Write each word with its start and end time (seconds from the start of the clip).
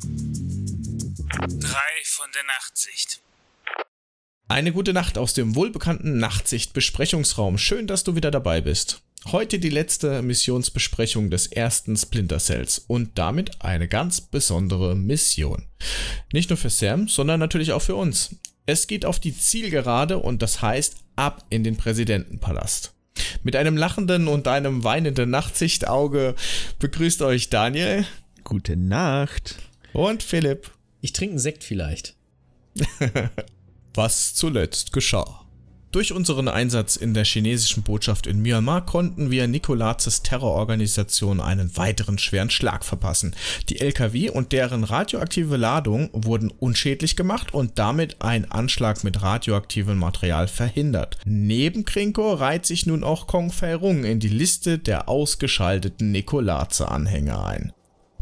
Drei 0.00 1.90
von 2.04 2.26
der 2.34 2.44
Nachtsicht. 2.46 3.20
Eine 4.48 4.72
gute 4.72 4.92
Nacht 4.92 5.18
aus 5.18 5.34
dem 5.34 5.54
wohlbekannten 5.56 6.18
Nachtsicht-Besprechungsraum. 6.18 7.58
Schön, 7.58 7.86
dass 7.86 8.04
du 8.04 8.14
wieder 8.14 8.30
dabei 8.30 8.60
bist. 8.60 9.02
Heute 9.26 9.58
die 9.58 9.70
letzte 9.70 10.22
Missionsbesprechung 10.22 11.30
des 11.30 11.48
ersten 11.48 11.96
Splinter 11.96 12.38
Cells 12.38 12.78
und 12.86 13.18
damit 13.18 13.60
eine 13.62 13.88
ganz 13.88 14.20
besondere 14.20 14.94
Mission. 14.94 15.66
Nicht 16.32 16.50
nur 16.50 16.56
für 16.56 16.70
Sam, 16.70 17.08
sondern 17.08 17.40
natürlich 17.40 17.72
auch 17.72 17.82
für 17.82 17.96
uns. 17.96 18.36
Es 18.66 18.86
geht 18.86 19.04
auf 19.04 19.18
die 19.18 19.36
Zielgerade 19.36 20.18
und 20.18 20.42
das 20.42 20.62
heißt 20.62 20.96
ab 21.16 21.44
in 21.50 21.64
den 21.64 21.76
Präsidentenpalast. 21.76 22.94
Mit 23.42 23.56
einem 23.56 23.76
lachenden 23.76 24.28
und 24.28 24.46
einem 24.46 24.84
weinenden 24.84 25.30
Nachtsichtauge 25.30 26.36
begrüßt 26.78 27.22
euch 27.22 27.50
Daniel. 27.50 28.06
Gute 28.44 28.76
Nacht. 28.76 29.56
Und 29.92 30.22
Philipp. 30.22 30.70
Ich 31.00 31.12
trinke 31.12 31.32
einen 31.32 31.38
Sekt 31.38 31.64
vielleicht. 31.64 32.14
Was 33.94 34.34
zuletzt 34.34 34.92
geschah. 34.92 35.48
Durch 35.90 36.12
unseren 36.12 36.48
Einsatz 36.48 36.96
in 36.96 37.14
der 37.14 37.24
chinesischen 37.24 37.82
Botschaft 37.82 38.26
in 38.26 38.42
Myanmar 38.42 38.84
konnten 38.84 39.30
wir 39.30 39.48
Nikolazes 39.48 40.22
Terrororganisation 40.22 41.40
einen 41.40 41.74
weiteren 41.78 42.18
schweren 42.18 42.50
Schlag 42.50 42.84
verpassen. 42.84 43.34
Die 43.70 43.80
LKW 43.80 44.28
und 44.28 44.52
deren 44.52 44.84
radioaktive 44.84 45.56
Ladung 45.56 46.10
wurden 46.12 46.50
unschädlich 46.50 47.16
gemacht 47.16 47.54
und 47.54 47.78
damit 47.78 48.20
ein 48.20 48.50
Anschlag 48.50 49.02
mit 49.02 49.22
radioaktivem 49.22 49.96
Material 49.96 50.46
verhindert. 50.46 51.16
Neben 51.24 51.86
Krinko 51.86 52.34
reiht 52.34 52.66
sich 52.66 52.84
nun 52.84 53.02
auch 53.02 53.26
Kong 53.26 53.50
Fei 53.50 53.74
Rung 53.74 54.04
in 54.04 54.20
die 54.20 54.28
Liste 54.28 54.78
der 54.78 55.08
ausgeschalteten 55.08 56.12
Nikolaze-Anhänger 56.12 57.46
ein. 57.46 57.72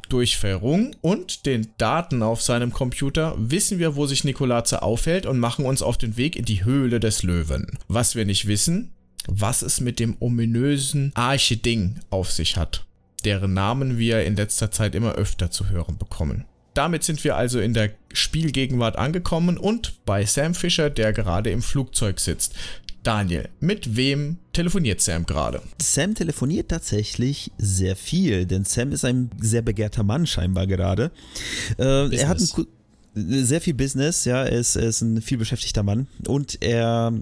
Durch 0.09 0.37
Verrung 0.37 0.95
und 1.01 1.47
den 1.47 1.69
Daten 1.79 2.23
auf 2.23 2.41
seinem 2.41 2.73
Computer 2.73 3.35
wissen 3.39 3.79
wir, 3.81 3.97
wo 3.97 4.07
sich 4.07 4.23
Nikolaze 4.23 4.83
aufhält 4.83 5.27
und 5.27 5.39
machen 5.41 5.65
uns 5.65 5.83
auf 5.83 5.99
den 5.99 6.17
Weg 6.17 6.37
in 6.37 6.45
die 6.45 6.65
Höhle 6.65 7.01
des 7.01 7.25
Löwen. 7.25 7.79
Was 7.89 8.15
wir 8.15 8.25
nicht 8.25 8.47
wissen, 8.47 8.93
was 9.27 9.63
es 9.63 9.81
mit 9.81 9.99
dem 9.99 10.17
ominösen 10.21 11.11
Arche-Ding 11.15 12.01
auf 12.11 12.31
sich 12.31 12.57
hat, 12.57 12.87
deren 13.25 13.53
Namen 13.53 13.99
wir 13.99 14.25
in 14.25 14.37
letzter 14.37 14.71
Zeit 14.71 14.95
immer 14.95 15.15
öfter 15.15 15.51
zu 15.51 15.71
hören 15.71 15.99
bekommen. 15.99 16.45
Damit 16.75 17.03
sind 17.03 17.25
wir 17.25 17.37
also 17.37 17.59
in 17.59 17.75
der 17.75 17.91
Spielgegenwart 18.13 18.97
angekommen 18.97 19.57
und 19.57 20.05
bei 20.05 20.25
Sam 20.25 20.55
Fisher, 20.55 20.91
der 20.91 21.13
gerade 21.13 21.51
im 21.51 21.63
Flugzeug 21.63 22.21
sitzt. 22.21 22.55
Daniel, 23.07 23.49
mit 23.61 23.95
wem 23.95 24.39
telefoniert 24.53 25.01
Sam 25.01 25.27
gerade? 25.27 25.63
Sam 25.81 26.17
telefoniert 26.17 26.71
tatsächlich 26.71 27.53
sehr 27.57 27.95
viel, 27.95 28.47
denn 28.47 28.65
Sam 28.65 28.91
ist 28.91 29.05
ein 29.05 29.31
sehr 29.41 29.63
begehrter 29.63 30.03
Mann 30.03 30.27
scheinbar 30.27 30.67
gerade. 30.67 31.13
Äh, 31.79 32.13
er 32.17 32.27
hat 32.27 32.41
ein, 32.41 32.67
sehr 33.15 33.61
viel 33.61 33.75
Business, 33.75 34.25
ja, 34.25 34.43
er 34.43 34.59
ist, 34.59 34.75
er 34.75 34.89
ist 34.89 35.03
ein 35.03 35.23
viel 35.23 35.39
beschäftigter 35.39 35.85
Mann. 35.85 36.09
Und 36.27 36.61
er 36.63 37.13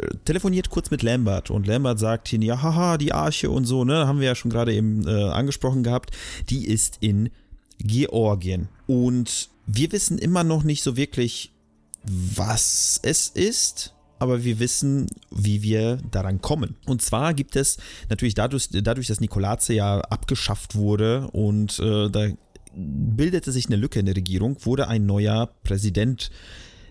äh, 0.00 0.14
telefoniert 0.24 0.70
kurz 0.70 0.90
mit 0.90 1.02
Lambert. 1.02 1.50
Und 1.50 1.66
Lambert 1.66 1.98
sagt 1.98 2.32
ihn, 2.32 2.40
ja, 2.40 2.62
haha, 2.62 2.96
die 2.96 3.12
Arche 3.12 3.50
und 3.50 3.66
so, 3.66 3.84
ne, 3.84 4.06
haben 4.06 4.20
wir 4.20 4.28
ja 4.28 4.34
schon 4.34 4.50
gerade 4.50 4.72
eben 4.72 5.06
äh, 5.06 5.10
angesprochen 5.10 5.82
gehabt, 5.82 6.12
die 6.48 6.66
ist 6.66 6.96
in 7.00 7.28
Georgien. 7.78 8.68
Und 8.86 9.50
wir 9.66 9.92
wissen 9.92 10.16
immer 10.16 10.44
noch 10.44 10.62
nicht 10.62 10.82
so 10.82 10.96
wirklich, 10.96 11.52
was 12.04 13.00
es 13.02 13.28
ist 13.28 13.92
aber 14.18 14.44
wir 14.44 14.58
wissen, 14.58 15.06
wie 15.30 15.62
wir 15.62 15.98
daran 16.10 16.40
kommen. 16.40 16.76
Und 16.86 17.02
zwar 17.02 17.34
gibt 17.34 17.56
es 17.56 17.78
natürlich 18.08 18.34
dadurch, 18.34 18.68
dadurch 18.70 19.06
dass 19.06 19.20
Nikolaze 19.20 19.74
ja 19.74 20.00
abgeschafft 20.00 20.74
wurde 20.74 21.28
und 21.32 21.78
äh, 21.78 22.08
da 22.10 22.28
bildete 22.74 23.52
sich 23.52 23.66
eine 23.66 23.76
Lücke 23.76 24.00
in 24.00 24.06
der 24.06 24.16
Regierung, 24.16 24.56
wurde 24.64 24.88
ein 24.88 25.06
neuer 25.06 25.50
Präsident 25.64 26.30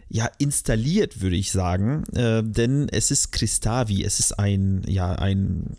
ja 0.09 0.29
installiert, 0.38 1.22
würde 1.22 1.35
ich 1.35 1.51
sagen, 1.51 2.03
äh, 2.13 2.44
denn 2.44 2.89
es 2.89 3.11
ist 3.11 3.31
Christavi, 3.31 4.03
es 4.03 4.19
ist 4.19 4.39
ein 4.39 4.83
ja 4.88 5.13
ein 5.13 5.77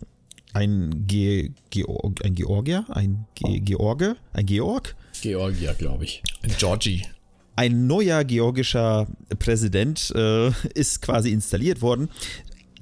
ein, 0.52 1.06
Ge 1.06 1.50
Georg, 1.68 2.24
ein 2.24 2.34
Georgier, 2.34 2.86
ein 2.88 3.26
Ge 3.34 3.60
George, 3.60 4.16
ein 4.32 4.46
Georg? 4.46 4.96
Georgier, 5.20 5.74
glaube 5.74 6.04
ich. 6.04 6.22
Ein 6.42 6.54
Georgie 6.56 7.02
ein 7.56 7.86
neuer 7.86 8.24
georgischer 8.24 9.06
Präsident 9.38 10.12
äh, 10.14 10.50
ist 10.74 11.02
quasi 11.02 11.30
installiert 11.30 11.82
worden 11.82 12.10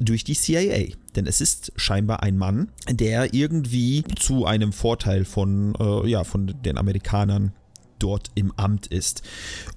durch 0.00 0.24
die 0.24 0.34
CIA. 0.34 0.94
Denn 1.14 1.26
es 1.26 1.40
ist 1.40 1.72
scheinbar 1.76 2.22
ein 2.22 2.36
Mann, 2.36 2.68
der 2.90 3.32
irgendwie 3.32 4.04
zu 4.18 4.46
einem 4.46 4.72
Vorteil 4.72 5.24
von, 5.24 5.74
äh, 5.78 6.08
ja, 6.08 6.24
von 6.24 6.54
den 6.64 6.76
Amerikanern 6.76 7.52
dort 8.00 8.30
im 8.34 8.52
Amt 8.56 8.88
ist. 8.88 9.22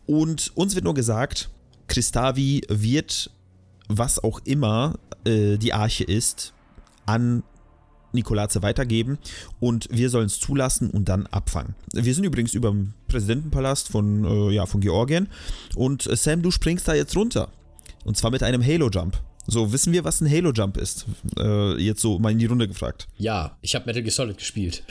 Und 0.08 0.52
uns 0.56 0.74
wird 0.74 0.84
nur 0.84 0.96
gesagt, 0.96 1.50
Christavi 1.88 2.64
wird, 2.68 3.30
was 3.88 4.24
auch 4.24 4.42
immer 4.44 5.00
äh, 5.26 5.58
die 5.58 5.74
Arche 5.74 6.04
ist, 6.04 6.54
an 7.06 7.44
Nikolaze 8.14 8.62
weitergeben 8.62 9.18
und 9.60 9.88
wir 9.92 10.10
sollen 10.10 10.28
es 10.28 10.40
zulassen 10.40 10.90
und 10.90 11.10
dann 11.10 11.28
abfangen. 11.28 11.76
Wir 11.94 12.14
sind 12.14 12.24
übrigens 12.24 12.54
über 12.54 12.70
dem 12.70 12.94
Präsidentenpalast 13.08 13.90
von, 13.90 14.26
äh, 14.26 14.54
ja, 14.54 14.66
von 14.66 14.82
Georgien 14.82 15.28
und 15.76 16.08
äh, 16.08 16.16
Sam, 16.16 16.42
du 16.42 16.52
springst 16.52 16.88
da 16.88 16.94
jetzt 16.94 17.16
runter. 17.16 17.50
Und 18.06 18.16
zwar 18.16 18.32
mit 18.32 18.42
einem 18.42 18.64
Halo-Jump. 18.66 19.18
So, 19.50 19.72
wissen 19.72 19.94
wir, 19.94 20.04
was 20.04 20.20
ein 20.20 20.30
Halo-Jump 20.30 20.76
ist? 20.76 21.06
Äh, 21.40 21.82
jetzt 21.82 22.02
so 22.02 22.20
mal 22.20 22.32
in 22.32 22.40
die 22.40 22.46
Runde 22.46 22.68
gefragt. 22.68 23.08
Ja, 23.18 23.58
ich 23.62 23.76
habe 23.76 23.86
Metal 23.86 24.02
Gear 24.02 24.12
Solid 24.12 24.38
gespielt. 24.38 24.84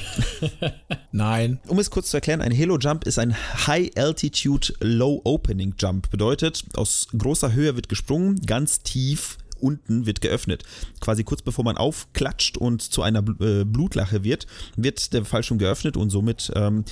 Nein. 1.13 1.61
Um 1.69 1.79
es 1.79 1.91
kurz 1.91 2.11
zu 2.11 2.17
erklären, 2.17 2.41
ein 2.41 2.57
Halo-Jump 2.57 3.05
ist 3.05 3.19
ein 3.19 3.37
High-Altitude 3.67 4.73
Low-Opening 4.81 5.75
Jump. 5.79 6.11
Bedeutet, 6.11 6.65
aus 6.75 7.09
großer 7.17 7.53
Höhe 7.53 7.77
wird 7.77 7.91
gesprungen, 7.91 8.41
ganz 8.47 8.81
tief 8.81 9.37
unten 9.61 10.07
wird 10.07 10.21
geöffnet. 10.21 10.65
Quasi 11.01 11.25
kurz 11.25 11.43
bevor 11.43 11.65
man 11.65 11.77
aufklatscht 11.77 12.57
und 12.57 12.83
zu 12.83 13.03
einer 13.03 13.25
äh, 13.41 13.65
Blutlache 13.65 14.25
wird, 14.25 14.47
wird 14.77 15.13
der 15.13 15.25
Fallschirm 15.25 15.59
geöffnet 15.59 15.97
und 15.97 16.11
somit 16.11 16.53
ähm, 16.55 16.85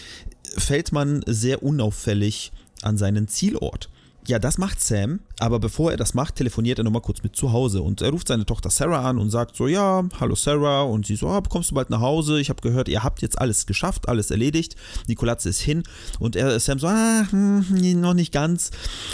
fällt 0.57 0.93
man 0.93 1.23
sehr 1.27 1.63
unauffällig 1.63 2.53
an 2.83 2.97
seinen 2.97 3.29
Zielort. 3.29 3.89
Ja, 4.27 4.39
das 4.39 4.57
macht 4.57 4.81
Sam, 4.81 5.21
aber 5.39 5.59
bevor 5.59 5.91
er 5.91 5.99
das 5.99 6.15
macht, 6.15 6.37
telefoniert 6.37 6.79
er 6.79 6.85
nochmal 6.85 7.03
kurz 7.03 7.23
mit 7.23 7.37
zu 7.37 7.53
Hause 7.53 7.83
und 7.83 8.01
er 8.01 8.09
ruft 8.09 8.29
seine 8.29 8.47
Tochter 8.47 8.71
Sarah 8.71 9.07
an 9.07 9.19
und 9.19 9.29
sagt 9.29 9.55
so, 9.55 9.69
ja, 9.69 10.03
hallo 10.19 10.35
Sarah 10.35 10.81
und 10.81 11.05
sie 11.05 11.17
so, 11.17 11.29
ah, 11.29 11.43
kommst 11.47 11.71
du 11.71 11.75
bald 11.75 11.91
nach 11.91 12.01
Hause? 12.01 12.41
Ich 12.41 12.49
habe 12.49 12.63
gehört, 12.63 12.89
ihr 12.89 13.05
habt 13.05 13.21
jetzt 13.21 13.39
alles 13.39 13.67
geschafft, 13.67 14.09
alles 14.09 14.31
erledigt. 14.31 14.77
Nikolazze 15.09 15.51
ist 15.51 15.61
hin 15.61 15.83
und 16.21 16.37
er, 16.37 16.59
Sam 16.59 16.79
so, 16.79 16.87
ah, 16.87 17.27
hm, 17.29 18.01
noch 18.01 18.15
nicht 18.15 18.33
ganz. 18.33 18.71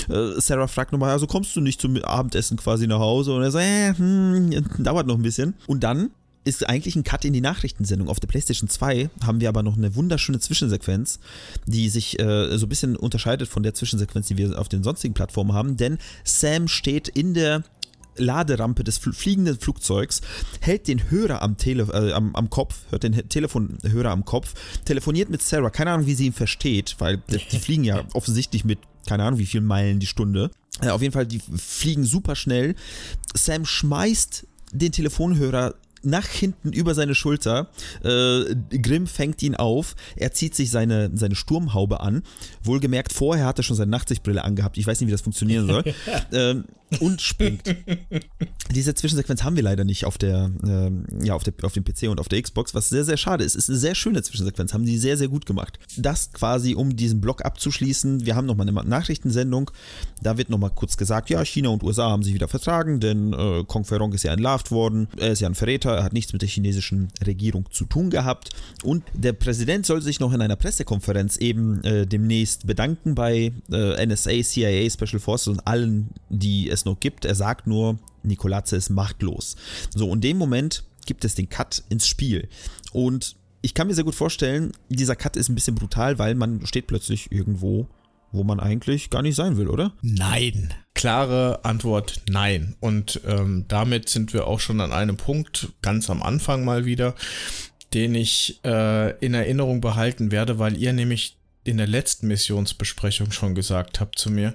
Äh, 0.09 0.41
Sarah 0.41 0.69
fragt 0.69 0.93
nochmal, 0.93 1.11
also 1.11 1.27
kommst 1.27 1.57
du 1.57 1.61
nicht 1.61 1.81
zum 1.81 1.97
Abendessen 2.05 2.57
quasi 2.57 2.87
nach 2.87 3.01
Hause? 3.01 3.35
Und 3.35 3.43
er 3.43 3.51
sagt, 3.51 3.67
äh, 3.67 3.95
hm, 3.95 4.65
dauert 4.79 5.09
noch 5.09 5.17
ein 5.17 5.23
bisschen. 5.23 5.55
Und 5.67 5.81
dann 5.83 6.11
ist 6.45 6.69
eigentlich 6.69 6.97
ein 6.97 7.05
Cut 7.05 7.25
in 7.25 7.33
die 7.33 7.41
Nachrichtensendung. 7.41 8.09
Auf 8.09 8.21
der 8.21 8.29
PlayStation 8.29 8.69
2 8.69 9.11
haben 9.23 9.41
wir 9.41 9.49
aber 9.49 9.63
noch 9.63 9.77
eine 9.77 9.95
wunderschöne 9.95 10.41
Zwischensequenz, 10.41 11.19
die 11.67 11.89
sich 11.89 12.19
äh, 12.19 12.57
so 12.57 12.67
ein 12.67 12.69
bisschen 12.69 12.97
unterscheidet 12.97 13.49
von 13.49 13.63
der 13.63 13.75
Zwischensequenz, 13.75 14.29
die 14.29 14.39
wir 14.39 14.59
auf 14.59 14.69
den 14.69 14.83
sonstigen 14.83 15.15
Plattformen 15.15 15.53
haben, 15.53 15.77
denn 15.77 15.99
Sam 16.25 16.69
steht 16.69 17.09
in 17.09 17.35
der 17.35 17.63
Laderampe 18.17 18.85
des 18.85 18.99
fliegenden 18.99 19.59
Flugzeugs, 19.59 20.21
hält 20.61 20.89
den 20.89 21.11
Hörer 21.11 21.43
am, 21.43 21.57
Tele 21.57 21.85
äh, 21.93 22.13
am, 22.13 22.35
am 22.35 22.51
Kopf, 22.51 22.81
hört 22.91 23.03
den 23.03 23.29
Telefonhörer 23.29 24.11
am 24.11 24.25
Kopf, 24.25 24.55
telefoniert 24.85 25.31
mit 25.31 25.43
Sarah, 25.43 25.71
keine 25.71 25.93
Ahnung, 25.93 26.07
wie 26.07 26.15
sie 26.15 26.27
ihn 26.27 26.33
versteht, 26.33 26.97
weil 26.99 27.23
die 27.29 27.39
fliegen 27.59 27.85
ja 27.85 28.05
offensichtlich 28.13 28.65
mit 28.65 28.79
keine 29.07 29.25
Ahnung 29.25 29.39
wie 29.39 29.47
vielen 29.47 29.65
Meilen 29.65 29.99
die 29.99 30.07
Stunde. 30.07 30.51
Äh, 30.81 30.91
auf 30.91 31.03
jeden 31.03 31.13
Fall, 31.13 31.27
die 31.27 31.41
fliegen 31.41 32.05
super 32.05 32.37
schnell. 32.37 32.75
Sam 33.35 33.65
schmeißt 33.65 34.47
den 34.73 34.93
Telefonhörer 34.93 35.75
nach 36.03 36.27
hinten 36.27 36.73
über 36.73 36.95
seine 36.95 37.15
Schulter. 37.15 37.69
Äh, 38.03 38.55
Grimm 38.79 39.07
fängt 39.07 39.43
ihn 39.43 39.55
auf. 39.55 39.95
Er 40.17 40.33
zieht 40.33 40.55
sich 40.55 40.71
seine, 40.71 41.11
seine 41.15 41.35
Sturmhaube 41.35 42.01
an. 42.01 42.23
Wohlgemerkt, 42.63 43.13
vorher 43.13 43.47
hat 43.47 43.59
er 43.59 43.63
schon 43.63 43.77
seine 43.77 43.91
Nachtsichtbrille 43.91 44.45
angehabt. 44.45 44.79
Ich 44.79 44.87
weiß 44.87 45.01
nicht, 45.01 45.09
wie 45.09 45.13
das 45.13 45.23
funktionieren 45.23 45.67
soll. 45.67 45.85
ähm, 46.33 46.65
und 46.99 47.23
springt. 47.23 47.63
Diese 48.75 48.95
Zwischensequenz 48.95 49.45
haben 49.45 49.57
wir 49.57 49.63
leider 49.63 49.85
nicht 49.85 50.05
auf 50.05 50.19
der, 50.19 50.51
ähm, 50.65 51.05
ja, 51.23 51.35
auf, 51.35 51.45
der, 51.45 51.55
auf 51.63 51.73
dem 51.73 51.85
PC 51.85 52.09
und 52.09 52.19
auf 52.19 52.29
der 52.29 52.43
Xbox, 52.43 52.75
was 52.75 52.89
sehr, 52.89 53.05
sehr 53.05 53.17
schade 53.17 53.45
ist. 53.45 53.55
Es 53.55 53.65
ist 53.65 53.71
eine 53.71 53.79
sehr 53.79 53.95
schöne 53.95 54.23
Zwischensequenz, 54.23 54.75
haben 54.75 54.85
die 54.85 54.99
sehr, 54.99 55.17
sehr 55.17 55.29
gut 55.29 55.47
gemacht. 55.47 55.79
Das 55.97 56.33
quasi, 56.33 56.75
um 56.75 56.97
diesen 56.97 57.21
Block 57.21 57.45
abzuschließen. 57.45 58.27
Wir 58.27 58.35
haben 58.35 58.47
nochmal 58.47 58.69
eine 58.69 58.83
Nachrichtensendung. 58.83 59.71
Da 60.23 60.37
wird 60.37 60.51
nochmal 60.51 60.71
kurz 60.75 60.97
gesagt, 60.97 61.31
ja, 61.31 61.45
China 61.45 61.69
und 61.69 61.83
USA 61.83 62.11
haben 62.11 62.23
sich 62.23 62.35
wieder 62.35 62.49
vertragen, 62.49 63.01
denn 63.01 63.33
äh, 63.33 63.65
Kong 63.67 63.85
Ferong 63.85 64.13
ist 64.13 64.25
ja 64.25 64.33
entlarvt 64.33 64.71
worden. 64.71 65.09
Er 65.17 65.33
ist 65.33 65.41
ja 65.41 65.49
ein 65.49 65.55
Verräter, 65.55 65.90
er 65.97 66.05
hat 66.05 66.13
nichts 66.13 66.33
mit 66.33 66.43
der 66.43 66.49
chinesischen 66.49 67.09
Regierung 67.25 67.67
zu 67.71 67.85
tun 67.85 68.11
gehabt. 68.11 68.51
Und 68.83 69.05
der 69.15 69.33
Präsident 69.33 69.87
soll 69.87 70.03
sich 70.03 70.21
noch 70.21 70.33
in 70.33 70.41
einer 70.41 70.57
Pressekonferenz 70.57 71.37
eben 71.39 71.83
äh, 71.85 72.07
demnächst 72.07 72.67
bedanken 72.67 73.15
bei 73.15 73.53
äh, 73.71 74.07
NSA, 74.07 74.43
CIA, 74.43 74.89
Special 74.91 75.21
Forces 75.21 75.49
und 75.49 75.67
allen, 75.67 76.11
die 76.29 76.69
es 76.69 76.85
noch 76.85 76.99
gibt. 77.01 77.25
Er 77.25 77.35
sagt 77.35 77.67
nur, 77.67 77.99
Nikolazze 78.23 78.77
ist 78.77 78.91
machtlos. 78.91 79.57
So, 79.95 80.09
und 80.09 80.19
in 80.25 80.33
dem 80.33 80.39
Moment 80.39 80.85
gibt 81.07 81.25
es 81.25 81.35
den 81.35 81.49
Cut 81.49 81.83
ins 81.89 82.07
Spiel. 82.07 82.49
Und 82.93 83.37
ich 83.63 83.75
kann 83.75 83.87
mir 83.87 83.95
sehr 83.95 84.05
gut 84.05 84.15
vorstellen, 84.15 84.73
dieser 84.89 85.17
Cut 85.17 85.37
ist 85.37 85.49
ein 85.49 85.55
bisschen 85.55 85.75
brutal, 85.75 86.19
weil 86.19 86.35
man 86.35 86.67
steht 86.67 86.87
plötzlich 86.87 87.31
irgendwo, 87.31 87.89
wo 88.33 88.45
man 88.45 88.61
eigentlich 88.61 89.11
gar 89.11 89.23
nicht 89.23 89.37
sein 89.37 89.57
will, 89.57 89.69
oder? 89.69 89.93
Nein. 90.03 90.75
Klare 90.95 91.65
Antwort 91.65 92.23
nein. 92.29 92.77
Und 92.81 93.21
ähm, 93.27 93.65
damit 93.69 94.09
sind 94.09 94.33
wir 94.33 94.47
auch 94.47 94.61
schon 94.61 94.81
an 94.81 94.93
einem 94.93 95.17
Punkt, 95.17 95.69
ganz 95.83 96.11
am 96.11 96.23
Anfang 96.23 96.65
mal 96.65 96.85
wieder, 96.85 97.15
den 97.95 98.15
ich 98.15 98.61
äh, 98.65 99.17
in 99.19 99.35
Erinnerung 99.35 99.81
behalten 99.81 100.31
werde, 100.31 100.59
weil 100.59 100.77
ihr 100.77 100.93
nämlich 100.93 101.37
in 101.65 101.77
der 101.77 101.87
letzten 101.87 102.29
Missionsbesprechung 102.29 103.33
schon 103.33 103.55
gesagt 103.55 104.01
habt 104.01 104.19
zu 104.19 104.31
mir, 104.31 104.55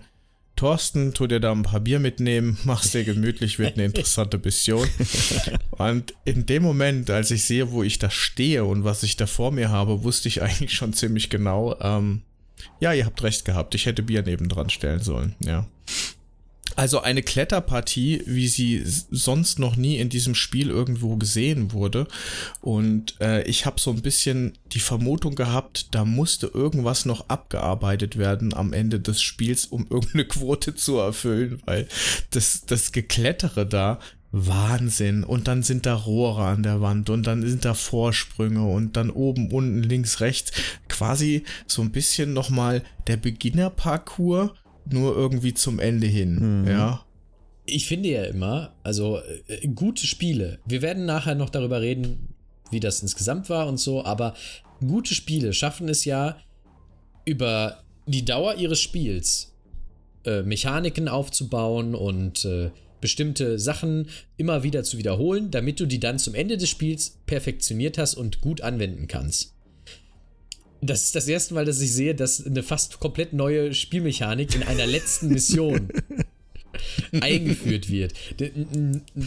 Thorsten, 0.56 1.14
tu 1.14 1.28
dir 1.28 1.42
da 1.42 1.52
ein 1.52 1.64
paar 1.64 1.82
Bier 1.82 2.00
mitnehmen, 2.00 2.58
mach's 2.64 2.92
dir 2.92 3.04
gemütlich, 3.04 3.60
wird 3.60 3.74
eine 3.74 3.86
interessante 3.86 4.38
Mission. 4.38 4.88
Und 5.72 6.14
in 6.24 6.46
dem 6.46 6.64
Moment, 6.64 7.10
als 7.10 7.32
ich 7.32 7.44
sehe, 7.44 7.72
wo 7.72 7.84
ich 7.84 8.00
da 8.00 8.10
stehe 8.10 8.64
und 8.64 8.86
was 8.86 9.04
ich 9.04 9.18
da 9.18 9.28
vor 9.28 9.52
mir 9.52 9.70
habe, 9.70 10.04
wusste 10.04 10.30
ich 10.30 10.42
eigentlich 10.42 10.74
schon 10.74 10.94
ziemlich 10.94 11.30
genau, 11.30 11.76
ähm, 11.82 12.22
ja, 12.80 12.94
ihr 12.94 13.06
habt 13.06 13.22
recht 13.24 13.46
gehabt, 13.46 13.76
ich 13.76 13.86
hätte 13.86 14.04
Bier 14.04 14.24
nebendran 14.24 14.70
stellen 14.70 15.02
sollen, 15.02 15.36
ja. 15.40 15.68
Also 16.76 17.00
eine 17.00 17.24
Kletterpartie, 17.24 18.24
wie 18.26 18.50
sie 18.50 18.82
sonst 18.84 19.60
noch 19.60 19.78
nie 19.78 19.98
in 19.98 20.10
diesem 20.10 20.36
Spiel 20.36 20.70
irgendwo 20.70 21.16
gesehen 21.16 21.72
wurde. 21.72 22.08
Und 22.60 23.16
äh, 23.22 23.44
ich 23.44 23.66
habe 23.66 23.80
so 23.80 23.92
ein 23.92 24.02
bisschen 24.02 24.58
die 24.74 24.82
Vermutung 24.82 25.36
gehabt, 25.36 25.96
da 25.96 26.04
musste 26.04 26.48
irgendwas 26.48 27.06
noch 27.06 27.30
abgearbeitet 27.30 28.18
werden 28.18 28.54
am 28.54 28.74
Ende 28.74 29.00
des 29.00 29.22
Spiels, 29.22 29.66
um 29.66 29.88
irgendeine 29.90 30.26
Quote 30.26 30.76
zu 30.76 30.98
erfüllen, 30.98 31.62
weil 31.66 31.88
das, 32.32 32.66
das 32.66 32.92
Geklettere 32.92 33.66
da 33.66 34.00
Wahnsinn. 34.32 35.24
Und 35.24 35.48
dann 35.48 35.64
sind 35.64 35.86
da 35.86 35.96
Rohre 35.96 36.46
an 36.46 36.64
der 36.64 36.82
Wand 36.82 37.10
und 37.10 37.26
dann 37.26 37.48
sind 37.48 37.66
da 37.66 37.74
Vorsprünge 37.74 38.66
und 38.66 38.98
dann 38.98 39.10
oben, 39.10 39.52
unten, 39.52 39.84
links, 39.84 40.20
rechts. 40.20 40.52
Quasi 40.90 41.44
so 41.68 41.82
ein 41.82 41.92
bisschen 41.92 42.34
nochmal 42.34 42.84
der 43.08 43.18
Beginnerparcours 43.18 44.52
nur 44.92 45.16
irgendwie 45.16 45.54
zum 45.54 45.80
Ende 45.80 46.08
hin, 46.08 46.62
mhm. 46.62 46.68
ja. 46.68 47.06
Ich 47.66 47.88
finde 47.88 48.10
ja 48.10 48.26
immer, 48.26 48.74
also 48.84 49.20
äh, 49.48 49.68
gute 49.70 50.06
Spiele, 50.06 50.60
wir 50.66 50.82
werden 50.82 51.06
nachher 51.06 51.36
noch 51.36 51.50
darüber 51.50 51.82
reden, 51.82 52.36
wie 52.70 52.80
das 52.80 53.02
insgesamt 53.02 53.50
war 53.50 53.68
und 53.68 53.80
so, 53.80 54.06
aber 54.06 54.36
gute 54.86 55.16
Spiele 55.16 55.54
schaffen 55.54 55.90
es 55.90 56.06
ja 56.06 56.38
über 57.26 57.80
die 58.06 58.24
Dauer 58.24 58.56
ihres 58.56 58.80
Spiels 58.80 59.56
äh, 60.26 60.44
Mechaniken 60.44 61.08
aufzubauen 61.08 61.96
und 61.96 62.46
äh, 62.46 62.70
bestimmte 63.06 63.60
Sachen 63.60 64.08
immer 64.36 64.64
wieder 64.64 64.84
zu 64.84 64.98
wiederholen, 64.98 65.52
damit 65.52 65.80
du 65.80 65.86
die 65.86 66.00
dann 66.00 66.18
zum 66.18 66.34
Ende 66.34 66.58
des 66.58 66.72
Spiels 66.72 67.20
perfektioniert 67.28 68.00
hast 68.00 68.16
und 68.16 68.42
gut 68.42 68.62
anwenden 68.62 69.08
kannst. 69.08 69.54
Das 70.82 71.04
ist 71.04 71.16
das 71.16 71.28
erste 71.28 71.54
Mal, 71.54 71.66
dass 71.66 71.80
ich 71.82 71.94
sehe, 71.94 72.16
dass 72.16 72.44
eine 72.44 72.64
fast 72.64 73.00
komplett 73.00 73.32
neue 73.32 73.76
Spielmechanik 73.76 74.56
in 74.56 74.64
einer 74.64 74.88
letzten 74.88 75.28
Mission 75.28 75.90
eingeführt 77.22 77.92
wird. 77.92 78.16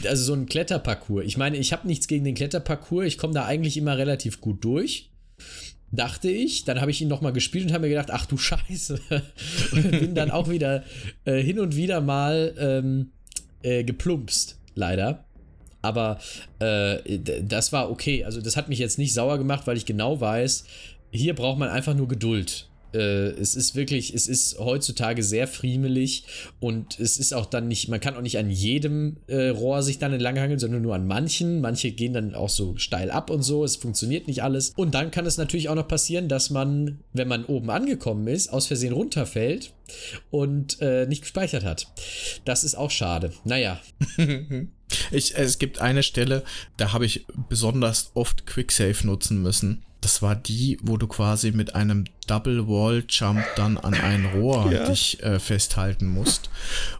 Also 0.04 0.24
so 0.24 0.32
ein 0.32 0.46
Kletterparcours. 0.46 1.24
Ich 1.24 1.36
meine, 1.36 1.56
ich 1.56 1.72
habe 1.72 1.86
nichts 1.86 2.08
gegen 2.08 2.24
den 2.24 2.34
Kletterparcours. 2.34 3.06
Ich 3.06 3.16
komme 3.16 3.32
da 3.32 3.44
eigentlich 3.44 3.76
immer 3.76 3.96
relativ 3.96 4.40
gut 4.40 4.64
durch. 4.64 5.12
Dachte 5.92 6.28
ich. 6.32 6.64
Dann 6.64 6.80
habe 6.80 6.90
ich 6.90 7.00
ihn 7.00 7.06
nochmal 7.06 7.32
gespielt 7.32 7.66
und 7.66 7.72
habe 7.72 7.82
mir 7.82 7.90
gedacht, 7.90 8.10
ach 8.10 8.26
du 8.26 8.38
Scheiße. 8.38 9.00
und 9.70 9.90
bin 9.92 10.16
dann 10.16 10.32
auch 10.32 10.50
wieder 10.50 10.82
äh, 11.24 11.40
hin 11.40 11.60
und 11.60 11.76
wieder 11.76 12.00
mal 12.00 12.56
ähm, 12.58 13.12
äh, 13.62 13.84
geplumpst. 13.84 14.58
Leider. 14.74 15.24
Aber 15.82 16.18
äh, 16.58 17.18
das 17.42 17.72
war 17.72 17.90
okay. 17.90 18.24
Also 18.24 18.40
das 18.40 18.56
hat 18.56 18.68
mich 18.68 18.78
jetzt 18.78 18.98
nicht 18.98 19.12
sauer 19.14 19.38
gemacht, 19.38 19.66
weil 19.66 19.76
ich 19.76 19.86
genau 19.86 20.20
weiß, 20.20 20.64
hier 21.10 21.34
braucht 21.34 21.58
man 21.58 21.68
einfach 21.68 21.94
nur 21.94 22.08
Geduld. 22.08 22.68
Äh, 22.94 23.30
es 23.30 23.54
ist 23.54 23.74
wirklich, 23.74 24.14
es 24.14 24.26
ist 24.26 24.58
heutzutage 24.58 25.22
sehr 25.22 25.46
friemelig 25.46 26.24
und 26.60 26.98
es 26.98 27.18
ist 27.18 27.34
auch 27.34 27.46
dann 27.46 27.68
nicht, 27.68 27.88
man 27.88 28.00
kann 28.00 28.16
auch 28.16 28.22
nicht 28.22 28.38
an 28.38 28.50
jedem 28.50 29.18
äh, 29.26 29.48
Rohr 29.48 29.82
sich 29.82 29.98
dann 29.98 30.12
entlanghangeln, 30.12 30.58
sondern 30.58 30.82
nur 30.82 30.94
an 30.94 31.06
manchen. 31.06 31.60
Manche 31.60 31.90
gehen 31.92 32.12
dann 32.14 32.34
auch 32.34 32.48
so 32.48 32.76
steil 32.76 33.10
ab 33.10 33.30
und 33.30 33.42
so. 33.42 33.64
Es 33.64 33.76
funktioniert 33.76 34.26
nicht 34.26 34.42
alles. 34.42 34.70
Und 34.76 34.94
dann 34.94 35.10
kann 35.10 35.26
es 35.26 35.36
natürlich 35.36 35.68
auch 35.68 35.74
noch 35.74 35.88
passieren, 35.88 36.28
dass 36.28 36.50
man, 36.50 37.00
wenn 37.12 37.28
man 37.28 37.44
oben 37.44 37.70
angekommen 37.70 38.26
ist, 38.26 38.48
aus 38.48 38.66
Versehen 38.66 38.92
runterfällt 38.92 39.72
und 40.30 40.80
äh, 40.80 41.06
nicht 41.06 41.22
gespeichert 41.22 41.64
hat. 41.64 41.88
Das 42.44 42.64
ist 42.64 42.74
auch 42.74 42.90
schade. 42.90 43.32
Naja. 43.44 43.80
ich, 45.10 45.36
es 45.36 45.58
gibt 45.58 45.80
eine 45.80 46.02
Stelle, 46.02 46.42
da 46.76 46.92
habe 46.92 47.06
ich 47.06 47.26
besonders 47.48 48.10
oft 48.14 48.46
Quicksave 48.46 49.06
nutzen 49.06 49.42
müssen. 49.42 49.84
Das 50.00 50.22
war 50.22 50.36
die, 50.36 50.78
wo 50.82 50.96
du 50.96 51.08
quasi 51.08 51.50
mit 51.50 51.74
einem 51.74 52.04
Double 52.28 52.68
Wall 52.68 53.04
Jump 53.08 53.44
dann 53.56 53.76
an 53.78 53.94
ein 53.94 54.26
Rohr 54.26 54.70
ja. 54.70 54.84
dich 54.84 55.20
äh, 55.22 55.40
festhalten 55.40 56.06
musst. 56.06 56.50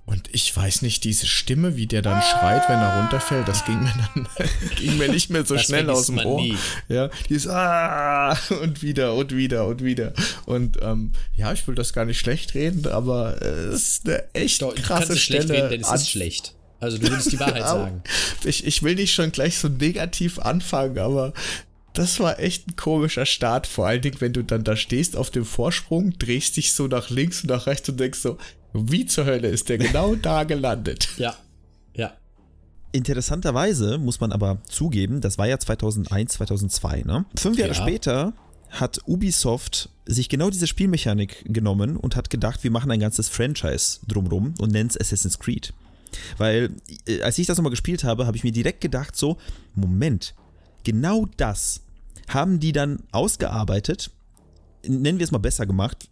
Und 0.05 0.29
ich 0.33 0.57
weiß 0.57 0.83
nicht, 0.83 1.05
diese 1.05 1.27
Stimme, 1.27 1.77
wie 1.77 1.87
der 1.87 2.03
dann 2.03 2.21
schreit, 2.23 2.69
wenn 2.69 2.79
er 2.79 3.01
runterfällt, 3.01 3.47
das 3.47 3.65
ging 3.65 3.81
mir 3.81 3.93
dann 4.15 4.27
ging 4.77 4.99
mir 4.99 5.09
nicht 5.09 5.31
mehr 5.31 5.45
so 5.45 5.55
das 5.55 5.65
schnell 5.65 5.89
aus 5.91 6.07
dem 6.07 6.19
Ohr. 6.19 6.41
Nie. 6.41 6.57
Ja, 6.89 7.09
dieses 7.29 7.49
ah 7.49 8.37
und 8.63 8.83
wieder 8.83 9.15
und 9.15 9.35
wieder 9.35 9.67
und 9.67 9.85
wieder. 9.85 10.13
Und 10.47 10.79
ähm, 10.83 11.13
ja, 11.37 11.53
ich 11.53 11.69
will 11.69 11.77
das 11.77 11.93
gar 11.93 12.05
nicht 12.05 12.19
schlecht 12.19 12.55
reden, 12.55 12.87
aber 12.89 13.41
äh, 13.41 13.67
es 13.67 13.89
ist 13.89 14.09
eine 14.09 14.25
echt 14.35 14.63
Doch, 14.63 14.75
krasse 14.75 15.13
du 15.13 15.19
Stelle. 15.19 15.43
Schlecht 15.43 15.51
reden, 15.51 15.71
denn 15.71 15.81
es 15.83 15.93
ist 15.93 16.11
schlecht. 16.11 16.55
Also 16.81 16.99
du 16.99 17.09
würdest 17.09 17.33
die 17.33 17.41
Wahrheit 17.41 17.63
sagen. 17.67 18.03
Ich, 18.45 18.65
ich 18.65 18.83
will 18.83 18.95
nicht 18.95 19.13
schon 19.13 19.33
gleich 19.33 19.59
so 19.59 19.69
negativ 19.69 20.39
anfangen, 20.39 20.99
aber 20.99 21.33
das 21.99 22.21
war 22.21 22.39
echt 22.39 22.69
ein 22.69 22.77
komischer 22.77 23.27
Start, 23.27 23.67
vor 23.67 23.87
allen 23.87 24.01
Dingen, 24.01 24.21
wenn 24.21 24.33
du 24.33 24.45
dann 24.45 24.63
da 24.63 24.77
stehst 24.77 25.17
auf 25.17 25.31
dem 25.31 25.45
Vorsprung, 25.45 26.17
drehst 26.19 26.57
dich 26.57 26.73
so 26.73 26.87
nach 26.87 27.11
links 27.11 27.43
und 27.43 27.51
nach 27.51 27.67
rechts 27.67 27.89
und 27.89 27.99
denkst 27.99 28.21
so, 28.21 28.39
wie 28.73 29.07
zur 29.07 29.25
Hölle 29.25 29.49
ist 29.49 29.69
der 29.69 29.79
genau 29.79 30.15
da 30.15 30.45
gelandet? 30.45 31.09
Ja, 31.19 31.35
ja. 31.95 32.13
Interessanterweise 32.93 33.99
muss 33.99 34.21
man 34.21 34.31
aber 34.31 34.59
zugeben, 34.69 35.21
das 35.21 35.39
war 35.39 35.49
ja 35.49 35.59
2001, 35.59 36.35
2002, 36.35 37.03
ne? 37.03 37.27
Fünf 37.35 37.59
Jahre 37.59 37.73
ja. 37.73 37.75
später 37.75 38.33
hat 38.71 39.01
Ubisoft 39.07 39.91
sich 40.07 40.29
genau 40.29 40.51
diese 40.51 40.69
Spielmechanik 40.69 41.45
genommen 41.47 41.97
und 41.97 42.15
hat 42.15 42.31
gedacht, 42.31 42.63
wir 42.63 42.71
machen 42.71 42.91
ein 42.91 43.01
ganzes 43.01 43.29
Franchise 43.29 44.01
drumrum 44.07 44.55
und 44.59 44.71
nennen 44.71 44.91
es 44.91 45.01
Assassin's 45.01 45.39
Creed. 45.39 45.73
Weil, 46.37 46.71
äh, 47.07 47.23
als 47.23 47.39
ich 47.39 47.47
das 47.47 47.59
nochmal 47.59 47.71
gespielt 47.71 48.05
habe, 48.05 48.27
habe 48.27 48.37
ich 48.37 48.45
mir 48.45 48.53
direkt 48.53 48.81
gedacht, 48.81 49.17
so, 49.17 49.39
Moment, 49.75 50.35
genau 50.85 51.27
das 51.37 51.83
haben 52.29 52.61
die 52.61 52.73
dann 52.73 53.03
ausgearbeitet, 53.13 54.11
nennen 54.87 55.19
wir 55.19 55.25
es 55.25 55.33
mal 55.33 55.39
besser 55.39 55.67
gemacht, 55.67 56.09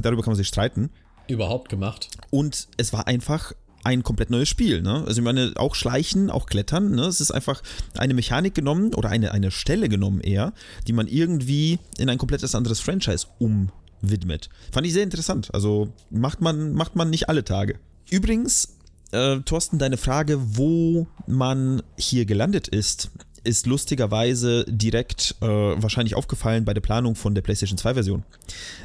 darüber 0.00 0.22
kann 0.22 0.32
man 0.32 0.36
sich 0.36 0.48
streiten. 0.48 0.90
Überhaupt 1.28 1.68
gemacht. 1.68 2.08
Und 2.30 2.68
es 2.76 2.92
war 2.92 3.06
einfach 3.06 3.52
ein 3.84 4.02
komplett 4.02 4.30
neues 4.30 4.48
Spiel. 4.48 4.82
Ne? 4.82 5.04
Also 5.06 5.20
ich 5.20 5.24
meine, 5.24 5.52
auch 5.56 5.74
Schleichen, 5.74 6.30
auch 6.30 6.46
Klettern, 6.46 6.92
ne? 6.92 7.02
es 7.02 7.20
ist 7.20 7.30
einfach 7.30 7.62
eine 7.96 8.14
Mechanik 8.14 8.54
genommen 8.54 8.94
oder 8.94 9.08
eine, 9.08 9.32
eine 9.32 9.50
Stelle 9.50 9.88
genommen 9.88 10.20
eher, 10.20 10.52
die 10.86 10.92
man 10.92 11.06
irgendwie 11.06 11.78
in 11.96 12.08
ein 12.08 12.18
komplettes 12.18 12.54
anderes 12.54 12.80
Franchise 12.80 13.26
umwidmet. 13.38 14.48
Fand 14.72 14.86
ich 14.86 14.92
sehr 14.92 15.04
interessant. 15.04 15.50
Also 15.54 15.92
macht 16.10 16.40
man, 16.40 16.72
macht 16.74 16.96
man 16.96 17.10
nicht 17.10 17.28
alle 17.28 17.44
Tage. 17.44 17.78
Übrigens, 18.10 18.76
äh, 19.12 19.38
Thorsten, 19.40 19.78
deine 19.78 19.96
Frage, 19.96 20.38
wo 20.56 21.06
man 21.26 21.82
hier 21.96 22.26
gelandet 22.26 22.68
ist, 22.68 23.10
ist 23.48 23.66
lustigerweise 23.66 24.64
direkt 24.68 25.34
äh, 25.40 25.46
wahrscheinlich 25.46 26.14
aufgefallen 26.14 26.64
bei 26.64 26.74
der 26.74 26.82
Planung 26.82 27.14
von 27.14 27.34
der 27.34 27.42
PlayStation 27.42 27.78
2 27.78 27.94
Version. 27.94 28.24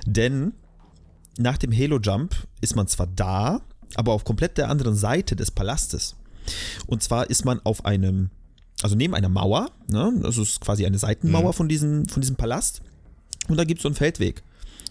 Denn 0.06 0.54
nach 1.38 1.58
dem 1.58 1.72
Halo 1.72 2.00
Jump 2.00 2.36
ist 2.62 2.76
man 2.76 2.88
zwar 2.88 3.08
da, 3.08 3.62
aber 3.96 4.14
auf 4.14 4.24
komplett 4.24 4.58
der 4.58 4.70
anderen 4.70 4.96
Seite 4.96 5.36
des 5.36 5.52
Palastes. 5.52 6.16
Und 6.88 7.04
zwar 7.04 7.30
ist 7.30 7.46
man 7.46 7.60
auf 7.64 7.86
einem, 7.86 8.30
also 8.82 8.96
neben 8.96 9.14
einer 9.14 9.30
Mauer, 9.30 9.70
ne? 9.88 10.14
das 10.22 10.38
ist 10.38 10.62
quasi 10.62 10.86
eine 10.86 10.98
Seitenmauer 10.98 11.50
mhm. 11.50 11.54
von, 11.54 11.70
diesem, 11.70 12.06
von 12.08 12.22
diesem 12.22 12.38
Palast. 12.38 12.82
Und 13.50 13.58
da 13.58 13.66
gibt 13.66 13.80
es 13.80 13.84
so 13.84 13.90
einen 13.90 13.96
Feldweg. 13.96 14.44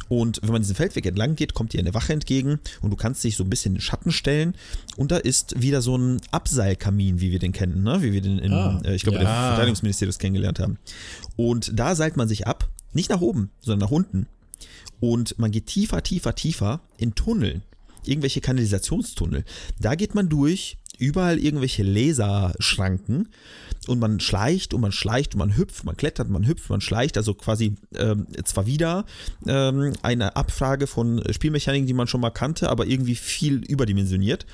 Und 0.08 0.40
wenn 0.42 0.52
man 0.52 0.62
diesen 0.62 0.76
Feldweg 0.76 1.06
entlang 1.06 1.36
geht, 1.36 1.54
kommt 1.54 1.72
dir 1.72 1.80
eine 1.80 1.94
Wache 1.94 2.12
entgegen 2.12 2.60
und 2.80 2.90
du 2.90 2.96
kannst 2.96 3.24
dich 3.24 3.36
so 3.36 3.44
ein 3.44 3.50
bisschen 3.50 3.72
in 3.72 3.76
den 3.76 3.80
Schatten 3.82 4.12
stellen. 4.12 4.54
Und 4.96 5.10
da 5.10 5.16
ist 5.16 5.60
wieder 5.60 5.82
so 5.82 5.96
ein 5.96 6.20
Abseilkamin, 6.30 7.20
wie 7.20 7.30
wir 7.30 7.38
den 7.38 7.52
kennen, 7.52 7.82
ne? 7.82 8.02
wie 8.02 8.12
wir 8.12 8.20
den 8.20 8.38
in, 8.38 8.52
ah, 8.52 8.80
äh, 8.84 8.94
ich 8.94 9.02
glaube, 9.02 9.18
ja. 9.18 9.24
der 9.24 9.32
Verteidigungsministerium 9.32 10.18
kennengelernt 10.18 10.58
haben. 10.58 10.78
Und 11.36 11.72
da 11.78 11.94
seilt 11.94 12.16
man 12.16 12.28
sich 12.28 12.46
ab, 12.46 12.68
nicht 12.92 13.10
nach 13.10 13.20
oben, 13.20 13.50
sondern 13.60 13.88
nach 13.88 13.92
unten. 13.92 14.26
Und 15.00 15.38
man 15.38 15.50
geht 15.50 15.66
tiefer, 15.66 16.02
tiefer, 16.02 16.34
tiefer 16.34 16.80
in 16.96 17.14
Tunneln. 17.14 17.62
Irgendwelche 18.04 18.40
Kanalisationstunnel. 18.40 19.44
Da 19.80 19.94
geht 19.94 20.14
man 20.14 20.28
durch, 20.28 20.76
überall 20.98 21.38
irgendwelche 21.38 21.82
Laserschranken 21.82 23.28
und 23.88 23.98
man 23.98 24.20
schleicht 24.20 24.74
und 24.74 24.80
man 24.80 24.92
schleicht 24.92 25.34
und 25.34 25.38
man 25.38 25.56
hüpft, 25.56 25.84
man 25.84 25.96
klettert, 25.96 26.28
man 26.28 26.46
hüpft, 26.46 26.70
man 26.70 26.80
schleicht, 26.80 27.16
also 27.16 27.34
quasi 27.34 27.74
ähm, 27.96 28.26
zwar 28.44 28.66
wieder 28.66 29.04
ähm, 29.46 29.94
eine 30.02 30.36
Abfrage 30.36 30.86
von 30.86 31.22
Spielmechaniken, 31.30 31.86
die 31.86 31.94
man 31.94 32.06
schon 32.06 32.20
mal 32.20 32.30
kannte, 32.30 32.68
aber 32.68 32.86
irgendwie 32.86 33.16
viel 33.16 33.64
überdimensioniert. 33.64 34.46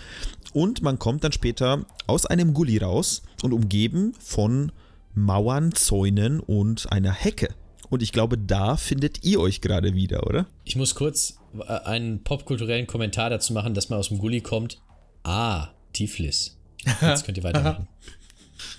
Und 0.52 0.82
man 0.82 0.98
kommt 0.98 1.24
dann 1.24 1.32
später 1.32 1.84
aus 2.06 2.24
einem 2.24 2.54
Gully 2.54 2.78
raus 2.78 3.22
und 3.42 3.52
umgeben 3.52 4.14
von 4.18 4.72
Mauern, 5.14 5.72
Zäunen 5.72 6.40
und 6.40 6.90
einer 6.90 7.12
Hecke. 7.12 7.54
Und 7.90 8.02
ich 8.02 8.12
glaube, 8.12 8.38
da 8.38 8.76
findet 8.76 9.24
ihr 9.24 9.40
euch 9.40 9.60
gerade 9.60 9.94
wieder, 9.94 10.26
oder? 10.26 10.46
Ich 10.64 10.76
muss 10.76 10.94
kurz 10.94 11.38
äh, 11.58 11.72
einen 11.84 12.22
popkulturellen 12.22 12.86
Kommentar 12.86 13.30
dazu 13.30 13.52
machen, 13.52 13.74
dass 13.74 13.88
man 13.88 13.98
aus 13.98 14.08
dem 14.08 14.18
Gully 14.18 14.40
kommt. 14.40 14.80
Ah, 15.24 15.68
Tiflis. 15.92 16.56
Jetzt 17.00 17.24
könnt 17.24 17.38
ihr 17.38 17.44
weitermachen. 17.44 17.88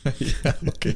ja, 0.44 0.56
okay. 0.66 0.96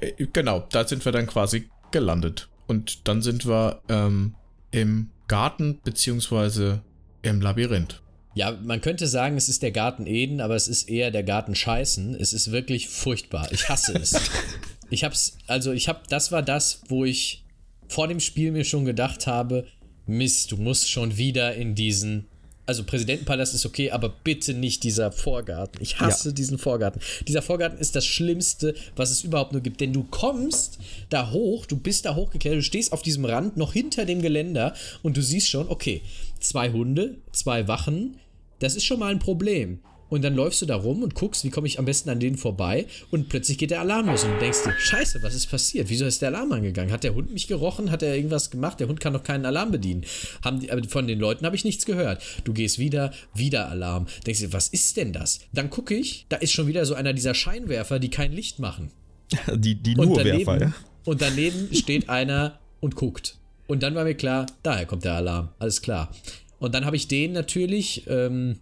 Äh, 0.00 0.26
Genau, 0.32 0.66
da 0.70 0.86
sind 0.86 1.04
wir 1.04 1.12
dann 1.12 1.26
quasi 1.26 1.68
gelandet. 1.90 2.48
Und 2.66 3.06
dann 3.08 3.22
sind 3.22 3.46
wir 3.46 3.82
ähm, 3.88 4.34
im 4.70 5.10
Garten 5.28 5.80
beziehungsweise 5.84 6.82
im 7.22 7.40
Labyrinth. 7.40 8.02
Ja, 8.34 8.52
man 8.62 8.80
könnte 8.80 9.06
sagen, 9.06 9.36
es 9.36 9.48
ist 9.48 9.62
der 9.62 9.72
Garten 9.72 10.06
Eden, 10.06 10.40
aber 10.40 10.56
es 10.56 10.66
ist 10.66 10.88
eher 10.88 11.10
der 11.10 11.22
Garten 11.22 11.54
Scheißen. 11.54 12.14
Es 12.14 12.32
ist 12.32 12.50
wirklich 12.50 12.88
furchtbar. 12.88 13.50
Ich 13.52 13.68
hasse 13.68 13.92
es. 13.94 14.14
ich 14.90 15.04
hab's, 15.04 15.36
also 15.46 15.72
ich 15.72 15.88
hab, 15.88 16.08
das 16.08 16.32
war 16.32 16.42
das, 16.42 16.82
wo 16.88 17.04
ich 17.04 17.44
vor 17.88 18.08
dem 18.08 18.20
Spiel 18.20 18.52
mir 18.52 18.64
schon 18.64 18.86
gedacht 18.86 19.26
habe, 19.26 19.66
Mist, 20.06 20.50
du 20.50 20.56
musst 20.56 20.90
schon 20.90 21.16
wieder 21.16 21.54
in 21.54 21.74
diesen, 21.74 22.26
also 22.64 22.84
Präsidentenpalast 22.84 23.54
ist 23.54 23.66
okay, 23.66 23.90
aber 23.90 24.08
bitte 24.08 24.54
nicht 24.54 24.84
dieser 24.84 25.10
Vorgarten. 25.10 25.82
Ich 25.82 25.98
hasse 26.00 26.28
Ja. 26.28 26.34
diesen 26.34 26.58
Vorgarten. 26.58 27.00
Dieser 27.26 27.42
Vorgarten 27.42 27.78
ist 27.78 27.96
das 27.96 28.06
Schlimmste, 28.06 28.74
was 28.94 29.10
es 29.10 29.24
überhaupt 29.24 29.52
nur 29.52 29.62
gibt, 29.62 29.80
denn 29.80 29.92
du 29.92 30.04
kommst 30.04 30.78
da 31.10 31.30
hoch, 31.32 31.66
du 31.66 31.76
bist 31.76 32.04
da 32.04 32.14
hochgeklettert, 32.14 32.58
du 32.58 32.62
stehst 32.62 32.92
auf 32.92 33.02
diesem 33.02 33.24
Rand 33.24 33.56
noch 33.56 33.72
hinter 33.72 34.04
dem 34.04 34.22
Geländer 34.22 34.74
und 35.02 35.16
du 35.16 35.22
siehst 35.22 35.48
schon, 35.48 35.68
okay, 35.68 36.02
zwei 36.38 36.70
Hunde, 36.70 37.16
zwei 37.32 37.66
Wachen, 37.66 38.16
das 38.60 38.76
ist 38.76 38.84
schon 38.84 39.00
mal 39.00 39.10
ein 39.10 39.18
Problem. 39.18 39.80
Und 40.12 40.20
dann 40.20 40.34
läufst 40.34 40.60
du 40.60 40.66
da 40.66 40.76
rum 40.76 41.02
und 41.02 41.14
guckst, 41.14 41.42
wie 41.42 41.48
komme 41.48 41.66
ich 41.66 41.78
am 41.78 41.86
besten 41.86 42.10
an 42.10 42.20
denen 42.20 42.36
vorbei 42.36 42.84
und 43.10 43.30
plötzlich 43.30 43.56
geht 43.56 43.70
der 43.70 43.80
Alarm 43.80 44.08
los 44.08 44.24
und 44.24 44.32
du 44.32 44.38
denkst 44.40 44.58
dir, 44.62 44.74
scheiße, 44.78 45.22
was 45.22 45.34
ist 45.34 45.46
passiert? 45.46 45.88
Wieso 45.88 46.04
ist 46.04 46.20
der 46.20 46.28
Alarm 46.28 46.52
angegangen? 46.52 46.92
Hat 46.92 47.02
der 47.02 47.14
Hund 47.14 47.32
mich 47.32 47.46
gerochen? 47.46 47.90
Hat 47.90 48.02
er 48.02 48.14
irgendwas 48.14 48.50
gemacht? 48.50 48.78
Der 48.78 48.88
Hund 48.88 49.00
kann 49.00 49.14
doch 49.14 49.22
keinen 49.22 49.46
Alarm 49.46 49.70
bedienen. 49.70 50.04
Haben 50.44 50.60
die, 50.60 50.70
aber 50.70 50.86
von 50.86 51.06
den 51.06 51.18
Leuten 51.18 51.46
habe 51.46 51.56
ich 51.56 51.64
nichts 51.64 51.86
gehört. 51.86 52.22
Du 52.44 52.52
gehst 52.52 52.78
wieder, 52.78 53.14
wieder 53.32 53.70
Alarm. 53.70 54.06
Denkst 54.26 54.40
dir, 54.40 54.52
was 54.52 54.68
ist 54.68 54.98
denn 54.98 55.14
das? 55.14 55.40
Dann 55.54 55.70
gucke 55.70 55.94
ich, 55.94 56.26
da 56.28 56.36
ist 56.36 56.52
schon 56.52 56.66
wieder 56.66 56.84
so 56.84 56.92
einer 56.92 57.14
dieser 57.14 57.32
Scheinwerfer, 57.32 57.98
die 57.98 58.10
kein 58.10 58.32
Licht 58.32 58.58
machen. 58.58 58.90
Die, 59.54 59.76
die 59.76 59.96
Und 59.96 60.08
nur 60.08 60.18
daneben, 60.18 60.46
Werfer, 60.46 60.60
ja? 60.60 60.74
und 61.06 61.22
daneben 61.22 61.74
steht 61.74 62.10
einer 62.10 62.58
und 62.80 62.96
guckt. 62.96 63.38
Und 63.66 63.82
dann 63.82 63.94
war 63.94 64.04
mir 64.04 64.14
klar, 64.14 64.44
daher 64.62 64.84
kommt 64.84 65.06
der 65.06 65.14
Alarm. 65.14 65.48
Alles 65.58 65.80
klar. 65.80 66.14
Und 66.58 66.74
dann 66.74 66.84
habe 66.84 66.96
ich 66.96 67.08
den 67.08 67.32
natürlich 67.32 68.04
ähm, 68.08 68.58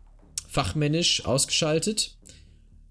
fachmännisch 0.51 1.25
ausgeschaltet. 1.25 2.17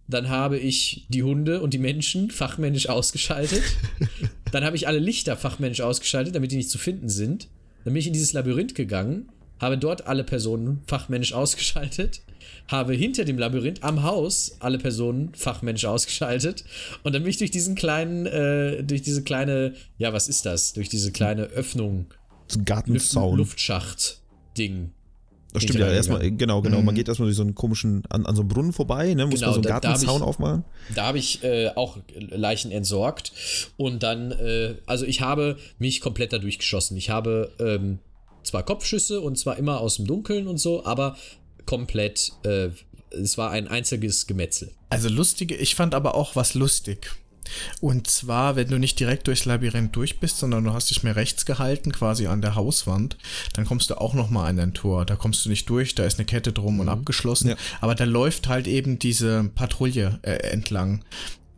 Dann 0.07 0.29
habe 0.29 0.57
ich 0.57 1.05
die 1.09 1.23
Hunde 1.23 1.61
und 1.61 1.73
die 1.73 1.77
Menschen 1.77 2.31
fachmännisch 2.31 2.89
ausgeschaltet. 2.89 3.61
Dann 4.51 4.63
habe 4.63 4.75
ich 4.75 4.87
alle 4.87 4.97
Lichter 4.97 5.37
fachmännisch 5.37 5.81
ausgeschaltet, 5.81 6.33
damit 6.33 6.51
die 6.51 6.55
nicht 6.55 6.71
zu 6.71 6.79
finden 6.79 7.09
sind. 7.09 7.47
Dann 7.83 7.93
bin 7.93 7.99
ich 7.99 8.07
in 8.07 8.13
dieses 8.13 8.33
Labyrinth 8.33 8.73
gegangen, 8.73 9.31
habe 9.59 9.77
dort 9.77 10.07
alle 10.07 10.23
Personen 10.23 10.81
fachmännisch 10.87 11.33
ausgeschaltet, 11.33 12.21
habe 12.67 12.93
hinter 12.93 13.25
dem 13.25 13.37
Labyrinth 13.37 13.83
am 13.83 14.01
Haus 14.01 14.57
alle 14.59 14.79
Personen 14.79 15.33
fachmännisch 15.35 15.85
ausgeschaltet 15.85 16.63
und 17.03 17.13
dann 17.13 17.21
bin 17.23 17.29
ich 17.29 17.37
durch 17.37 17.51
diesen 17.51 17.75
kleinen, 17.75 18.25
äh, 18.25 18.83
durch 18.83 19.03
diese 19.03 19.23
kleine, 19.23 19.75
ja, 19.97 20.11
was 20.13 20.27
ist 20.27 20.45
das? 20.45 20.73
Durch 20.73 20.89
diese 20.89 21.11
kleine 21.11 21.43
Öffnung, 21.43 22.07
Gartenzaun. 22.65 23.37
Luftschacht-Ding. 23.37 24.91
Das 25.53 25.63
stimmt 25.63 25.79
ja 25.79 25.91
erstmal, 25.91 26.29
genau, 26.31 26.61
genau. 26.61 26.81
Man 26.81 26.93
geht 26.93 27.07
erstmal 27.07 27.27
durch 27.27 27.37
so 27.37 27.41
einen 27.41 27.55
komischen, 27.55 28.03
an, 28.09 28.25
an 28.25 28.35
so 28.35 28.41
einem 28.41 28.49
Brunnen 28.49 28.73
vorbei, 28.73 29.13
ne? 29.13 29.25
Muss 29.25 29.35
Genau, 29.35 29.47
man 29.47 29.63
so 29.63 29.69
einen 29.69 29.81
Gartenzaun 29.81 30.21
aufmachen. 30.21 30.63
Da 30.93 31.07
habe 31.07 31.17
ich 31.17 31.43
äh, 31.43 31.69
auch 31.75 31.97
Leichen 32.15 32.71
entsorgt 32.71 33.31
und 33.77 34.03
dann, 34.03 34.31
äh, 34.31 34.75
also 34.85 35.05
ich 35.05 35.21
habe 35.21 35.57
mich 35.79 36.01
komplett 36.01 36.33
da 36.33 36.37
durchgeschossen. 36.37 36.97
Ich 36.97 37.09
habe 37.09 37.51
ähm, 37.59 37.99
zwar 38.43 38.63
Kopfschüsse 38.63 39.21
und 39.21 39.37
zwar 39.37 39.57
immer 39.57 39.81
aus 39.81 39.95
dem 39.95 40.05
Dunkeln 40.05 40.47
und 40.47 40.57
so, 40.57 40.85
aber 40.85 41.17
komplett, 41.65 42.31
äh, 42.43 42.69
es 43.11 43.37
war 43.37 43.49
ein 43.51 43.67
einziges 43.67 44.27
Gemetzel. 44.27 44.71
Also 44.89 45.09
lustige, 45.09 45.55
ich 45.55 45.75
fand 45.75 45.95
aber 45.95 46.15
auch 46.15 46.35
was 46.35 46.53
lustig. 46.53 47.11
Und 47.81 48.09
zwar, 48.09 48.55
wenn 48.55 48.67
du 48.67 48.77
nicht 48.77 48.99
direkt 48.99 49.27
durchs 49.27 49.45
Labyrinth 49.45 49.95
durch 49.95 50.19
bist, 50.19 50.37
sondern 50.37 50.63
du 50.63 50.73
hast 50.73 50.89
dich 50.89 51.03
mehr 51.03 51.15
rechts 51.15 51.45
gehalten, 51.45 51.91
quasi 51.91 52.27
an 52.27 52.41
der 52.41 52.55
Hauswand, 52.55 53.17
dann 53.53 53.65
kommst 53.65 53.89
du 53.89 53.95
auch 53.95 54.13
noch 54.13 54.29
mal 54.29 54.47
an 54.47 54.59
ein 54.59 54.73
Tor. 54.73 55.05
Da 55.05 55.15
kommst 55.15 55.45
du 55.45 55.49
nicht 55.49 55.69
durch, 55.69 55.95
da 55.95 56.05
ist 56.05 56.19
eine 56.19 56.25
Kette 56.25 56.51
drum 56.51 56.79
und 56.79 56.89
abgeschlossen. 56.89 57.49
Ja. 57.49 57.55
Aber 57.81 57.95
da 57.95 58.03
läuft 58.05 58.47
halt 58.47 58.67
eben 58.67 58.99
diese 58.99 59.49
Patrouille 59.55 60.19
äh, 60.23 60.31
entlang. 60.51 61.03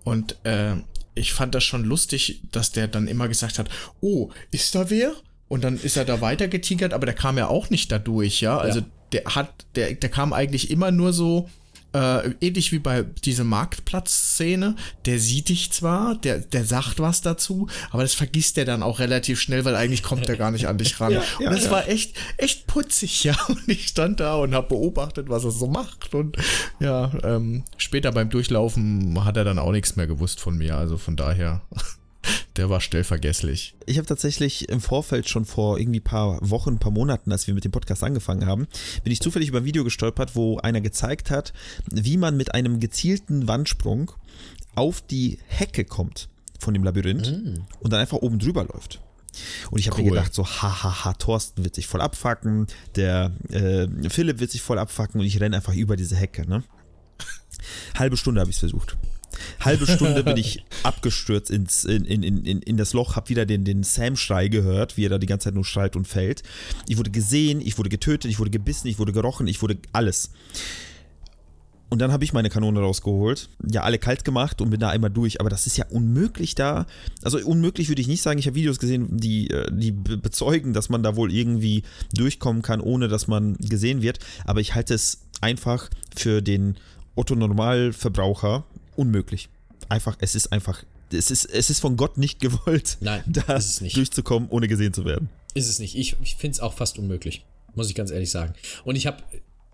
Und 0.04 0.36
äh, 0.46 0.76
ich 1.16 1.34
fand 1.34 1.54
das 1.56 1.64
schon 1.64 1.84
lustig, 1.84 2.42
dass 2.52 2.72
der 2.72 2.88
dann 2.88 3.08
immer 3.08 3.28
gesagt 3.28 3.60
hat, 3.60 3.70
oh, 4.00 4.30
ist 4.52 4.76
da 4.76 4.90
wer? 4.90 5.14
Und 5.48 5.64
dann 5.64 5.78
ist 5.78 5.98
er 5.98 6.06
da 6.06 6.22
weiter 6.22 6.48
getigert, 6.48 6.94
aber 6.94 7.06
der 7.06 7.16
kam 7.16 7.38
ja 7.38 7.48
auch 7.48 7.70
nicht 7.70 7.92
da 7.92 8.00
durch, 8.00 8.40
ja. 8.42 8.58
Also 8.58 8.80
Ja. 8.80 8.86
der 9.12 9.24
hat, 9.36 9.54
der, 9.76 9.94
der 9.94 10.10
kam 10.10 10.32
eigentlich 10.32 10.72
immer 10.72 10.92
nur 10.92 11.12
so, 11.12 11.50
äh, 11.94 12.30
ähnlich 12.40 12.72
wie 12.72 12.80
bei 12.80 13.04
dieser 13.04 13.44
Marktplatzszene, 13.44 14.76
der 15.06 15.20
sieht 15.20 15.50
dich 15.50 15.72
zwar, 15.72 16.16
der, 16.16 16.40
der 16.40 16.66
sagt 16.66 17.00
was 17.00 17.22
dazu, 17.22 17.68
aber 17.92 18.04
das 18.04 18.14
vergisst 18.14 18.58
er 18.58 18.66
dann 18.66 18.84
auch 18.84 19.00
relativ 19.00 19.40
schnell, 19.40 19.66
weil 19.66 19.76
eigentlich 19.76 20.04
kommt 20.04 20.28
er 20.30 20.38
gar 20.38 20.52
nicht 20.52 20.68
an 20.68 20.78
dich 20.78 21.00
ran. 21.00 21.12
Ja, 21.12 21.24
ja, 21.40 21.50
und 21.50 21.56
das 21.56 21.66
ja. 21.66 21.72
war 21.72 21.90
echt, 21.90 22.16
echt 22.38 22.68
putzig, 22.68 23.24
ja. 23.26 23.36
Und 23.50 23.68
ich 23.68 23.88
stand 23.88 24.20
da 24.22 24.36
und 24.36 24.54
habe 24.54 24.70
beobachtet, 24.70 25.28
was 25.28 25.44
er 25.44 25.52
so 25.52 25.68
macht. 25.68 26.14
Und 26.14 26.38
ja, 26.80 27.12
ähm, 27.24 27.66
später 27.76 28.12
beim 28.12 28.30
Durchlaufen 28.30 29.26
hat 29.26 29.36
er 29.36 29.44
dann 29.44 29.60
auch 29.60 29.72
nichts 29.72 29.98
mehr 29.98 30.08
gewusst 30.08 30.40
von 30.40 30.58
mir. 30.58 30.78
Also 30.78 30.98
von 30.98 31.18
daher, 31.18 31.62
der 32.58 32.70
war 32.70 32.82
stellvergesslich. 32.82 33.76
Ich 33.86 33.98
habe 33.98 34.06
tatsächlich 34.08 34.70
im 34.70 34.82
Vorfeld 34.82 35.30
schon 35.30 35.46
vor 35.46 35.80
irgendwie 35.80 36.00
paar 36.02 36.38
Wochen, 36.42 36.80
paar 36.80 36.92
Monaten, 36.92 37.32
als 37.32 37.48
wir 37.48 37.54
mit 37.54 37.64
dem 37.64 37.72
Podcast 37.72 38.04
angefangen 38.04 38.46
haben, 38.46 38.68
bin 39.04 39.14
ich 39.14 39.22
zufällig 39.22 39.50
über 39.50 39.60
ein 39.60 39.66
Video 39.66 39.84
gestolpert, 39.84 40.36
wo 40.36 40.58
einer 40.58 40.82
gezeigt 40.82 41.32
hat, 41.32 41.54
wie 41.90 42.18
man 42.18 42.36
mit 42.38 42.54
einem 42.54 42.80
gezielten 42.80 43.48
Wandsprung 43.48 44.12
auf 44.76 45.02
die 45.02 45.40
Hecke 45.48 45.86
kommt 45.86 46.30
von 46.60 46.74
dem 46.74 46.84
Labyrinth 46.84 47.28
und 47.80 47.92
dann 47.94 48.00
einfach 48.00 48.18
oben 48.18 48.40
drüber 48.40 48.64
läuft. 48.66 49.02
Und 49.70 49.80
ich 49.80 49.88
habe 49.90 50.02
mir 50.02 50.10
Cool. 50.10 50.18
gedacht, 50.18 50.34
so, 50.34 50.46
hahaha, 50.46 51.14
Thorsten 51.14 51.64
wird 51.64 51.76
sich 51.76 51.88
voll 51.88 52.02
abfacken, 52.02 52.68
der 52.98 53.32
äh, 53.50 53.88
Philipp 54.10 54.40
wird 54.40 54.52
sich 54.52 54.62
voll 54.62 54.78
abfacken 54.78 55.22
und 55.22 55.26
ich 55.26 55.40
renne 55.40 55.56
einfach 55.56 55.74
über 55.74 55.96
diese 55.96 56.18
Hecke, 56.18 56.48
ne? 56.48 56.64
Halbe 57.98 58.18
Stunde 58.18 58.42
habe 58.42 58.50
ich 58.50 58.58
es 58.58 58.60
versucht. 58.60 58.98
Halbe 59.60 59.86
Stunde 59.88 60.24
bin 60.24 60.38
ich 60.44 60.64
abgestürzt 60.84 61.50
ins, 61.52 61.86
in, 61.86 62.06
in, 62.06 62.24
in, 62.24 62.62
in 62.62 62.78
das 62.78 62.94
Loch, 62.94 63.16
habe 63.16 63.30
wieder 63.30 63.46
den, 63.46 63.64
den 63.64 63.84
Sam-Schrei 63.84 64.48
gehört, 64.48 64.98
wie 64.98 65.06
er 65.06 65.10
da 65.10 65.18
die 65.18 65.28
ganze 65.28 65.46
Zeit 65.46 65.56
nur 65.56 65.66
schreit 65.66 65.96
und 65.96 66.08
fällt. 66.08 66.44
Ich 66.88 66.98
wurde 66.98 67.12
gesehen, 67.12 67.62
ich 67.62 67.78
wurde 67.78 67.90
getötet, 67.90 68.30
ich 68.32 68.40
wurde 68.40 68.52
gebissen, 68.52 68.88
ich 68.88 69.00
wurde 69.00 69.12
gerochen, 69.14 69.48
ich 69.48 69.62
wurde 69.62 69.78
alles. 69.94 70.32
Und 71.90 72.00
dann 72.00 72.14
habe 72.14 72.24
ich 72.24 72.32
meine 72.32 72.50
Kanone 72.50 72.80
rausgeholt, 72.80 73.50
ja, 73.70 73.82
alle 73.82 74.00
kalt 74.00 74.24
gemacht 74.24 74.62
und 74.62 74.70
bin 74.70 74.80
da 74.80 74.88
einmal 74.90 75.10
durch. 75.10 75.42
Aber 75.42 75.50
das 75.50 75.68
ist 75.68 75.76
ja 75.78 75.86
unmöglich 75.90 76.56
da. 76.56 76.86
Also 77.22 77.38
unmöglich 77.40 77.90
würde 77.90 78.02
ich 78.02 78.08
nicht 78.08 78.22
sagen. 78.22 78.40
Ich 78.40 78.46
habe 78.48 78.56
Videos 78.56 78.80
gesehen, 78.80 79.18
die, 79.18 79.50
äh, 79.50 79.70
die 79.70 79.92
be- 79.92 80.16
bezeugen, 80.16 80.72
dass 80.72 80.88
man 80.88 81.04
da 81.04 81.18
wohl 81.18 81.34
irgendwie 81.34 81.84
durchkommen 82.14 82.62
kann, 82.62 82.80
ohne 82.80 83.10
dass 83.10 83.28
man 83.28 83.58
gesehen 83.58 84.02
wird. 84.02 84.20
Aber 84.46 84.62
ich 84.62 84.74
halte 84.74 84.94
es 84.94 85.24
einfach 85.42 85.90
für 86.16 86.42
den 86.42 86.78
Otto-Normalverbraucher 87.16 88.64
unmöglich. 89.02 89.50
Einfach, 89.90 90.16
es 90.22 90.36
ist 90.36 90.52
einfach, 90.54 90.84
es 91.12 91.32
ist, 91.32 91.46
es 91.46 91.70
ist 91.70 91.80
von 91.80 91.98
Gott 91.98 92.18
nicht 92.18 92.40
gewollt, 92.40 92.98
Nein, 93.02 93.24
da 93.28 93.56
ist 93.56 93.66
es 93.68 93.82
nicht. 93.82 93.98
durchzukommen, 93.98 94.48
ohne 94.50 94.68
gesehen 94.68 94.94
zu 94.94 95.04
werden. 95.06 95.30
Ist 95.54 95.68
es 95.68 95.80
nicht. 95.80 95.96
Ich, 95.96 96.16
ich 96.22 96.36
finde 96.36 96.54
es 96.56 96.60
auch 96.62 96.74
fast 96.74 96.98
unmöglich. 96.98 97.46
Muss 97.76 97.90
ich 97.90 97.96
ganz 97.96 98.12
ehrlich 98.12 98.32
sagen. 98.32 98.54
Und 98.86 98.96
ich 98.96 99.08
habe 99.08 99.24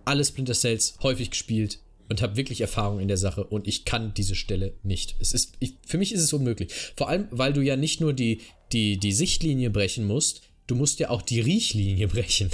alle 0.05 0.23
Splinter 0.23 0.53
Cells 0.53 0.95
häufig 1.03 1.29
gespielt 1.31 1.79
und 2.09 2.21
habe 2.21 2.37
wirklich 2.37 2.61
Erfahrung 2.61 2.99
in 2.99 3.07
der 3.07 3.17
Sache 3.17 3.43
und 3.43 3.67
ich 3.67 3.83
kann 3.85 4.13
diese 4.13 4.35
Stelle 4.35 4.73
nicht. 4.83 5.15
Es 5.19 5.33
ist, 5.33 5.53
ich, 5.59 5.75
für 5.85 5.97
mich 5.97 6.13
ist 6.13 6.21
es 6.21 6.31
unmöglich. 6.33 6.71
Vor 6.95 7.09
allem, 7.09 7.27
weil 7.31 7.53
du 7.53 7.61
ja 7.61 7.75
nicht 7.75 7.99
nur 7.99 8.13
die, 8.13 8.41
die, 8.71 8.97
die 8.97 9.11
Sichtlinie 9.11 9.69
brechen 9.69 10.07
musst, 10.07 10.41
du 10.67 10.75
musst 10.75 10.99
ja 10.99 11.09
auch 11.09 11.21
die 11.21 11.41
Riechlinie 11.41 12.07
brechen. 12.07 12.49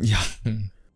Ja, 0.00 0.24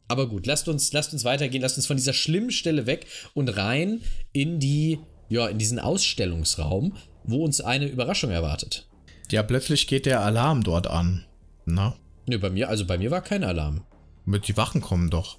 Aber 0.09 0.27
gut, 0.29 0.47
lasst 0.47 0.69
uns, 0.69 0.93
lasst 0.93 1.13
uns 1.13 1.25
weitergehen, 1.25 1.63
lasst 1.63 1.77
uns 1.77 1.87
von 1.87 1.97
dieser 1.97 2.15
schlimmen 2.15 2.51
Stelle 2.51 2.87
weg 2.87 3.07
und 3.35 3.49
rein 3.57 4.01
in 4.33 4.59
die, 4.59 4.99
ja, 5.29 5.47
in 5.49 5.59
diesen 5.59 5.79
Ausstellungsraum, 5.79 6.97
wo 7.25 7.45
uns 7.45 7.61
eine 7.61 7.87
Überraschung 7.87 8.31
erwartet. 8.31 8.89
Ja, 9.31 9.43
plötzlich 9.43 9.87
geht 9.87 10.07
der 10.07 10.23
Alarm 10.23 10.65
dort 10.65 10.87
an. 10.87 11.25
Na? 11.67 11.95
Nö, 12.27 12.39
bei 12.39 12.49
mir, 12.49 12.69
also 12.71 12.87
bei 12.87 12.97
mir 12.97 13.11
war 13.11 13.21
kein 13.21 13.45
Alarm. 13.45 13.83
Mit 14.25 14.49
die 14.49 14.57
Wachen 14.57 14.81
kommen 14.81 15.11
doch. 15.11 15.39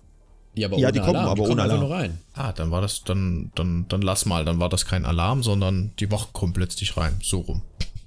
Ja, 0.56 0.68
aber 0.68 0.78
Ja, 0.78 0.88
ohne 0.90 0.92
die 0.94 1.00
kommen, 1.00 1.16
Alarm. 1.16 1.26
aber 1.30 1.36
die 1.36 1.42
kommen 1.42 1.52
ohne 1.54 1.62
Alarm. 1.64 1.80
nur 1.80 1.90
rein. 1.92 2.22
Ah, 2.34 2.52
dann 2.54 2.70
war 2.72 2.82
das, 2.82 3.04
dann, 3.04 3.52
dann, 3.56 3.88
dann 3.88 4.02
lass 4.02 4.26
mal, 4.26 4.46
dann 4.46 4.60
war 4.60 4.70
das 4.70 4.86
kein 4.86 5.06
Alarm, 5.06 5.42
sondern 5.42 5.94
die 6.00 6.12
Wachen 6.12 6.34
kommen 6.34 6.54
plötzlich 6.54 6.96
rein. 6.98 7.18
So 7.24 7.40
rum. 7.42 7.64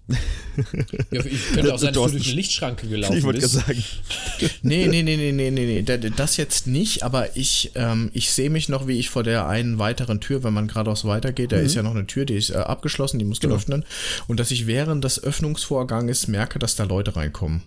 Ja, 0.09 1.25
ich 1.25 1.53
könnte 1.55 1.73
auch 1.75 1.79
sein, 1.79 1.95
dass 1.95 2.05
du 2.05 2.11
durch 2.13 2.27
eine 2.27 2.35
Lichtschranke 2.35 2.87
gelaufen 2.89 3.17
Ich 3.17 3.23
wollte 3.25 3.41
bist. 3.41 3.55
gerade 3.55 3.81
sagen. 3.81 3.85
Nee, 4.63 4.87
nee, 4.89 5.03
nee, 5.03 5.17
nee, 5.17 5.33
nee, 5.33 5.51
nee, 5.51 5.65
nee, 5.67 5.83
da- 5.83 5.97
das 5.97 6.37
jetzt 6.37 6.67
nicht, 6.67 7.03
aber 7.05 7.37
ich, 7.37 7.71
ähm, 7.77 8.11
ich 8.13 8.31
sehe 8.33 8.51
mich 8.51 8.69
noch, 8.69 8.87
wie 8.87 8.99
ich 8.99 9.09
vor 9.11 9.23
der 9.23 9.47
einen 9.47 9.79
weiteren 9.79 10.21
Tür, 10.21 10.43
wenn 10.45 10.53
man 10.53 10.69
geradeaus 10.69 11.05
weitergeht, 11.05 11.53
da 11.53 11.57
ist 11.59 11.75
ja 11.75 11.83
noch 11.83 11.93
eine 11.95 12.07
Tür, 12.07 12.25
die 12.25 12.35
ist 12.35 12.51
äh, 12.51 12.55
abgeschlossen, 12.55 13.19
die 13.19 13.25
musst 13.25 13.45
du 13.45 13.49
öffnen. 13.55 13.85
Und 14.27 14.41
dass 14.41 14.51
ich 14.51 14.67
während 14.67 15.05
des 15.05 15.23
Öffnungsvorganges 15.23 16.27
merke, 16.29 16.59
dass 16.59 16.75
da 16.77 16.85
Leute 16.85 17.15
reinkommen. 17.17 17.63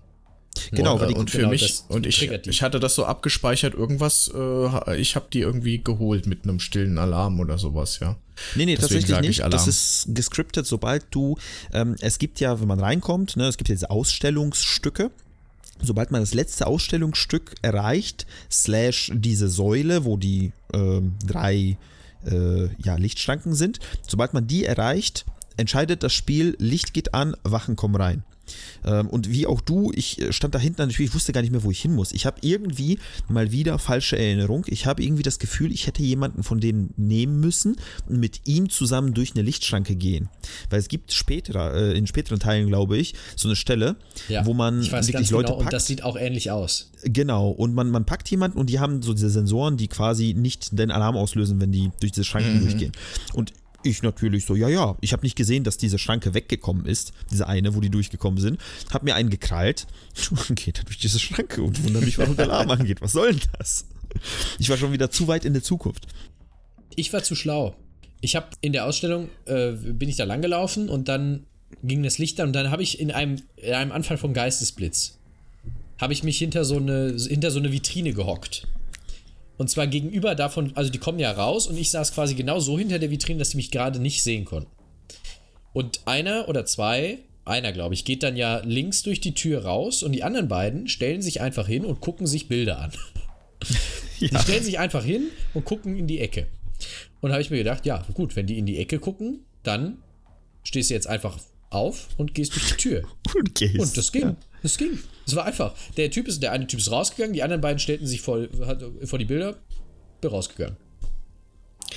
Genau, 0.72 0.94
und, 0.94 1.02
weil 1.02 1.10
äh, 1.10 1.14
die- 1.14 1.20
und 1.20 1.30
für 1.30 1.38
genau, 1.40 1.50
mich, 1.50 1.62
das 1.62 1.86
und 1.90 2.06
ich, 2.06 2.22
ich 2.22 2.62
hatte 2.62 2.80
das 2.80 2.96
so 2.96 3.06
abgespeichert, 3.06 3.74
irgendwas, 3.74 4.32
äh, 4.34 4.98
ich 5.00 5.16
habe 5.16 5.28
die 5.32 5.40
irgendwie 5.40 5.84
geholt 5.84 6.28
mit 6.28 6.44
einem 6.44 6.60
stillen 6.60 6.98
Alarm 6.98 7.40
oder 7.40 7.58
sowas, 7.58 8.00
ja. 8.00 8.18
Nee, 8.56 8.66
nee, 8.66 8.76
Deswegen 8.76 9.02
tatsächlich 9.02 9.40
nicht. 9.40 9.54
Das 9.54 9.68
ist 9.68 10.08
gescriptet, 10.10 10.66
sobald 10.68 11.06
du, 11.12 11.38
ähm, 11.74 11.96
es 12.02 12.20
gibt 12.20 12.40
ja, 12.40 12.60
wenn 12.60 12.68
man 12.68 12.80
reinkommt, 12.80 13.38
ne, 13.38 13.48
es 13.48 13.58
gibt 13.58 13.70
ja 13.70 13.76
diese 13.76 13.90
Ausstellungsstücke. 13.90 15.12
Sobald 15.82 16.12
man 16.12 16.22
das 16.22 16.34
letzte 16.34 16.68
Ausstellungsstück 16.68 17.56
erreicht, 17.62 18.26
slash 18.50 19.12
diese 19.14 19.50
Säule, 19.50 20.06
wo 20.06 20.16
die 20.16 20.54
ähm, 20.74 21.16
drei 21.26 21.78
äh, 22.26 22.70
ja, 22.82 22.96
Lichtschranken 22.96 23.54
sind, 23.56 23.80
sobald 24.08 24.34
man 24.34 24.48
die 24.48 24.64
erreicht, 24.64 25.26
entscheidet 25.58 26.04
das 26.04 26.14
Spiel, 26.14 26.56
Licht 26.60 26.94
geht 26.94 27.14
an, 27.14 27.36
Wachen 27.44 27.76
kommen 27.76 27.96
rein. 27.96 28.24
Ähm, 28.84 29.08
und 29.08 29.30
wie 29.30 29.48
auch 29.48 29.62
du, 29.62 29.92
ich 29.96 30.22
äh, 30.22 30.32
stand 30.34 30.56
da 30.56 30.60
hinten 30.60 30.90
Tür, 30.90 31.06
ich 31.06 31.14
wusste 31.14 31.34
gar 31.34 31.42
nicht 31.42 31.52
mehr, 31.52 31.64
wo 31.64 31.72
ich 31.72 31.82
hin 31.82 31.94
muss. 31.94 32.12
Ich 32.12 32.26
habe 32.26 32.38
irgendwie 32.42 33.00
mal 33.28 33.52
wieder 33.52 33.80
falsche 33.80 34.18
Erinnerung. 34.18 34.66
Ich 34.68 34.86
habe 34.86 35.04
irgendwie 35.04 35.24
das 35.24 35.40
Gefühl, 35.40 35.72
ich 35.72 35.88
hätte 35.88 36.04
jemanden 36.04 36.44
von 36.44 36.60
denen 36.60 36.94
nehmen 36.98 37.40
müssen 37.40 37.76
und 38.08 38.20
mit 38.20 38.42
ihm 38.46 38.70
zusammen 38.70 39.14
durch 39.14 39.34
eine 39.36 39.42
Lichtschranke 39.44 39.96
gehen. 39.96 40.30
Weil 40.70 40.80
es 40.80 40.88
gibt 40.88 41.14
später, 41.14 41.74
äh, 41.74 41.98
in 41.98 42.08
späteren 42.08 42.40
Teilen, 42.40 42.68
glaube 42.68 42.98
ich, 42.98 43.14
so 43.36 43.48
eine 43.48 43.56
Stelle, 43.56 43.96
Ja, 44.28 44.46
wo 44.46 44.54
man 44.54 44.82
wirklich 44.84 45.30
Leute 45.32 45.48
genau, 45.48 45.58
packt. 45.58 45.62
und 45.68 45.74
das 45.74 45.88
sieht 45.88 46.04
auch 46.04 46.16
ähnlich 46.18 46.52
aus. 46.52 46.92
Genau, 47.04 47.50
und 47.50 47.74
man, 47.74 47.90
man 47.90 48.06
packt 48.06 48.30
jemanden 48.30 48.58
und 48.58 48.70
die 48.70 48.80
haben 48.80 49.02
so 49.02 49.14
diese 49.14 49.30
Sensoren, 49.30 49.78
die 49.78 49.88
quasi 49.88 50.34
nicht 50.34 50.78
den 50.78 50.92
Alarm 50.92 51.16
auslösen, 51.18 51.60
wenn 51.62 51.72
die 51.72 51.92
durch 52.00 52.12
diese 52.12 52.24
Schranken 52.24 52.62
durchgehen. 52.62 52.92
Und 53.34 53.54
ich 53.86 54.04
natürlich 54.04 54.46
so, 54.46 54.56
ja, 54.56 54.68
ja, 54.68 54.98
ich 55.02 55.14
habe 55.14 55.24
nicht 55.24 55.36
gesehen, 55.36 55.64
dass 55.64 55.78
diese 55.78 55.98
Schranke 55.98 56.34
weggekommen 56.34 56.86
ist, 56.86 57.14
diese 57.32 57.48
eine, 57.48 57.76
wo 57.76 57.82
die 57.82 57.90
durchgekommen 57.90 58.40
sind, 58.40 58.60
habe 58.92 59.06
mir 59.06 59.16
einen 59.16 59.30
gekrallt 59.30 59.88
und 60.32 60.56
geht 60.56 60.86
durch 60.86 60.98
diese 60.98 61.20
Schranke 61.20 61.62
und 61.62 61.84
wundere 61.84 62.04
mich, 62.04 62.18
warum 62.18 62.36
der 62.36 62.46
Alarm 62.46 62.72
angeht. 62.72 63.02
Was 63.02 63.14
soll 63.14 63.32
denn 63.32 63.42
das? 63.58 63.86
Ich 64.60 64.70
war 64.70 64.78
schon 64.78 64.92
wieder 64.92 65.12
zu 65.12 65.28
weit 65.28 65.46
in 65.46 65.54
der 65.54 65.64
Zukunft. 65.64 66.08
Ich 66.96 67.12
war 67.14 67.24
zu 67.24 67.36
schlau. 67.36 67.76
Ich 68.22 68.36
habe 68.36 68.48
in 68.62 68.74
der 68.74 68.86
Ausstellung, 68.86 69.30
äh, 69.46 69.72
bin 69.72 70.10
ich 70.10 70.16
da 70.16 70.24
langgelaufen 70.24 70.90
und 70.90 71.08
dann 71.08 71.46
ging 71.84 72.04
das 72.04 72.18
Licht 72.18 72.40
an 72.40 72.48
und 72.48 72.54
dann 72.54 72.72
habe 72.72 72.84
ich 72.84 73.00
in 73.00 73.12
einem, 73.12 73.42
in 73.58 73.74
einem 73.74 73.92
Anfall 73.92 74.18
von 74.18 74.34
Geistesblitz, 74.34 75.18
habe 76.00 76.14
ich 76.14 76.24
mich 76.24 76.38
hinter 76.38 76.66
so, 76.66 76.78
eine, 76.78 77.16
hinter 77.18 77.52
so 77.52 77.60
eine 77.60 77.72
Vitrine 77.72 78.14
gehockt. 78.14 78.68
Und 79.58 79.70
zwar 79.70 79.88
gegenüber 79.88 80.36
davon, 80.36 80.72
also 80.76 80.92
die 80.92 80.98
kommen 80.98 81.20
ja 81.20 81.32
raus 81.32 81.68
und 81.68 81.78
ich 81.78 81.90
saß 81.90 82.14
quasi 82.14 82.36
genau 82.36 82.60
so 82.60 82.78
hinter 82.78 83.00
der 83.00 83.12
Vitrine, 83.12 83.40
dass 83.40 83.52
sie 83.52 83.58
mich 83.58 83.72
gerade 83.72 84.00
nicht 84.00 84.22
sehen 84.22 84.46
konnten. 84.46 84.72
Und 85.74 86.02
einer 86.06 86.50
oder 86.50 86.66
zwei, 86.66 87.20
einer 87.46 87.72
glaube 87.72 87.94
ich, 87.94 88.06
geht 88.06 88.24
dann 88.24 88.36
ja 88.36 88.62
links 88.66 89.04
durch 89.04 89.22
die 89.22 89.34
Tür 89.34 89.66
raus 89.66 90.04
und 90.04 90.12
die 90.12 90.24
anderen 90.24 90.48
beiden 90.48 90.88
stellen 90.88 91.22
sich 91.22 91.42
einfach 91.42 91.68
hin 91.68 91.86
und 91.86 92.02
gucken 92.02 92.28
sich 92.28 92.48
Bilder 92.48 92.80
an. 92.80 92.92
Die 94.22 94.28
stellen 94.28 94.64
sich 94.64 94.80
einfach 94.80 95.04
hin 95.04 95.28
und 95.54 95.66
gucken 95.66 95.98
in 95.98 96.08
die 96.08 96.22
Ecke. 96.22 96.48
Und 97.20 97.30
da 97.30 97.34
habe 97.34 97.42
ich 97.42 97.50
mir 97.50 97.58
gedacht, 97.58 97.86
ja, 97.86 98.06
gut, 98.14 98.38
wenn 98.38 98.48
die 98.48 98.58
in 98.58 98.66
die 98.66 98.78
Ecke 98.78 98.98
gucken, 98.98 99.42
dann 99.64 99.98
stehst 100.64 100.90
du 100.90 100.94
jetzt 100.94 101.08
einfach 101.08 101.38
auf 101.70 102.08
und 102.18 102.34
gehst 102.34 102.56
durch 102.56 102.68
die 102.68 102.78
Tür. 102.78 103.04
Und 103.36 103.56
gehst. 103.56 103.80
Und 103.80 103.98
das 103.98 104.12
ging. 104.12 104.38
Das 104.64 104.78
ging. 104.78 105.00
Es 105.26 105.36
war 105.36 105.46
einfach. 105.46 105.74
Der 105.98 106.12
Typ 106.12 106.28
ist, 106.28 106.42
der 106.44 106.52
eine 106.52 106.68
Typ 106.68 106.80
ist 106.80 106.92
rausgegangen, 106.92 107.34
die 107.34 107.44
anderen 107.44 107.62
beiden 107.62 107.80
stellten 107.80 108.06
sich 108.08 108.22
vor, 108.22 108.48
vor 109.04 109.20
die 109.20 109.26
Bilder, 109.26 109.56
bin 110.22 110.30
rausgegangen. 110.30 110.78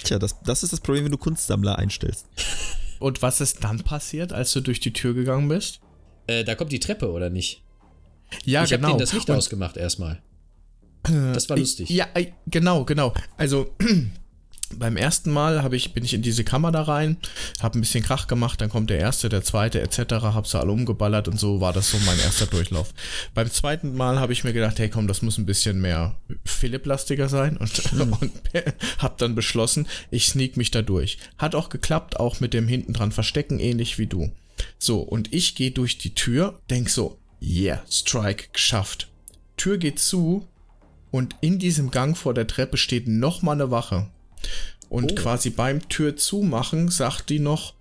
Tja, 0.05 0.19
das, 0.19 0.41
das 0.43 0.63
ist 0.63 0.73
das 0.73 0.81
Problem, 0.81 1.05
wenn 1.05 1.13
du 1.13 1.19
Kunstsammler 1.19 1.79
einstellst. 1.79 2.27
Und 2.99 3.23
was 3.23 3.41
ist 3.41 3.63
dann 3.63 3.83
passiert, 3.85 4.33
als 4.33 4.53
du 4.53 4.61
durch 4.61 4.81
die 4.81 4.93
Tür 4.93 5.15
gegangen 5.15 5.49
bist? 5.49 5.81
Äh, 6.27 6.45
da 6.45 6.55
kommt 6.55 6.73
die 6.73 6.81
Treppe, 6.81 7.11
oder 7.11 7.31
nicht? 7.31 7.63
Ja, 8.45 8.65
ich 8.65 8.73
habe 8.73 8.81
genau. 8.81 8.89
denen 8.89 9.01
das 9.01 9.13
Licht 9.13 9.31
Und- 9.31 9.37
ausgemacht 9.37 9.77
erstmal. 9.77 10.21
Das 11.05 11.49
war 11.49 11.57
lustig. 11.57 11.89
Ja, 11.91 12.07
äh, 12.15 12.33
genau, 12.49 12.85
genau. 12.85 13.15
Also 13.37 13.75
beim 14.77 14.97
ersten 14.97 15.31
Mal 15.31 15.63
hab 15.63 15.73
ich, 15.73 15.93
bin 15.93 16.05
ich 16.05 16.15
in 16.15 16.23
diese 16.23 16.45
Kammer 16.45 16.73
da 16.73 16.83
rein, 16.83 17.17
habe 17.61 17.79
ein 17.79 17.81
bisschen 17.81 18.05
Krach 18.05 18.27
gemacht, 18.27 18.61
dann 18.61 18.69
kommt 18.69 18.91
der 18.91 18.99
erste, 18.99 19.29
der 19.29 19.43
zweite 19.43 19.81
etc., 19.81 19.99
hab 20.23 20.47
sie 20.47 20.59
alle 20.59 20.73
umgeballert 20.73 21.29
und 21.29 21.39
so 21.39 21.61
war 21.61 21.73
das 21.73 21.91
so 21.91 21.99
mein 22.07 22.19
erster 22.19 22.47
Durchlauf. 22.47 22.93
Beim 23.35 23.51
zweiten 23.51 23.97
Mal 23.97 24.21
habe 24.21 24.33
ich 24.33 24.45
mir 24.45 24.53
gedacht, 24.53 24.79
hey 24.79 24.89
komm, 24.89 25.09
das 25.09 25.23
muss 25.23 25.39
ein 25.39 25.47
bisschen 25.47 25.81
mehr 25.81 26.17
Philipp-lastiger 26.45 27.29
sein 27.29 27.57
und, 27.57 27.93
und 28.21 28.33
hab 28.99 29.19
dann 29.19 29.35
beschlossen, 29.35 29.87
ich 30.11 30.27
sneak 30.29 30.57
mich 30.57 30.71
da 30.71 30.83
durch. 30.83 31.19
Hat 31.39 31.55
auch 31.55 31.69
geklappt, 31.69 32.19
auch 32.19 32.41
mit 32.41 32.55
dem 32.55 32.69
hinten 32.69 32.93
dran 32.93 33.13
Verstecken, 33.13 33.59
ähnlich 33.59 33.99
wie 33.99 34.07
du. 34.07 34.31
So, 34.79 35.01
und 35.01 35.33
ich 35.33 35.55
gehe 35.55 35.71
durch 35.71 35.99
die 35.99 36.15
Tür, 36.15 36.59
denk 36.71 36.91
so, 36.91 37.19
yeah, 37.41 37.83
Strike, 37.89 38.49
geschafft. 38.53 39.09
Tür 39.57 39.79
geht 39.79 39.99
zu, 39.99 40.47
und 41.11 41.37
in 41.41 41.59
diesem 41.59 41.91
Gang 41.91 42.17
vor 42.17 42.35
der 42.35 42.47
Treppe 42.47 42.77
steht 42.77 43.09
noch 43.09 43.43
mal 43.43 43.53
eine 43.53 43.71
Wache. 43.71 44.09
Und 44.89 45.13
Oh. 45.13 45.15
quasi 45.15 45.51
beim 45.51 45.89
Tür 45.89 46.17
zumachen 46.17 46.89
sagt 46.89 47.29
die 47.31 47.41
noch, 47.41 47.75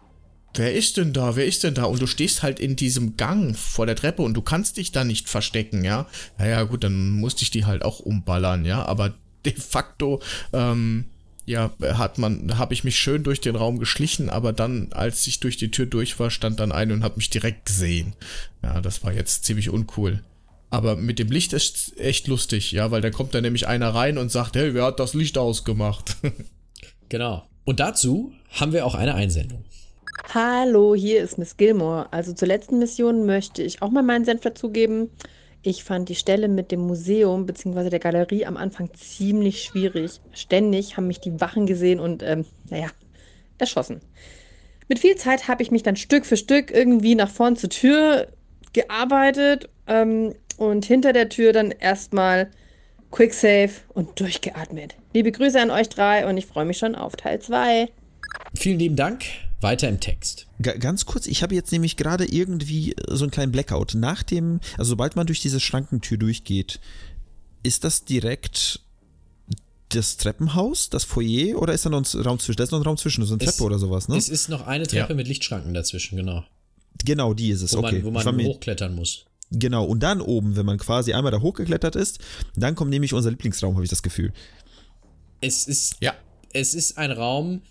wer 0.53 0.73
ist 0.73 0.97
denn 0.97 1.13
da, 1.13 1.35
wer 1.35 1.45
ist 1.45 1.63
denn 1.63 1.73
da? 1.75 1.83
Und 1.85 2.01
du 2.01 2.07
stehst 2.07 2.43
halt 2.43 2.59
in 2.59 2.75
diesem 2.75 3.15
Gang 3.15 3.55
vor 3.55 3.85
der 3.85 3.95
Treppe 3.95 4.23
und 4.23 4.33
du 4.33 4.41
kannst 4.41 4.77
dich 4.77 4.91
da 4.91 5.03
nicht 5.03 5.29
verstecken, 5.29 5.83
ja. 5.83 6.07
Naja, 6.37 6.63
gut, 6.63 6.83
dann 6.83 7.11
musste 7.11 7.43
ich 7.43 7.51
die 7.51 7.65
halt 7.65 7.83
auch 7.85 7.99
umballern, 7.99 8.65
ja. 8.65 8.83
Aber 8.83 9.13
de 9.45 9.53
facto, 9.55 10.21
ähm, 10.53 11.05
ja, 11.45 11.71
hat 11.81 12.17
man, 12.17 12.57
habe 12.57 12.73
ich 12.73 12.83
mich 12.83 12.97
schön 12.99 13.23
durch 13.23 13.39
den 13.39 13.55
Raum 13.55 13.79
geschlichen, 13.79 14.29
aber 14.29 14.51
dann, 14.51 14.91
als 14.91 15.25
ich 15.27 15.39
durch 15.39 15.55
die 15.55 15.71
Tür 15.71 15.85
durch 15.85 16.19
war, 16.19 16.29
stand 16.29 16.59
dann 16.59 16.73
eine 16.73 16.93
und 16.93 17.03
hat 17.03 17.15
mich 17.15 17.29
direkt 17.29 17.67
gesehen. 17.67 18.13
Ja, 18.61 18.81
das 18.81 19.03
war 19.05 19.13
jetzt 19.13 19.45
ziemlich 19.45 19.69
uncool. 19.69 20.23
Aber 20.69 20.95
mit 20.95 21.19
dem 21.19 21.29
Licht 21.31 21.53
ist 21.53 21.97
echt 21.97 22.27
lustig, 22.27 22.71
ja, 22.71 22.91
weil 22.91 23.01
dann 23.01 23.13
kommt 23.13 23.33
da 23.33 23.41
nämlich 23.41 23.67
einer 23.67 23.89
rein 23.95 24.17
und 24.17 24.31
sagt, 24.31 24.55
hey, 24.55 24.73
wer 24.73 24.85
hat 24.85 24.99
das 24.99 25.13
Licht 25.13 25.37
ausgemacht? 25.37 26.17
Genau. 27.09 27.47
Und 27.63 27.79
dazu 27.79 28.33
haben 28.51 28.73
wir 28.73 28.85
auch 28.85 28.93
eine 28.93 29.15
Einsendung. 29.15 29.63
Hallo, 30.33 30.93
hier 30.93 31.23
ist 31.23 31.37
Miss 31.37 31.55
Gilmore. 31.55 32.11
Also 32.11 32.33
zur 32.33 32.49
letzten 32.49 32.79
Mission 32.79 33.25
möchte 33.25 33.63
ich 33.63 33.81
auch 33.81 33.91
mal 33.91 34.03
meinen 34.03 34.25
Senf 34.25 34.41
dazugeben. 34.41 35.09
Ich 35.61 35.85
fand 35.85 36.09
die 36.09 36.15
Stelle 36.15 36.49
mit 36.49 36.69
dem 36.69 36.81
Museum 36.81 37.45
bzw. 37.45 37.89
der 37.89 37.99
Galerie 37.99 38.45
am 38.45 38.57
Anfang 38.57 38.89
ziemlich 38.93 39.63
schwierig. 39.63 40.19
Ständig 40.33 40.97
haben 40.97 41.07
mich 41.07 41.21
die 41.21 41.39
Wachen 41.39 41.65
gesehen 41.65 42.01
und, 42.01 42.23
ähm, 42.23 42.45
naja, 42.69 42.89
erschossen. 43.57 44.01
Mit 44.89 44.99
viel 44.99 45.15
Zeit 45.15 45.47
habe 45.47 45.63
ich 45.63 45.71
mich 45.71 45.83
dann 45.83 45.95
Stück 45.95 46.25
für 46.25 46.35
Stück 46.37 46.71
irgendwie 46.71 47.15
nach 47.15 47.29
vorn 47.29 47.55
zur 47.55 47.69
Tür 47.69 48.27
gearbeitet 48.73 49.69
ähm, 49.87 50.33
und 50.57 50.85
hinter 50.85 51.13
der 51.13 51.29
Tür 51.29 51.53
dann 51.53 51.71
erstmal 51.71 52.49
Quick 53.11 53.33
Save 53.33 53.71
und 53.89 54.19
durchgeatmet. 54.19 54.95
Liebe 55.13 55.31
Grüße 55.31 55.59
an 55.61 55.71
euch 55.71 55.87
drei 55.89 56.27
und 56.27 56.35
ich 56.37 56.45
freue 56.45 56.65
mich 56.65 56.77
schon 56.77 56.95
auf 56.95 57.15
Teil 57.15 57.39
2. 57.39 57.87
Vielen 58.55 58.79
lieben 58.79 58.95
Dank. 58.97 59.23
Weiter 59.61 59.87
im 59.89 59.99
Text. 59.99 60.45
Ga- 60.61 60.73
Ganz 60.77 61.05
kurz, 61.05 61.25
ich 61.25 61.41
habe 61.41 61.55
jetzt 61.55 61.71
nämlich 61.71 61.95
gerade 61.97 62.25
irgendwie 62.25 62.95
so 63.07 63.23
einen 63.23 63.31
kleinen 63.31 63.51
Blackout. 63.51 63.95
Nach 63.95 64.21
dem, 64.23 64.59
also 64.77 64.89
sobald 64.89 65.15
man 65.15 65.25
durch 65.25 65.41
diese 65.41 65.59
Schrankentür 65.59 66.17
durchgeht, 66.17 66.79
ist 67.63 67.83
das 67.83 68.03
direkt 68.05 68.81
das 69.89 70.17
Treppenhaus, 70.17 70.89
das 70.89 71.05
Foyer 71.05 71.59
oder 71.59 71.73
ist 71.73 71.85
da 71.85 71.89
noch 71.89 72.03
ein 72.13 72.21
Raum 72.21 72.39
zwischen? 72.39 72.57
Da 72.57 72.63
ist 72.65 72.71
noch 72.71 72.79
ein 72.79 72.83
Raum 72.83 72.97
zwischen, 72.97 73.25
so 73.25 73.33
eine 73.35 73.43
Es- 73.43 73.55
Treppe 73.55 73.63
oder 73.65 73.79
sowas, 73.79 74.09
ne? 74.09 74.17
Es 74.17 74.27
ist 74.29 74.49
noch 74.49 74.67
eine 74.67 74.85
Treppe 74.85 75.13
Ja. 75.13 75.15
mit 75.15 75.27
Lichtschranken 75.27 75.73
dazwischen, 75.73 76.17
genau. 76.17 76.43
Genau, 77.05 77.33
die 77.33 77.49
ist 77.49 77.61
es, 77.61 77.73
Wo 77.73 77.79
okay. 77.79 78.01
man, 78.01 78.03
wo 78.03 78.11
man 78.31 78.45
hochklettern 78.45 78.93
muss. 78.95 79.25
Genau, 79.51 79.85
und 79.85 80.01
dann 80.01 80.21
oben, 80.21 80.55
wenn 80.55 80.65
man 80.65 80.77
quasi 80.77 81.13
einmal 81.13 81.31
da 81.31 81.41
hochgeklettert 81.41 81.95
ist, 81.95 82.19
dann 82.55 82.75
kommt 82.75 82.91
nämlich 82.91 83.13
unser 83.13 83.29
Lieblingsraum, 83.29 83.75
habe 83.75 83.83
ich 83.83 83.89
das 83.89 84.03
Gefühl. 84.03 84.33
Es 85.39 85.67
ist, 85.67 85.97
ja. 86.01 86.13
es 86.53 86.73
ist 86.73 86.97
ein 86.97 87.11
Raum, 87.11 87.61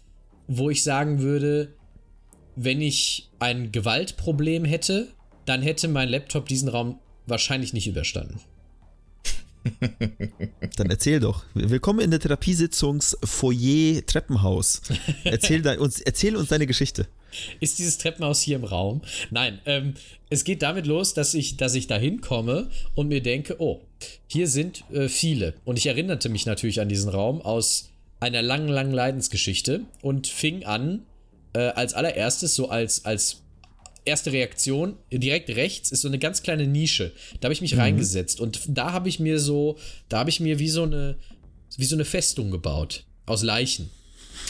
wo 0.46 0.70
ich 0.70 0.82
sagen 0.82 1.20
würde, 1.20 1.74
wenn 2.54 2.80
ich 2.80 3.30
ein 3.38 3.72
Gewaltproblem 3.72 4.64
hätte, 4.64 5.12
dann 5.44 5.62
hätte 5.62 5.88
mein 5.88 6.08
Laptop 6.08 6.48
diesen 6.48 6.68
Raum 6.68 6.98
wahrscheinlich 7.26 7.72
nicht 7.72 7.86
überstanden. 7.86 8.40
Dann 10.76 10.90
erzähl 10.90 11.20
doch. 11.20 11.44
Willkommen 11.54 12.00
in 12.00 12.10
der 12.10 12.20
Therapiesitzungs 12.20 13.16
Foyer 13.24 14.04
Treppenhaus. 14.06 14.80
Erzähl, 15.24 15.66
uns, 15.78 16.00
erzähl 16.00 16.36
uns 16.36 16.48
deine 16.48 16.66
Geschichte. 16.66 17.08
Ist 17.60 17.78
dieses 17.78 17.98
Treppenhaus 17.98 18.40
hier 18.40 18.56
im 18.56 18.64
Raum? 18.64 19.02
Nein, 19.30 19.58
ähm, 19.66 19.94
es 20.30 20.44
geht 20.44 20.62
damit 20.62 20.86
los, 20.86 21.14
dass 21.14 21.34
ich, 21.34 21.56
dass 21.56 21.74
ich 21.74 21.86
da 21.86 21.96
hinkomme 21.96 22.68
und 22.94 23.08
mir 23.08 23.22
denke, 23.22 23.56
oh, 23.60 23.82
hier 24.26 24.48
sind 24.48 24.84
äh, 24.92 25.08
viele. 25.08 25.54
Und 25.64 25.78
ich 25.78 25.86
erinnerte 25.86 26.28
mich 26.28 26.46
natürlich 26.46 26.80
an 26.80 26.88
diesen 26.88 27.08
Raum 27.10 27.40
aus 27.42 27.90
einer 28.20 28.42
langen, 28.42 28.68
langen 28.68 28.92
Leidensgeschichte 28.92 29.82
und 30.02 30.26
fing 30.26 30.64
an, 30.64 31.02
äh, 31.52 31.58
als 31.58 31.94
allererstes 31.94 32.54
so 32.54 32.68
als, 32.68 33.04
als 33.04 33.42
erste 34.06 34.32
Reaktion, 34.32 34.96
direkt 35.12 35.50
rechts 35.50 35.90
ist 35.90 36.00
so 36.02 36.08
eine 36.08 36.18
ganz 36.18 36.42
kleine 36.42 36.66
Nische. 36.66 37.12
Da 37.40 37.46
habe 37.46 37.52
ich 37.52 37.60
mich 37.60 37.74
Mhm. 37.74 37.80
reingesetzt 37.80 38.40
und 38.40 38.60
da 38.68 38.92
habe 38.92 39.08
ich 39.08 39.18
mir 39.18 39.38
so, 39.40 39.76
da 40.08 40.20
habe 40.20 40.30
ich 40.30 40.40
mir 40.40 40.58
wie 40.58 40.68
so 40.68 40.84
eine, 40.84 41.16
wie 41.76 41.84
so 41.84 41.96
eine 41.96 42.04
Festung 42.04 42.50
gebaut 42.50 43.04
aus 43.26 43.42
Leichen. 43.42 43.90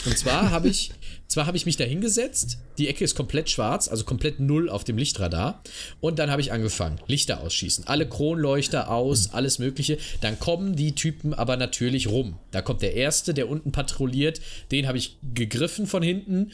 Und 0.05 0.17
zwar 0.17 0.51
habe 0.51 0.69
ich, 0.69 0.91
zwar 1.27 1.45
habe 1.45 1.57
ich 1.57 1.65
mich 1.65 1.77
da 1.77 1.83
hingesetzt, 1.83 2.59
die 2.77 2.87
Ecke 2.87 3.03
ist 3.03 3.15
komplett 3.15 3.49
schwarz, 3.49 3.87
also 3.89 4.05
komplett 4.05 4.39
null 4.39 4.69
auf 4.69 4.83
dem 4.83 4.97
Lichtradar. 4.97 5.61
Und 5.99 6.19
dann 6.19 6.31
habe 6.31 6.41
ich 6.41 6.51
angefangen, 6.51 6.99
Lichter 7.07 7.41
ausschießen. 7.41 7.85
Alle 7.87 8.07
Kronleuchter 8.07 8.89
aus, 8.89 9.33
alles 9.33 9.59
Mögliche. 9.59 9.97
Dann 10.21 10.39
kommen 10.39 10.75
die 10.75 10.93
Typen 10.93 11.33
aber 11.33 11.57
natürlich 11.57 12.07
rum. 12.07 12.37
Da 12.51 12.61
kommt 12.61 12.81
der 12.81 12.93
Erste, 12.93 13.33
der 13.33 13.49
unten 13.49 13.71
patrouilliert. 13.71 14.39
Den 14.71 14.87
habe 14.87 14.97
ich 14.97 15.17
gegriffen 15.33 15.85
von 15.85 16.01
hinten, 16.01 16.51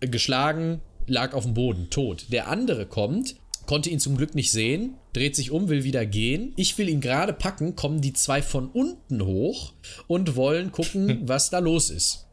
geschlagen, 0.00 0.80
lag 1.06 1.34
auf 1.34 1.44
dem 1.44 1.54
Boden, 1.54 1.90
tot. 1.90 2.26
Der 2.30 2.48
andere 2.48 2.86
kommt, 2.86 3.36
konnte 3.66 3.90
ihn 3.90 4.00
zum 4.00 4.16
Glück 4.16 4.34
nicht 4.34 4.52
sehen, 4.52 4.94
dreht 5.12 5.36
sich 5.36 5.50
um, 5.50 5.68
will 5.68 5.84
wieder 5.84 6.06
gehen. 6.06 6.52
Ich 6.56 6.78
will 6.78 6.88
ihn 6.88 7.00
gerade 7.00 7.34
packen, 7.34 7.76
kommen 7.76 8.00
die 8.00 8.14
zwei 8.14 8.40
von 8.40 8.68
unten 8.68 9.24
hoch 9.24 9.74
und 10.06 10.36
wollen 10.36 10.72
gucken, 10.72 11.22
was 11.28 11.50
da 11.50 11.58
los 11.58 11.90
ist. 11.90 12.26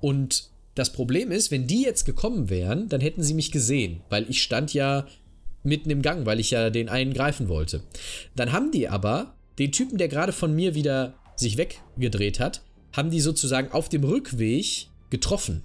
Und 0.00 0.49
das 0.80 0.92
Problem 0.92 1.30
ist, 1.30 1.50
wenn 1.50 1.66
die 1.66 1.82
jetzt 1.82 2.04
gekommen 2.04 2.48
wären, 2.48 2.88
dann 2.88 3.02
hätten 3.02 3.22
sie 3.22 3.34
mich 3.34 3.52
gesehen, 3.52 4.00
weil 4.08 4.28
ich 4.30 4.42
stand 4.42 4.72
ja 4.72 5.06
mitten 5.62 5.90
im 5.90 6.00
Gang, 6.00 6.24
weil 6.24 6.40
ich 6.40 6.52
ja 6.52 6.70
den 6.70 6.88
einen 6.88 7.12
greifen 7.12 7.48
wollte. 7.48 7.82
Dann 8.34 8.52
haben 8.52 8.72
die 8.72 8.88
aber 8.88 9.34
den 9.58 9.72
Typen, 9.72 9.98
der 9.98 10.08
gerade 10.08 10.32
von 10.32 10.54
mir 10.54 10.74
wieder 10.74 11.14
sich 11.36 11.58
weggedreht 11.58 12.40
hat, 12.40 12.62
haben 12.92 13.10
die 13.10 13.20
sozusagen 13.20 13.72
auf 13.72 13.90
dem 13.90 14.04
Rückweg 14.04 14.88
getroffen. 15.10 15.64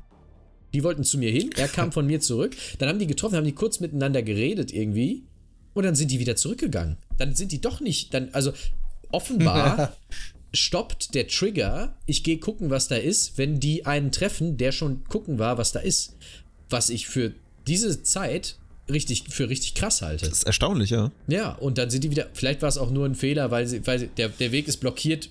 Die 0.73 0.84
wollten 0.84 1.06
zu 1.06 1.17
mir 1.17 1.32
hin, 1.32 1.49
er 1.56 1.69
kam 1.69 1.93
von 1.93 2.06
mir 2.06 2.19
zurück, 2.19 2.58
dann 2.80 2.89
haben 2.89 2.99
die 2.99 3.08
getroffen, 3.08 3.38
haben 3.38 3.45
die 3.45 3.54
kurz 3.54 3.80
miteinander 3.80 4.21
geredet 4.21 4.73
irgendwie 4.73 5.23
und 5.73 5.86
dann 5.86 5.95
sind 5.95 6.12
die 6.12 6.19
wieder 6.19 6.36
zurückgegangen. 6.36 6.97
Dann 7.17 7.36
sind 7.36 7.54
die 7.54 7.62
doch 7.62 7.80
nicht, 7.80 8.13
dann, 8.13 8.30
also 8.34 8.51
offenbar 9.12 9.95
stoppt 10.55 11.13
der 11.13 11.27
Trigger, 11.27 11.97
ich 12.05 12.23
gehe 12.23 12.37
gucken, 12.37 12.69
was 12.69 12.87
da 12.87 12.95
ist, 12.95 13.37
wenn 13.37 13.59
die 13.59 13.85
einen 13.85 14.11
treffen, 14.11 14.57
der 14.57 14.71
schon 14.71 15.03
gucken 15.05 15.39
war, 15.39 15.57
was 15.57 15.71
da 15.71 15.79
ist. 15.79 16.15
Was 16.69 16.89
ich 16.89 17.07
für 17.07 17.33
diese 17.67 18.03
Zeit 18.03 18.57
richtig, 18.89 19.23
für 19.29 19.49
richtig 19.49 19.73
krass 19.73 20.01
halte. 20.01 20.25
Das 20.25 20.39
ist 20.39 20.43
erstaunlich, 20.43 20.91
ja. 20.91 21.11
Ja, 21.27 21.53
und 21.53 21.77
dann 21.77 21.89
sind 21.89 22.03
die 22.03 22.11
wieder, 22.11 22.27
vielleicht 22.33 22.61
war 22.61 22.69
es 22.69 22.77
auch 22.77 22.91
nur 22.91 23.05
ein 23.05 23.15
Fehler, 23.15 23.49
weil, 23.51 23.65
sie, 23.67 23.85
weil 23.87 23.99
sie, 23.99 24.07
der, 24.07 24.29
der 24.29 24.51
Weg 24.51 24.67
ist 24.67 24.77
blockiert, 24.77 25.29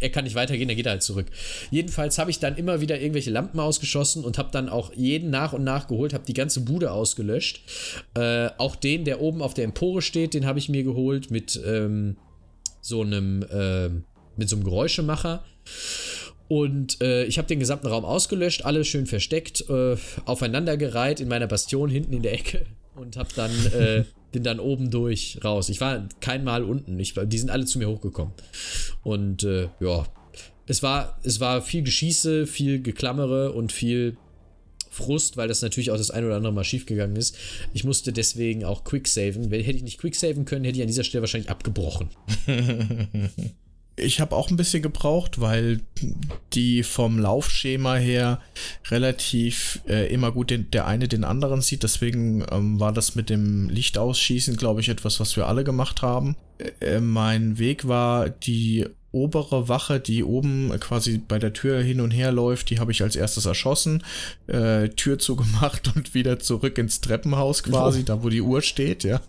er 0.00 0.10
kann 0.10 0.24
nicht 0.24 0.34
weitergehen, 0.34 0.68
er 0.68 0.74
geht 0.74 0.86
halt 0.86 1.02
zurück. 1.02 1.26
Jedenfalls 1.70 2.18
habe 2.18 2.30
ich 2.30 2.40
dann 2.40 2.56
immer 2.56 2.80
wieder 2.80 3.00
irgendwelche 3.00 3.30
Lampen 3.30 3.60
ausgeschossen 3.60 4.24
und 4.24 4.38
habe 4.38 4.50
dann 4.52 4.68
auch 4.68 4.92
jeden 4.94 5.30
nach 5.30 5.52
und 5.52 5.62
nach 5.62 5.86
geholt, 5.86 6.12
habe 6.14 6.24
die 6.26 6.34
ganze 6.34 6.62
Bude 6.62 6.90
ausgelöscht. 6.90 7.62
Äh, 8.14 8.50
auch 8.58 8.74
den, 8.74 9.04
der 9.04 9.20
oben 9.20 9.42
auf 9.42 9.54
der 9.54 9.64
Empore 9.64 10.02
steht, 10.02 10.34
den 10.34 10.46
habe 10.46 10.58
ich 10.58 10.68
mir 10.68 10.82
geholt 10.82 11.30
mit 11.30 11.60
ähm, 11.64 12.16
so 12.80 13.02
einem, 13.02 13.44
ähm, 13.52 14.04
mit 14.40 14.48
so 14.48 14.56
einem 14.56 14.64
Geräuschemacher. 14.64 15.44
Und 16.48 17.00
äh, 17.00 17.24
ich 17.26 17.38
habe 17.38 17.46
den 17.46 17.60
gesamten 17.60 17.86
Raum 17.86 18.04
ausgelöscht, 18.04 18.64
alle 18.64 18.84
schön 18.84 19.06
versteckt, 19.06 19.70
äh, 19.70 19.96
aufeinandergereiht 20.24 21.20
in 21.20 21.28
meiner 21.28 21.46
Bastion 21.46 21.88
hinten 21.88 22.12
in 22.12 22.22
der 22.22 22.32
Ecke 22.32 22.66
und 22.96 23.16
hab 23.16 23.32
dann, 23.34 23.52
äh, 23.72 24.04
bin 24.32 24.42
dann 24.42 24.58
oben 24.58 24.90
durch 24.90 25.38
raus. 25.44 25.68
Ich 25.68 25.80
war 25.80 26.08
kein 26.20 26.42
Mal 26.42 26.64
unten. 26.64 26.98
Ich, 26.98 27.14
die 27.14 27.38
sind 27.38 27.50
alle 27.50 27.66
zu 27.66 27.78
mir 27.78 27.88
hochgekommen. 27.88 28.34
Und 29.04 29.44
äh, 29.44 29.68
ja, 29.78 30.04
es 30.66 30.82
war, 30.82 31.20
es 31.22 31.38
war 31.38 31.62
viel 31.62 31.82
Geschieße, 31.82 32.48
viel 32.48 32.82
Geklammere 32.82 33.52
und 33.52 33.70
viel 33.70 34.16
Frust, 34.90 35.36
weil 35.36 35.46
das 35.46 35.62
natürlich 35.62 35.92
auch 35.92 35.96
das 35.96 36.10
ein 36.10 36.24
oder 36.24 36.34
andere 36.34 36.52
Mal 36.52 36.64
schiefgegangen 36.64 37.14
ist. 37.14 37.36
Ich 37.72 37.84
musste 37.84 38.12
deswegen 38.12 38.64
auch 38.64 38.82
quicksaven. 38.82 39.50
Hätte 39.52 39.70
ich 39.70 39.84
nicht 39.84 39.98
quicksaven 39.98 40.46
können, 40.46 40.64
hätte 40.64 40.78
ich 40.78 40.82
an 40.82 40.88
dieser 40.88 41.04
Stelle 41.04 41.22
wahrscheinlich 41.22 41.50
abgebrochen. 41.50 42.10
Ich 44.00 44.20
habe 44.20 44.36
auch 44.36 44.50
ein 44.50 44.56
bisschen 44.56 44.82
gebraucht, 44.82 45.40
weil 45.40 45.80
die 46.52 46.82
vom 46.82 47.18
Laufschema 47.18 47.96
her 47.96 48.40
relativ 48.90 49.80
äh, 49.88 50.12
immer 50.12 50.32
gut 50.32 50.50
den, 50.50 50.70
der 50.70 50.86
eine 50.86 51.08
den 51.08 51.24
anderen 51.24 51.60
sieht. 51.60 51.82
Deswegen 51.82 52.44
ähm, 52.50 52.80
war 52.80 52.92
das 52.92 53.14
mit 53.14 53.30
dem 53.30 53.68
Lichtausschießen, 53.68 54.56
glaube 54.56 54.80
ich, 54.80 54.88
etwas, 54.88 55.20
was 55.20 55.36
wir 55.36 55.46
alle 55.46 55.64
gemacht 55.64 56.02
haben. 56.02 56.36
Äh, 56.80 57.00
mein 57.00 57.58
Weg 57.58 57.86
war 57.86 58.28
die 58.28 58.86
obere 59.12 59.68
Wache, 59.68 59.98
die 59.98 60.22
oben 60.22 60.70
quasi 60.78 61.18
bei 61.18 61.38
der 61.38 61.52
Tür 61.52 61.82
hin 61.82 62.00
und 62.00 62.12
her 62.12 62.30
läuft, 62.30 62.70
die 62.70 62.78
habe 62.78 62.92
ich 62.92 63.02
als 63.02 63.16
erstes 63.16 63.44
erschossen, 63.44 64.04
äh, 64.46 64.88
Tür 64.90 65.18
zugemacht 65.18 65.92
und 65.96 66.14
wieder 66.14 66.38
zurück 66.38 66.78
ins 66.78 67.00
Treppenhaus 67.00 67.62
quasi, 67.62 68.04
da 68.04 68.22
wo 68.22 68.28
die 68.28 68.40
Uhr 68.40 68.62
steht, 68.62 69.04
ja 69.04 69.20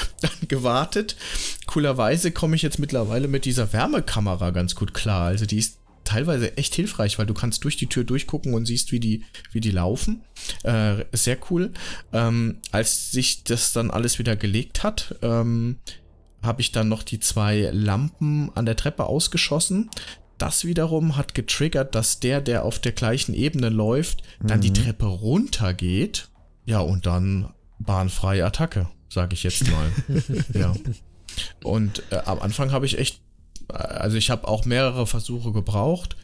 dann 0.20 0.48
gewartet. 0.48 1.16
Coolerweise 1.66 2.32
komme 2.32 2.56
ich 2.56 2.62
jetzt 2.62 2.78
mittlerweile 2.78 3.28
mit 3.28 3.44
dieser 3.44 3.72
Wärmekamera 3.72 4.50
ganz 4.50 4.74
gut 4.74 4.94
klar. 4.94 5.26
Also 5.26 5.46
die 5.46 5.58
ist 5.58 5.78
teilweise 6.04 6.56
echt 6.56 6.74
hilfreich, 6.74 7.18
weil 7.18 7.26
du 7.26 7.34
kannst 7.34 7.64
durch 7.64 7.76
die 7.76 7.86
Tür 7.86 8.04
durchgucken 8.04 8.54
und 8.54 8.66
siehst, 8.66 8.92
wie 8.92 9.00
die, 9.00 9.24
wie 9.52 9.60
die 9.60 9.70
laufen. 9.70 10.22
Äh, 10.62 11.04
sehr 11.12 11.38
cool. 11.50 11.72
Ähm, 12.12 12.58
als 12.70 13.10
sich 13.10 13.44
das 13.44 13.72
dann 13.72 13.90
alles 13.90 14.18
wieder 14.18 14.36
gelegt 14.36 14.82
hat, 14.82 15.14
ähm, 15.22 15.78
habe 16.42 16.60
ich 16.60 16.72
dann 16.72 16.88
noch 16.88 17.02
die 17.02 17.20
zwei 17.20 17.70
Lampen 17.72 18.50
an 18.54 18.66
der 18.66 18.76
Treppe 18.76 19.06
ausgeschossen. 19.06 19.90
Das 20.38 20.64
wiederum 20.64 21.16
hat 21.16 21.34
getriggert, 21.34 21.94
dass 21.94 22.18
der, 22.18 22.40
der 22.40 22.64
auf 22.64 22.80
der 22.80 22.92
gleichen 22.92 23.32
Ebene 23.32 23.68
läuft, 23.68 24.22
dann 24.42 24.60
die 24.60 24.72
Treppe 24.72 25.06
runtergeht. 25.06 26.30
Ja, 26.64 26.80
und 26.80 27.06
dann 27.06 27.52
bahnfreie 27.78 28.44
Attacke, 28.44 28.88
sage 29.12 29.34
ich 29.34 29.42
jetzt 29.42 29.70
mal. 29.70 29.90
ja. 30.54 30.74
Und 31.62 32.02
äh, 32.10 32.16
am 32.24 32.40
Anfang 32.40 32.72
habe 32.72 32.86
ich 32.86 32.98
echt, 32.98 33.20
also 33.68 34.16
ich 34.16 34.30
habe 34.30 34.48
auch 34.48 34.64
mehrere 34.64 35.06
Versuche 35.06 35.52
gebraucht. 35.52 36.16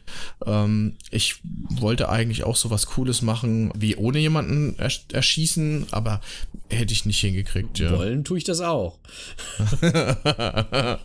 Ähm, 0.44 0.96
ich 1.10 1.40
wollte 1.68 2.08
eigentlich 2.08 2.44
auch 2.44 2.56
so 2.56 2.70
was 2.70 2.86
Cooles 2.86 3.22
machen, 3.22 3.72
wie 3.74 3.96
ohne 3.96 4.18
jemanden 4.18 4.78
ersch 4.78 5.04
erschießen, 5.12 5.86
aber 5.90 6.20
hätte 6.68 6.92
ich 6.92 7.06
nicht 7.06 7.20
hingekriegt. 7.20 7.78
Ja. 7.78 7.96
Wollen 7.96 8.24
tue 8.24 8.38
ich 8.38 8.44
das 8.44 8.60
auch. 8.60 8.98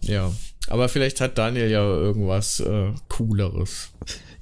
ja. 0.00 0.32
Aber 0.68 0.88
vielleicht 0.88 1.20
hat 1.20 1.36
Daniel 1.36 1.70
ja 1.70 1.82
irgendwas 1.82 2.60
äh, 2.60 2.92
Cooleres. 3.08 3.90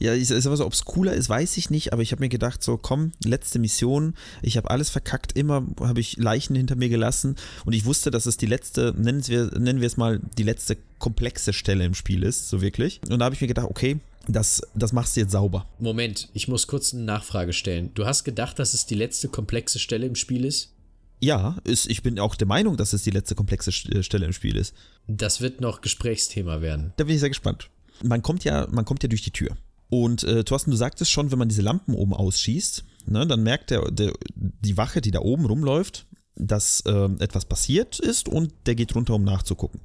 Ja, 0.03 0.15
ich 0.15 0.27
sag 0.27 0.45
mal 0.47 0.57
so, 0.57 0.67
ob 0.67 0.73
es 0.73 0.85
cooler 0.85 1.13
ist, 1.15 1.29
weiß 1.29 1.57
ich 1.59 1.71
nicht, 1.71 1.93
aber 1.93 2.03
ich 2.03 2.11
habe 2.11 2.21
mir 2.21 2.29
gedacht, 2.29 2.61
so 2.63 2.77
komm, 2.77 3.13
letzte 3.23 3.61
Mission, 3.61 4.15
ich 4.43 4.57
habe 4.57 4.69
alles 4.69 4.91
verkackt, 4.91 5.37
immer 5.37 5.65
habe 5.79 6.01
ich 6.01 6.17
Leichen 6.17 6.57
hinter 6.57 6.75
mir 6.75 6.89
gelassen 6.89 7.37
und 7.65 7.73
ich 7.73 7.85
wusste, 7.85 8.11
dass 8.11 8.27
es 8.27 8.37
die 8.37 8.47
letzte, 8.47 8.93
nennen 8.99 9.25
wir, 9.29 9.45
nennen 9.59 9.81
wir 9.81 9.87
es 9.87 9.97
mal, 9.97 10.21
die 10.37 10.43
letzte 10.43 10.77
komplexe 10.99 11.53
Stelle 11.53 11.85
im 11.85 11.95
Spiel 11.95 12.25
ist, 12.25 12.49
so 12.49 12.61
wirklich. 12.61 13.01
Und 13.09 13.21
da 13.21 13.27
habe 13.27 13.35
ich 13.37 13.41
mir 13.41 13.47
gedacht, 13.47 13.69
okay, 13.71 14.01
das, 14.27 14.63
das 14.75 14.93
machst 14.93 15.15
du 15.15 15.21
jetzt 15.21 15.31
sauber. 15.33 15.67
Moment, 15.79 16.29
ich 16.33 16.49
muss 16.49 16.67
kurz 16.67 16.93
eine 16.93 17.05
Nachfrage 17.05 17.53
stellen. 17.53 17.91
Du 17.95 18.05
hast 18.05 18.25
gedacht, 18.25 18.59
dass 18.59 18.75
es 18.75 18.87
die 18.87 18.97
letzte 18.97 19.29
komplexe 19.29 19.79
Stelle 19.79 20.07
im 20.07 20.17
Spiel 20.17 20.45
ist? 20.45 20.73
Ja, 21.21 21.59
ist, 21.63 21.89
ich 21.89 22.03
bin 22.03 22.19
auch 22.19 22.35
der 22.35 22.49
Meinung, 22.49 22.77
dass 22.77 22.93
es 22.93 23.05
die 23.05 23.11
letzte 23.13 23.37
komplexe 23.37 23.71
St- 23.71 24.03
Stelle 24.03 24.27
im 24.27 24.33
Spiel 24.33 24.57
ist. 24.57 24.75
Das 25.07 25.41
wird 25.41 25.61
noch 25.61 25.81
Gesprächsthema 25.81 26.61
werden. 26.61 26.93
Da 26.97 27.05
bin 27.05 27.15
ich 27.15 27.21
sehr 27.21 27.29
gespannt. 27.31 27.71
Man 28.03 28.23
kommt 28.23 28.43
ja, 28.43 28.67
man 28.73 28.85
kommt 28.85 29.05
ja 29.05 29.09
durch 29.09 29.23
die 29.23 29.31
Tür. 29.31 29.57
Und 29.93 30.25
äh, 30.25 30.43
Thorsten, 30.43 30.71
du 30.71 30.77
sagtest 30.79 31.11
schon, 31.11 31.31
wenn 31.33 31.39
man 31.39 31.51
diese 31.51 31.61
Lampen 31.61 31.95
oben 31.95 32.15
ausschießt, 32.15 32.83
ne, 33.09 33.27
dann 33.27 33.43
merkt 33.43 33.69
der, 33.69 33.91
der, 33.91 34.15
die 34.35 34.79
Wache, 34.79 35.03
die 35.03 35.11
da 35.11 35.19
oben 35.19 35.45
rumläuft, 35.45 36.07
dass 36.37 36.83
ähm, 36.87 37.17
etwas 37.21 37.45
passiert 37.45 37.99
ist 37.99 38.29
und 38.29 38.53
der 38.67 38.75
geht 38.75 38.95
runter, 38.95 39.15
um 39.15 39.25
nachzugucken. 39.25 39.81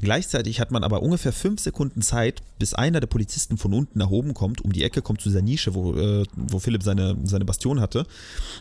Gleichzeitig 0.00 0.58
hat 0.58 0.70
man 0.70 0.84
aber 0.84 1.02
ungefähr 1.02 1.32
fünf 1.32 1.60
Sekunden 1.60 2.02
Zeit, 2.02 2.42
bis 2.58 2.74
einer 2.74 3.00
der 3.00 3.06
Polizisten 3.06 3.58
von 3.58 3.74
unten 3.74 3.98
nach 3.98 4.10
oben 4.10 4.34
kommt, 4.34 4.60
um 4.62 4.72
die 4.72 4.84
Ecke 4.84 5.02
kommt 5.02 5.20
zu 5.20 5.28
dieser 5.28 5.42
Nische, 5.42 5.74
wo, 5.74 5.94
äh, 5.94 6.24
wo 6.34 6.58
Philipp 6.58 6.82
seine, 6.82 7.16
seine 7.24 7.44
Bastion 7.44 7.80
hatte. 7.80 8.06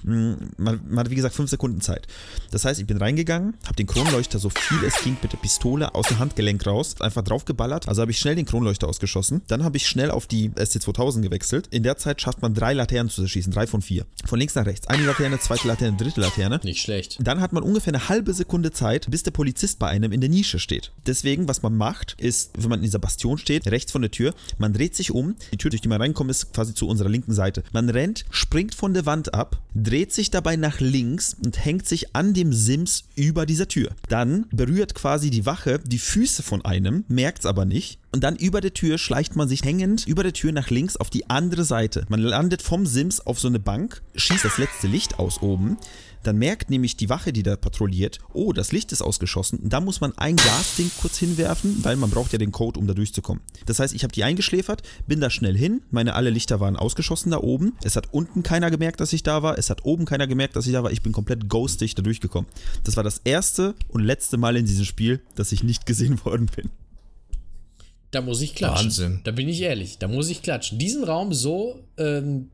Mm, 0.03 0.33
Man, 0.57 0.81
man 0.87 0.99
hat, 0.99 1.09
wie 1.09 1.15
gesagt, 1.15 1.35
fünf 1.35 1.49
Sekunden 1.49 1.81
Zeit. 1.81 2.07
Das 2.51 2.65
heißt, 2.65 2.79
ich 2.79 2.87
bin 2.87 2.97
reingegangen, 2.97 3.55
habe 3.65 3.75
den 3.75 3.87
Kronleuchter 3.87 4.37
so 4.39 4.49
viel 4.49 4.83
es 4.85 5.01
ging 5.03 5.17
mit 5.21 5.31
der 5.31 5.37
Pistole 5.37 5.95
aus 5.95 6.07
dem 6.07 6.19
Handgelenk 6.19 6.65
raus, 6.65 6.95
einfach 6.99 7.23
draufgeballert. 7.23 7.87
Also 7.87 8.01
habe 8.01 8.11
ich 8.11 8.19
schnell 8.19 8.35
den 8.35 8.45
Kronleuchter 8.45 8.87
ausgeschossen. 8.87 9.41
Dann 9.47 9.63
habe 9.63 9.77
ich 9.77 9.87
schnell 9.87 10.11
auf 10.11 10.27
die 10.27 10.49
SC2000 10.49 11.21
gewechselt. 11.21 11.67
In 11.67 11.83
der 11.83 11.97
Zeit 11.97 12.21
schafft 12.21 12.41
man 12.41 12.53
drei 12.53 12.73
Laternen 12.73 13.09
zu 13.09 13.21
zerschießen, 13.21 13.51
drei 13.51 13.67
von 13.67 13.81
vier. 13.81 14.05
Von 14.25 14.39
links 14.39 14.55
nach 14.55 14.65
rechts. 14.65 14.87
Eine 14.87 15.05
Laterne, 15.05 15.39
zweite 15.39 15.67
Laterne, 15.67 15.97
dritte 15.97 16.21
Laterne. 16.21 16.59
Nicht 16.63 16.81
schlecht. 16.81 17.17
Dann 17.23 17.39
hat 17.39 17.53
man 17.53 17.63
ungefähr 17.63 17.93
eine 17.93 18.09
halbe 18.09 18.33
Sekunde 18.33 18.71
Zeit, 18.71 19.09
bis 19.11 19.23
der 19.23 19.31
Polizist 19.31 19.79
bei 19.79 19.87
einem 19.87 20.11
in 20.11 20.21
der 20.21 20.29
Nische 20.29 20.59
steht. 20.59 20.91
Deswegen, 21.05 21.47
was 21.47 21.61
man 21.61 21.75
macht, 21.75 22.15
ist, 22.19 22.51
wenn 22.57 22.69
man 22.69 22.79
in 22.79 22.85
dieser 22.85 22.99
Bastion 22.99 23.37
steht, 23.37 23.67
rechts 23.67 23.91
von 23.91 24.01
der 24.01 24.11
Tür, 24.11 24.33
man 24.57 24.73
dreht 24.73 24.95
sich 24.95 25.11
um. 25.11 25.35
Die 25.51 25.57
Tür, 25.57 25.69
durch 25.69 25.81
die 25.81 25.87
man 25.87 26.01
reinkommt, 26.01 26.31
ist 26.31 26.53
quasi 26.53 26.73
zu 26.73 26.87
unserer 26.87 27.09
linken 27.09 27.33
Seite. 27.33 27.63
Man 27.73 27.89
rennt, 27.89 28.25
springt 28.31 28.73
von 28.73 28.93
der 28.93 29.05
Wand 29.05 29.33
ab, 29.33 29.61
dreht 29.75 30.11
sich 30.13 30.31
dabei 30.31 30.55
nach 30.55 30.79
links 30.79 31.35
und 31.43 31.63
hängt 31.63 31.87
sich 31.87 32.15
an 32.15 32.33
dem 32.33 32.53
Sims 32.53 33.03
über 33.15 33.45
dieser 33.45 33.67
Tür. 33.67 33.91
Dann 34.09 34.45
berührt 34.51 34.95
quasi 34.95 35.29
die 35.29 35.45
Wache 35.45 35.79
die 35.85 35.99
Füße 35.99 36.43
von 36.43 36.65
einem, 36.65 37.05
merkt 37.07 37.39
es 37.39 37.45
aber 37.45 37.65
nicht. 37.65 37.99
Und 38.13 38.23
dann 38.23 38.35
über 38.35 38.59
der 38.59 38.73
Tür 38.73 38.97
schleicht 38.97 39.35
man 39.35 39.47
sich 39.47 39.63
hängend 39.63 40.05
über 40.05 40.23
der 40.23 40.33
Tür 40.33 40.51
nach 40.51 40.69
links 40.69 40.97
auf 40.97 41.09
die 41.09 41.29
andere 41.29 41.63
Seite. 41.63 42.05
Man 42.09 42.19
landet 42.19 42.61
vom 42.61 42.85
Sims 42.85 43.21
auf 43.21 43.39
so 43.39 43.47
eine 43.47 43.59
Bank, 43.59 44.01
schießt 44.15 44.43
das 44.43 44.57
letzte 44.57 44.87
Licht 44.87 45.17
aus 45.17 45.41
oben. 45.41 45.77
Dann 46.23 46.37
merkt 46.37 46.69
nämlich 46.69 46.97
die 46.97 47.09
Wache, 47.09 47.33
die 47.33 47.43
da 47.43 47.55
patrouilliert, 47.55 48.19
oh, 48.33 48.53
das 48.53 48.71
Licht 48.71 48.91
ist 48.91 49.01
ausgeschossen. 49.01 49.59
Und 49.59 49.73
da 49.73 49.81
muss 49.81 50.01
man 50.01 50.17
ein 50.17 50.35
Gasding 50.35 50.91
kurz 50.99 51.17
hinwerfen, 51.17 51.83
weil 51.83 51.95
man 51.95 52.09
braucht 52.09 52.33
ja 52.33 52.37
den 52.37 52.51
Code, 52.51 52.79
um 52.79 52.87
da 52.87 52.93
durchzukommen. 52.93 53.43
Das 53.65 53.79
heißt, 53.79 53.93
ich 53.93 54.03
habe 54.03 54.13
die 54.13 54.23
eingeschläfert, 54.23 54.83
bin 55.07 55.19
da 55.19 55.29
schnell 55.29 55.57
hin. 55.57 55.81
Meine 55.91 56.15
alle 56.15 56.29
Lichter 56.29 56.59
waren 56.59 56.75
ausgeschossen 56.75 57.31
da 57.31 57.39
oben. 57.39 57.73
Es 57.83 57.95
hat 57.95 58.13
unten 58.13 58.43
keiner 58.43 58.71
gemerkt, 58.71 58.99
dass 58.99 59.13
ich 59.13 59.23
da 59.23 59.43
war. 59.43 59.57
Es 59.57 59.69
hat 59.69 59.85
oben 59.85 60.05
keiner 60.05 60.27
gemerkt, 60.27 60.55
dass 60.55 60.67
ich 60.67 60.73
da 60.73 60.83
war. 60.83 60.91
Ich 60.91 61.01
bin 61.01 61.11
komplett 61.11 61.49
ghostig 61.49 61.95
da 61.95 62.01
durchgekommen. 62.01 62.49
Das 62.83 62.97
war 62.97 63.03
das 63.03 63.21
erste 63.23 63.75
und 63.87 64.01
letzte 64.03 64.37
Mal 64.37 64.57
in 64.57 64.65
diesem 64.65 64.85
Spiel, 64.85 65.21
dass 65.35 65.51
ich 65.51 65.63
nicht 65.63 65.85
gesehen 65.85 66.19
worden 66.25 66.49
bin. 66.55 66.69
Da 68.11 68.19
muss 68.19 68.41
ich 68.41 68.55
klatschen. 68.55 68.87
Wahnsinn. 68.87 69.21
Da 69.23 69.31
bin 69.31 69.47
ich 69.47 69.61
ehrlich. 69.61 69.97
Da 69.97 70.09
muss 70.09 70.29
ich 70.29 70.41
klatschen. 70.41 70.77
Diesen 70.77 71.05
Raum 71.05 71.33
so, 71.33 71.79
ähm, 71.97 72.49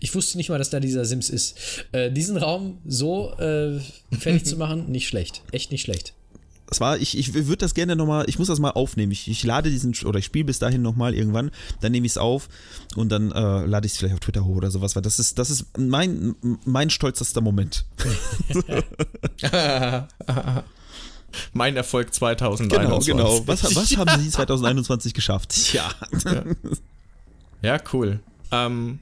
ich 0.00 0.14
wusste 0.14 0.38
nicht 0.38 0.48
mal, 0.48 0.58
dass 0.58 0.70
da 0.70 0.80
dieser 0.80 1.04
Sims 1.04 1.28
ist. 1.28 1.54
Äh, 1.92 2.10
diesen 2.10 2.38
Raum 2.38 2.78
so 2.86 3.34
äh, 3.38 3.78
fertig 4.18 4.46
zu 4.46 4.56
machen, 4.58 4.90
nicht 4.90 5.06
schlecht. 5.06 5.42
Echt 5.52 5.70
nicht 5.70 5.82
schlecht. 5.82 6.14
Das 6.66 6.80
war, 6.80 6.96
ich, 6.96 7.18
ich 7.18 7.34
würde 7.34 7.58
das 7.58 7.74
gerne 7.74 7.96
nochmal, 7.96 8.24
ich 8.28 8.38
muss 8.38 8.48
das 8.48 8.58
mal 8.58 8.70
aufnehmen. 8.70 9.12
Ich, 9.12 9.28
ich 9.28 9.44
lade 9.44 9.70
diesen, 9.70 9.94
oder 10.06 10.18
ich 10.18 10.24
spiele 10.24 10.46
bis 10.46 10.58
dahin 10.58 10.80
nochmal 10.80 11.14
irgendwann, 11.14 11.50
dann 11.82 11.92
nehme 11.92 12.06
ich 12.06 12.12
es 12.12 12.16
auf 12.18 12.48
und 12.96 13.12
dann 13.12 13.30
äh, 13.30 13.66
lade 13.66 13.84
ich 13.84 13.92
es 13.92 13.98
vielleicht 13.98 14.14
auf 14.14 14.20
Twitter 14.20 14.46
hoch 14.46 14.56
oder 14.56 14.70
sowas, 14.70 14.96
weil 14.96 15.02
das 15.02 15.18
ist, 15.18 15.38
das 15.38 15.50
ist 15.50 15.66
mein, 15.76 16.34
mein 16.64 16.88
stolzester 16.88 17.42
Moment. 17.42 17.84
Mein 21.52 21.76
Erfolg 21.76 22.08
Genau, 22.12 22.18
2021. 22.18 23.06
genau. 23.14 23.46
Was, 23.46 23.62
was 23.76 23.96
haben 23.96 24.20
Sie 24.20 24.30
2021 24.30 25.14
geschafft? 25.14 25.50
Tja. 25.50 25.88
Ja, 27.62 27.78
cool. 27.92 28.20
Ähm, 28.50 28.98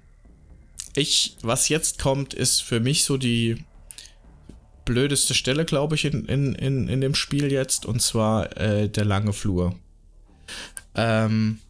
ich, 0.94 1.36
was 1.42 1.68
jetzt 1.68 1.98
kommt, 1.98 2.34
ist 2.34 2.62
für 2.62 2.80
mich 2.80 3.04
so 3.04 3.16
die 3.16 3.64
blödeste 4.84 5.34
Stelle, 5.34 5.64
glaube 5.64 5.94
ich, 5.94 6.04
in, 6.04 6.24
in, 6.26 6.54
in, 6.54 6.88
in 6.88 7.00
dem 7.00 7.14
Spiel 7.14 7.50
jetzt, 7.52 7.86
und 7.86 8.00
zwar 8.02 8.56
äh, 8.56 8.88
der 8.88 9.04
lange 9.04 9.32
Flur. 9.32 9.76
Ähm, 10.94 11.60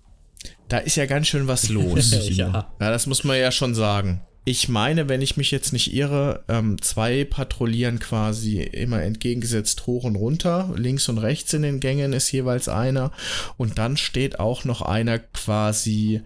da 0.69 0.79
ist 0.79 0.97
ja 0.97 1.07
ganz 1.07 1.27
schön 1.29 1.47
was 1.47 1.69
los. 1.69 2.13
ja. 2.31 2.73
Ja, 2.81 2.91
das 2.91 3.07
muss 3.07 3.25
man 3.25 3.39
ja 3.39 3.53
schon 3.53 3.75
sagen. 3.75 4.23
Ich 4.45 4.69
meine, 4.69 5.09
wenn 5.09 5.21
ich 5.21 5.37
mich 5.37 5.51
jetzt 5.51 5.73
nicht 5.73 5.93
irre, 5.93 6.43
ähm, 6.49 6.81
zwei 6.81 7.25
patrouillieren 7.25 7.99
quasi 7.99 8.61
immer 8.63 9.03
entgegengesetzt 9.03 9.87
hoch 9.87 10.05
und 10.05 10.17
runter. 10.17 10.73
Links 10.77 11.09
und 11.09 11.19
rechts 11.19 11.53
in 11.53 11.63
den 11.63 11.79
Gängen 11.79 12.13
ist 12.15 12.33
jeweils 12.33 12.69
einer. 12.69 13.13
Und 13.59 13.79
dann 13.79 13.97
steht 13.97 14.41
auch 14.41 14.65
noch 14.65 14.81
einer 14.83 15.19
quasi 15.19 16.23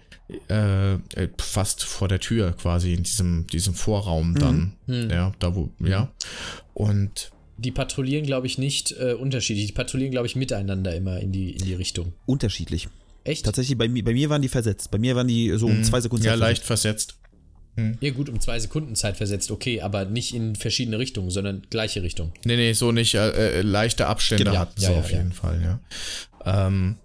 äh, 0.49 0.95
äh, 0.95 0.99
fast 1.39 1.83
vor 1.85 2.09
der 2.09 2.21
Tür, 2.21 2.53
quasi 2.53 2.95
in 2.95 3.03
diesem, 3.03 3.47
diesem 3.49 3.75
Vorraum 3.75 4.37
dann. 4.37 4.73
Mhm. 4.87 5.11
Ja, 5.11 5.33
da 5.41 5.55
wo, 5.55 5.71
ja. 5.81 6.11
Und 6.73 7.31
Die 7.59 7.73
patrouillieren, 7.73 8.25
glaube 8.25 8.47
ich, 8.47 8.59
nicht 8.59 8.93
äh, 8.93 9.13
unterschiedlich. 9.15 9.67
Die 9.67 9.73
patrouillieren, 9.73 10.13
glaube 10.13 10.27
ich, 10.29 10.37
miteinander 10.37 10.95
immer 10.95 11.21
in 11.21 11.31
die, 11.33 11.51
in 11.51 11.65
die 11.65 11.75
Richtung. 11.75 12.13
Unterschiedlich. 12.27 12.89
Echt? 13.25 13.45
Tatsächlich, 13.45 13.77
bei, 13.77 13.89
mir- 13.89 14.05
bei 14.05 14.13
mir 14.13 14.31
waren 14.31 14.43
die 14.43 14.49
versetzt. 14.49 14.91
Bei 14.91 14.99
mir 14.99 15.17
waren 15.17 15.29
die 15.29 15.51
so 15.57 15.67
um 15.67 15.83
zwei 15.83 16.01
Sekunden 16.01 16.25
ja, 16.27 16.35
leicht 16.35 16.63
versetzt. 16.63 17.17
Ja, 18.01 18.11
gut, 18.13 18.29
um 18.29 18.39
zwei 18.41 18.59
Sekunden 18.61 18.95
Zeit 18.95 19.17
versetzt, 19.17 19.51
okay, 19.51 19.81
aber 19.81 20.05
nicht 20.05 20.33
in 20.35 20.55
verschiedene 20.55 20.99
Richtungen, 20.99 21.31
sondern 21.31 21.63
gleiche 21.71 22.03
Richtung. 22.03 22.33
Nee, 22.45 22.57
nee, 22.57 22.73
so 22.73 22.93
nicht. 22.93 23.15
Äh, 23.15 23.59
äh, 23.59 23.63
leichte 23.63 24.07
Abstände 24.07 24.45
Genau, 24.45 24.59
hatten 24.59 24.81
ja, 24.81 24.89
sie 24.89 24.93
ja, 24.95 25.01
auf 25.01 25.11
ja. 25.11 25.19
jeden 25.19 25.33
Fall, 25.33 25.61
ja. 25.63 25.81
Ähm, 26.67 26.97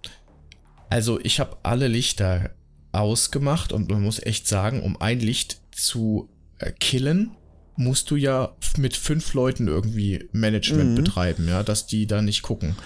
also 0.88 1.18
ich 1.20 1.40
habe 1.40 1.56
alle 1.64 1.88
Lichter 1.88 2.50
ausgemacht 2.92 3.72
und 3.72 3.90
man 3.90 4.02
muss 4.02 4.20
echt 4.22 4.46
sagen, 4.46 4.82
um 4.82 5.00
ein 5.00 5.20
Licht 5.20 5.60
zu 5.72 6.28
äh, 6.58 6.70
killen, 6.72 7.32
musst 7.76 8.10
du 8.10 8.16
ja 8.16 8.54
mit 8.76 8.96
fünf 8.96 9.32
Leuten 9.34 9.66
irgendwie 9.66 10.28
Management 10.32 10.90
Mhm. 10.90 10.94
betreiben, 10.96 11.48
ja, 11.48 11.62
dass 11.62 11.86
die 11.86 12.06
da 12.06 12.20
nicht 12.22 12.42
gucken. 12.42 12.76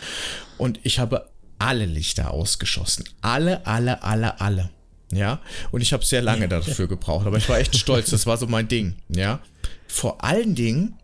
Und 0.57 0.79
ich 0.85 0.99
habe 0.99 1.31
alle 1.59 1.85
Lichter 1.87 2.31
ausgeschossen. 2.31 3.05
Alle, 3.21 3.67
alle, 3.67 4.03
alle, 4.03 4.41
alle. 4.41 4.71
Ja, 5.15 5.41
und 5.71 5.81
ich 5.81 5.93
habe 5.93 6.05
sehr 6.05 6.23
lange 6.23 6.49
dafür 6.49 6.89
gebraucht, 6.89 7.27
aber 7.27 7.37
ich 7.37 7.49
war 7.49 7.59
echt 7.59 7.77
stolz, 7.77 8.11
das 8.11 8.27
war 8.27 8.37
so 8.37 8.47
mein 8.47 8.69
Ding, 8.69 8.95
ja. 9.09 9.41
Vor 9.87 10.25
allen 10.25 10.55
Dingen, 10.55 10.95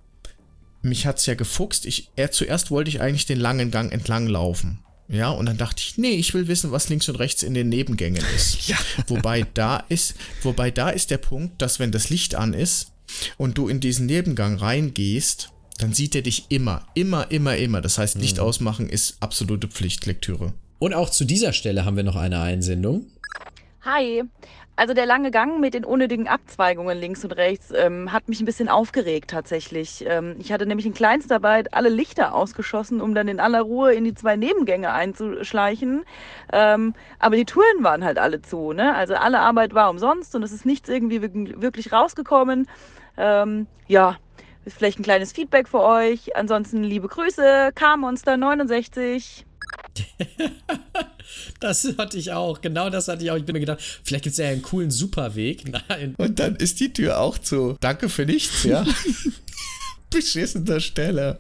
mich 0.83 1.07
hat's 1.07 1.27
ja 1.27 1.35
gefuchst. 1.35 1.87
Ich, 1.87 2.11
er, 2.17 2.31
zuerst 2.31 2.71
wollte 2.71 2.91
ich 2.91 3.01
eigentlich 3.01 3.27
den 3.27 3.39
langen 3.39 3.71
Gang 3.71 3.93
entlang 3.93 4.27
laufen. 4.27 4.81
Ja, 5.09 5.31
und 5.31 5.47
dann 5.47 5.57
dachte 5.57 5.83
ich, 5.85 5.99
nee, 5.99 6.13
ich 6.13 6.35
will 6.35 6.47
wissen, 6.47 6.71
was 6.71 6.89
links 6.89 7.09
und 7.09 7.17
rechts 7.17 7.43
in 7.43 7.55
den 7.55 7.69
Nebengängen 7.69 8.25
ist. 8.37 8.59
Ja. 8.69 8.77
Wobei 9.09 9.45
da 9.55 9.79
ist, 9.89 10.15
wobei 10.43 10.71
da 10.71 10.91
ist 10.91 11.11
der 11.11 11.19
Punkt, 11.19 11.61
dass 11.61 11.81
wenn 11.81 11.91
das 11.91 12.11
Licht 12.11 12.37
an 12.37 12.55
ist 12.55 12.93
und 13.37 13.59
du 13.59 13.69
in 13.69 13.81
diesen 13.81 14.07
Nebengang 14.07 14.57
reingehst, 14.57 15.51
dann 15.79 15.93
sieht 15.93 16.15
er 16.15 16.23
dich 16.23 16.47
immer, 16.51 16.87
immer, 16.95 17.31
immer, 17.31 17.57
immer. 17.57 17.81
Das 17.81 17.99
heißt, 17.99 18.17
Licht 18.17 18.39
ausmachen 18.39 18.89
ist 18.89 19.17
absolute 19.21 19.67
Pflichtlektüre. 19.67 20.53
Und 20.79 20.95
auch 20.95 21.11
zu 21.11 21.25
dieser 21.25 21.53
Stelle 21.53 21.85
haben 21.85 21.97
wir 21.97 22.05
noch 22.05 22.17
eine 22.17 22.41
Einsendung. 22.41 23.07
Hi. 23.83 24.25
Also 24.77 24.93
der 24.93 25.07
lange 25.07 25.31
Gang 25.31 25.59
mit 25.59 25.73
den 25.73 25.87
unnötigen 25.87 26.29
Abzweigungen 26.29 26.99
links 26.99 27.25
und 27.25 27.33
rechts 27.33 27.71
ähm, 27.75 28.13
hat 28.13 28.29
mich 28.29 28.41
ein 28.41 28.45
bisschen 28.45 28.69
aufgeregt 28.69 29.31
tatsächlich. 29.31 30.05
Ähm, 30.07 30.37
ich 30.39 30.53
hatte 30.53 30.67
nämlich 30.67 30.85
in 30.85 30.93
Kleinstarbeit 30.93 31.73
alle 31.73 31.89
Lichter 31.89 32.35
ausgeschossen, 32.35 33.01
um 33.01 33.15
dann 33.15 33.27
in 33.27 33.41
aller 33.41 33.63
Ruhe 33.63 33.95
in 33.95 34.05
die 34.05 34.15
zwei 34.15 34.37
Nebengänge 34.37 34.93
einzuschleichen. 34.93 36.05
Ähm, 36.53 36.95
aber 37.19 37.37
die 37.37 37.47
Touren 37.47 37.83
waren 37.83 38.05
halt 38.05 38.19
alle 38.19 38.43
zu. 38.43 38.73
Ne? 38.75 38.95
Also 38.95 39.15
alle 39.15 39.41
Arbeit 39.41 39.73
war 39.73 39.89
umsonst 39.89 40.35
und 40.35 40.43
es 40.43 40.53
ist 40.53 40.67
nichts 40.67 40.91
irgendwie 40.91 41.21
wirk- 41.23 41.63
wirklich 41.63 41.91
rausgekommen. 41.91 42.69
Ähm, 43.17 43.67
ja, 43.87 44.17
vielleicht 44.67 44.99
ein 44.99 45.05
kleines 45.05 45.33
Feedback 45.33 45.69
für 45.69 45.81
euch. 45.81 46.37
Ansonsten 46.37 46.85
liebe 46.85 47.09
Grüße, 47.09 47.71
K-Monster69. 47.75 49.45
Das 51.61 51.87
hatte 51.99 52.19
ich 52.19 52.33
auch, 52.33 52.61
genau 52.61 52.91
das 52.91 53.09
hatte 53.09 53.23
ich 53.23 53.31
auch. 53.31 53.37
Ich 53.37 53.45
bin 53.45 53.53
mir 53.53 53.61
gedacht, 53.61 53.81
vielleicht 54.03 54.25
gibt 54.25 54.33
es 54.33 54.39
ja 54.39 54.49
einen 54.49 54.63
coolen 54.63 54.91
Superweg. 54.91 55.71
Nein. 55.89 56.15
Und 56.17 56.39
dann 56.39 56.57
ist 56.57 56.81
die 56.81 56.93
Tür 56.93 57.21
auch 57.21 57.39
zu. 57.39 57.77
Danke 57.81 58.09
für 58.09 58.27
nichts, 58.27 58.65
ja. 58.65 58.85
Beschissener 60.11 60.81
Stelle. 60.81 61.39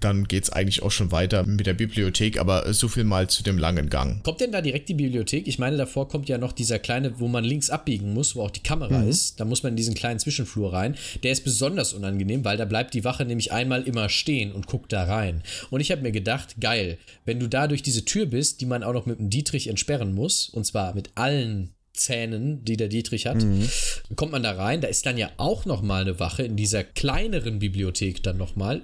Dann 0.00 0.24
geht's 0.24 0.50
eigentlich 0.50 0.82
auch 0.82 0.90
schon 0.90 1.12
weiter 1.12 1.44
mit 1.44 1.66
der 1.66 1.74
Bibliothek, 1.74 2.38
aber 2.38 2.72
so 2.72 2.88
viel 2.88 3.04
mal 3.04 3.28
zu 3.28 3.42
dem 3.42 3.58
langen 3.58 3.90
Gang. 3.90 4.22
Kommt 4.22 4.40
denn 4.40 4.52
da 4.52 4.60
direkt 4.60 4.88
die 4.88 4.94
Bibliothek? 4.94 5.46
Ich 5.46 5.58
meine, 5.58 5.76
davor 5.76 6.08
kommt 6.08 6.28
ja 6.28 6.38
noch 6.38 6.52
dieser 6.52 6.78
kleine, 6.78 7.20
wo 7.20 7.28
man 7.28 7.44
links 7.44 7.70
abbiegen 7.70 8.14
muss, 8.14 8.36
wo 8.36 8.42
auch 8.42 8.50
die 8.50 8.62
Kamera 8.62 9.02
ist. 9.02 9.40
Da 9.40 9.44
muss 9.44 9.62
man 9.62 9.72
in 9.72 9.76
diesen 9.76 9.94
kleinen 9.94 10.18
Zwischenflur 10.18 10.72
rein. 10.72 10.96
Der 11.22 11.32
ist 11.32 11.44
besonders 11.44 11.92
unangenehm, 11.92 12.44
weil 12.44 12.56
da 12.56 12.64
bleibt 12.64 12.94
die 12.94 13.04
Wache 13.04 13.24
nämlich 13.24 13.52
einmal 13.52 13.82
immer 13.82 14.08
stehen 14.08 14.52
und 14.52 14.66
guckt 14.66 14.92
da 14.92 15.04
rein. 15.04 15.42
Und 15.70 15.80
ich 15.80 15.90
habe 15.90 16.02
mir 16.02 16.12
gedacht, 16.12 16.56
geil, 16.60 16.98
wenn 17.24 17.40
du 17.40 17.48
da 17.48 17.66
durch 17.66 17.82
diese 17.82 18.04
Tür 18.04 18.26
bist, 18.26 18.60
die 18.60 18.66
man 18.66 18.82
auch 18.82 18.94
noch 18.94 19.06
mit 19.06 19.18
dem 19.18 19.30
Dietrich 19.30 19.68
entsperren 19.68 20.14
muss, 20.14 20.48
und 20.48 20.64
zwar 20.64 20.94
mit 20.94 21.10
allen 21.16 21.73
Zähnen, 21.94 22.64
die 22.64 22.76
der 22.76 22.88
Dietrich 22.88 23.26
hat, 23.26 23.44
kommt 24.16 24.32
man 24.32 24.42
da 24.42 24.52
rein. 24.52 24.80
Da 24.80 24.88
ist 24.88 25.06
dann 25.06 25.16
ja 25.16 25.30
auch 25.36 25.64
noch 25.64 25.80
mal 25.80 26.02
eine 26.02 26.20
Wache 26.20 26.42
in 26.42 26.56
dieser 26.56 26.84
kleineren 26.84 27.60
Bibliothek 27.60 28.22
dann 28.22 28.36
noch 28.36 28.56
mal, 28.56 28.82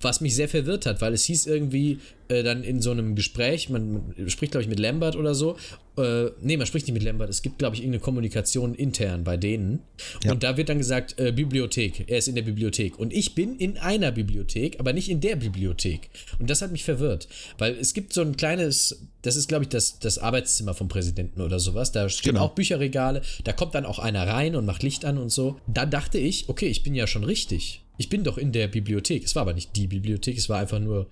was 0.00 0.20
mich 0.20 0.34
sehr 0.34 0.48
verwirrt 0.48 0.86
hat, 0.86 1.00
weil 1.00 1.12
es 1.12 1.24
hieß 1.24 1.46
irgendwie 1.46 1.98
äh, 2.28 2.42
dann 2.42 2.62
in 2.62 2.80
so 2.80 2.90
einem 2.92 3.14
Gespräch, 3.16 3.68
man, 3.70 3.92
man 4.16 4.30
spricht 4.30 4.52
glaube 4.52 4.62
ich 4.62 4.68
mit 4.68 4.78
Lambert 4.78 5.16
oder 5.16 5.34
so, 5.34 5.56
äh, 5.96 6.30
nee, 6.40 6.56
man 6.56 6.66
spricht 6.66 6.86
nicht 6.86 6.94
mit 6.94 7.02
Lambert, 7.02 7.28
es 7.28 7.42
gibt 7.42 7.58
glaube 7.58 7.74
ich 7.76 7.82
irgendeine 7.82 8.00
Kommunikation 8.00 8.74
intern 8.74 9.24
bei 9.24 9.36
denen. 9.36 9.80
Und 10.28 10.42
da 10.42 10.56
wird 10.56 10.68
dann 10.68 10.78
gesagt, 10.78 11.18
äh, 11.18 11.32
Bibliothek, 11.32 12.04
er 12.08 12.18
ist 12.18 12.28
in 12.28 12.34
der 12.34 12.42
Bibliothek. 12.42 12.98
Und 12.98 13.12
ich 13.12 13.34
bin 13.34 13.56
in 13.56 13.76
einer 13.78 14.10
Bibliothek, 14.12 14.80
aber 14.80 14.92
nicht 14.92 15.08
in 15.08 15.20
der 15.20 15.36
Bibliothek. 15.36 16.08
Und 16.38 16.50
das 16.50 16.62
hat 16.62 16.72
mich 16.72 16.84
verwirrt, 16.84 17.28
weil 17.58 17.74
es 17.76 17.94
gibt 17.94 18.12
so 18.12 18.22
ein 18.22 18.36
kleines, 18.36 19.04
das 19.22 19.36
ist 19.36 19.48
glaube 19.48 19.64
ich 19.64 19.68
das, 19.70 19.98
das 19.98 20.18
Arbeitszimmer 20.18 20.74
vom 20.74 20.88
Präsidenten 20.88 21.40
oder 21.40 21.58
sowas, 21.60 21.92
da 21.92 22.08
stehen 22.08 22.34
Genau. 22.34 22.46
auch 22.46 22.54
Bücherregale, 22.54 23.22
da 23.44 23.52
kommt 23.52 23.74
dann 23.74 23.84
auch 23.86 23.98
einer 23.98 24.26
rein 24.26 24.56
und 24.56 24.66
macht 24.66 24.82
Licht 24.82 25.04
an 25.04 25.18
und 25.18 25.30
so, 25.30 25.60
da 25.66 25.84
dachte 25.86 26.18
ich, 26.18 26.48
okay, 26.48 26.66
ich 26.66 26.82
bin 26.82 26.94
ja 26.94 27.06
schon 27.06 27.24
richtig. 27.24 27.83
Ich 27.96 28.08
bin 28.08 28.24
doch 28.24 28.38
in 28.38 28.52
der 28.52 28.68
Bibliothek. 28.68 29.24
Es 29.24 29.34
war 29.34 29.42
aber 29.42 29.54
nicht 29.54 29.76
die 29.76 29.86
Bibliothek, 29.86 30.36
es 30.36 30.48
war 30.48 30.58
einfach 30.58 30.80
nur 30.80 31.08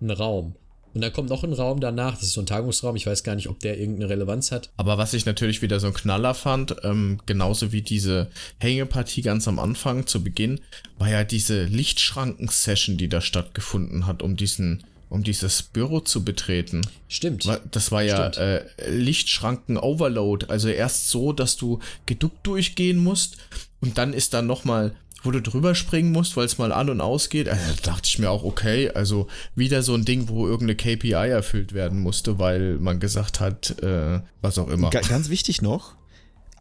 ein 0.00 0.10
Raum. 0.10 0.54
Und 0.96 1.02
dann 1.02 1.12
kommt 1.12 1.28
noch 1.28 1.44
ein 1.44 1.52
Raum 1.52 1.80
danach, 1.80 2.14
das 2.14 2.22
ist 2.22 2.32
so 2.32 2.40
ein 2.40 2.46
Tagungsraum, 2.46 2.96
ich 2.96 3.06
weiß 3.06 3.22
gar 3.22 3.34
nicht, 3.34 3.50
ob 3.50 3.60
der 3.60 3.78
irgendeine 3.78 4.08
Relevanz 4.08 4.50
hat. 4.50 4.70
Aber 4.78 4.96
was 4.96 5.12
ich 5.12 5.26
natürlich 5.26 5.60
wieder 5.60 5.78
so 5.78 5.88
ein 5.88 5.92
Knaller 5.92 6.32
fand, 6.32 6.74
ähm, 6.84 7.20
genauso 7.26 7.70
wie 7.70 7.82
diese 7.82 8.30
Hängepartie 8.60 9.20
ganz 9.20 9.46
am 9.46 9.58
Anfang 9.58 10.06
zu 10.06 10.24
Beginn, 10.24 10.58
war 10.98 11.10
ja 11.10 11.22
diese 11.22 11.64
Lichtschranken-Session, 11.64 12.96
die 12.96 13.10
da 13.10 13.20
stattgefunden 13.20 14.06
hat, 14.06 14.22
um 14.22 14.36
diesen 14.36 14.84
um 15.08 15.22
dieses 15.22 15.62
Büro 15.62 16.00
zu 16.00 16.24
betreten. 16.24 16.80
Stimmt. 17.08 17.46
Das 17.70 17.92
war 17.92 18.02
ja 18.02 18.28
äh, 18.28 18.64
Lichtschranken-Overload. 18.90 20.46
Also 20.48 20.68
erst 20.68 21.10
so, 21.10 21.32
dass 21.32 21.56
du 21.56 21.78
geduckt 22.06 22.44
durchgehen 22.44 22.98
musst 22.98 23.36
und 23.80 23.98
dann 23.98 24.12
ist 24.12 24.34
dann 24.34 24.46
nochmal, 24.46 24.96
wo 25.26 25.30
du 25.30 25.42
drüber 25.42 25.74
springen 25.74 26.12
musst, 26.12 26.36
weil 26.36 26.46
es 26.46 26.58
mal 26.58 26.72
an 26.72 26.88
und 26.88 27.00
ausgeht. 27.00 27.48
Also, 27.48 27.62
da 27.82 27.92
dachte 27.92 28.02
ich 28.06 28.18
mir 28.18 28.30
auch, 28.30 28.44
okay, 28.44 28.90
also 28.90 29.26
wieder 29.54 29.82
so 29.82 29.94
ein 29.94 30.04
Ding, 30.04 30.28
wo 30.28 30.46
irgendeine 30.46 30.76
KPI 30.76 31.12
erfüllt 31.12 31.72
werden 31.74 32.00
musste, 32.00 32.38
weil 32.38 32.78
man 32.78 33.00
gesagt 33.00 33.40
hat, 33.40 33.82
äh, 33.82 34.20
was 34.40 34.58
auch 34.58 34.68
immer. 34.68 34.90
Ga 34.90 35.00
ganz 35.00 35.28
wichtig 35.28 35.60
noch, 35.60 35.94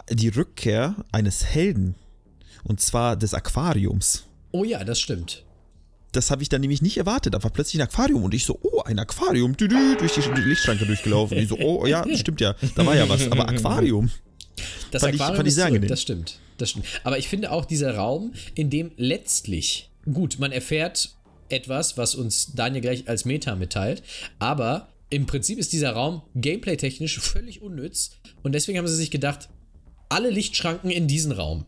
die 0.09 0.29
Rückkehr 0.29 0.95
eines 1.11 1.45
Helden. 1.45 1.95
Und 2.63 2.81
zwar 2.81 3.15
des 3.15 3.33
Aquariums. 3.33 4.25
Oh 4.51 4.63
ja, 4.63 4.83
das 4.83 4.99
stimmt 4.99 5.45
das 6.15 6.31
habe 6.31 6.41
ich 6.41 6.49
dann 6.49 6.61
nämlich 6.61 6.81
nicht 6.81 6.97
erwartet. 6.97 7.33
Da 7.33 7.43
war 7.43 7.51
plötzlich 7.51 7.81
ein 7.81 7.87
Aquarium 7.87 8.23
und 8.23 8.33
ich 8.33 8.45
so, 8.45 8.57
oh, 8.61 8.81
ein 8.83 8.99
Aquarium, 8.99 9.55
dü 9.57 9.65
-dü, 9.65 9.97
durch 9.97 10.13
die 10.13 10.21
Lichtschranke 10.41 10.85
durchgelaufen. 10.85 11.37
Und 11.37 11.43
ich 11.43 11.49
so, 11.49 11.57
oh, 11.57 11.85
ja, 11.85 12.05
stimmt 12.15 12.41
ja, 12.41 12.55
da 12.75 12.85
war 12.85 12.95
ja 12.95 13.07
was. 13.09 13.29
Aber 13.31 13.47
Aquarium. 13.49 14.09
Das 14.91 15.01
fand 15.01 15.15
Aquarium 15.15 15.33
ich, 15.33 15.37
fand 15.37 15.47
ich 15.47 15.55
sehr 15.55 15.65
angenehm. 15.65 15.89
Das 15.89 16.01
stimmt, 16.01 16.39
das 16.57 16.71
stimmt. 16.71 16.85
Aber 17.03 17.17
ich 17.17 17.27
finde 17.27 17.51
auch 17.51 17.65
dieser 17.65 17.95
Raum, 17.95 18.33
in 18.55 18.69
dem 18.69 18.91
letztlich, 18.97 19.89
gut, 20.11 20.39
man 20.39 20.51
erfährt 20.51 21.15
etwas, 21.49 21.97
was 21.97 22.15
uns 22.15 22.53
Daniel 22.55 22.81
gleich 22.81 23.07
als 23.07 23.25
Meta 23.25 23.55
mitteilt, 23.55 24.03
aber 24.39 24.89
im 25.09 25.25
Prinzip 25.25 25.59
ist 25.59 25.73
dieser 25.73 25.91
Raum 25.91 26.23
gameplay-technisch 26.35 27.19
völlig 27.19 27.61
unnütz 27.61 28.11
und 28.43 28.53
deswegen 28.53 28.77
haben 28.77 28.87
sie 28.87 28.95
sich 28.95 29.11
gedacht, 29.11 29.49
alle 30.09 30.29
Lichtschranken 30.29 30.89
in 30.89 31.07
diesen 31.07 31.31
Raum. 31.31 31.65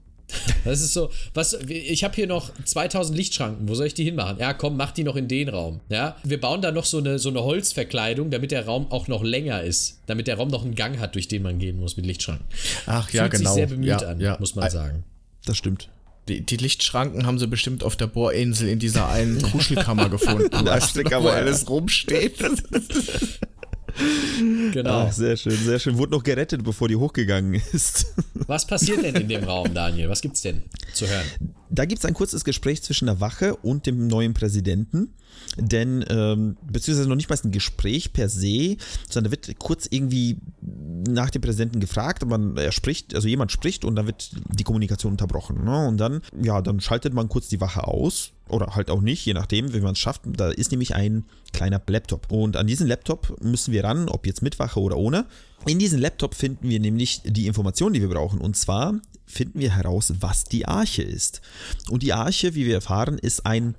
Das 0.66 0.82
ist 0.82 0.94
so, 0.94 1.10
was, 1.34 1.54
ich 1.68 2.04
habe 2.04 2.14
hier 2.16 2.28
noch 2.28 2.52
2000 2.64 3.18
Lichtschranken, 3.18 3.70
wo 3.70 3.76
soll 3.76 3.88
ich 3.88 3.94
die 3.94 4.04
hinmachen? 4.04 4.38
Ja, 4.40 4.54
komm, 4.54 4.76
mach 4.76 4.92
die 4.92 5.04
noch 5.04 5.16
in 5.16 5.28
den 5.28 5.50
Raum. 5.50 5.80
Ja, 5.90 6.18
wir 6.24 6.40
bauen 6.40 6.62
da 6.62 6.72
noch 6.72 6.86
so 6.86 6.98
eine, 6.98 7.20
so 7.20 7.30
eine 7.30 7.44
Holzverkleidung, 7.44 8.30
damit 8.30 8.52
der 8.52 8.66
Raum 8.66 8.92
auch 8.92 9.08
noch 9.08 9.24
länger 9.24 9.64
ist. 9.64 10.00
Damit 10.06 10.28
der 10.28 10.36
Raum 10.36 10.50
noch 10.50 10.64
einen 10.66 10.76
Gang 10.76 11.00
hat, 11.00 11.16
durch 11.16 11.28
den 11.28 11.44
man 11.44 11.60
gehen 11.60 11.80
muss 11.80 11.96
mit 11.98 12.06
Lichtschranken. 12.06 12.46
Ach 12.86 13.10
ja, 13.12 13.24
Fühlt 13.24 13.34
genau. 13.34 13.50
Sich 13.52 13.56
sehr 13.56 13.68
bemüht 13.68 13.88
ja, 13.88 13.98
an, 14.00 14.20
ja. 14.20 14.38
muss 14.40 14.56
man 14.56 14.70
sagen. 14.70 15.04
Das 15.46 15.58
stimmt. 15.58 15.90
Die, 16.28 16.42
die, 16.42 16.58
Lichtschranken 16.58 17.26
haben 17.26 17.40
sie 17.40 17.48
bestimmt 17.48 17.86
auf 17.86 17.96
der 17.96 18.08
Bohrinsel 18.08 18.68
in 18.68 18.80
dieser 18.80 19.08
einen 19.08 19.42
Kuschelkammer 19.42 20.10
gefunden. 20.10 20.50
du, 20.52 21.24
wo 21.24 21.30
alles 21.30 21.70
rumsteht. 21.70 22.36
Genau. 24.72 25.08
Ach, 25.08 25.12
sehr 25.12 25.38
schön, 25.38 25.58
sehr 25.58 25.80
schön. 25.80 25.98
Wurde 25.98 26.12
noch 26.12 26.24
gerettet, 26.24 26.64
bevor 26.64 26.88
die 26.88 26.96
hochgegangen 26.96 27.60
ist. 27.74 28.14
Was 28.34 28.68
passiert 28.68 29.04
denn 29.04 29.16
in 29.16 29.28
dem 29.28 29.44
Raum, 29.44 29.74
Daniel? 29.74 30.10
Was 30.10 30.22
gibt's 30.22 30.42
denn 30.42 30.64
zu 30.94 31.08
hören? 31.08 31.26
Da 31.70 31.86
gibt 31.86 32.00
es 32.00 32.06
ein 32.06 32.14
kurzes 32.14 32.44
Gespräch 32.44 32.84
zwischen 32.84 33.06
der 33.06 33.20
Wache 33.20 33.56
und 33.56 33.86
dem 33.86 34.08
neuen 34.08 34.34
Präsidenten. 34.34 35.14
Denn, 35.58 36.06
ähm, 36.10 36.58
beziehungsweise 36.70 37.10
noch 37.10 37.16
nicht 37.16 37.30
mal 37.30 37.38
ein 37.44 37.52
Gespräch 37.52 38.14
per 38.14 38.30
se, 38.30 38.78
sondern 39.10 39.32
da 39.32 39.32
wird 39.32 39.60
kurz 39.60 39.88
irgendwie 39.90 40.38
nach 40.62 41.30
dem 41.30 41.42
Präsidenten 41.42 41.80
gefragt, 41.80 42.24
aber 42.24 42.62
er 42.62 42.72
spricht, 42.72 43.16
also 43.16 43.28
jemand 43.28 43.52
spricht 43.52 43.86
und 43.86 43.96
dann 43.96 44.08
wird 44.08 44.32
die 44.54 44.64
Kommunikation 44.64 45.14
unterbrochen. 45.14 45.64
Ne? 45.64 45.88
Und 45.88 45.98
dann, 45.98 46.22
ja, 46.42 46.62
dann 46.62 46.80
schaltet 46.80 47.14
man 47.14 47.30
kurz 47.30 47.48
die 47.48 47.62
Wache 47.62 47.88
aus 47.88 48.32
oder 48.50 48.76
halt 48.76 48.90
auch 48.90 49.02
nicht, 49.02 49.26
je 49.26 49.34
nachdem, 49.34 49.74
wie 49.74 49.80
man 49.80 49.94
es 49.94 50.00
schafft. 50.00 50.22
Da 50.26 50.50
ist 50.50 50.72
nämlich 50.72 50.96
ein 50.96 51.26
kleiner 51.54 51.82
Laptop. 51.88 52.32
Und 52.32 52.58
an 52.58 52.68
diesen 52.68 52.88
Laptop 52.88 53.42
müssen 53.42 53.74
wir 53.74 53.84
ran, 53.84 54.10
ob 54.10 54.26
jetzt 54.26 54.42
mit 54.42 54.60
Wache 54.60 54.80
oder 54.80 54.98
ohne. 54.98 55.26
In 55.66 55.80
diesem 55.80 56.00
Laptop 56.00 56.36
finden 56.36 56.70
wir 56.70 56.80
nämlich 56.80 57.22
die 57.26 57.48
Informationen, 57.48 57.94
die 57.94 58.02
wir 58.02 58.10
brauchen. 58.10 58.40
Und 58.40 58.56
zwar 58.56 58.96
finden 59.26 59.60
wir 59.60 59.76
heraus, 59.76 60.14
was 60.20 60.46
die 60.46 60.66
Arche 60.66 61.04
ist. 61.04 61.42
Und 61.90 62.04
die 62.04 62.14
Arche, 62.14 62.56
wie 62.56 62.66
wir 62.66 62.76
erfahren, 62.76 63.18
ist 63.18 63.46
ein, 63.46 63.76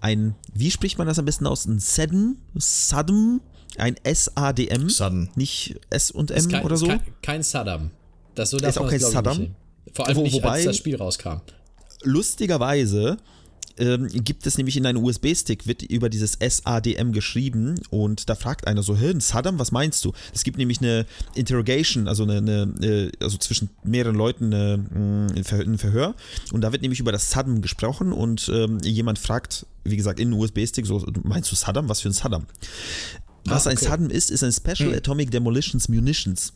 ein 0.00 0.34
wie 0.54 0.70
spricht 0.70 0.98
man 0.98 1.06
das 1.06 1.18
am 1.18 1.24
besten 1.24 1.46
aus? 1.46 1.66
Ein 1.66 1.78
Sadm? 1.78 2.36
Sadm? 2.54 3.40
Ein 3.76 3.96
S-A-D-M? 4.02 4.88
Saddam. 4.88 5.28
Nicht 5.34 5.78
S 5.90 6.10
und 6.10 6.30
M 6.30 6.48
kein, 6.48 6.64
oder 6.64 6.76
so? 6.76 6.86
Kein, 6.86 7.00
kein 7.22 7.42
Saddam. 7.42 7.90
Das 8.34 8.50
so 8.50 8.56
ist 8.58 8.78
auch 8.78 8.88
kein 8.88 9.00
Saddam. 9.00 9.54
Vor 9.92 10.06
allem 10.06 10.16
Wo, 10.16 10.22
nicht, 10.22 10.34
wobei, 10.34 10.50
als 10.50 10.64
das 10.64 10.76
Spiel 10.76 10.96
rauskam. 10.96 11.40
Lustigerweise 12.02 13.16
ähm, 13.78 14.08
gibt 14.08 14.46
es 14.46 14.58
nämlich 14.58 14.76
in 14.76 14.86
einem 14.86 15.02
USB-Stick, 15.02 15.66
wird 15.66 15.82
über 15.82 16.08
dieses 16.08 16.38
SADM 16.40 17.12
geschrieben 17.12 17.76
und 17.90 18.28
da 18.28 18.34
fragt 18.34 18.66
einer 18.66 18.82
so, 18.82 18.96
hey, 18.96 19.14
Saddam, 19.20 19.58
was 19.58 19.72
meinst 19.72 20.04
du? 20.04 20.12
Es 20.34 20.44
gibt 20.44 20.58
nämlich 20.58 20.80
eine 20.80 21.06
Interrogation, 21.34 22.08
also, 22.08 22.24
eine, 22.24 22.38
eine 22.38 22.86
äh, 22.86 23.12
also 23.20 23.38
zwischen 23.38 23.70
mehreren 23.84 24.16
Leuten 24.16 24.52
eine, 24.52 24.78
mm, 24.78 25.26
ein 25.36 25.78
Verhör 25.78 26.14
und 26.52 26.62
da 26.62 26.72
wird 26.72 26.82
nämlich 26.82 27.00
über 27.00 27.12
das 27.12 27.30
Saddam 27.30 27.62
gesprochen 27.62 28.12
und 28.12 28.50
ähm, 28.52 28.78
jemand 28.82 29.18
fragt, 29.18 29.66
wie 29.84 29.96
gesagt, 29.96 30.20
in 30.20 30.28
einem 30.28 30.40
USB-Stick, 30.40 30.86
so, 30.86 31.04
meinst 31.22 31.50
du 31.50 31.56
Saddam? 31.56 31.88
Was 31.88 32.00
für 32.00 32.08
ein 32.08 32.12
Saddam? 32.12 32.46
Was 33.44 33.66
ah, 33.66 33.70
okay. 33.70 33.78
ein 33.78 33.82
Saddam 33.82 34.10
ist, 34.10 34.30
ist 34.30 34.42
ein 34.42 34.52
Special 34.52 34.90
hm. 34.90 34.98
Atomic 34.98 35.30
Demolitions 35.30 35.88
Munitions. 35.88 36.52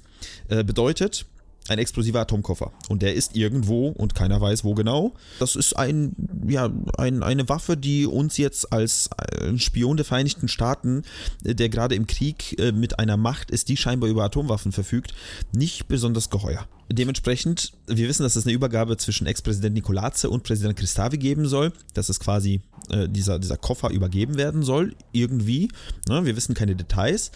Äh, 0.49 0.63
bedeutet, 0.65 1.27
ein 1.68 1.79
explosiver 1.79 2.20
Atomkoffer. 2.20 2.72
Und 2.88 3.03
der 3.03 3.14
ist 3.14 3.37
irgendwo 3.37 3.88
und 3.88 4.14
keiner 4.14 4.40
weiß, 4.40 4.64
wo 4.64 4.75
genau. 4.75 5.14
Das 5.38 5.57
ist 5.57 5.75
ein, 5.75 6.14
ja, 6.48 6.70
ein, 6.98 7.22
eine 7.22 7.48
Waffe, 7.48 7.77
die 7.77 8.07
uns 8.07 8.37
jetzt 8.37 8.72
als 8.72 9.11
Spion 9.57 9.96
der 9.96 10.05
Vereinigten 10.05 10.48
Staaten, 10.48 11.03
äh, 11.44 11.55
der 11.55 11.68
gerade 11.68 11.94
im 11.94 12.07
Krieg 12.07 12.59
äh, 12.59 12.72
mit 12.72 12.98
einer 12.98 13.16
Macht 13.16 13.51
ist, 13.51 13.68
die 13.68 13.77
scheinbar 13.77 14.11
über 14.11 14.25
Atomwaffen 14.25 14.72
verfügt, 14.72 15.14
nicht 15.55 15.88
besonders 15.88 16.31
geheuer. 16.31 16.66
Dementsprechend, 16.90 17.72
wir 17.87 18.09
wissen, 18.09 18.22
dass 18.22 18.37
es 18.37 18.44
eine 18.44 18.53
Übergabe 18.53 18.96
zwischen 18.96 19.27
Ex-Präsident 19.27 19.75
Nikolaze 19.75 20.29
und 20.29 20.42
Präsident 20.42 20.77
Christavi 20.77 21.16
geben 21.16 21.46
soll, 21.46 21.72
dass 21.94 22.09
es 22.09 22.20
quasi 22.20 22.61
äh, 22.90 23.09
dieser, 23.09 23.38
dieser 23.38 23.57
Koffer 23.57 23.90
übergeben 23.90 24.37
werden 24.37 24.62
soll, 24.62 24.94
irgendwie. 25.12 25.68
Ne? 26.09 26.25
Wir 26.25 26.37
wissen 26.37 26.55
keine 26.55 26.77
Details. 26.77 27.31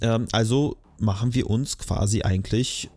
Ähm, 0.00 0.26
also 0.32 0.78
machen 0.98 1.34
wir 1.34 1.50
uns 1.50 1.76
quasi 1.78 2.22
eigentlich 2.22 2.88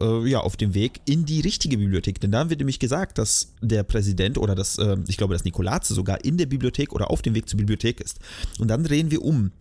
äh, 0.00 0.28
ja, 0.28 0.40
auf 0.40 0.56
dem 0.56 0.74
Weg 0.74 1.00
in 1.06 1.24
die 1.24 1.40
richtige 1.40 1.78
Bibliothek. 1.78 2.20
Denn 2.20 2.30
da 2.30 2.50
wird 2.50 2.60
nämlich 2.60 2.78
gesagt, 2.78 3.18
dass 3.18 3.54
der 3.60 3.82
Präsident 3.82 4.38
oder 4.38 4.54
das, 4.54 4.78
äh, 4.78 4.96
ich 5.08 5.16
glaube, 5.16 5.34
dass 5.34 5.44
Nikolaze 5.44 5.94
sogar 5.94 6.24
in 6.24 6.38
der 6.38 6.46
Bibliothek 6.46 6.92
oder 6.92 7.10
auf 7.10 7.22
dem 7.22 7.34
Weg 7.34 7.48
zur 7.48 7.58
Bibliothek 7.58 8.00
ist. 8.00 8.18
Und 8.58 8.68
dann 8.68 8.84
drehen 8.84 9.10
wir 9.10 9.22
um, 9.22 9.52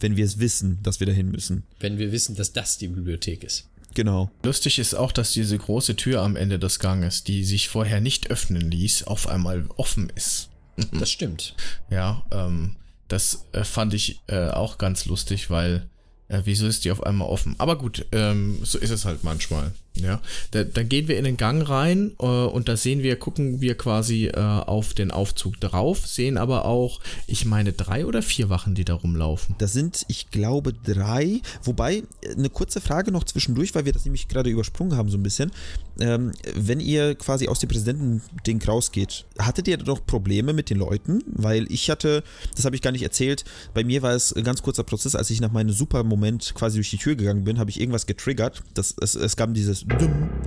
wenn 0.00 0.16
wir 0.16 0.24
es 0.24 0.38
wissen, 0.38 0.78
dass 0.82 1.00
wir 1.00 1.06
dahin 1.06 1.30
müssen. 1.30 1.64
Wenn 1.78 1.98
wir 1.98 2.12
wissen, 2.12 2.34
dass 2.34 2.52
das 2.52 2.78
die 2.78 2.88
Bibliothek 2.88 3.44
ist. 3.44 3.68
Genau. 3.94 4.30
Lustig 4.44 4.78
ist 4.78 4.94
auch, 4.94 5.12
dass 5.12 5.32
diese 5.32 5.58
große 5.58 5.96
Tür 5.96 6.22
am 6.22 6.36
Ende 6.36 6.58
des 6.58 6.78
Ganges, 6.78 7.24
die 7.24 7.44
sich 7.44 7.68
vorher 7.68 8.00
nicht 8.00 8.30
öffnen 8.30 8.70
ließ, 8.70 9.04
auf 9.04 9.28
einmal 9.28 9.66
offen 9.76 10.12
ist. 10.14 10.48
Das 10.92 11.10
stimmt. 11.10 11.54
Ja, 11.90 12.24
ähm, 12.30 12.76
das 13.08 13.46
äh, 13.52 13.64
fand 13.64 13.92
ich 13.94 14.20
äh, 14.28 14.48
auch 14.48 14.78
ganz 14.78 15.06
lustig, 15.06 15.50
weil 15.50 15.90
äh, 16.30 16.42
wieso 16.44 16.66
ist 16.66 16.84
die 16.84 16.90
auf 16.90 17.04
einmal 17.04 17.28
offen? 17.28 17.54
Aber 17.58 17.76
gut, 17.76 18.06
ähm, 18.12 18.58
so 18.62 18.78
ist 18.78 18.90
es 18.90 19.04
halt 19.04 19.24
manchmal. 19.24 19.72
Ja, 19.96 20.20
da, 20.52 20.64
dann 20.64 20.88
gehen 20.88 21.08
wir 21.08 21.18
in 21.18 21.24
den 21.24 21.36
Gang 21.36 21.68
rein 21.68 22.12
äh, 22.20 22.24
und 22.24 22.68
da 22.68 22.76
sehen 22.76 23.02
wir, 23.02 23.16
gucken 23.16 23.60
wir 23.60 23.76
quasi 23.76 24.26
äh, 24.26 24.36
auf 24.36 24.94
den 24.94 25.10
Aufzug 25.10 25.60
drauf, 25.60 26.06
sehen 26.06 26.38
aber 26.38 26.64
auch, 26.64 27.00
ich 27.26 27.44
meine, 27.44 27.72
drei 27.72 28.06
oder 28.06 28.22
vier 28.22 28.48
Wachen, 28.48 28.74
die 28.74 28.84
da 28.84 28.94
rumlaufen. 28.94 29.56
Das 29.58 29.72
sind, 29.72 30.04
ich 30.08 30.30
glaube, 30.30 30.72
drei. 30.72 31.40
Wobei, 31.64 32.04
eine 32.24 32.50
kurze 32.50 32.80
Frage 32.80 33.10
noch 33.12 33.24
zwischendurch, 33.24 33.74
weil 33.74 33.84
wir 33.84 33.92
das 33.92 34.04
nämlich 34.04 34.28
gerade 34.28 34.48
übersprungen 34.48 34.96
haben, 34.96 35.10
so 35.10 35.18
ein 35.18 35.22
bisschen. 35.22 35.50
Ähm, 35.98 36.32
wenn 36.54 36.80
ihr 36.80 37.14
quasi 37.16 37.48
aus 37.48 37.58
dem 37.58 37.68
Präsidenten-Ding 37.68 38.62
rausgeht, 38.62 39.26
hattet 39.38 39.68
ihr 39.68 39.76
doch 39.76 40.06
Probleme 40.06 40.52
mit 40.52 40.70
den 40.70 40.78
Leuten? 40.78 41.22
Weil 41.26 41.70
ich 41.70 41.90
hatte, 41.90 42.22
das 42.56 42.64
habe 42.64 42.76
ich 42.76 42.80
gar 42.80 42.92
nicht 42.92 43.02
erzählt, 43.02 43.44
bei 43.74 43.84
mir 43.84 44.00
war 44.00 44.14
es 44.14 44.32
ein 44.32 44.44
ganz 44.44 44.62
kurzer 44.62 44.84
Prozess, 44.84 45.14
als 45.14 45.28
ich 45.30 45.40
nach 45.40 45.52
meinem 45.52 45.72
Super-Moment 45.72 46.54
quasi 46.54 46.78
durch 46.78 46.90
die 46.90 46.96
Tür 46.96 47.16
gegangen 47.16 47.44
bin, 47.44 47.58
habe 47.58 47.70
ich 47.70 47.80
irgendwas 47.80 48.06
getriggert. 48.06 48.62
Das, 48.72 48.94
es, 49.00 49.14
es 49.14 49.36
gab 49.36 49.52
dieses 49.52 49.79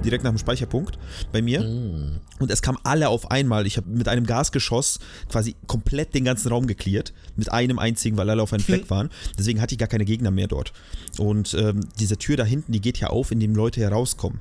direkt 0.04 0.24
nach 0.24 0.32
dem 0.32 0.38
Speicherpunkt 0.38 0.98
bei 1.32 1.42
mir. 1.42 1.62
Mm. 1.62 2.20
Und 2.40 2.52
es 2.52 2.62
kam 2.62 2.78
alle 2.84 3.10
auf 3.10 3.32
einmal. 3.32 3.66
Ich 3.68 3.78
habe 3.78 3.90
mit 3.90 4.08
einem 4.08 4.26
Gasgeschoss 4.26 5.00
quasi 5.30 5.56
komplett 5.68 6.14
den 6.14 6.26
ganzen 6.26 6.50
Raum 6.50 6.68
geklärt. 6.68 7.14
Mit 7.36 7.52
einem 7.52 7.80
einzigen, 7.80 8.18
weil 8.18 8.30
alle 8.30 8.42
auf 8.42 8.54
einem 8.54 8.64
Fleck 8.64 8.90
waren. 8.90 9.10
Deswegen 9.38 9.62
hatte 9.62 9.76
ich 9.76 9.80
gar 9.80 9.88
keine 9.88 10.06
Gegner 10.06 10.32
mehr 10.32 10.48
dort. 10.48 10.74
Und 11.18 11.54
ähm, 11.54 11.82
diese 12.00 12.18
Tür 12.18 12.38
da 12.38 12.46
hinten, 12.46 12.72
die 12.72 12.82
geht 12.82 13.00
ja 13.00 13.08
auf, 13.08 13.32
indem 13.32 13.56
Leute 13.56 13.82
herauskommen. 13.82 14.40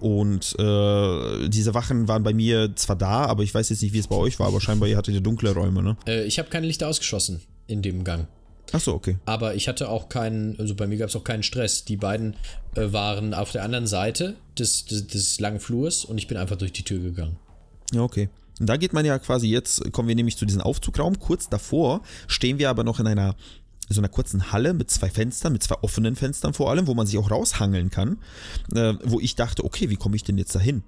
Und 0.00 0.54
äh, 0.58 1.48
diese 1.48 1.74
Wachen 1.74 2.06
waren 2.06 2.22
bei 2.22 2.32
mir 2.32 2.74
zwar 2.76 2.96
da, 2.96 3.26
aber 3.26 3.42
ich 3.42 3.52
weiß 3.52 3.68
jetzt 3.70 3.82
nicht, 3.82 3.92
wie 3.92 3.98
es 3.98 4.06
bei 4.06 4.16
euch 4.16 4.38
war, 4.38 4.46
aber 4.46 4.60
scheinbar 4.60 4.88
ihr 4.88 4.96
hattet 4.96 5.14
ja 5.14 5.20
dunkle 5.20 5.52
Räume, 5.52 5.82
ne? 5.82 5.96
Äh, 6.06 6.24
ich 6.24 6.38
habe 6.38 6.48
keine 6.50 6.66
Lichter 6.66 6.86
ausgeschossen 6.86 7.40
in 7.66 7.82
dem 7.82 8.04
Gang. 8.04 8.28
Ach 8.72 8.80
so, 8.80 8.94
okay. 8.94 9.16
Aber 9.24 9.54
ich 9.54 9.68
hatte 9.68 9.88
auch 9.88 10.08
keinen, 10.08 10.58
also 10.58 10.74
bei 10.74 10.86
mir 10.86 10.98
gab 10.98 11.08
es 11.08 11.16
auch 11.16 11.24
keinen 11.24 11.42
Stress. 11.42 11.84
Die 11.84 11.96
beiden 11.96 12.36
äh, 12.74 12.92
waren 12.92 13.34
auf 13.34 13.52
der 13.52 13.62
anderen 13.62 13.86
Seite 13.86 14.36
des, 14.58 14.84
des, 14.84 15.06
des 15.06 15.40
langen 15.40 15.60
Flurs 15.60 16.04
und 16.04 16.18
ich 16.18 16.28
bin 16.28 16.36
einfach 16.36 16.56
durch 16.56 16.72
die 16.72 16.82
Tür 16.82 16.98
gegangen. 16.98 17.36
Ja, 17.92 18.02
okay. 18.02 18.28
Und 18.60 18.66
da 18.66 18.76
geht 18.76 18.92
man 18.92 19.04
ja 19.04 19.18
quasi 19.18 19.48
jetzt, 19.48 19.92
kommen 19.92 20.08
wir 20.08 20.14
nämlich 20.14 20.36
zu 20.36 20.44
diesem 20.44 20.60
Aufzugraum. 20.60 21.18
Kurz 21.18 21.48
davor 21.48 22.02
stehen 22.26 22.58
wir 22.58 22.68
aber 22.70 22.84
noch 22.84 23.00
in 23.00 23.06
einer 23.06 23.36
so 23.90 24.02
einer 24.02 24.08
kurzen 24.08 24.52
Halle 24.52 24.74
mit 24.74 24.90
zwei 24.90 25.08
Fenstern, 25.08 25.54
mit 25.54 25.62
zwei 25.62 25.76
offenen 25.80 26.14
Fenstern 26.14 26.52
vor 26.52 26.70
allem, 26.70 26.86
wo 26.86 26.94
man 26.94 27.06
sich 27.06 27.16
auch 27.16 27.30
raushangeln 27.30 27.88
kann, 27.88 28.18
äh, 28.74 28.94
wo 29.02 29.18
ich 29.18 29.34
dachte, 29.34 29.64
okay, 29.64 29.88
wie 29.88 29.96
komme 29.96 30.14
ich 30.14 30.24
denn 30.24 30.36
jetzt 30.36 30.54
dahin? 30.54 30.82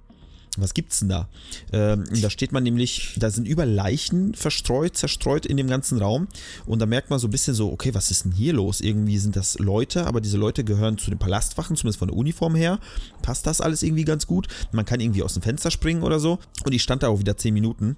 Was 0.57 0.73
gibt's 0.73 0.99
denn 0.99 1.07
da? 1.07 1.29
Ähm, 1.71 2.03
da 2.21 2.29
steht 2.29 2.51
man 2.51 2.63
nämlich, 2.63 3.15
da 3.17 3.29
sind 3.29 3.47
über 3.47 3.65
Leichen 3.65 4.33
verstreut, 4.33 4.97
zerstreut 4.97 5.45
in 5.45 5.55
dem 5.55 5.67
ganzen 5.67 5.97
Raum. 5.97 6.27
Und 6.65 6.79
da 6.79 6.85
merkt 6.85 7.09
man 7.09 7.19
so 7.19 7.27
ein 7.27 7.31
bisschen 7.31 7.53
so, 7.53 7.71
okay, 7.71 7.93
was 7.93 8.11
ist 8.11 8.25
denn 8.25 8.33
hier 8.33 8.51
los? 8.53 8.81
Irgendwie 8.81 9.17
sind 9.17 9.37
das 9.37 9.59
Leute, 9.59 10.05
aber 10.07 10.19
diese 10.19 10.37
Leute 10.37 10.65
gehören 10.65 10.97
zu 10.97 11.09
den 11.09 11.19
Palastwachen, 11.19 11.77
zumindest 11.77 11.99
von 11.99 12.09
der 12.09 12.17
Uniform 12.17 12.55
her. 12.55 12.79
Passt 13.21 13.47
das 13.47 13.61
alles 13.61 13.81
irgendwie 13.81 14.03
ganz 14.03 14.27
gut? 14.27 14.47
Man 14.73 14.83
kann 14.83 14.99
irgendwie 14.99 15.23
aus 15.23 15.33
dem 15.35 15.41
Fenster 15.41 15.71
springen 15.71 16.03
oder 16.03 16.19
so. 16.19 16.39
Und 16.65 16.73
ich 16.73 16.83
stand 16.83 17.03
da 17.03 17.07
auch 17.07 17.19
wieder 17.19 17.37
10 17.37 17.53
Minuten 17.53 17.95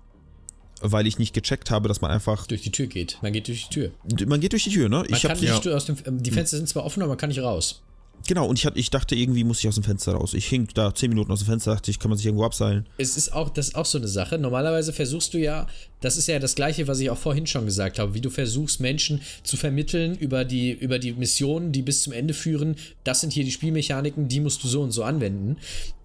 weil 0.85 1.07
ich 1.07 1.17
nicht 1.17 1.33
gecheckt 1.33 1.71
habe, 1.71 1.87
dass 1.87 2.01
man 2.01 2.11
einfach. 2.11 2.45
Durch 2.45 2.61
die 2.61 2.71
Tür 2.71 2.87
geht. 2.87 3.17
Man 3.21 3.31
geht 3.31 3.47
durch 3.47 3.69
die 3.69 3.73
Tür. 3.73 3.91
Man 4.27 4.41
geht 4.41 4.51
durch 4.51 4.65
die 4.65 4.69
Tür, 4.69 4.89
ne? 4.89 4.97
Man 4.97 5.05
ich 5.09 5.21
kann 5.21 5.39
nicht 5.39 5.67
aus 5.69 5.85
dem, 5.85 5.95
die 6.21 6.31
Fenster 6.31 6.57
sind 6.57 6.67
zwar 6.67 6.83
offen, 6.83 7.01
aber 7.01 7.11
man 7.11 7.17
kann 7.17 7.29
nicht 7.29 7.39
raus. 7.39 7.81
Genau, 8.25 8.47
und 8.47 8.57
ich, 8.57 8.65
ich 8.75 8.89
dachte, 8.89 9.15
irgendwie 9.15 9.43
muss 9.43 9.59
ich 9.59 9.67
aus 9.67 9.75
dem 9.75 9.83
Fenster 9.83 10.13
raus. 10.13 10.33
Ich 10.33 10.47
hing 10.47 10.69
da 10.73 10.95
10 10.95 11.09
Minuten 11.09 11.31
aus 11.31 11.39
dem 11.39 11.47
Fenster, 11.47 11.71
dachte 11.71 11.91
ich, 11.91 11.99
kann 11.99 12.09
man 12.09 12.17
sich 12.17 12.25
irgendwo 12.25 12.45
abseilen. 12.45 12.85
Es 12.97 13.17
ist 13.17 13.33
auch, 13.33 13.49
das 13.49 13.69
ist 13.69 13.75
auch 13.75 13.85
so 13.85 13.97
eine 13.97 14.07
Sache. 14.07 14.37
Normalerweise 14.37 14.93
versuchst 14.93 15.33
du 15.33 15.39
ja, 15.39 15.67
das 15.99 16.15
ist 16.15 16.27
ja 16.27 16.39
das 16.39 16.55
Gleiche, 16.55 16.87
was 16.87 17.01
ich 17.01 17.09
auch 17.09 17.17
vorhin 17.17 17.47
schon 17.47 17.65
gesagt 17.65 17.99
habe, 17.99 18.13
wie 18.13 18.21
du 18.21 18.29
versuchst, 18.29 18.79
Menschen 18.79 19.21
zu 19.43 19.57
vermitteln 19.57 20.15
über 20.15 20.45
die, 20.45 20.71
über 20.71 20.99
die 20.99 21.11
Missionen, 21.11 21.73
die 21.73 21.81
bis 21.81 22.03
zum 22.03 22.13
Ende 22.13 22.33
führen. 22.33 22.77
Das 23.03 23.19
sind 23.19 23.33
hier 23.33 23.43
die 23.43 23.51
Spielmechaniken, 23.51 24.29
die 24.29 24.39
musst 24.39 24.63
du 24.63 24.69
so 24.69 24.81
und 24.81 24.91
so 24.91 25.03
anwenden. 25.03 25.57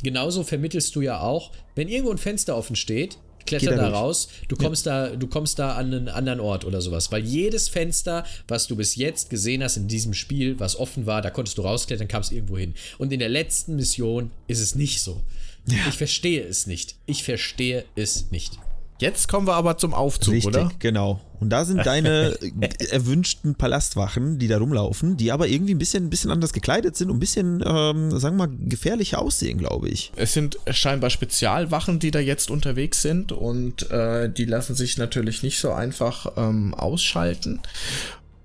Genauso 0.02 0.42
vermittelst 0.42 0.96
du 0.96 1.02
ja 1.02 1.20
auch, 1.20 1.52
wenn 1.76 1.88
irgendwo 1.88 2.10
ein 2.10 2.18
Fenster 2.18 2.56
offen 2.56 2.74
steht, 2.74 3.18
kletter 3.48 3.76
da, 3.76 3.88
raus, 3.90 4.28
du 4.48 4.56
kommst 4.56 4.86
da, 4.86 5.10
du 5.10 5.26
kommst 5.26 5.58
da 5.58 5.76
an 5.76 5.92
einen 5.92 6.08
anderen 6.08 6.40
Ort 6.40 6.64
oder 6.64 6.80
sowas. 6.80 7.10
Weil 7.12 7.24
jedes 7.24 7.68
Fenster, 7.68 8.24
was 8.46 8.66
du 8.66 8.76
bis 8.76 8.96
jetzt 8.96 9.30
gesehen 9.30 9.62
hast 9.62 9.76
in 9.76 9.88
diesem 9.88 10.14
Spiel, 10.14 10.58
was 10.60 10.76
offen 10.76 11.06
war, 11.06 11.22
da 11.22 11.30
konntest 11.30 11.58
du 11.58 11.62
rausklettern, 11.62 12.08
kamst 12.08 12.32
irgendwo 12.32 12.58
hin. 12.58 12.74
Und 12.98 13.12
in 13.12 13.18
der 13.18 13.28
letzten 13.28 13.76
Mission 13.76 14.30
ist 14.46 14.60
es 14.60 14.74
nicht 14.74 15.02
so. 15.02 15.20
Ich 15.66 15.96
verstehe 15.96 16.42
es 16.42 16.66
nicht. 16.66 16.94
Ich 17.06 17.24
verstehe 17.24 17.84
es 17.94 18.30
nicht. 18.30 18.58
Jetzt 19.00 19.28
kommen 19.28 19.46
wir 19.46 19.54
aber 19.54 19.76
zum 19.76 19.94
Aufzug, 19.94 20.34
Richtig, 20.34 20.54
oder? 20.54 20.70
genau. 20.78 21.20
Und 21.38 21.50
da 21.50 21.64
sind 21.64 21.86
deine 21.86 22.36
erwünschten 22.90 23.54
Palastwachen, 23.54 24.38
die 24.38 24.48
da 24.48 24.58
rumlaufen, 24.58 25.16
die 25.16 25.30
aber 25.30 25.46
irgendwie 25.46 25.74
ein 25.74 25.78
bisschen, 25.78 26.06
ein 26.06 26.10
bisschen 26.10 26.32
anders 26.32 26.52
gekleidet 26.52 26.96
sind 26.96 27.10
und 27.10 27.18
ein 27.18 27.20
bisschen, 27.20 27.62
ähm, 27.64 28.10
sagen 28.18 28.36
wir 28.36 28.48
mal, 28.48 28.56
gefährlicher 28.68 29.20
aussehen, 29.20 29.58
glaube 29.58 29.88
ich. 29.88 30.12
Es 30.16 30.32
sind 30.32 30.58
scheinbar 30.70 31.10
Spezialwachen, 31.10 32.00
die 32.00 32.10
da 32.10 32.18
jetzt 32.18 32.50
unterwegs 32.50 33.00
sind 33.02 33.30
und 33.30 33.88
äh, 33.90 34.28
die 34.28 34.46
lassen 34.46 34.74
sich 34.74 34.98
natürlich 34.98 35.44
nicht 35.44 35.60
so 35.60 35.72
einfach 35.72 36.32
ähm, 36.36 36.74
ausschalten. 36.74 37.60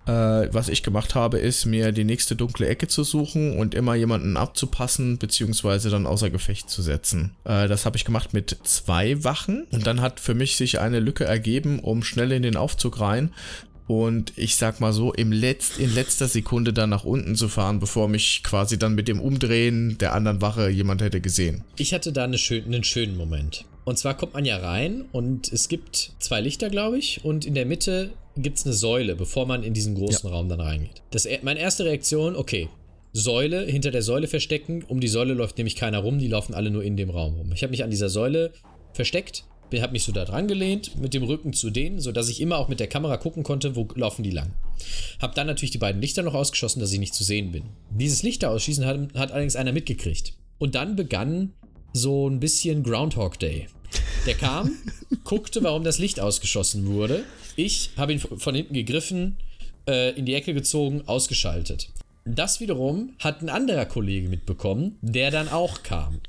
Äh, 0.06 0.54
was 0.54 0.70
ich 0.70 0.84
gemacht 0.84 1.16
habe, 1.16 1.40
ist 1.40 1.66
mir 1.66 1.92
die 1.92 2.04
nächste 2.04 2.36
dunkle 2.36 2.68
Ecke 2.68 2.88
zu 2.88 3.04
suchen 3.04 3.58
und 3.58 3.74
immer 3.74 3.96
jemanden 3.96 4.38
abzupassen, 4.38 5.18
beziehungsweise 5.18 5.90
dann 5.90 6.06
außer 6.06 6.30
Gefecht 6.30 6.70
zu 6.70 6.82
setzen. 6.82 7.32
Äh, 7.46 7.68
das 7.68 7.86
habe 7.86 7.98
ich 7.98 8.06
gemacht 8.06 8.34
mit 8.34 8.58
zwei 8.64 9.24
Wachen 9.24 9.66
und 9.72 9.88
dann 9.88 10.02
hat 10.02 10.20
für 10.20 10.34
mich 10.34 10.58
sich 10.58 10.80
eine 10.80 11.00
Lücke 11.00 11.24
ergeben, 11.24 11.80
um 11.80 12.04
schnell 12.04 12.32
in 12.32 12.44
den 12.44 12.58
Aufzug 12.58 13.00
rein 13.00 13.32
und 13.88 14.34
ich 14.38 14.56
sag 14.56 14.80
mal 14.80 14.94
so, 14.94 15.14
im 15.14 15.32
Letz-, 15.32 15.78
in 15.78 15.94
letzter 15.94 16.28
Sekunde 16.28 16.74
dann 16.74 16.90
nach 16.90 17.04
unten 17.04 17.36
zu 17.36 17.50
fahren, 17.50 17.80
bevor 17.80 18.08
mich 18.08 18.42
quasi 18.44 18.80
dann 18.80 18.96
mit 18.96 19.08
dem 19.08 19.20
Umdrehen 19.20 19.98
der 19.98 20.14
anderen 20.14 20.42
Wache 20.42 20.70
jemand 20.70 21.02
hätte 21.02 21.22
gesehen. 21.22 21.64
Ich 21.78 21.94
hatte 21.94 22.14
da 22.14 22.24
eine 22.24 22.38
schön, 22.38 22.66
einen 22.66 22.84
schönen 22.84 23.18
Moment. 23.18 23.66
Und 23.86 23.98
zwar 23.98 24.16
kommt 24.16 24.34
man 24.34 24.46
ja 24.46 24.58
rein 24.58 25.06
und 25.12 25.52
es 25.52 25.68
gibt 25.68 26.14
zwei 26.20 26.42
Lichter, 26.42 26.70
glaube 26.70 26.98
ich, 26.98 27.24
und 27.26 27.46
in 27.46 27.54
der 27.54 27.66
Mitte 27.66 28.12
gibt 28.38 28.58
es 28.58 28.66
eine 28.66 28.74
Säule, 28.74 29.16
bevor 29.16 29.46
man 29.46 29.64
in 29.64 29.74
diesen 29.74 29.96
großen 29.96 30.30
Raum 30.30 30.50
dann 30.50 30.62
reingeht. 30.62 31.02
Das, 31.12 31.28
meine 31.42 31.60
erste 31.60 31.86
Reaktion, 31.86 32.36
okay, 32.36 32.70
Säule, 33.12 33.66
hinter 33.66 33.92
der 33.92 34.02
Säule 34.02 34.28
verstecken. 34.28 34.84
Um 34.88 35.00
die 35.00 35.08
Säule 35.08 35.36
läuft 35.36 35.58
nämlich 35.58 35.76
keiner 35.76 36.00
rum, 36.00 36.18
die 36.18 36.28
laufen 36.28 36.56
alle 36.56 36.72
nur 36.72 36.84
in 36.84 36.98
dem 36.98 37.12
Raum 37.12 37.36
rum. 37.36 37.52
Ich 37.54 37.62
habe 37.62 37.72
mich 37.72 37.84
an 37.84 37.92
dieser 37.92 38.10
Säule 38.10 38.54
versteckt, 38.94 39.46
habe 39.82 39.94
mich 39.94 40.04
so 40.04 40.12
da 40.12 40.26
dran 40.26 40.48
gelehnt, 40.48 41.00
mit 41.00 41.14
dem 41.14 41.24
Rücken 41.24 41.54
zu 41.54 41.70
denen, 41.72 42.00
sodass 42.00 42.30
ich 42.30 42.42
immer 42.42 42.58
auch 42.58 42.68
mit 42.68 42.80
der 42.80 42.88
Kamera 42.88 43.18
gucken 43.18 43.44
konnte, 43.44 43.76
wo 43.76 43.88
laufen 43.96 44.24
die 44.24 44.30
lang. 44.30 44.54
Hab 45.20 45.34
dann 45.36 45.48
natürlich 45.48 45.72
die 45.72 45.80
beiden 45.80 46.02
Lichter 46.02 46.22
noch 46.22 46.36
ausgeschossen, 46.36 46.80
dass 46.80 46.92
ich 46.92 47.00
nicht 47.00 47.16
zu 47.16 47.24
sehen 47.24 47.52
bin. 47.52 47.64
Dieses 47.90 48.22
Lichter 48.24 48.52
ausschießen 48.52 48.86
hat, 48.86 49.14
hat 49.16 49.32
allerdings 49.32 49.56
einer 49.56 49.72
mitgekriegt. 49.72 50.34
Und 50.60 50.76
dann 50.76 50.96
begann 50.96 51.54
so 51.94 52.28
ein 52.28 52.40
bisschen 52.40 52.84
Groundhog 52.84 53.40
Day. 53.40 53.68
Der 54.26 54.34
kam, 54.34 54.72
guckte, 55.24 55.64
warum 55.64 55.84
das 55.84 56.00
Licht 56.00 56.20
ausgeschossen 56.20 56.88
wurde. 56.88 57.24
Ich 57.56 57.92
habe 57.98 58.14
ihn 58.14 58.20
von 58.20 58.56
hinten 58.56 58.74
gegriffen, 58.74 59.38
äh, 59.88 60.18
in 60.18 60.26
die 60.26 60.34
Ecke 60.34 60.54
gezogen, 60.54 61.04
ausgeschaltet. 61.06 61.90
Das 62.26 62.60
wiederum 62.60 63.14
hat 63.20 63.42
ein 63.42 63.50
anderer 63.50 63.86
Kollege 63.86 64.30
mitbekommen, 64.30 64.98
der 65.02 65.30
dann 65.30 65.50
auch 65.50 65.84
kam. 65.84 66.22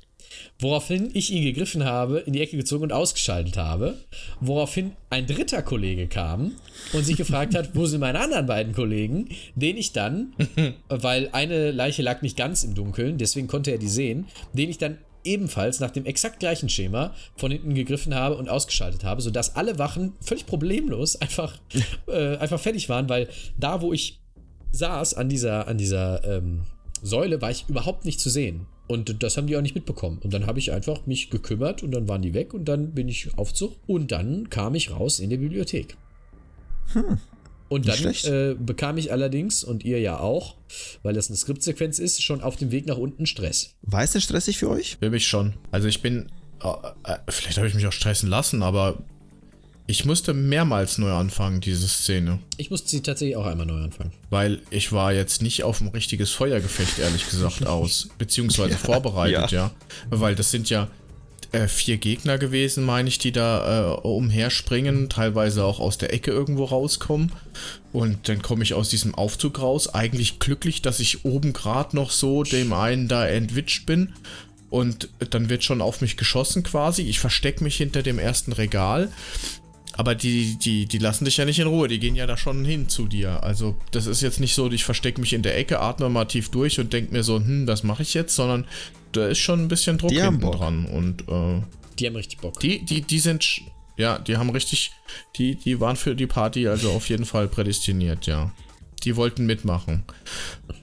Woraufhin 0.58 1.10
ich 1.14 1.32
ihn 1.32 1.44
gegriffen 1.44 1.84
habe, 1.84 2.18
in 2.18 2.32
die 2.32 2.40
Ecke 2.40 2.56
gezogen 2.56 2.82
und 2.82 2.92
ausgeschaltet 2.92 3.56
habe. 3.56 3.96
Woraufhin 4.40 4.92
ein 5.08 5.26
dritter 5.26 5.62
Kollege 5.62 6.08
kam 6.08 6.52
und 6.92 7.04
sich 7.04 7.16
gefragt 7.16 7.54
hat, 7.54 7.74
wo 7.74 7.86
sind 7.86 8.00
meine 8.00 8.20
anderen 8.20 8.46
beiden 8.46 8.74
Kollegen, 8.74 9.28
den 9.54 9.76
ich 9.76 9.92
dann, 9.92 10.34
weil 10.88 11.30
eine 11.32 11.70
Leiche 11.70 12.02
lag 12.02 12.22
nicht 12.22 12.36
ganz 12.36 12.64
im 12.64 12.74
Dunkeln, 12.74 13.16
deswegen 13.16 13.46
konnte 13.46 13.70
er 13.70 13.78
die 13.78 13.88
sehen, 13.88 14.26
den 14.52 14.68
ich 14.68 14.78
dann 14.78 14.98
ebenfalls 15.25 15.81
nach 15.81 15.91
dem 15.91 16.07
exakt 16.07 16.41
gleichen 16.41 16.68
Schema 16.68 17.14
von 17.37 17.51
hinten 17.51 17.75
gegriffen 17.75 18.14
habe 18.14 18.37
und 18.37 18.49
ausgeschaltet 18.49 19.05
habe, 19.05 19.22
sodass 19.22 19.57
alle 19.57 19.79
Wachen 19.79 20.12
völlig 20.20 20.47
problemlos 20.47 21.16
einfach, 21.16 21.59
äh, 22.07 22.37
einfach 22.37 22.61
fertig 22.61 22.89
waren, 22.89 23.09
weil 23.09 23.29
da, 23.59 23.83
wo 23.83 23.93
ich 23.93 24.20
saß 24.72 25.14
an 25.14 25.29
dieser, 25.29 25.68
an 25.68 25.79
dieser 25.79 26.25
ähm, 26.25 26.62
Säule, 27.03 27.41
war 27.41 27.51
ich 27.51 27.66
überhaupt 27.68 28.05
nicht 28.05 28.20
zu 28.20 28.31
sehen. 28.31 28.66
Und 28.87 29.22
das 29.22 29.37
haben 29.37 29.47
die 29.47 29.57
auch 29.57 29.62
nicht 29.62 29.75
mitbekommen. 29.75 30.18
Und 30.22 30.35
dann 30.35 30.47
habe 30.47 30.59
ich 30.59 30.72
einfach 30.72 31.07
mich 31.07 31.31
gekümmert 31.31 31.83
und 31.83 31.91
dann 31.91 32.07
waren 32.07 32.20
die 32.20 32.35
weg 32.35 32.53
und 32.53 32.66
dann 32.66 32.93
bin 32.93 33.09
ich 33.09 33.37
Aufzug 33.39 33.77
und 33.87 34.12
dann 34.12 34.51
kam 34.51 34.75
ich 34.75 34.91
raus 34.91 35.20
in 35.20 35.31
die 35.31 35.39
Bibliothek. 35.39 35.97
Hm. 36.93 37.18
Und 37.68 37.88
dann 37.88 38.04
äh, 38.04 38.54
bekam 38.54 38.98
ich 38.98 39.10
allerdings, 39.10 39.64
und 39.64 39.84
ihr 39.84 40.00
ja 40.00 40.20
auch, 40.20 40.56
weil 41.02 41.14
das 41.14 41.28
eine 41.28 41.36
Skriptsequenz 41.36 41.98
ist, 41.98 42.22
schon 42.22 42.40
auf 42.40 42.56
dem 42.56 42.70
Weg 42.70 42.86
nach 42.86 42.98
unten 42.98 43.26
Stress. 43.26 43.74
War 43.82 44.02
es 44.02 44.12
denn 44.12 44.20
stressig 44.20 44.58
für 44.58 44.68
euch? 44.68 44.98
Für 45.00 45.10
mich 45.10 45.26
schon. 45.26 45.54
Also 45.70 45.88
ich 45.88 46.02
bin, 46.02 46.30
äh, 46.62 46.68
äh, 47.10 47.18
vielleicht 47.28 47.58
habe 47.58 47.66
ich 47.66 47.74
mich 47.74 47.86
auch 47.86 47.92
stressen 47.92 48.28
lassen, 48.28 48.62
aber 48.62 48.98
ich 49.86 50.04
musste 50.04 50.32
mehrmals 50.32 50.96
neu 50.96 51.12
anfangen, 51.12 51.60
diese 51.60 51.88
Szene. 51.88 52.38
Ich 52.56 52.70
musste 52.70 52.88
sie 52.88 53.02
tatsächlich 53.02 53.36
auch 53.36 53.46
einmal 53.46 53.66
neu 53.66 53.82
anfangen. 53.82 54.12
Weil 54.30 54.62
ich 54.70 54.92
war 54.92 55.12
jetzt 55.12 55.42
nicht 55.42 55.62
auf 55.62 55.80
ein 55.80 55.88
richtiges 55.88 56.30
Feuergefecht, 56.30 56.98
ehrlich 56.98 57.28
gesagt, 57.28 57.66
aus. 57.66 58.08
Beziehungsweise 58.16 58.72
ja, 58.72 58.76
vorbereitet, 58.78 59.50
ja. 59.50 59.66
ja. 59.66 59.70
Weil 60.10 60.34
das 60.34 60.50
sind 60.50 60.70
ja 60.70 60.88
äh, 61.55 61.68
vier 61.68 61.96
Gegner 61.96 62.38
gewesen, 62.38 62.84
meine 62.84 63.09
ich, 63.09 63.18
die 63.18 63.32
da 63.32 63.94
äh, 63.94 64.00
umherspringen, 64.00 65.09
teilweise 65.09 65.64
auch 65.64 65.80
aus 65.80 65.98
der 65.98 66.12
Ecke 66.12 66.30
irgendwo 66.30 66.64
rauskommen. 66.64 67.32
Und 67.92 68.28
dann 68.28 68.42
komme 68.42 68.64
ich 68.64 68.74
aus 68.74 68.90
diesem 68.90 69.14
Aufzug 69.14 69.61
raus, 69.61 69.94
eigentlich 69.94 70.40
glücklich, 70.40 70.82
dass 70.82 71.00
ich 71.00 71.24
oben 71.24 71.52
gerade 71.52 71.94
noch 71.96 72.11
so 72.11 72.42
dem 72.42 72.72
einen 72.72 73.09
da 73.09 73.26
entwitscht 73.26 73.86
bin. 73.86 74.12
Und 74.68 75.09
dann 75.30 75.48
wird 75.48 75.62
schon 75.62 75.80
auf 75.80 76.00
mich 76.00 76.16
geschossen 76.16 76.64
quasi. 76.64 77.02
Ich 77.02 77.20
verstecke 77.20 77.62
mich 77.62 77.76
hinter 77.76 78.02
dem 78.02 78.18
ersten 78.18 78.52
Regal. 78.52 79.12
Aber 79.96 80.16
die, 80.16 80.59
die, 80.59 80.86
die 80.86 80.98
lassen 80.98 81.24
dich 81.24 81.36
ja 81.36 81.44
nicht 81.44 81.61
in 81.61 81.68
Ruhe, 81.68 81.86
die 81.86 82.00
gehen 82.00 82.16
ja 82.16 82.26
da 82.26 82.36
schon 82.36 82.64
hin 82.64 82.88
zu 82.88 83.07
dir. 83.07 83.44
Also 83.44 83.76
das 83.92 84.07
ist 84.07 84.22
jetzt 84.22 84.40
nicht 84.40 84.55
so, 84.55 84.68
ich 84.72 84.82
verstecke 84.82 85.20
mich 85.20 85.32
in 85.32 85.42
der 85.42 85.57
Ecke, 85.57 85.78
atme 85.78 86.09
mal 86.09 86.24
tief 86.24 86.48
durch 86.48 86.80
und 86.80 86.92
denke 86.92 87.12
mir 87.12 87.22
so, 87.22 87.36
hm, 87.36 87.68
was 87.68 87.84
mache 87.84 88.02
ich 88.02 88.12
jetzt, 88.12 88.34
sondern 88.34 88.66
da 89.16 89.28
ist 89.28 89.38
schon 89.38 89.60
ein 89.60 89.68
bisschen 89.68 89.98
Druck 89.98 90.10
die 90.10 90.20
hinten 90.20 90.50
dran. 90.50 90.86
Und 90.86 91.22
äh, 91.28 91.62
die 91.98 92.06
haben 92.06 92.16
richtig 92.16 92.40
Bock. 92.40 92.58
Die, 92.60 92.84
die, 92.84 93.02
die 93.02 93.18
sind, 93.18 93.62
ja, 93.96 94.18
die 94.18 94.36
haben 94.36 94.50
richtig, 94.50 94.92
die, 95.36 95.56
die 95.56 95.80
waren 95.80 95.96
für 95.96 96.14
die 96.14 96.26
Party 96.26 96.68
also 96.68 96.90
auf 96.90 97.08
jeden 97.08 97.24
Fall 97.24 97.48
prädestiniert, 97.48 98.26
ja. 98.26 98.52
Die 99.04 99.16
wollten 99.16 99.44
mitmachen. 99.44 100.04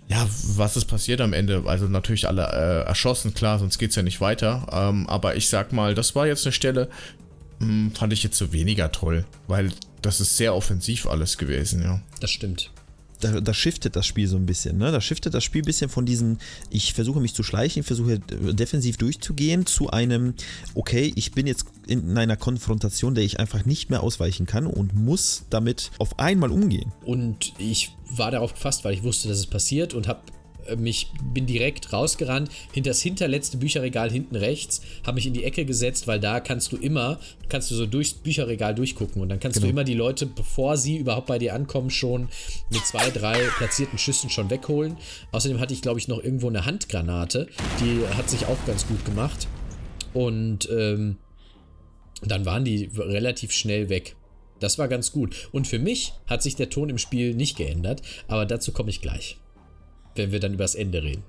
Ja, 0.08 0.28
was 0.56 0.78
ist 0.78 0.86
passiert 0.86 1.22
am 1.22 1.34
Ende? 1.34 1.64
Also 1.66 1.88
natürlich 1.88 2.28
alle 2.28 2.44
äh, 2.44 2.88
erschossen, 2.88 3.34
klar, 3.34 3.58
sonst 3.58 3.80
geht 3.80 3.90
es 3.90 3.96
ja 3.96 4.04
nicht 4.04 4.22
weiter. 4.22 4.68
Ähm, 4.72 5.08
aber 5.08 5.36
ich 5.36 5.50
sag 5.50 5.74
mal, 5.74 5.96
das 5.96 6.16
war 6.16 6.28
jetzt 6.28 6.46
eine 6.46 6.54
Stelle, 6.54 6.90
hm, 7.60 7.92
fand 7.96 8.14
ich 8.14 8.24
jetzt 8.24 8.38
so 8.38 8.54
weniger 8.54 8.92
toll, 8.92 9.26
weil 9.48 9.72
das 10.02 10.20
ist 10.20 10.38
sehr 10.38 10.56
offensiv 10.56 11.08
alles 11.08 11.38
gewesen, 11.38 11.82
ja. 11.82 12.02
Das 12.20 12.32
stimmt. 12.32 12.72
Da, 13.22 13.40
da 13.40 13.54
shiftet 13.54 13.96
das 13.96 14.06
Spiel 14.06 14.28
so 14.28 14.36
ein 14.36 14.46
bisschen, 14.46 14.78
ne? 14.78 14.92
Da 14.92 15.00
shiftet 15.00 15.34
das 15.34 15.44
Spiel 15.44 15.62
ein 15.62 15.66
bisschen 15.66 15.90
von 15.90 16.06
diesem, 16.06 16.38
ich 16.70 16.94
versuche 16.94 17.22
mich 17.22 17.34
zu 17.34 17.44
schleichen, 17.44 17.82
ich 17.82 17.88
versuche 17.88 18.20
defensiv 18.20 18.98
durchzugehen, 18.98 19.66
zu 19.66 19.90
einem, 19.90 20.34
okay, 20.74 21.14
ich 21.16 21.32
bin 21.32 21.48
jetzt 21.48 21.66
in 21.88 22.18
einer 22.18 22.38
Konfrontation, 22.38 23.16
der 23.16 23.24
ich 23.24 23.40
einfach 23.40 23.66
nicht 23.66 23.90
mehr 23.90 24.04
ausweichen 24.04 24.46
kann 24.46 24.68
und 24.68 24.96
muss 24.96 25.46
damit 25.50 25.92
auf 26.00 26.20
einmal 26.20 26.52
umgehen. 26.52 26.92
Und 27.06 27.54
ich 27.58 27.96
war 28.10 28.32
darauf 28.32 28.54
gefasst, 28.54 28.84
weil 28.84 28.94
ich 28.94 29.04
wusste, 29.04 29.30
dass 29.30 29.38
es 29.38 29.48
passiert 29.48 29.94
und 29.94 30.08
habe 30.08 30.22
äh, 30.28 30.41
mich, 30.78 31.08
bin 31.34 31.46
direkt 31.46 31.92
rausgerannt, 31.94 32.50
hinter 32.72 32.90
das 32.92 33.02
hinterletzte 33.02 33.58
Bücherregal 33.58 34.12
hinten 34.12 34.36
rechts, 34.36 34.82
habe 35.06 35.16
mich 35.16 35.28
in 35.28 35.34
die 35.34 35.44
Ecke 35.44 35.66
gesetzt, 35.66 36.08
weil 36.08 36.20
da 36.20 36.40
kannst 36.40 36.72
du 36.72 36.78
immer, 36.78 37.20
kannst 37.50 37.72
du 37.72 37.76
so 37.76 37.86
durchs 37.86 38.14
Bücherregal 38.14 38.76
durchgucken 38.76 39.22
und 39.22 39.30
dann 39.30 39.40
kannst 39.40 39.56
Genau. 39.58 39.68
du 39.68 39.72
immer 39.72 39.84
die 39.84 39.94
Leute, 39.94 40.26
bevor 40.26 40.78
sie 40.78 40.98
überhaupt 40.98 41.28
bei 41.28 41.40
dir 41.40 41.54
ankommen, 41.54 41.90
schon 41.90 42.30
mit 42.70 42.86
zwei, 42.86 43.10
drei 43.10 43.38
platzierten 43.58 43.98
Schüssen 43.98 44.30
schon 44.30 44.50
wegholen. 44.50 44.98
Außerdem 45.32 45.60
hatte 45.60 45.74
ich, 45.74 45.82
glaube 45.82 46.00
ich, 46.00 46.08
noch 46.08 46.24
irgendwo 46.24 46.48
eine 46.48 46.66
Handgranate, 46.66 47.48
die 47.80 48.02
hat 48.16 48.30
sich 48.30 48.46
auch 48.46 48.58
ganz 48.66 48.88
gut 48.88 49.04
gemacht. 49.06 49.48
Und 50.14 50.70
ähm, 50.70 51.18
dann 52.24 52.46
waren 52.46 52.66
die 52.66 52.90
relativ 52.96 53.52
schnell 53.52 53.90
weg. 53.90 54.16
Das 54.60 54.78
war 54.78 54.88
ganz 54.88 55.12
gut. 55.12 55.50
Und 55.52 55.68
für 55.68 55.80
mich 55.80 56.14
hat 56.28 56.44
sich 56.44 56.56
der 56.56 56.70
Ton 56.70 56.90
im 56.90 57.00
Spiel 57.00 57.34
nicht 57.34 57.58
geändert, 57.58 58.02
aber 58.28 58.46
dazu 58.46 58.72
komme 58.72 58.92
ich 58.92 59.02
gleich. 59.02 59.38
Wenn 60.16 60.32
wir 60.32 60.40
dann 60.40 60.54
über 60.54 60.64
das 60.64 60.76
Ende 60.76 61.04
reden. 61.04 61.24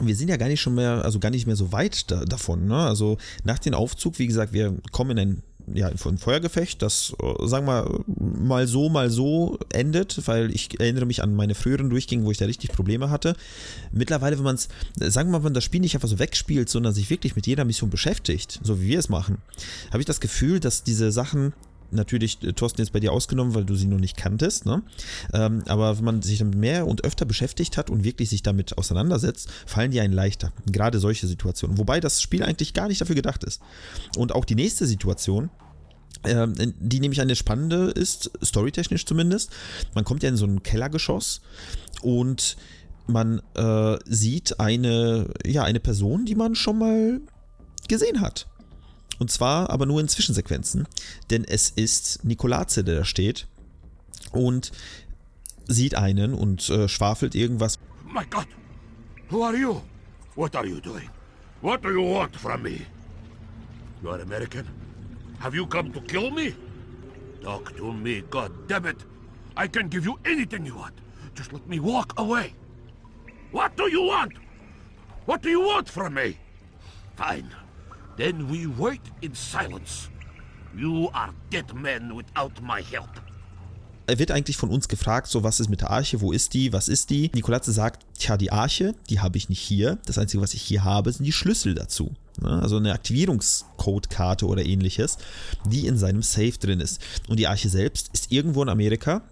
wir 0.00 0.14
sind 0.14 0.28
ja 0.28 0.36
gar 0.36 0.48
nicht 0.48 0.60
schon 0.60 0.74
mehr, 0.74 1.04
also 1.04 1.18
gar 1.18 1.30
nicht 1.30 1.46
mehr 1.46 1.56
so 1.56 1.72
weit 1.72 2.10
da, 2.10 2.24
davon. 2.24 2.66
Ne? 2.66 2.76
Also 2.76 3.18
nach 3.44 3.58
dem 3.58 3.74
Aufzug, 3.74 4.18
wie 4.18 4.26
gesagt, 4.26 4.52
wir 4.52 4.74
kommen 4.92 5.12
in 5.12 5.18
ein, 5.18 5.42
ja, 5.74 5.88
in 5.88 5.98
ein 5.98 6.18
Feuergefecht, 6.18 6.80
das, 6.82 7.14
äh, 7.20 7.46
sagen 7.46 7.66
wir 7.66 8.04
mal 8.06 8.66
so, 8.66 8.88
mal 8.88 9.10
so 9.10 9.58
endet, 9.72 10.26
weil 10.28 10.54
ich 10.54 10.78
erinnere 10.78 11.06
mich 11.06 11.22
an 11.22 11.34
meine 11.34 11.54
früheren 11.54 11.90
Durchgänge, 11.90 12.24
wo 12.24 12.30
ich 12.30 12.38
da 12.38 12.44
richtig 12.44 12.72
Probleme 12.72 13.10
hatte. 13.10 13.36
Mittlerweile, 13.90 14.36
wenn 14.36 14.44
man 14.44 14.56
es, 14.56 14.68
sagen 15.12 15.30
wir 15.30 15.38
mal, 15.38 15.44
wenn 15.44 15.54
das 15.54 15.64
Spiel 15.64 15.80
nicht 15.80 15.94
einfach 15.94 16.08
so 16.08 16.18
wegspielt, 16.18 16.68
sondern 16.68 16.92
sich 16.92 17.10
wirklich 17.10 17.34
mit 17.34 17.46
jeder 17.46 17.64
Mission 17.64 17.90
beschäftigt, 17.90 18.60
so 18.62 18.80
wie 18.80 18.88
wir 18.88 18.98
es 18.98 19.08
machen, 19.08 19.38
habe 19.90 20.00
ich 20.00 20.06
das 20.06 20.20
Gefühl, 20.20 20.60
dass 20.60 20.84
diese 20.84 21.10
Sachen 21.10 21.52
natürlich, 21.90 22.42
äh, 22.42 22.52
Thorsten, 22.52 22.80
jetzt 22.80 22.92
bei 22.92 23.00
dir 23.00 23.12
ausgenommen, 23.12 23.54
weil 23.54 23.64
du 23.64 23.74
sie 23.74 23.86
noch 23.86 23.98
nicht 23.98 24.16
kanntest, 24.16 24.66
ne? 24.66 24.82
Ähm, 25.32 25.62
aber 25.66 25.96
wenn 25.96 26.04
man 26.04 26.22
sich 26.22 26.38
damit 26.38 26.56
mehr 26.56 26.86
und 26.86 27.04
öfter 27.04 27.24
beschäftigt 27.24 27.76
hat 27.76 27.90
und 27.90 28.04
wirklich 28.04 28.30
sich 28.30 28.42
damit 28.42 28.78
auseinandersetzt, 28.78 29.48
fallen 29.66 29.90
die 29.90 30.00
einen 30.00 30.12
leichter. 30.12 30.52
Gerade 30.66 30.98
solche 30.98 31.26
Situationen. 31.26 31.78
Wobei 31.78 32.00
das 32.00 32.22
Spiel 32.22 32.42
eigentlich 32.42 32.74
gar 32.74 32.88
nicht 32.88 33.00
dafür 33.00 33.14
gedacht 33.14 33.44
ist. 33.44 33.60
Und 34.16 34.34
auch 34.34 34.44
die 34.44 34.54
nächste 34.54 34.86
Situation, 34.86 35.50
ähm, 36.24 36.54
die 36.80 37.00
nämlich 37.00 37.20
eine 37.20 37.36
spannende 37.36 37.90
ist, 37.90 38.30
storytechnisch 38.42 39.06
zumindest. 39.06 39.50
Man 39.94 40.04
kommt 40.04 40.22
ja 40.22 40.28
in 40.28 40.36
so 40.36 40.46
ein 40.46 40.62
Kellergeschoss 40.62 41.40
und 42.02 42.56
man 43.06 43.40
äh, 43.54 43.96
sieht 44.04 44.58
eine, 44.58 45.32
ja, 45.44 45.62
eine 45.62 45.80
Person, 45.80 46.24
die 46.24 46.34
man 46.34 46.54
schon 46.54 46.78
mal 46.78 47.20
gesehen 47.88 48.20
hat. 48.20 48.48
Und 49.18 49.30
zwar 49.30 49.70
aber 49.70 49.86
nur 49.86 50.00
in 50.00 50.08
Zwischensequenzen, 50.08 50.86
denn 51.30 51.44
es 51.44 51.70
ist 51.70 52.24
Nikolaze, 52.24 52.84
der 52.84 52.96
da 52.96 53.04
steht 53.04 53.46
und 54.32 54.72
sieht 55.66 55.94
einen 55.94 56.34
und 56.34 56.68
äh, 56.68 56.88
schwafelt 56.88 57.34
irgendwas. 57.34 57.78
My 58.04 58.24
God! 58.30 58.46
Who 59.30 59.42
are 59.44 59.56
you? 59.56 59.80
What 60.36 60.54
are 60.54 60.66
you 60.66 60.80
doing? 60.80 61.10
What 61.62 61.82
do 61.82 61.90
you 61.90 62.02
want 62.02 62.36
from 62.36 62.62
me? 62.62 62.80
You 64.02 64.10
are 64.10 64.22
American? 64.22 64.66
Have 65.40 65.56
you 65.56 65.66
come 65.66 65.92
to 65.92 66.00
kill 66.02 66.30
me? 66.30 66.54
Talk 67.42 67.76
to 67.76 67.92
me, 67.92 68.22
God 68.30 68.50
damn 68.68 68.86
it! 68.86 68.96
I 69.56 69.68
can 69.68 69.88
give 69.88 70.04
you 70.04 70.18
anything 70.24 70.66
you 70.66 70.76
want. 70.76 70.94
Just 71.34 71.52
let 71.52 71.66
me 71.66 71.80
walk 71.80 72.12
away. 72.18 72.54
What 73.52 73.76
do 73.76 73.90
you 73.90 74.02
want? 74.02 74.32
What 75.26 75.42
do 75.42 75.48
you 75.48 75.60
want 75.60 75.88
from 75.88 76.14
me? 76.14 76.38
Fine. 77.16 77.50
Then 78.16 78.48
we 78.48 78.66
wait 78.78 79.02
in 79.20 79.34
silence. 79.34 80.08
You 80.74 81.10
are 81.12 81.34
dead 81.50 81.74
men 81.74 82.16
without 82.16 82.52
my 82.62 82.82
help. 82.82 83.10
Er 84.06 84.18
wird 84.18 84.30
eigentlich 84.30 84.56
von 84.56 84.70
uns 84.70 84.88
gefragt, 84.88 85.26
so 85.26 85.42
was 85.42 85.58
ist 85.58 85.68
mit 85.68 85.80
der 85.80 85.90
Arche, 85.90 86.20
wo 86.20 86.32
ist 86.32 86.54
die, 86.54 86.72
was 86.72 86.88
ist 86.88 87.10
die? 87.10 87.30
Nikolaze 87.34 87.72
sagt, 87.72 88.06
tja, 88.18 88.36
die 88.36 88.52
Arche, 88.52 88.94
die 89.10 89.20
habe 89.20 89.36
ich 89.36 89.48
nicht 89.48 89.60
hier. 89.60 89.98
Das 90.06 90.16
Einzige, 90.16 90.42
was 90.42 90.54
ich 90.54 90.62
hier 90.62 90.84
habe, 90.84 91.12
sind 91.12 91.24
die 91.24 91.32
Schlüssel 91.32 91.74
dazu. 91.74 92.14
Ne? 92.40 92.62
Also 92.62 92.76
eine 92.76 92.92
Aktivierungscodekarte 92.92 94.46
oder 94.46 94.64
ähnliches, 94.64 95.18
die 95.66 95.86
in 95.86 95.98
seinem 95.98 96.22
Safe 96.22 96.52
drin 96.52 96.80
ist. 96.80 97.00
Und 97.28 97.38
die 97.38 97.48
Arche 97.48 97.68
selbst 97.68 98.10
ist 98.12 98.30
irgendwo 98.30 98.62
in 98.62 98.68
Amerika. 98.68 99.22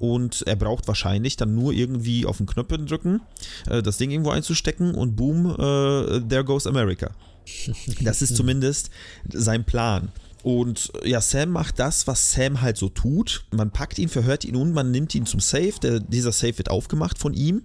Und 0.00 0.42
er 0.46 0.56
braucht 0.56 0.86
wahrscheinlich 0.86 1.36
dann 1.36 1.54
nur 1.54 1.72
irgendwie 1.72 2.26
auf 2.26 2.36
den 2.36 2.46
Knöpfe 2.46 2.78
drücken, 2.78 3.20
äh, 3.68 3.82
das 3.82 3.98
Ding 3.98 4.10
irgendwo 4.10 4.30
einzustecken 4.30 4.94
und 4.94 5.16
boom, 5.16 5.50
äh, 5.50 6.20
there 6.20 6.44
goes 6.44 6.66
America. 6.66 7.10
Das 8.00 8.22
ist 8.22 8.36
zumindest 8.36 8.90
sein 9.28 9.64
Plan. 9.64 10.12
Und 10.42 10.92
ja, 11.04 11.20
Sam 11.20 11.50
macht 11.50 11.78
das, 11.78 12.06
was 12.06 12.32
Sam 12.32 12.60
halt 12.60 12.76
so 12.76 12.88
tut. 12.88 13.44
Man 13.50 13.70
packt 13.70 13.98
ihn, 13.98 14.08
verhört 14.08 14.44
ihn 14.44 14.56
und 14.56 14.72
man 14.72 14.90
nimmt 14.90 15.14
ihn 15.14 15.26
zum 15.26 15.40
Safe. 15.40 15.74
Der, 15.82 16.00
dieser 16.00 16.32
Safe 16.32 16.56
wird 16.56 16.70
aufgemacht 16.70 17.18
von 17.18 17.34
ihm. 17.34 17.62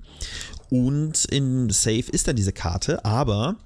Und 0.70 1.26
im 1.26 1.70
Safe 1.70 2.06
ist 2.12 2.28
dann 2.28 2.36
diese 2.36 2.52
Karte. 2.52 3.06
Aber 3.06 3.58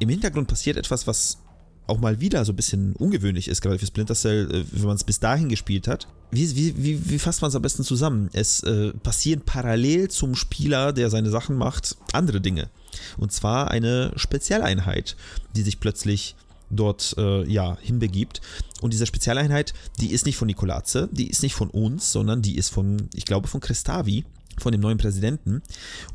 im 0.00 0.08
Hintergrund 0.08 0.48
passiert 0.48 0.76
etwas, 0.76 1.06
was 1.06 1.38
auch 1.86 1.98
mal 1.98 2.20
wieder 2.20 2.44
so 2.44 2.52
ein 2.52 2.56
bisschen 2.56 2.94
ungewöhnlich 2.96 3.48
ist, 3.48 3.60
gerade 3.60 3.78
für 3.78 3.86
Splinter 3.86 4.14
Cell, 4.14 4.50
äh, 4.50 4.64
wenn 4.72 4.86
man 4.86 4.96
es 4.96 5.04
bis 5.04 5.20
dahin 5.20 5.48
gespielt 5.48 5.86
hat. 5.86 6.08
Wie, 6.32 6.56
wie, 6.56 6.74
wie, 6.76 7.10
wie 7.10 7.18
fasst 7.18 7.42
man 7.42 7.50
es 7.50 7.54
am 7.54 7.62
besten 7.62 7.84
zusammen? 7.84 8.28
Es 8.32 8.62
äh, 8.64 8.92
passieren 8.92 9.42
parallel 9.46 10.08
zum 10.08 10.34
Spieler, 10.34 10.92
der 10.92 11.10
seine 11.10 11.30
Sachen 11.30 11.56
macht, 11.56 11.96
andere 12.12 12.40
Dinge. 12.40 12.68
Und 13.16 13.32
zwar 13.32 13.70
eine 13.70 14.12
Spezialeinheit, 14.16 15.16
die 15.54 15.62
sich 15.62 15.80
plötzlich 15.80 16.36
dort 16.70 17.14
äh, 17.18 17.44
ja, 17.48 17.76
hinbegibt. 17.80 18.40
Und 18.80 18.92
diese 18.92 19.06
Spezialeinheit, 19.06 19.72
die 20.00 20.10
ist 20.10 20.26
nicht 20.26 20.36
von 20.36 20.46
Nikolaze, 20.46 21.08
die 21.12 21.28
ist 21.28 21.42
nicht 21.42 21.54
von 21.54 21.70
uns, 21.70 22.12
sondern 22.12 22.42
die 22.42 22.56
ist 22.56 22.70
von, 22.70 23.08
ich 23.14 23.24
glaube, 23.24 23.48
von 23.48 23.60
Christavi, 23.60 24.24
von 24.58 24.72
dem 24.72 24.80
neuen 24.80 24.98
Präsidenten. 24.98 25.62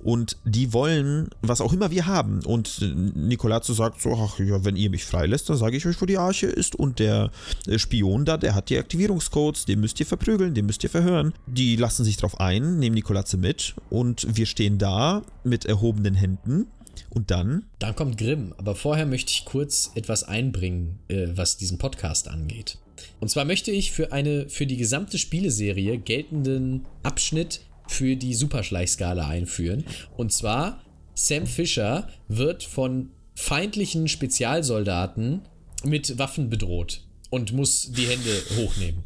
Und 0.03 0.37
die 0.45 0.73
wollen, 0.73 1.29
was 1.41 1.61
auch 1.61 1.73
immer 1.73 1.91
wir 1.91 2.05
haben. 2.05 2.43
Und 2.45 2.81
Nikolaze 3.15 3.73
sagt 3.73 4.01
so, 4.01 4.13
ach 4.15 4.39
ja, 4.39 4.63
wenn 4.65 4.75
ihr 4.75 4.89
mich 4.89 5.05
freilässt, 5.05 5.49
dann 5.49 5.57
sage 5.57 5.77
ich 5.77 5.85
euch, 5.85 6.01
wo 6.01 6.05
die 6.05 6.17
Arche 6.17 6.47
ist. 6.47 6.75
Und 6.75 6.99
der 6.99 7.31
äh, 7.67 7.77
Spion 7.79 8.25
da, 8.25 8.37
der 8.37 8.55
hat 8.55 8.69
die 8.69 8.77
Aktivierungscodes, 8.77 9.65
den 9.65 9.79
müsst 9.79 9.99
ihr 9.99 10.05
verprügeln, 10.05 10.53
den 10.53 10.65
müsst 10.65 10.83
ihr 10.83 10.89
verhören. 10.89 11.33
Die 11.47 11.75
lassen 11.75 12.03
sich 12.03 12.17
drauf 12.17 12.39
ein, 12.39 12.79
nehmen 12.79 12.95
Nikolaze 12.95 13.37
mit. 13.37 13.75
Und 13.89 14.27
wir 14.35 14.45
stehen 14.45 14.77
da 14.77 15.21
mit 15.43 15.65
erhobenen 15.65 16.15
Händen. 16.15 16.67
Und 17.09 17.31
dann 17.31 17.65
Dann 17.79 17.95
kommt 17.95 18.17
Grimm, 18.17 18.53
aber 18.57 18.75
vorher 18.75 19.05
möchte 19.05 19.31
ich 19.31 19.45
kurz 19.45 19.91
etwas 19.95 20.23
einbringen, 20.23 20.99
äh, 21.07 21.27
was 21.35 21.57
diesen 21.57 21.77
Podcast 21.77 22.27
angeht. 22.27 22.77
Und 23.19 23.29
zwar 23.29 23.45
möchte 23.45 23.71
ich 23.71 23.91
für 23.91 24.11
eine 24.11 24.49
für 24.49 24.65
die 24.65 24.77
gesamte 24.77 25.17
Spieleserie 25.17 25.97
geltenden 25.97 26.85
Abschnitt 27.03 27.61
für 27.91 28.15
die 28.15 28.33
Superschleichskala 28.33 29.27
einführen. 29.27 29.85
Und 30.17 30.31
zwar 30.31 30.81
Sam 31.13 31.45
Fisher 31.45 32.07
wird 32.27 32.63
von 32.63 33.09
feindlichen 33.35 34.07
Spezialsoldaten 34.07 35.41
mit 35.83 36.17
Waffen 36.17 36.49
bedroht 36.49 37.03
und 37.29 37.53
muss 37.53 37.91
die 37.91 38.07
Hände 38.07 38.41
hochnehmen. 38.57 39.03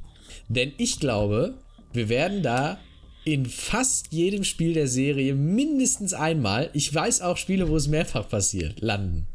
Denn 0.49 0.71
ich 0.77 0.99
glaube, 0.99 1.55
wir 1.93 2.09
werden 2.09 2.43
da 2.43 2.77
in 3.23 3.47
fast 3.47 4.13
jedem 4.13 4.43
Spiel 4.43 4.73
der 4.73 4.87
Serie 4.87 5.33
mindestens 5.33 6.13
einmal, 6.13 6.69
ich 6.73 6.93
weiß 6.93 7.21
auch 7.21 7.37
Spiele, 7.37 7.67
wo 7.69 7.75
es 7.75 7.87
mehrfach 7.87 8.29
passiert, 8.29 8.81
landen. 8.81 9.25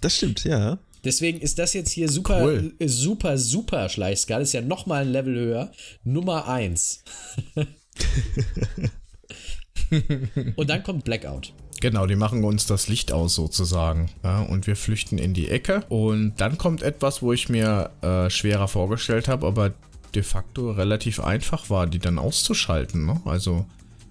Das 0.00 0.16
stimmt, 0.16 0.42
ja. 0.44 0.78
Deswegen 1.04 1.40
ist 1.40 1.58
das 1.58 1.72
jetzt 1.72 1.90
hier 1.92 2.08
super, 2.08 2.42
Cool. 2.42 2.74
äh, 2.78 2.88
super, 2.88 3.38
super 3.38 3.88
Schleichskala. 3.88 4.42
Ist 4.42 4.52
ja 4.52 4.60
nochmal 4.60 5.02
ein 5.02 5.12
Level 5.12 5.34
höher. 5.34 5.72
Nummer 6.04 6.48
1. 6.48 7.04
Und 10.56 10.70
dann 10.70 10.82
kommt 10.82 11.04
Blackout. 11.04 11.52
Genau, 11.80 12.06
die 12.06 12.16
machen 12.16 12.44
uns 12.44 12.66
das 12.66 12.88
Licht 12.88 13.10
aus 13.10 13.34
sozusagen. 13.34 14.10
Ja, 14.22 14.42
und 14.42 14.66
wir 14.66 14.76
flüchten 14.76 15.16
in 15.16 15.32
die 15.32 15.48
Ecke. 15.48 15.82
Und 15.88 16.34
dann 16.36 16.58
kommt 16.58 16.82
etwas, 16.82 17.22
wo 17.22 17.32
ich 17.32 17.48
mir 17.48 17.90
äh, 18.02 18.28
schwerer 18.28 18.68
vorgestellt 18.68 19.28
habe, 19.28 19.46
aber 19.46 19.72
de 20.14 20.22
facto 20.22 20.72
relativ 20.72 21.20
einfach 21.20 21.70
war, 21.70 21.86
die 21.86 21.98
dann 21.98 22.18
auszuschalten. 22.18 23.06
Ne? 23.06 23.20
Also 23.24 23.64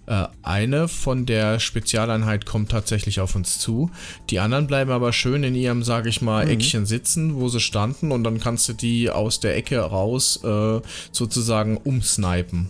äh, 0.08 0.26
eine 0.42 0.88
von 0.88 1.28
der 1.28 1.60
Spezialeinheit 1.60 2.48
kommt 2.48 2.72
tatsächlich 2.72 3.20
auf 3.20 3.36
uns 3.36 3.60
zu. 3.60 3.92
Die 4.32 4.40
anderen 4.40 4.66
bleiben 4.66 4.90
aber 4.90 5.14
schön 5.14 5.44
in 5.44 5.54
ihrem, 5.54 5.84
sage 5.84 6.10
ich 6.10 6.24
mal, 6.24 6.50
Eckchen 6.50 6.88
sitzen, 6.88 7.36
wo 7.36 7.50
sie 7.50 7.60
standen. 7.60 8.12
Und 8.12 8.24
dann 8.24 8.40
kannst 8.40 8.68
du 8.68 8.74
die 8.74 9.12
aus 9.12 9.40
der 9.40 9.56
Ecke 9.56 9.80
raus 9.80 10.44
äh, 10.44 10.82
sozusagen 11.12 11.78
umsnipen. 11.78 12.70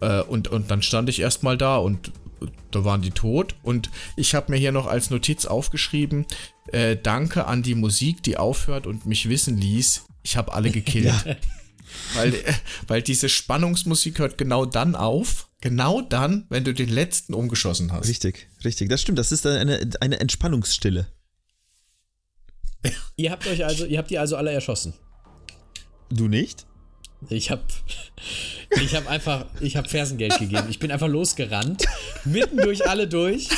Äh, 0.00 0.22
und, 0.22 0.48
und 0.48 0.70
dann 0.70 0.82
stand 0.82 1.08
ich 1.08 1.20
erstmal 1.20 1.56
da 1.56 1.76
und 1.76 2.12
da 2.70 2.84
waren 2.84 3.02
die 3.02 3.10
tot. 3.10 3.54
Und 3.62 3.90
ich 4.16 4.34
habe 4.34 4.52
mir 4.52 4.58
hier 4.58 4.72
noch 4.72 4.86
als 4.86 5.10
Notiz 5.10 5.46
aufgeschrieben, 5.46 6.26
äh, 6.68 6.96
danke 6.96 7.46
an 7.46 7.62
die 7.62 7.74
Musik, 7.74 8.22
die 8.22 8.36
aufhört 8.36 8.86
und 8.86 9.06
mich 9.06 9.28
wissen 9.28 9.56
ließ, 9.56 10.04
ich 10.22 10.36
habe 10.36 10.52
alle 10.52 10.70
gekillt. 10.70 11.12
Weil, 12.14 12.34
äh, 12.34 12.52
weil 12.86 13.02
diese 13.02 13.28
Spannungsmusik 13.28 14.20
hört 14.20 14.38
genau 14.38 14.64
dann 14.64 14.94
auf, 14.94 15.48
genau 15.60 16.00
dann, 16.00 16.46
wenn 16.48 16.62
du 16.62 16.72
den 16.72 16.88
letzten 16.88 17.34
umgeschossen 17.34 17.90
hast. 17.90 18.06
Richtig, 18.06 18.48
richtig. 18.64 18.88
Das 18.88 19.02
stimmt. 19.02 19.18
Das 19.18 19.32
ist 19.32 19.44
eine, 19.44 19.90
eine 20.00 20.20
Entspannungsstille. 20.20 21.08
Ihr 23.16 23.30
habt 23.32 23.46
euch 23.46 23.64
also, 23.64 23.84
ihr 23.86 23.98
habt 23.98 24.10
die 24.10 24.18
also 24.18 24.36
alle 24.36 24.52
erschossen. 24.52 24.94
Du 26.10 26.28
nicht? 26.28 26.66
Ich 27.28 27.50
hab, 27.50 27.62
Ich 28.82 28.94
habe 28.94 29.08
einfach, 29.08 29.46
ich 29.60 29.76
habe 29.76 29.88
Fersengeld 29.88 30.38
gegeben. 30.38 30.66
Ich 30.70 30.78
bin 30.78 30.92
einfach 30.92 31.08
losgerannt, 31.08 31.84
mitten 32.24 32.56
durch 32.58 32.88
alle 32.88 33.08
durch. 33.08 33.48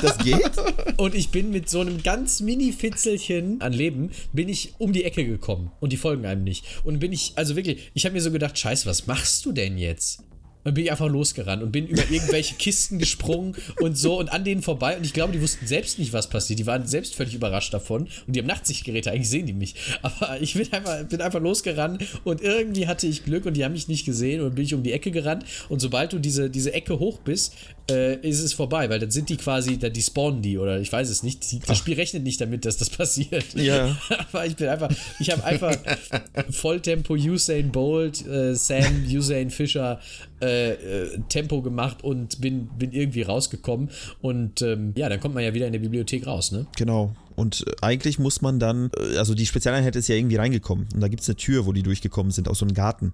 Das 0.00 0.18
geht? 0.18 0.52
Und 0.96 1.14
ich 1.14 1.30
bin 1.30 1.50
mit 1.50 1.68
so 1.68 1.80
einem 1.80 2.02
ganz 2.02 2.40
mini-Fitzelchen 2.40 3.60
an 3.60 3.72
Leben, 3.72 4.10
bin 4.32 4.48
ich 4.48 4.74
um 4.78 4.92
die 4.92 5.04
Ecke 5.04 5.24
gekommen. 5.24 5.70
Und 5.80 5.92
die 5.92 5.96
folgen 5.96 6.24
einem 6.24 6.44
nicht. 6.44 6.64
Und 6.84 6.98
bin 6.98 7.12
ich, 7.12 7.32
also 7.36 7.56
wirklich, 7.56 7.90
ich 7.94 8.04
habe 8.06 8.14
mir 8.14 8.22
so 8.22 8.30
gedacht, 8.30 8.58
scheiße, 8.58 8.86
was 8.86 9.06
machst 9.06 9.44
du 9.44 9.52
denn 9.52 9.76
jetzt? 9.76 10.22
Und 10.64 10.74
bin 10.74 10.84
ich 10.84 10.90
einfach 10.90 11.08
losgerannt 11.08 11.62
und 11.62 11.72
bin 11.72 11.86
über 11.86 12.02
irgendwelche 12.10 12.54
Kisten 12.54 12.98
gesprungen 12.98 13.54
und 13.80 13.96
so 13.96 14.18
und 14.18 14.32
an 14.32 14.44
denen 14.44 14.62
vorbei. 14.62 14.96
Und 14.96 15.04
ich 15.04 15.12
glaube, 15.12 15.32
die 15.32 15.40
wussten 15.40 15.66
selbst 15.66 15.98
nicht, 15.98 16.12
was 16.12 16.28
passiert. 16.28 16.58
Die 16.58 16.66
waren 16.66 16.86
selbst 16.86 17.14
völlig 17.14 17.34
überrascht 17.34 17.74
davon. 17.74 18.08
Und 18.26 18.34
die 18.34 18.40
haben 18.40 18.46
Nachtsichtgeräte, 18.46 19.10
eigentlich 19.10 19.28
sehen 19.28 19.46
die 19.46 19.52
mich. 19.52 19.74
Aber 20.02 20.40
ich 20.40 20.54
bin 20.54 20.72
einfach, 20.72 21.04
bin 21.04 21.20
einfach 21.20 21.40
losgerannt 21.40 22.04
und 22.24 22.40
irgendwie 22.40 22.86
hatte 22.86 23.06
ich 23.06 23.24
Glück 23.24 23.46
und 23.46 23.54
die 23.54 23.64
haben 23.64 23.72
mich 23.72 23.88
nicht 23.88 24.04
gesehen 24.04 24.40
und 24.40 24.54
bin 24.54 24.64
ich 24.64 24.74
um 24.74 24.82
die 24.82 24.92
Ecke 24.92 25.10
gerannt. 25.10 25.44
Und 25.68 25.80
sobald 25.80 26.12
du 26.12 26.18
diese, 26.18 26.50
diese 26.50 26.72
Ecke 26.72 26.98
hoch 26.98 27.20
bist, 27.20 27.54
äh, 27.90 28.16
ist 28.26 28.40
es 28.40 28.52
vorbei, 28.52 28.88
weil 28.88 28.98
dann 28.98 29.10
sind 29.10 29.28
die 29.28 29.36
quasi, 29.36 29.78
da 29.78 29.88
die 29.88 30.02
spawnen 30.02 30.40
die 30.42 30.58
oder 30.58 30.80
ich 30.80 30.92
weiß 30.92 31.08
es 31.10 31.22
nicht. 31.22 31.50
Die, 31.50 31.58
das 31.58 31.78
Spiel 31.78 31.94
rechnet 31.94 32.22
nicht 32.22 32.40
damit, 32.40 32.64
dass 32.64 32.76
das 32.78 32.90
passiert. 32.90 33.54
Ja. 33.54 33.96
Aber 34.32 34.46
ich 34.46 34.56
bin 34.56 34.68
einfach, 34.68 34.90
ich 35.18 35.30
habe 35.30 35.44
einfach 35.44 35.76
Volltempo 36.50 37.14
Usain 37.14 37.72
Bolt, 37.72 38.26
äh, 38.26 38.54
Sam, 38.54 39.04
Usain 39.06 39.50
Fischer 39.50 40.00
äh, 40.40 40.72
äh, 40.72 41.18
Tempo 41.28 41.62
gemacht 41.62 42.02
und 42.02 42.40
bin, 42.40 42.68
bin 42.78 42.92
irgendwie 42.92 43.22
rausgekommen. 43.22 43.90
Und 44.20 44.62
ähm, 44.62 44.92
ja, 44.96 45.08
dann 45.08 45.20
kommt 45.20 45.34
man 45.34 45.44
ja 45.44 45.54
wieder 45.54 45.66
in 45.66 45.72
der 45.72 45.80
Bibliothek 45.80 46.26
raus, 46.26 46.52
ne? 46.52 46.66
Genau. 46.76 47.14
Und 47.36 47.64
äh, 47.66 47.72
eigentlich 47.82 48.18
muss 48.18 48.40
man 48.42 48.58
dann, 48.58 48.90
äh, 48.96 49.16
also 49.18 49.34
die 49.34 49.46
Spezialeinheit 49.46 49.96
ist 49.96 50.08
ja 50.08 50.14
irgendwie 50.14 50.36
reingekommen. 50.36 50.86
Und 50.94 51.00
da 51.00 51.08
gibt 51.08 51.22
es 51.22 51.28
eine 51.28 51.36
Tür, 51.36 51.66
wo 51.66 51.72
die 51.72 51.82
durchgekommen 51.82 52.32
sind, 52.32 52.48
aus 52.48 52.58
so 52.58 52.64
einem 52.64 52.74
Garten. 52.74 53.12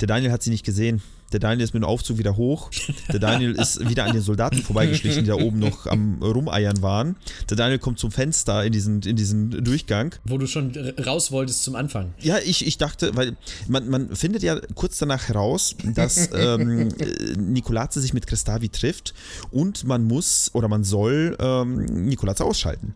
Der 0.00 0.08
Daniel 0.08 0.32
hat 0.32 0.42
sie 0.42 0.50
nicht 0.50 0.64
gesehen. 0.64 1.02
Der 1.32 1.38
Daniel 1.38 1.64
ist 1.64 1.74
mit 1.74 1.82
dem 1.82 1.88
Aufzug 1.88 2.18
wieder 2.18 2.36
hoch. 2.36 2.70
Der 3.12 3.20
Daniel 3.20 3.52
ist 3.52 3.88
wieder 3.88 4.04
an 4.04 4.12
den 4.12 4.22
Soldaten 4.22 4.58
vorbeigeschlichen, 4.58 5.22
die 5.24 5.28
da 5.28 5.36
oben 5.36 5.58
noch 5.58 5.86
am 5.86 6.20
Rumeiern 6.22 6.82
waren. 6.82 7.16
Der 7.48 7.56
Daniel 7.56 7.78
kommt 7.78 7.98
zum 7.98 8.10
Fenster 8.10 8.64
in 8.64 8.72
diesen, 8.72 9.02
in 9.02 9.16
diesen 9.16 9.62
Durchgang. 9.62 10.14
Wo 10.24 10.38
du 10.38 10.46
schon 10.46 10.76
raus 11.04 11.30
wolltest 11.30 11.62
zum 11.62 11.76
Anfang. 11.76 12.14
Ja, 12.18 12.38
ich, 12.38 12.66
ich 12.66 12.78
dachte, 12.78 13.14
weil 13.14 13.36
man, 13.68 13.88
man 13.88 14.16
findet 14.16 14.42
ja 14.42 14.58
kurz 14.74 14.98
danach 14.98 15.28
heraus, 15.28 15.76
dass 15.94 16.30
ähm, 16.34 16.88
Nikolaze 17.36 18.00
sich 18.00 18.12
mit 18.12 18.26
Christavi 18.26 18.68
trifft 18.68 19.14
und 19.50 19.84
man 19.84 20.04
muss 20.04 20.50
oder 20.52 20.66
man 20.68 20.82
soll 20.82 21.36
ähm, 21.40 21.84
Nikolaze 21.84 22.44
ausschalten. 22.44 22.94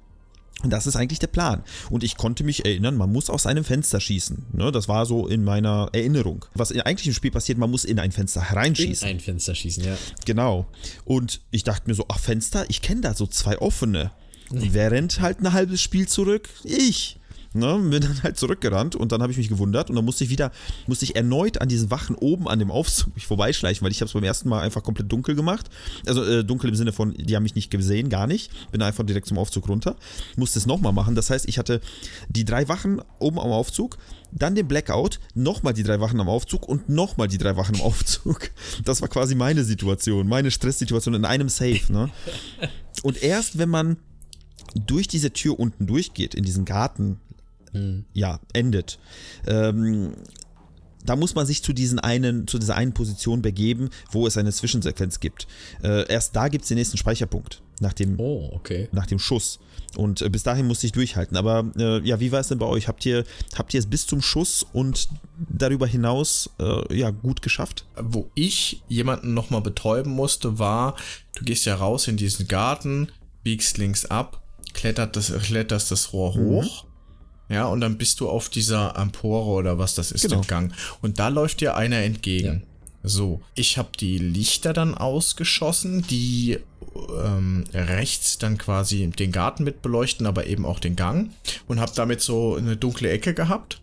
Und 0.65 0.71
das 0.71 0.87
ist 0.87 0.97
eigentlich 0.97 1.19
der 1.19 1.29
Plan. 1.29 1.63
Und 1.91 2.03
ich 2.03 2.17
konnte 2.17 2.43
mich 2.43 2.65
erinnern, 2.65 2.97
man 2.97 3.13
muss 3.13 3.31
aus 3.31 3.47
einem 3.47 3.65
Fenster 3.65 4.01
schießen. 4.01 4.47
Ne, 4.53 4.73
das 4.73 4.89
war 4.89 5.07
so 5.07 5.29
in 5.29 5.45
meiner 5.45 5.91
Erinnerung. 5.93 6.47
Was 6.55 6.73
eigentlich 6.73 7.07
im 7.07 7.15
Spiel 7.15 7.31
passiert, 7.31 7.59
man 7.59 7.71
muss 7.71 7.85
in 7.85 7.99
ein 7.99 8.11
Fenster 8.11 8.41
hereinschießen. 8.41 9.07
In 9.07 9.17
ein 9.17 9.21
Fenster 9.21 9.55
schießen, 9.55 9.85
ja. 9.85 9.97
Genau. 10.25 10.67
Und 11.05 11.43
ich 11.51 11.65
dachte 11.65 11.89
mir 11.89 11.95
so, 11.95 12.07
ach, 12.09 12.19
Fenster, 12.19 12.65
ich 12.69 12.83
kenne 12.83 13.03
da 13.03 13.15
so 13.15 13.27
zwei 13.27 13.59
offene. 13.59 14.11
Rennt 14.51 15.21
halt 15.21 15.41
ein 15.41 15.53
halbes 15.53 15.81
Spiel 15.83 16.09
zurück? 16.09 16.49
Ich. 16.65 17.19
Ne, 17.57 17.79
bin 17.79 18.03
dann 18.03 18.21
halt 18.25 18.37
zurückgerannt 18.37 18.97
und 18.97 19.13
dann 19.13 19.23
habe 19.23 19.31
ich 19.31 19.39
mich 19.39 19.49
gewundert 19.49 19.89
und 19.89 19.95
dann 19.95 20.05
musste 20.05 20.25
ich 20.25 20.31
wieder, 20.31 20.51
musste 20.89 21.05
ich 21.05 21.15
erneut 21.15 21.61
an 21.61 21.69
diesen 21.69 21.89
Wachen 21.89 22.17
oben 22.17 22.49
an 22.49 22.59
dem 22.59 22.73
Aufzug 22.73 23.15
mich 23.15 23.29
vorbeischleichen, 23.29 23.85
weil 23.85 23.93
ich 23.93 24.01
habe 24.01 24.09
es 24.09 24.13
beim 24.13 24.25
ersten 24.25 24.49
Mal 24.49 24.61
einfach 24.61 24.83
komplett 24.83 25.13
dunkel 25.13 25.37
gemacht. 25.37 25.71
Also 26.05 26.25
äh, 26.25 26.45
dunkel 26.45 26.71
im 26.71 26.75
Sinne 26.75 26.93
von, 26.93 27.15
die 27.15 27.37
haben 27.37 27.45
mich 27.45 27.55
nicht 27.55 27.71
gesehen, 27.71 28.09
gar 28.09 28.27
nicht. 28.27 28.51
Bin 28.73 28.83
einfach 28.83 29.07
direkt 29.07 29.29
zum 29.29 29.39
Aufzug 29.39 29.69
runter. 29.69 29.95
Musste 30.37 30.59
es 30.59 30.67
nochmal 30.67 30.93
machen. 30.93 31.15
Das 31.15 31.31
heißt, 31.31 31.49
ich 31.49 31.59
hatte 31.59 31.81
die 32.29 32.45
drei 32.45 32.69
Wachen 32.69 33.01
oben 33.21 33.39
am 33.39 33.53
Aufzug, 33.53 33.99
dann 34.33 34.57
den 34.57 34.67
Blackout, 34.67 35.21
nochmal 35.37 35.75
die 35.75 35.85
drei 35.85 36.01
Wachen 36.01 36.21
am 36.21 36.29
Aufzug 36.29 36.69
und 36.69 36.89
nochmal 36.89 37.29
die 37.29 37.39
drei 37.39 37.57
Wachen 37.57 37.77
am 37.77 37.83
Aufzug. 37.83 38.51
Das 38.85 39.01
war 39.01 39.09
quasi 39.09 39.37
meine 39.37 39.63
Situation, 39.63 40.27
meine 40.27 40.51
Stresssituation 40.51 41.15
in 41.15 41.25
einem 41.25 41.49
Safe. 41.49 41.93
Ne? 41.93 42.11
Und 43.05 43.23
erst 43.23 43.59
wenn 43.59 43.69
man 43.69 43.99
durch 44.75 45.07
diese 45.07 45.33
Tür 45.33 45.61
unten 45.61 45.87
durchgeht, 45.87 46.35
in 46.35 46.43
diesen 46.43 46.65
Garten, 46.65 47.21
hm. 47.75 48.05
ja, 48.13 48.41
endet. 48.53 48.99
Ähm, 49.47 50.15
da 51.05 51.17
muss 51.17 51.35
man 51.35 51.47
sich 51.47 51.63
zu 51.63 51.73
diesen 51.73 51.99
einen, 51.99 52.49
zu 52.49 52.59
dieser 52.59 52.77
einen 52.77 52.95
Position 52.95 53.43
begeben, 53.43 53.91
wo 54.11 54.27
es 54.27 54.37
eine 54.37 54.53
Zwischensequenz 54.53 55.21
gibt. 55.21 55.47
Äh, 55.83 56.09
erst 56.11 56.35
da 56.35 56.49
gibt 56.49 56.63
es 56.63 56.69
den 56.69 56.79
nächsten 56.79 56.97
Speicherpunkt 56.97 57.63
nach 57.81 57.93
dem, 57.93 58.19
oh, 58.19 58.51
okay. 58.55 58.89
nach 58.93 59.07
dem 59.07 59.19
Schuss. 59.19 59.59
Und 59.97 60.23
äh, 60.23 60.31
bis 60.31 60.43
dahin 60.43 60.67
musste 60.67 60.87
ich 60.87 60.93
durchhalten. 60.93 61.37
Aber 61.37 61.71
äh, 61.77 62.01
ja, 62.07 62.21
wie 62.21 62.33
war 62.33 62.41
es 62.41 62.49
denn 62.49 62.59
bei 62.59 62.67
euch? 62.67 62.89
Habt 62.89 63.05
ihr, 63.07 63.25
habt 63.57 63.75
ihr 63.75 63.81
es 63.81 63.87
bis 63.87 64.07
zum 64.07 64.23
Schuss 64.23 64.67
und 64.73 65.09
darüber 65.39 65.87
hinaus 65.87 66.51
äh, 66.59 66.97
ja 66.97 67.11
gut 67.11 67.43
geschafft? 67.43 67.87
Wo 68.01 68.31
ich 68.35 68.83
jemanden 68.89 69.35
nochmal 69.35 69.61
betäuben 69.61 70.13
musste, 70.13 70.59
war, 70.59 70.97
du 71.37 71.45
gehst 71.45 71.67
ja 71.67 71.75
raus 71.75 72.09
in 72.09 72.17
diesen 72.17 72.49
Garten, 72.49 73.09
biegst 73.43 73.79
links 73.79 74.07
ab, 74.07 74.43
klettert 74.73 75.17
das, 75.17 75.33
kletterst 75.33 75.91
das 75.91 76.13
Rohr 76.13 76.37
mhm. 76.37 76.47
Ja, 77.55 77.67
und 77.67 77.81
dann 77.81 77.97
bist 77.97 78.21
du 78.21 78.29
auf 78.29 78.49
dieser 78.49 78.97
Empore 78.97 79.51
oder 79.51 79.79
was 79.79 79.95
das 79.95 80.11
ist 80.11 80.23
genau. 80.23 80.37
im 80.41 80.47
Gang. 80.47 80.73
Und 81.03 81.21
da 81.21 81.29
läuft 81.29 81.61
dir 81.61 81.77
einer 81.77 81.99
entgegen. 81.99 82.63
Ja. 82.63 82.69
So, 83.07 83.43
ich 83.55 83.79
habe 83.79 83.91
die 84.01 84.19
Lichter 84.19 84.73
dann 84.73 84.95
ausgeschossen, 84.95 86.03
die 86.09 86.59
ähm, 87.23 87.65
rechts 87.73 88.39
dann 88.39 88.59
quasi 88.59 89.07
den 89.07 89.31
Garten 89.31 89.63
mit 89.63 89.83
beleuchten, 89.83 90.27
aber 90.27 90.47
eben 90.47 90.67
auch 90.67 90.81
den 90.81 90.97
Gang. 90.97 91.31
Und 91.69 91.81
habe 91.81 91.93
damit 91.95 92.23
so 92.23 92.57
eine 92.57 92.77
dunkle 92.77 93.11
Ecke 93.11 93.35
gehabt. 93.35 93.81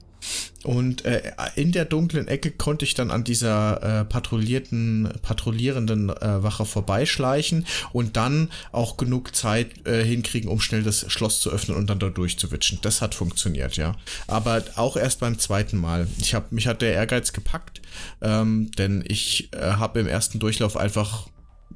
Und 0.64 1.06
äh, 1.06 1.32
in 1.56 1.72
der 1.72 1.86
dunklen 1.86 2.28
Ecke 2.28 2.52
konnte 2.52 2.86
ich 2.86 2.94
dann 2.94 3.10
an 3.10 3.24
dieser 3.24 4.02
äh, 4.02 4.06
patrouillierten, 4.06 5.10
patrouillierenden 5.22 6.10
äh, 6.10 6.44
Wache 6.44 6.66
vorbeischleichen 6.66 7.66
und 7.94 8.16
dann 8.16 8.50
auch 8.72 8.98
genug 8.98 9.36
Zeit 9.36 9.88
äh, 9.88 10.04
hinkriegen, 10.04 10.50
um 10.50 10.62
schnell 10.62 10.84
das 10.84 11.12
Schloss 11.12 11.40
zu 11.40 11.50
öffnen 11.50 11.76
und 11.78 11.90
dann 11.90 12.00
da 12.00 12.10
durchzuwitschen. 12.10 12.80
Das 12.84 13.02
hat 13.02 13.16
funktioniert, 13.16 13.76
ja. 13.78 13.96
Aber 14.28 14.64
auch 14.76 14.98
erst 14.98 15.20
beim 15.20 15.40
zweiten 15.40 15.78
Mal. 15.78 16.08
Ich 16.20 16.36
habe 16.36 16.48
mich 16.52 16.68
hat 16.68 16.82
der 16.82 16.94
Ehrgeiz 16.94 17.34
gepackt, 17.34 17.82
ähm, 18.22 18.72
denn 18.78 19.04
ich 19.08 19.50
äh, 19.54 19.58
habe 19.58 20.00
im 20.00 20.08
ersten 20.08 20.38
Durchlauf 20.38 20.78
einfach 20.78 21.28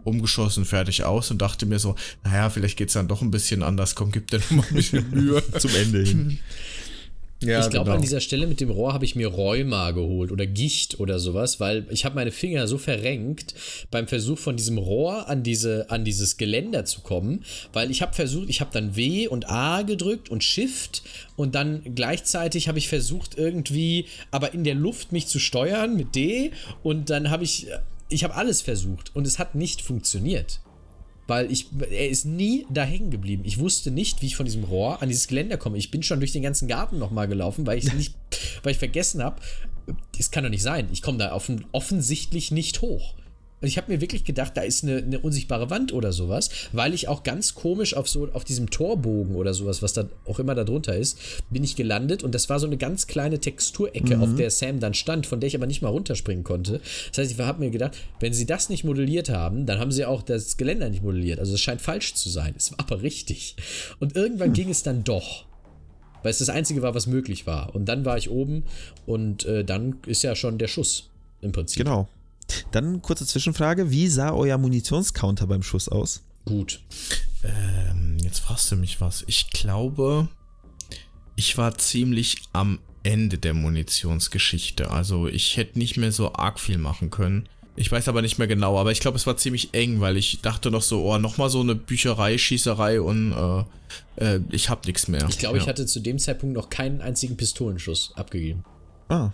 umgeschossen, 0.03 0.65
fertig 0.65 1.03
aus 1.03 1.31
und 1.31 1.41
dachte 1.41 1.65
mir 1.65 1.79
so, 1.79 1.95
naja, 2.23 2.49
vielleicht 2.49 2.77
geht's 2.77 2.93
dann 2.93 3.07
doch 3.07 3.23
ein 3.23 3.31
bisschen 3.31 3.63
anders. 3.63 3.95
Komm, 3.95 4.11
gib 4.11 4.29
dir 4.29 4.37
noch 4.37 4.51
mal 4.51 4.65
ein 4.69 4.75
bisschen 4.75 5.09
Mühe. 5.09 5.43
Zum 5.59 5.73
Ende 5.75 6.03
hin. 6.03 6.39
Ja, 7.45 7.59
ich 7.59 7.69
glaube, 7.69 7.85
genau. 7.85 7.95
an 7.95 8.01
dieser 8.01 8.19
Stelle 8.19 8.47
mit 8.47 8.59
dem 8.59 8.69
Rohr 8.69 8.93
habe 8.93 9.05
ich 9.05 9.15
mir 9.15 9.27
Rheuma 9.27 9.91
geholt 9.91 10.31
oder 10.31 10.45
Gicht 10.45 10.99
oder 10.99 11.19
sowas, 11.19 11.59
weil 11.59 11.85
ich 11.89 12.05
habe 12.05 12.15
meine 12.15 12.31
Finger 12.31 12.67
so 12.67 12.77
verrenkt 12.77 13.55
beim 13.91 14.07
Versuch 14.07 14.37
von 14.37 14.57
diesem 14.57 14.77
Rohr 14.77 15.29
an 15.29 15.43
diese 15.43 15.89
an 15.89 16.05
dieses 16.05 16.37
Geländer 16.37 16.85
zu 16.85 17.01
kommen, 17.01 17.43
weil 17.73 17.91
ich 17.91 18.01
habe 18.01 18.13
versucht, 18.13 18.49
ich 18.49 18.61
habe 18.61 18.71
dann 18.73 18.95
W 18.95 19.27
und 19.27 19.49
A 19.49 19.83
gedrückt 19.83 20.29
und 20.29 20.43
Shift 20.43 21.03
und 21.35 21.55
dann 21.55 21.81
gleichzeitig 21.95 22.67
habe 22.67 22.77
ich 22.77 22.89
versucht 22.89 23.37
irgendwie, 23.37 24.05
aber 24.31 24.53
in 24.53 24.63
der 24.63 24.75
Luft 24.75 25.11
mich 25.11 25.27
zu 25.27 25.39
steuern 25.39 25.95
mit 25.95 26.15
D 26.15 26.51
und 26.83 27.09
dann 27.09 27.29
habe 27.29 27.43
ich 27.43 27.67
ich 28.09 28.23
habe 28.23 28.35
alles 28.35 28.61
versucht 28.61 29.15
und 29.15 29.25
es 29.25 29.39
hat 29.39 29.55
nicht 29.55 29.81
funktioniert. 29.81 30.59
Weil 31.27 31.51
ich, 31.51 31.67
er 31.89 32.09
ist 32.09 32.25
nie 32.25 32.67
da 32.69 32.83
hängen 32.83 33.09
geblieben. 33.09 33.43
Ich 33.45 33.57
wusste 33.57 33.89
nicht, 33.89 34.21
wie 34.21 34.27
ich 34.27 34.35
von 34.35 34.45
diesem 34.45 34.63
Rohr 34.63 35.01
an 35.01 35.09
dieses 35.09 35.27
Geländer 35.27 35.57
komme. 35.57 35.77
Ich 35.77 35.89
bin 35.89 36.03
schon 36.03 36.19
durch 36.19 36.31
den 36.31 36.43
ganzen 36.43 36.67
Garten 36.67 36.99
nochmal 36.99 37.27
gelaufen, 37.27 37.65
weil 37.65 37.79
ich 37.79 37.91
nicht, 37.95 38.15
weil 38.63 38.73
ich 38.73 38.77
vergessen 38.77 39.23
habe, 39.23 39.41
es 40.17 40.31
kann 40.31 40.43
doch 40.43 40.49
nicht 40.49 40.63
sein. 40.63 40.87
Ich 40.91 41.01
komme 41.01 41.17
da 41.17 41.33
offen, 41.33 41.65
offensichtlich 41.71 42.51
nicht 42.51 42.81
hoch. 42.81 43.15
Und 43.61 43.69
ich 43.69 43.77
habe 43.77 43.91
mir 43.91 44.01
wirklich 44.01 44.25
gedacht, 44.25 44.51
da 44.55 44.61
ist 44.61 44.83
eine, 44.83 44.97
eine, 44.97 45.19
unsichtbare 45.19 45.69
Wand 45.69 45.93
oder 45.93 46.11
sowas, 46.11 46.49
weil 46.73 46.93
ich 46.93 47.07
auch 47.07 47.23
ganz 47.23 47.55
komisch 47.55 47.95
auf 47.95 48.09
so 48.09 48.27
auf 48.33 48.43
diesem 48.43 48.69
Torbogen 48.69 49.35
oder 49.35 49.53
sowas, 49.53 49.81
was 49.81 49.93
da 49.93 50.07
auch 50.25 50.39
immer 50.39 50.55
da 50.55 50.63
drunter 50.63 50.95
ist, 50.95 51.17
bin 51.49 51.63
ich 51.63 51.75
gelandet 51.75 52.23
und 52.23 52.35
das 52.35 52.49
war 52.49 52.59
so 52.59 52.67
eine 52.67 52.77
ganz 52.77 53.07
kleine 53.07 53.39
Texturecke, 53.39 54.17
mhm. 54.17 54.23
auf 54.23 54.35
der 54.35 54.51
Sam 54.51 54.79
dann 54.79 54.93
stand, 54.93 55.25
von 55.25 55.39
der 55.39 55.47
ich 55.47 55.55
aber 55.55 55.67
nicht 55.67 55.81
mal 55.81 55.89
runterspringen 55.89 56.43
konnte. 56.43 56.81
Das 57.09 57.17
heißt, 57.17 57.31
ich 57.31 57.39
habe 57.39 57.59
mir 57.59 57.71
gedacht, 57.71 57.97
wenn 58.19 58.33
sie 58.33 58.45
das 58.45 58.69
nicht 58.69 58.83
modelliert 58.83 59.29
haben, 59.29 59.65
dann 59.65 59.79
haben 59.79 59.91
sie 59.91 60.05
auch 60.05 60.21
das 60.21 60.57
Geländer 60.57 60.89
nicht 60.89 61.03
modelliert. 61.03 61.39
Also 61.39 61.53
es 61.53 61.61
scheint 61.61 61.81
falsch 61.81 62.13
zu 62.13 62.29
sein. 62.29 62.53
Es 62.57 62.71
war 62.71 62.79
aber 62.81 63.01
richtig. 63.01 63.55
Und 63.99 64.15
irgendwann 64.15 64.49
mhm. 64.49 64.53
ging 64.55 64.69
es 64.69 64.83
dann 64.83 65.03
doch 65.03 65.45
weil 66.23 66.31
es 66.31 66.39
das 66.39 66.49
Einzige 66.49 66.81
war, 66.81 66.95
was 66.95 67.05
möglich 67.05 67.45
war. 67.45 67.75
Und 67.75 67.85
dann 67.85 68.03
war 68.03 68.17
ich 68.17 68.31
oben 68.31 68.63
und 69.05 69.45
äh, 69.45 69.63
dann 69.63 69.97
ist 70.07 70.23
ja 70.23 70.35
schon 70.35 70.57
der 70.57 70.67
Schuss 70.67 71.11
im 71.41 71.51
Prinzip. 71.51 71.83
Genau. 71.83 72.07
Dann 72.71 73.01
kurze 73.01 73.25
Zwischenfrage: 73.25 73.91
Wie 73.91 74.07
sah 74.07 74.31
euer 74.31 74.57
Munitionscounter 74.57 75.47
beim 75.47 75.63
Schuss 75.63 75.89
aus? 75.89 76.23
Gut. 76.45 76.81
Ähm, 77.43 78.17
jetzt 78.21 78.39
fragst 78.39 78.71
du 78.71 78.75
mich 78.75 79.01
was. 79.01 79.23
Ich 79.27 79.49
glaube, 79.49 80.27
ich 81.35 81.57
war 81.57 81.77
ziemlich 81.77 82.37
am 82.53 82.79
Ende 83.03 83.37
der 83.37 83.53
Munitionsgeschichte. 83.53 84.89
Also 84.89 85.27
ich 85.27 85.57
hätte 85.57 85.77
nicht 85.77 85.97
mehr 85.97 86.11
so 86.11 86.33
arg 86.33 86.59
viel 86.59 86.77
machen 86.77 87.11
können. 87.11 87.47
Ich 87.77 87.91
weiß 87.91 88.07
aber 88.07 88.21
nicht 88.21 88.37
mehr 88.37 88.47
genau, 88.47 88.79
aber 88.79 88.91
ich 88.91 89.01
glaube, 89.01 89.17
es 89.17 89.27
war 89.27 89.35
ziemlich 89.35 89.73
eng, 89.73 89.99
weil 89.99 90.15
ich 90.15 90.41
dachte 90.41 90.71
noch 90.71 90.81
so, 90.81 91.11
oh, 91.11 91.17
nochmal 91.17 91.49
so 91.49 91.59
eine 91.59 91.75
Bücherei, 91.75 92.37
Schießerei 92.37 93.01
und 93.01 93.33
äh, 94.17 94.35
äh, 94.35 94.39
ich 94.49 94.69
habe 94.69 94.87
nichts 94.87 95.09
mehr. 95.09 95.27
Ich 95.29 95.39
glaube, 95.39 95.57
ja. 95.57 95.63
ich 95.63 95.67
hatte 95.67 95.85
zu 95.85 95.99
dem 95.99 96.17
Zeitpunkt 96.17 96.55
noch 96.55 96.69
keinen 96.69 97.01
einzigen 97.01 97.35
Pistolenschuss 97.35 98.13
abgegeben. 98.15 98.63
Ah, 99.09 99.31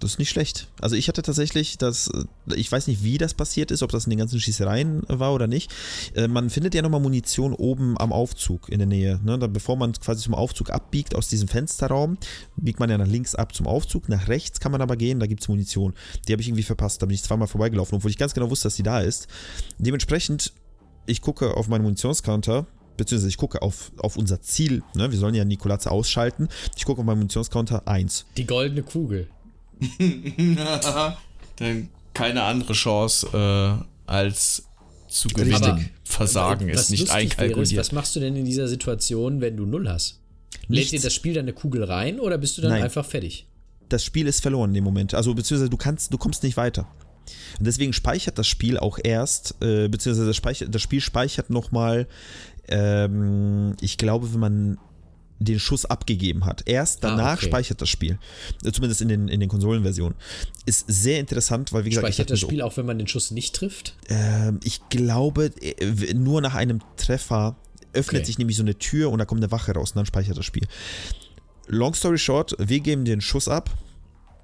Das 0.00 0.12
ist 0.12 0.18
nicht 0.18 0.30
schlecht. 0.30 0.68
Also 0.80 0.96
ich 0.96 1.08
hatte 1.08 1.20
tatsächlich 1.20 1.76
das, 1.76 2.10
ich 2.54 2.72
weiß 2.72 2.86
nicht, 2.86 3.04
wie 3.04 3.18
das 3.18 3.34
passiert 3.34 3.70
ist, 3.70 3.82
ob 3.82 3.92
das 3.92 4.04
in 4.04 4.10
den 4.10 4.18
ganzen 4.18 4.40
Schießereien 4.40 5.02
war 5.08 5.34
oder 5.34 5.46
nicht. 5.46 5.70
Äh, 6.14 6.26
man 6.26 6.48
findet 6.48 6.74
ja 6.74 6.80
nochmal 6.80 7.00
Munition 7.00 7.52
oben 7.52 7.98
am 7.98 8.10
Aufzug 8.10 8.70
in 8.70 8.78
der 8.78 8.88
Nähe. 8.88 9.20
Ne? 9.22 9.36
Bevor 9.48 9.76
man 9.76 9.92
quasi 9.92 10.24
zum 10.24 10.34
Aufzug 10.34 10.70
abbiegt 10.70 11.14
aus 11.14 11.28
diesem 11.28 11.48
Fensterraum, 11.48 12.16
biegt 12.56 12.80
man 12.80 12.88
ja 12.88 12.96
nach 12.96 13.06
links 13.06 13.34
ab 13.34 13.54
zum 13.54 13.66
Aufzug. 13.66 14.08
Nach 14.08 14.28
rechts 14.28 14.58
kann 14.58 14.72
man 14.72 14.80
aber 14.80 14.96
gehen, 14.96 15.20
da 15.20 15.26
gibt 15.26 15.42
es 15.42 15.48
Munition. 15.48 15.92
Die 16.26 16.32
habe 16.32 16.40
ich 16.40 16.48
irgendwie 16.48 16.62
verpasst, 16.62 17.02
da 17.02 17.06
bin 17.06 17.14
ich 17.14 17.22
zweimal 17.22 17.46
vorbeigelaufen, 17.46 17.96
obwohl 17.96 18.10
ich 18.10 18.16
ganz 18.18 18.32
genau 18.32 18.48
wusste, 18.48 18.68
dass 18.68 18.76
die 18.76 18.82
da 18.82 19.00
ist. 19.00 19.28
Dementsprechend, 19.78 20.54
ich 21.04 21.20
gucke 21.20 21.58
auf 21.58 21.68
meinen 21.68 21.82
Munitionscounter, 21.82 22.66
beziehungsweise 22.96 23.28
ich 23.28 23.36
gucke 23.36 23.60
auf, 23.60 23.92
auf 23.98 24.16
unser 24.16 24.40
Ziel. 24.40 24.82
Ne? 24.94 25.10
Wir 25.10 25.18
sollen 25.18 25.34
ja 25.34 25.44
Nikolatze 25.44 25.90
ausschalten. 25.90 26.48
Ich 26.74 26.86
gucke 26.86 27.00
auf 27.00 27.06
meinen 27.06 27.18
Munitionscounter 27.18 27.86
1. 27.86 28.24
Die 28.38 28.46
goldene 28.46 28.82
Kugel. 28.82 29.28
Dann 31.56 31.88
keine 32.14 32.42
andere 32.42 32.72
Chance 32.72 33.26
äh, 33.32 34.10
als 34.10 34.64
zu 35.08 35.28
gewinnen. 35.28 35.62
Aber- 35.62 35.80
Versagen 36.04 36.68
ist 36.68 36.90
nicht 36.90 37.08
wäre, 37.08 37.22
ist, 37.22 37.32
einkalkuliert. 37.32 37.76
Was 37.76 37.92
machst 37.92 38.16
du 38.16 38.20
denn 38.20 38.34
in 38.34 38.44
dieser 38.44 38.66
Situation, 38.66 39.40
wenn 39.40 39.56
du 39.56 39.64
null 39.64 39.88
hast? 39.88 40.20
Lädt 40.62 40.70
Nichts. 40.70 40.90
dir 40.90 41.00
das 41.00 41.14
Spiel 41.14 41.34
dann 41.34 41.44
eine 41.44 41.52
Kugel 41.52 41.84
rein 41.84 42.18
oder 42.18 42.36
bist 42.36 42.58
du 42.58 42.62
dann 42.62 42.72
Nein. 42.72 42.82
einfach 42.84 43.04
fertig? 43.04 43.46
das 43.90 44.04
Spiel 44.04 44.26
ist 44.26 44.40
verloren 44.40 44.70
in 44.70 44.74
dem 44.74 44.84
Moment. 44.84 45.14
Also 45.14 45.34
beziehungsweise 45.34 45.68
du 45.68 45.76
kannst, 45.76 46.12
du 46.12 46.18
kommst 46.18 46.42
nicht 46.42 46.56
weiter. 46.56 46.86
Und 47.58 47.66
deswegen 47.66 47.92
speichert 47.92 48.38
das 48.38 48.46
Spiel 48.46 48.78
auch 48.78 48.98
erst, 49.02 49.56
äh, 49.60 49.88
beziehungsweise 49.88 50.26
das, 50.28 50.36
speichert, 50.36 50.74
das 50.74 50.82
Spiel 50.82 51.00
speichert 51.00 51.50
nochmal, 51.50 52.06
ähm, 52.68 53.76
ich 53.80 53.98
glaube, 53.98 54.32
wenn 54.32 54.40
man 54.40 54.78
den 55.42 55.58
Schuss 55.58 55.86
abgegeben 55.86 56.44
hat. 56.44 56.62
Erst 56.66 57.04
Ah, 57.04 57.08
danach 57.16 57.38
okay. 57.38 57.46
speichert 57.46 57.80
das 57.80 57.88
Spiel. 57.88 58.18
Äh, 58.62 58.72
Zumindest 58.72 59.00
in 59.00 59.08
den, 59.08 59.26
in 59.28 59.40
den 59.40 59.48
Konsolenversionen. 59.48 60.14
Ist 60.66 60.84
sehr 60.86 61.18
interessant, 61.18 61.72
weil 61.72 61.84
wie 61.86 61.88
gesagt, 61.90 62.06
ich 62.08 62.14
Speichert 62.14 62.30
das 62.30 62.40
so, 62.40 62.46
Spiel 62.46 62.60
auch, 62.62 62.76
wenn 62.76 62.84
man 62.86 62.98
den 62.98 63.06
Schuss 63.08 63.30
nicht 63.30 63.54
trifft? 63.56 63.96
ähm, 64.10 64.60
ich 64.62 64.88
glaube, 64.90 65.50
äh, 65.62 66.12
nur 66.14 66.40
nach 66.42 66.54
einem 66.54 66.80
Treffer 66.96 67.56
öffnet 67.92 68.20
Okay. 68.20 68.26
sich 68.26 68.38
nämlich 68.38 68.56
so 68.56 68.62
eine 68.62 68.76
Tür 68.78 69.10
und 69.10 69.18
da 69.18 69.24
kommt 69.24 69.42
eine 69.42 69.50
Wache 69.50 69.72
raus 69.72 69.90
und 69.92 69.96
dann 69.96 70.06
speichert 70.06 70.36
das 70.38 70.44
Spiel. 70.44 70.66
Long 71.66 71.94
story 71.94 72.18
short, 72.18 72.54
wir 72.58 72.80
geben 72.80 73.04
den 73.04 73.20
Schuss 73.20 73.48
ab. 73.48 73.70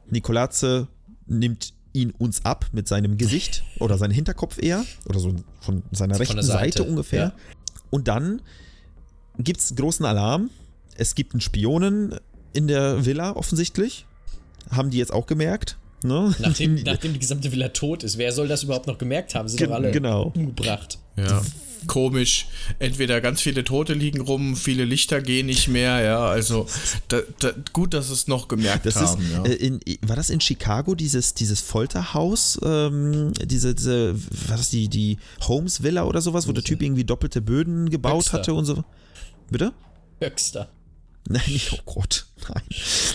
Nikolatze 0.08 0.88
nimmt 1.26 1.74
ihn 1.92 2.10
uns 2.12 2.44
ab 2.44 2.66
mit 2.72 2.88
seinem 2.88 3.16
Gesicht 3.18 3.64
oder 3.80 3.98
seinem 3.98 4.12
Hinterkopf 4.12 4.58
eher 4.62 4.84
oder 5.06 5.18
so 5.20 5.34
von 5.60 5.82
seiner 5.92 6.14
Von 6.14 6.20
rechten 6.26 6.42
Seite, 6.42 6.78
Seite, 6.78 6.84
ungefähr. 6.84 7.20
ja. 7.20 7.32
Und 7.90 8.08
dann 8.08 8.42
gibt 9.38 9.60
es 9.60 9.74
großen 9.74 10.04
Alarm. 10.06 10.50
Es 10.98 11.14
gibt 11.14 11.32
einen 11.34 11.40
Spionen 11.40 12.14
in 12.52 12.68
der 12.68 13.04
Villa 13.04 13.32
offensichtlich. 13.36 14.06
Haben 14.70 14.90
die 14.90 14.98
jetzt 14.98 15.12
auch 15.12 15.26
gemerkt. 15.26 15.76
Ne? 16.02 16.34
Nachdem, 16.38 16.74
nachdem 16.84 17.12
die 17.12 17.18
gesamte 17.18 17.52
Villa 17.52 17.68
tot 17.68 18.02
ist, 18.02 18.18
wer 18.18 18.32
soll 18.32 18.48
das 18.48 18.62
überhaupt 18.62 18.86
noch 18.86 18.98
gemerkt 18.98 19.34
haben? 19.34 19.48
Sind 19.48 19.58
Gen- 19.58 19.68
doch 19.68 19.76
alle 19.76 19.90
genau. 19.90 20.32
umgebracht. 20.34 20.98
Ja. 21.16 21.42
Komisch. 21.86 22.48
Entweder 22.80 23.20
ganz 23.20 23.40
viele 23.40 23.62
Tote 23.62 23.92
liegen 23.92 24.20
rum, 24.20 24.56
viele 24.56 24.84
Lichter 24.84 25.20
gehen 25.20 25.46
nicht 25.46 25.68
mehr, 25.68 26.00
ja. 26.02 26.18
Also 26.26 26.66
da, 27.08 27.20
da, 27.38 27.52
gut, 27.72 27.94
dass 27.94 28.10
es 28.10 28.26
noch 28.26 28.48
gemerkt 28.48 28.86
Das 28.86 28.96
haben, 28.96 29.22
ist, 29.22 29.30
ja. 29.32 29.44
äh, 29.44 29.54
in, 29.54 29.80
war 30.02 30.16
das 30.16 30.30
in 30.30 30.40
Chicago, 30.40 30.94
dieses, 30.96 31.34
dieses 31.34 31.60
Folterhaus, 31.60 32.58
ähm, 32.64 33.32
diese, 33.44 33.74
diese, 33.74 34.16
war 34.48 34.56
das 34.56 34.70
die, 34.70 34.88
die 34.88 35.18
Holmes 35.42 35.82
Villa 35.82 36.04
oder 36.04 36.20
sowas, 36.22 36.48
wo 36.48 36.52
der 36.52 36.64
Typ 36.64 36.82
irgendwie 36.82 37.04
doppelte 37.04 37.40
Böden 37.40 37.88
gebaut 37.88 38.16
Höxter. 38.24 38.38
hatte 38.38 38.54
und 38.54 38.64
so. 38.64 38.82
Bitte? 39.50 39.72
Höchster. 40.20 40.68
Nein, 41.28 41.42
nicht, 41.48 41.72
oh 41.72 41.78
Gott, 41.86 42.26
nein. 42.48 42.62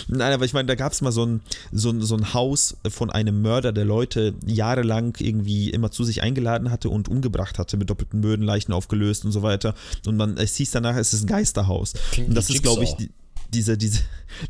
Nein, 0.08 0.32
aber 0.32 0.44
ich 0.44 0.52
meine, 0.52 0.66
da 0.66 0.74
gab 0.74 0.92
es 0.92 1.00
mal 1.00 1.12
so 1.12 1.24
ein, 1.24 1.40
so, 1.72 1.90
ein, 1.90 2.02
so 2.02 2.14
ein 2.14 2.34
Haus 2.34 2.76
von 2.88 3.10
einem 3.10 3.40
Mörder, 3.40 3.72
der 3.72 3.84
Leute 3.84 4.34
jahrelang 4.44 5.16
irgendwie 5.18 5.70
immer 5.70 5.90
zu 5.90 6.04
sich 6.04 6.22
eingeladen 6.22 6.70
hatte 6.70 6.90
und 6.90 7.08
umgebracht 7.08 7.58
hatte, 7.58 7.76
mit 7.76 7.88
doppelten 7.88 8.20
Böden, 8.20 8.44
Leichen 8.44 8.72
aufgelöst 8.72 9.24
und 9.24 9.32
so 9.32 9.42
weiter. 9.42 9.74
Und 10.06 10.16
man, 10.16 10.36
es 10.36 10.56
hieß 10.56 10.72
danach, 10.72 10.96
es 10.96 11.14
ist 11.14 11.24
ein 11.24 11.28
Geisterhaus. 11.28 11.94
Klingt 12.10 12.28
und 12.28 12.34
das 12.34 12.50
ist, 12.50 12.62
glaube 12.62 12.84
ich, 12.84 12.92
die, 12.94 13.10
diese, 13.52 13.76
diese, 13.76 14.00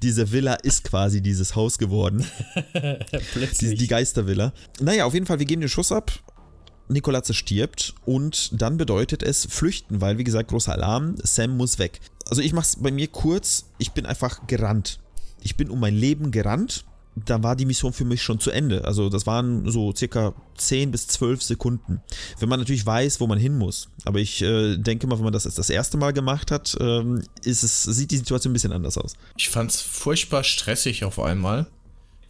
diese 0.02 0.32
Villa 0.32 0.54
ist 0.54 0.84
quasi 0.84 1.20
dieses 1.20 1.54
Haus 1.56 1.78
geworden. 1.78 2.24
Die, 3.60 3.74
die 3.74 3.86
Geistervilla. 3.86 4.52
Naja, 4.80 5.04
auf 5.04 5.14
jeden 5.14 5.26
Fall, 5.26 5.38
wir 5.38 5.46
geben 5.46 5.60
den 5.60 5.68
Schuss 5.68 5.92
ab. 5.92 6.12
Nikolatze 6.92 7.34
stirbt 7.34 7.94
und 8.04 8.60
dann 8.60 8.76
bedeutet 8.76 9.22
es 9.22 9.46
flüchten, 9.46 10.00
weil, 10.00 10.18
wie 10.18 10.24
gesagt, 10.24 10.50
großer 10.50 10.72
Alarm, 10.72 11.16
Sam 11.22 11.56
muss 11.56 11.78
weg. 11.78 12.00
Also 12.28 12.42
ich 12.42 12.52
mach's 12.52 12.76
bei 12.76 12.90
mir 12.90 13.08
kurz, 13.08 13.66
ich 13.78 13.92
bin 13.92 14.06
einfach 14.06 14.46
gerannt. 14.46 15.00
Ich 15.42 15.56
bin 15.56 15.70
um 15.70 15.80
mein 15.80 15.94
Leben 15.94 16.30
gerannt. 16.30 16.84
Da 17.14 17.42
war 17.42 17.56
die 17.56 17.66
Mission 17.66 17.92
für 17.92 18.06
mich 18.06 18.22
schon 18.22 18.40
zu 18.40 18.50
Ende. 18.50 18.84
Also 18.84 19.10
das 19.10 19.26
waren 19.26 19.70
so 19.70 19.94
circa 19.94 20.32
10 20.56 20.92
bis 20.92 21.08
12 21.08 21.42
Sekunden. 21.42 22.00
Wenn 22.38 22.48
man 22.48 22.58
natürlich 22.58 22.86
weiß, 22.86 23.20
wo 23.20 23.26
man 23.26 23.38
hin 23.38 23.58
muss. 23.58 23.90
Aber 24.06 24.18
ich 24.18 24.40
äh, 24.40 24.78
denke 24.78 25.06
mal, 25.06 25.18
wenn 25.18 25.24
man 25.24 25.32
das 25.34 25.42
das 25.42 25.68
erste 25.68 25.98
Mal 25.98 26.14
gemacht 26.14 26.50
hat, 26.50 26.74
ähm, 26.80 27.22
ist 27.44 27.64
es, 27.64 27.82
sieht 27.82 28.12
die 28.12 28.16
Situation 28.16 28.52
ein 28.52 28.54
bisschen 28.54 28.72
anders 28.72 28.96
aus. 28.96 29.14
Ich 29.36 29.50
fand's 29.50 29.82
furchtbar 29.82 30.42
stressig 30.42 31.04
auf 31.04 31.18
einmal. 31.18 31.66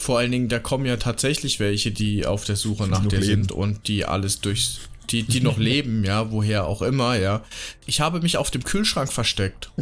Vor 0.03 0.19
allen 0.19 0.33
Dingen, 0.33 0.49
da 0.49 0.59
kommen 0.59 0.85
ja 0.85 0.97
tatsächlich 0.97 1.61
welche, 1.61 1.93
die 1.93 2.27
auf 2.27 2.45
der 2.45 2.57
Suche 2.57 2.89
nach 2.89 3.07
dir 3.07 3.21
leben. 3.21 3.45
sind 3.45 3.53
und 3.53 3.87
die 3.87 4.05
alles 4.05 4.41
durchs. 4.41 4.81
Die, 5.11 5.23
die 5.23 5.41
noch 5.41 5.59
leben, 5.71 6.03
ja, 6.03 6.33
woher 6.33 6.67
auch 6.67 6.83
immer, 6.83 7.17
ja. 7.17 7.45
Ich 7.87 8.01
habe 8.01 8.21
mich 8.21 8.37
auf 8.37 8.51
dem 8.51 8.65
Kühlschrank 8.65 9.13
versteckt. 9.13 9.71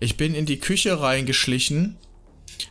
Ich 0.00 0.16
bin 0.16 0.34
in 0.34 0.44
die 0.44 0.58
Küche 0.58 1.00
reingeschlichen, 1.00 1.98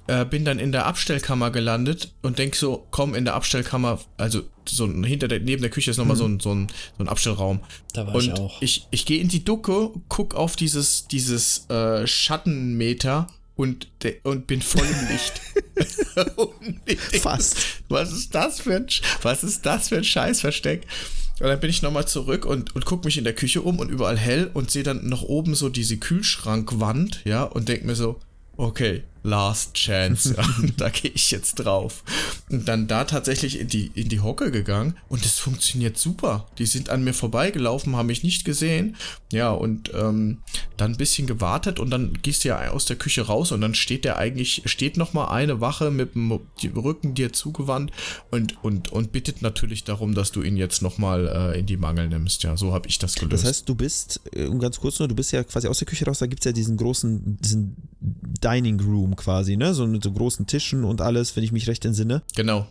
äh, 0.07 0.25
bin 0.25 0.43
dann 0.43 0.59
in 0.59 0.73
der 0.73 0.87
Abstellkammer 0.87 1.51
gelandet 1.51 2.11
und 2.21 2.37
denk 2.37 2.55
so, 2.55 2.85
komm, 2.91 3.15
in 3.15 3.23
der 3.23 3.35
Abstellkammer, 3.35 3.99
also 4.17 4.41
so 4.67 4.91
hinter 4.91 5.29
der, 5.29 5.39
neben 5.39 5.61
der 5.61 5.71
Küche 5.71 5.91
ist 5.91 5.97
nochmal 5.97 6.17
so, 6.17 6.25
ein, 6.25 6.41
so, 6.41 6.53
ein, 6.53 6.67
so 6.97 7.03
ein 7.05 7.07
Abstellraum. 7.07 7.61
Da 7.93 8.07
war 8.07 8.15
und 8.15 8.25
ich 8.25 8.33
auch. 8.33 8.61
ich, 8.61 8.87
ich 8.91 9.05
gehe 9.05 9.21
in 9.21 9.29
die 9.29 9.45
Ducke, 9.45 9.91
guck 10.09 10.35
auf 10.35 10.57
dieses, 10.57 11.07
dieses 11.07 11.69
äh, 11.69 12.05
Schattenmeter 12.05 13.27
und, 13.61 13.87
und 14.23 14.47
bin 14.47 14.61
voll 14.61 14.85
im 14.85 15.07
Licht. 15.07 15.41
Und 16.35 16.81
ich 16.85 16.97
denk, 16.97 17.23
Fast. 17.23 17.57
Was 17.89 18.11
ist 18.11 18.33
das 18.33 18.61
für 18.61 18.75
ein, 18.75 18.87
was 19.21 19.43
ist 19.43 19.65
das 19.65 19.89
für 19.89 19.97
ein 19.97 20.03
Scheißversteck? 20.03 20.85
Und 21.39 21.47
dann 21.47 21.59
bin 21.59 21.69
ich 21.69 21.81
nochmal 21.81 22.07
zurück 22.07 22.45
und, 22.45 22.75
und 22.75 22.85
guck 22.85 23.05
mich 23.05 23.17
in 23.17 23.23
der 23.23 23.33
Küche 23.33 23.61
um 23.61 23.79
und 23.79 23.89
überall 23.89 24.17
hell 24.17 24.49
und 24.53 24.71
sehe 24.71 24.83
dann 24.83 25.07
noch 25.07 25.23
oben 25.23 25.55
so 25.55 25.69
diese 25.69 25.97
Kühlschrankwand, 25.97 27.21
ja, 27.23 27.43
und 27.43 27.69
denk 27.69 27.85
mir 27.85 27.95
so, 27.95 28.19
okay, 28.57 29.03
last 29.23 29.75
chance, 29.75 30.35
ja, 30.35 30.43
da 30.77 30.89
gehe 30.89 31.11
ich 31.11 31.31
jetzt 31.31 31.55
drauf. 31.55 32.03
Und 32.49 32.67
dann 32.67 32.87
da 32.87 33.03
tatsächlich 33.03 33.59
in 33.59 33.67
die, 33.67 33.91
in 33.93 34.09
die 34.09 34.19
Hocke 34.19 34.51
gegangen 34.51 34.95
und 35.09 35.25
es 35.25 35.39
funktioniert 35.39 35.97
super. 35.97 36.47
Die 36.57 36.65
sind 36.65 36.89
an 36.89 37.03
mir 37.03 37.13
vorbeigelaufen, 37.13 37.95
haben 37.95 38.07
mich 38.07 38.23
nicht 38.23 38.45
gesehen. 38.45 38.95
Ja, 39.31 39.51
und 39.51 39.93
ähm, 39.93 40.39
dann 40.77 40.91
ein 40.91 40.97
bisschen 40.97 41.27
gewartet 41.27 41.79
und 41.79 41.89
dann 41.89 42.13
gehst 42.21 42.43
du 42.43 42.49
ja 42.49 42.71
aus 42.71 42.85
der 42.85 42.97
Küche 42.97 43.21
raus 43.21 43.51
und 43.51 43.61
dann 43.61 43.75
steht 43.75 44.03
der 44.03 44.17
eigentlich, 44.17 44.63
steht 44.65 44.97
nochmal 44.97 45.29
eine 45.29 45.61
Wache 45.61 45.91
mit 45.91 46.15
dem 46.15 46.31
Rücken 46.75 47.13
dir 47.13 47.31
zugewandt 47.31 47.91
und, 48.29 48.61
und, 48.63 48.91
und 48.91 49.11
bittet 49.11 49.41
natürlich 49.41 49.83
darum, 49.83 50.15
dass 50.15 50.31
du 50.31 50.41
ihn 50.41 50.57
jetzt 50.57 50.81
nochmal 50.81 51.53
äh, 51.53 51.59
in 51.59 51.65
die 51.65 51.77
Mangel 51.77 52.09
nimmst. 52.09 52.43
Ja, 52.43 52.57
so 52.57 52.73
habe 52.73 52.89
ich 52.89 52.99
das 52.99 53.15
gelöst. 53.15 53.43
Das 53.43 53.49
heißt, 53.49 53.69
du 53.69 53.75
bist, 53.75 54.19
äh, 54.33 54.45
um 54.47 54.59
ganz 54.59 54.79
kurz 54.79 54.99
nur, 54.99 55.07
du 55.07 55.15
bist 55.15 55.31
ja 55.31 55.43
quasi 55.43 55.67
aus 55.67 55.79
der 55.79 55.87
Küche 55.87 56.05
raus, 56.05 56.19
da 56.19 56.25
gibt 56.25 56.41
es 56.41 56.45
ja 56.45 56.51
diesen 56.51 56.75
großen, 56.75 57.37
diesen 57.39 57.75
Dining 58.01 58.79
Room 58.81 59.10
quasi, 59.15 59.57
ne? 59.57 59.73
So 59.73 59.87
mit 59.87 60.03
so 60.03 60.11
großen 60.11 60.47
Tischen 60.47 60.83
und 60.83 61.01
alles, 61.01 61.35
wenn 61.35 61.43
ich 61.43 61.51
mich 61.51 61.67
recht 61.67 61.85
entsinne. 61.85 62.21
Genau. 62.35 62.67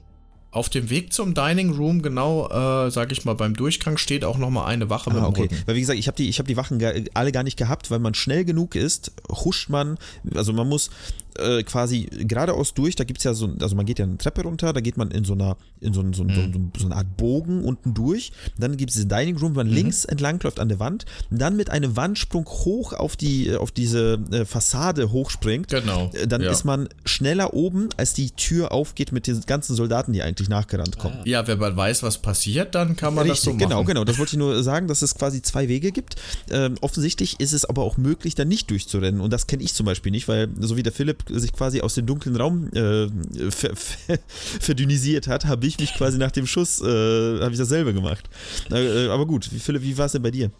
Auf 0.53 0.69
dem 0.69 0.91
Weg 0.91 1.13
zum 1.13 1.33
Dining 1.33 1.71
Room, 1.77 2.03
genau, 2.03 2.49
äh, 2.49 2.91
sag 2.91 3.13
ich 3.13 3.25
mal, 3.25 3.35
beim 3.35 3.55
Durchgang 3.55 3.97
steht 3.99 4.25
auch 4.25 4.37
nochmal 4.37 4.67
eine 4.67 4.91
Wache 4.91 5.09
mit 5.11 5.21
Ah, 5.21 5.27
dem 5.27 5.29
okay. 5.29 5.43
Rücken. 5.43 5.57
Weil 5.65 5.77
wie 5.77 5.81
gesagt, 5.81 5.99
ich 5.99 6.09
habe 6.09 6.17
die, 6.17 6.29
ich 6.29 6.41
hab 6.41 6.49
die 6.49 6.57
Wachen 6.57 6.83
alle 7.15 7.31
gar 7.31 7.45
nicht 7.45 7.57
gehabt, 7.57 7.89
weil 7.93 8.01
man 8.01 8.15
schnell 8.15 8.45
genug 8.45 8.75
ist, 8.75 9.13
huscht 9.29 9.69
man, 9.69 9.97
also 10.35 10.53
man 10.53 10.69
muss 10.69 10.91
äh, 11.39 11.63
quasi 11.63 12.09
geradeaus 12.11 12.75
durch, 12.75 12.97
da 12.97 13.05
gibt 13.05 13.19
es 13.19 13.25
ja 13.25 13.35
so, 13.35 13.51
also 13.61 13.77
man 13.77 13.87
geht 13.87 13.99
ja 13.99 14.05
eine 14.05 14.19
Treppe 14.19 14.43
runter, 14.43 14.73
da 14.73 14.81
geht 14.81 14.97
man 14.97 15.11
in 15.11 15.25
so 15.25 15.35
einer, 15.35 15.57
in 15.81 15.93
so, 15.93 16.03
so, 16.13 16.25
so, 16.25 16.25
so, 16.29 16.61
so 16.79 16.87
eine 16.87 16.97
Art 16.97 17.17
Bogen 17.17 17.65
unten 17.65 17.95
durch, 17.95 18.33
dann 18.59 18.77
gibt 18.77 18.91
es 18.91 18.97
diesen 18.97 19.09
Dining 19.09 19.37
Room, 19.37 19.55
wo 19.55 19.61
man 19.61 19.69
links 19.69 20.05
entlang 20.05 20.41
läuft 20.43 20.61
an 20.61 20.69
der 20.69 20.79
Wand, 20.79 21.05
dann 21.31 21.57
mit 21.57 21.71
einem 21.71 21.97
Wandsprung 21.97 22.47
hoch 22.47 22.93
auf 22.93 23.17
die, 23.17 23.55
auf 23.55 23.71
diese 23.71 24.19
äh, 24.33 24.45
Fassade 24.45 25.13
hochspringt. 25.13 25.69
Genau, 25.69 26.11
Äh, 26.15 26.27
Dann 26.27 26.43
ja. 26.43 26.51
ist 26.51 26.65
man 26.65 26.89
schneller 27.05 27.55
oben, 27.55 27.89
als 27.97 28.15
die 28.15 28.31
Tür 28.31 28.73
aufgeht 28.73 29.13
mit 29.13 29.27
den 29.27 29.41
ganzen 29.43 29.75
Soldaten, 29.77 30.13
die 30.13 30.23
eigentlich 30.23 30.49
nachgerannt 30.49 30.99
kommen. 30.99 31.17
Ja, 31.25 31.47
wenn 31.47 31.59
man 31.59 31.77
weiß, 31.77 32.03
was 32.03 32.19
passiert, 32.19 32.75
dann 32.75 32.97
kann 32.97 33.15
man 33.15 33.27
das 33.29 33.43
so 33.43 33.51
Richtig, 33.51 33.69
machen. 33.69 33.85
genau, 33.85 33.85
genau. 33.85 34.05
Das 34.05 34.19
wollte 34.19 34.33
ich 34.35 34.39
nur 34.39 34.63
sagen, 34.63 34.89
dass 34.89 35.03
es 35.03 35.15
quasi 35.15 35.43
zwei 35.43 35.69
Wege 35.69 35.93
gibt. 35.93 36.17
Ähm, 36.51 36.77
offensichtlich 36.81 37.39
ist 37.41 37.53
es 37.53 37.65
aber 37.65 37.83
auch 37.83 37.97
möglich, 37.97 38.35
da 38.35 38.45
nicht 38.45 38.71
durchzurennen. 38.71 39.21
Und 39.21 39.33
das 39.33 39.47
kenne 39.47 39.63
ich 39.63 39.75
zum 39.75 39.87
Beispiel 39.87 40.13
nicht, 40.13 40.29
weil 40.29 40.49
so 40.59 40.77
wie 40.77 40.83
der 40.83 40.93
Philipp 40.93 41.20
sich 41.29 41.53
quasi 41.53 41.81
aus 41.81 41.95
dem 41.95 42.07
dunklen 42.07 42.37
Raum 42.37 42.69
äh, 42.73 43.09
ver 43.51 43.77
ver 43.77 44.19
verdünnisiert 44.61 45.27
hat, 45.29 45.45
habe 45.45 45.67
ich 45.67 45.79
mich 45.79 45.95
quasi 45.95 46.19
nach 46.19 46.31
dem 46.31 46.47
Schuss, 46.47 46.81
äh, 46.81 47.41
habe 47.41 47.53
ich 47.53 47.59
dasselbe 47.59 47.93
gemacht. 47.93 48.29
Äh, 48.71 49.09
aber 49.09 49.27
gut, 49.27 49.45
Philipp, 49.45 49.83
wie 49.83 49.97
war 49.99 50.07
es 50.07 50.13
denn 50.13 50.23
bei 50.23 50.31
dir? 50.31 50.51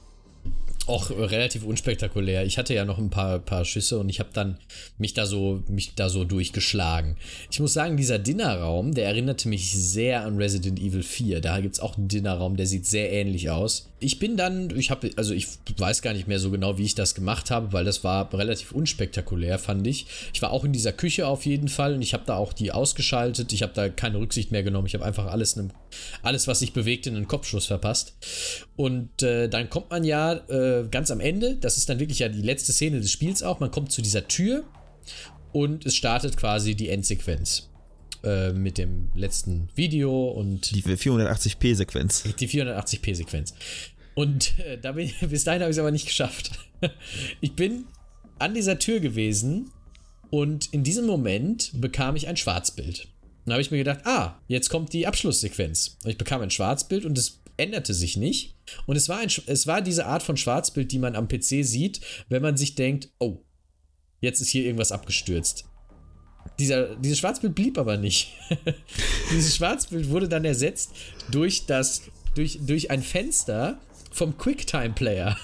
Auch 0.91 1.11
relativ 1.11 1.65
unspektakulär. 1.65 2.45
Ich 2.45 2.59
hatte 2.59 2.75
ja 2.75 2.85
noch 2.85 2.99
ein 2.99 3.11
paar, 3.11 3.39
paar 3.39 3.65
Schüsse 3.65 3.99
und 3.99 4.09
ich 4.09 4.21
habe 4.21 4.31
dann 4.33 4.59
mich 4.99 5.15
da 5.15 5.27
so 5.27 5.63
mich 5.69 5.95
da 5.95 6.09
so 6.09 6.25
durchgeschlagen. 6.25 7.17
Ich 7.51 7.61
muss 7.61 7.73
sagen, 7.73 7.97
dieser 7.97 8.19
Dinnerraum, 8.19 8.95
der 8.95 9.07
erinnerte 9.07 9.49
mich 9.49 9.73
sehr 9.73 10.25
an 10.25 10.37
Resident 10.37 10.79
Evil 10.81 11.03
4. 11.03 11.41
Da 11.41 11.61
gibt 11.61 11.75
es 11.75 11.81
auch 11.81 11.97
einen 11.97 12.09
Dinnerraum, 12.09 12.57
der 12.57 12.67
sieht 12.67 12.87
sehr 12.87 13.13
ähnlich 13.13 13.51
aus. 13.51 13.89
Ich 14.01 14.19
bin 14.19 14.37
dann, 14.37 14.71
ich 14.77 14.91
habe, 14.91 15.11
also 15.17 15.35
ich 15.35 15.47
weiß 15.77 16.03
gar 16.03 16.15
nicht 16.15 16.27
mehr 16.27 16.39
so 16.39 16.51
genau, 16.51 16.79
wie 16.79 16.85
ich 16.85 16.95
das 16.95 17.15
gemacht 17.15 17.51
habe, 17.51 17.73
weil 17.73 17.85
das 17.85 18.03
war 18.03 18.33
relativ 18.33 18.73
unspektakulär, 18.73 19.59
fand 19.59 19.87
ich. 19.87 20.07
Ich 20.33 20.41
war 20.41 20.53
auch 20.53 20.65
in 20.65 20.73
dieser 20.73 20.93
Küche 20.93 21.27
auf 21.27 21.45
jeden 21.45 21.69
Fall 21.69 21.95
und 21.95 22.03
ich 22.03 22.15
habe 22.15 22.25
da 22.27 22.37
auch 22.37 22.53
die 22.53 22.73
ausgeschaltet. 22.73 23.53
Ich 23.53 23.63
habe 23.63 23.75
da 23.75 23.89
keine 23.91 24.19
Rücksicht 24.19 24.53
mehr 24.53 24.63
genommen. 24.63 24.87
Ich 24.87 24.95
habe 24.95 25.05
einfach 25.05 25.27
alles, 25.27 25.61
alles, 26.23 26.49
was 26.49 26.61
sich 26.61 26.73
bewegt, 26.73 27.07
in 27.07 27.15
einen 27.15 27.29
Kopfschuss 27.29 27.67
verpasst. 27.67 28.15
Und 28.77 29.23
äh, 29.23 29.49
dann 29.49 29.69
kommt 29.69 29.91
man 29.91 30.05
ja 30.05 30.33
äh, 30.33 30.80
ganz 30.89 31.11
am 31.11 31.21
Ende, 31.21 31.57
das 31.57 31.77
ist 31.77 31.89
dann 31.89 31.99
wirklich 31.99 32.21
ja 32.21 32.29
die 32.29 32.43
letzte 32.43 32.73
Szene 32.73 33.01
des 33.01 33.11
Spiels 33.11 33.43
auch, 33.43 33.61
man 33.61 33.71
kommt 33.71 33.93
zu 33.93 34.03
dieser 34.03 34.29
Tür 34.29 34.65
und 35.53 35.87
es 35.87 35.97
startet 35.97 36.37
quasi 36.37 36.75
die 36.75 36.89
Endsequenz 36.89 37.69
äh, 38.23 38.53
mit 38.53 38.79
dem 38.79 39.09
letzten 39.15 39.69
Video 39.75 40.29
und 40.29 40.75
Die 40.75 40.83
480p-Sequenz. 40.83 42.25
die 42.39 42.49
480p-Sequenz. 42.49 43.55
Und 44.15 44.59
äh, 44.59 44.79
da 44.79 44.93
bin, 44.93 45.11
bis 45.29 45.45
dahin 45.45 45.63
habe 45.63 45.71
ich 45.71 45.77
es 45.77 45.81
aber 45.81 45.91
nicht 45.91 46.07
geschafft. 46.07 46.53
Ich 47.43 47.53
bin 47.53 47.85
an 48.39 48.55
dieser 48.55 48.79
Tür 48.79 49.01
gewesen 49.01 49.71
und 50.31 50.73
in 50.73 50.83
diesem 50.83 51.05
Moment 51.05 51.73
bekam 51.75 52.17
ich 52.17 52.27
ein 52.27 52.39
Schwarzbild. 52.39 53.07
Dann 53.45 53.53
habe 53.53 53.61
ich 53.63 53.71
mir 53.71 53.79
gedacht, 53.79 54.01
ah, 54.05 54.39
jetzt 54.49 54.71
kommt 54.71 54.93
die 54.95 55.07
Abschlusssequenz. 55.07 55.99
Und 56.05 56.11
ich 56.11 56.17
bekam 56.17 56.41
ein 56.41 56.51
Schwarzbild 56.51 57.05
und 57.05 57.19
es 57.19 57.40
änderte 57.61 57.95
sich 57.95 58.17
nicht. 58.17 58.57
Und 58.87 58.97
es 58.97 59.09
war, 59.09 59.19
ein, 59.19 59.31
es 59.47 59.67
war 59.67 59.83
diese 59.83 60.07
Art 60.07 60.23
von 60.23 60.37
Schwarzbild, 60.37 60.91
die 60.91 60.99
man 60.99 61.15
am 61.15 61.29
PC 61.29 61.65
sieht, 61.65 62.01
wenn 62.29 62.43
man 62.43 62.57
sich 62.57 62.75
denkt, 62.75 63.11
oh, 63.19 63.39
jetzt 64.21 64.41
ist 64.41 64.49
hier 64.51 64.65
irgendwas 64.65 64.93
abgestürzt. 64.93 65.65
Dieser, 66.59 66.97
dieses 66.97 67.19
Schwarzbild 67.19 67.55
blieb 67.55 67.79
aber 67.79 67.97
nicht. 67.97 68.33
dieses 69.31 69.57
Schwarzbild 69.57 70.09
wurde 70.09 70.29
dann 70.29 70.45
ersetzt 70.45 70.93
durch 71.31 71.67
das, 71.67 72.03
durch, 72.35 72.59
durch 72.63 72.91
ein 72.91 73.03
Fenster 73.03 73.79
vom 74.11 74.37
QuickTime-Player, 74.37 75.37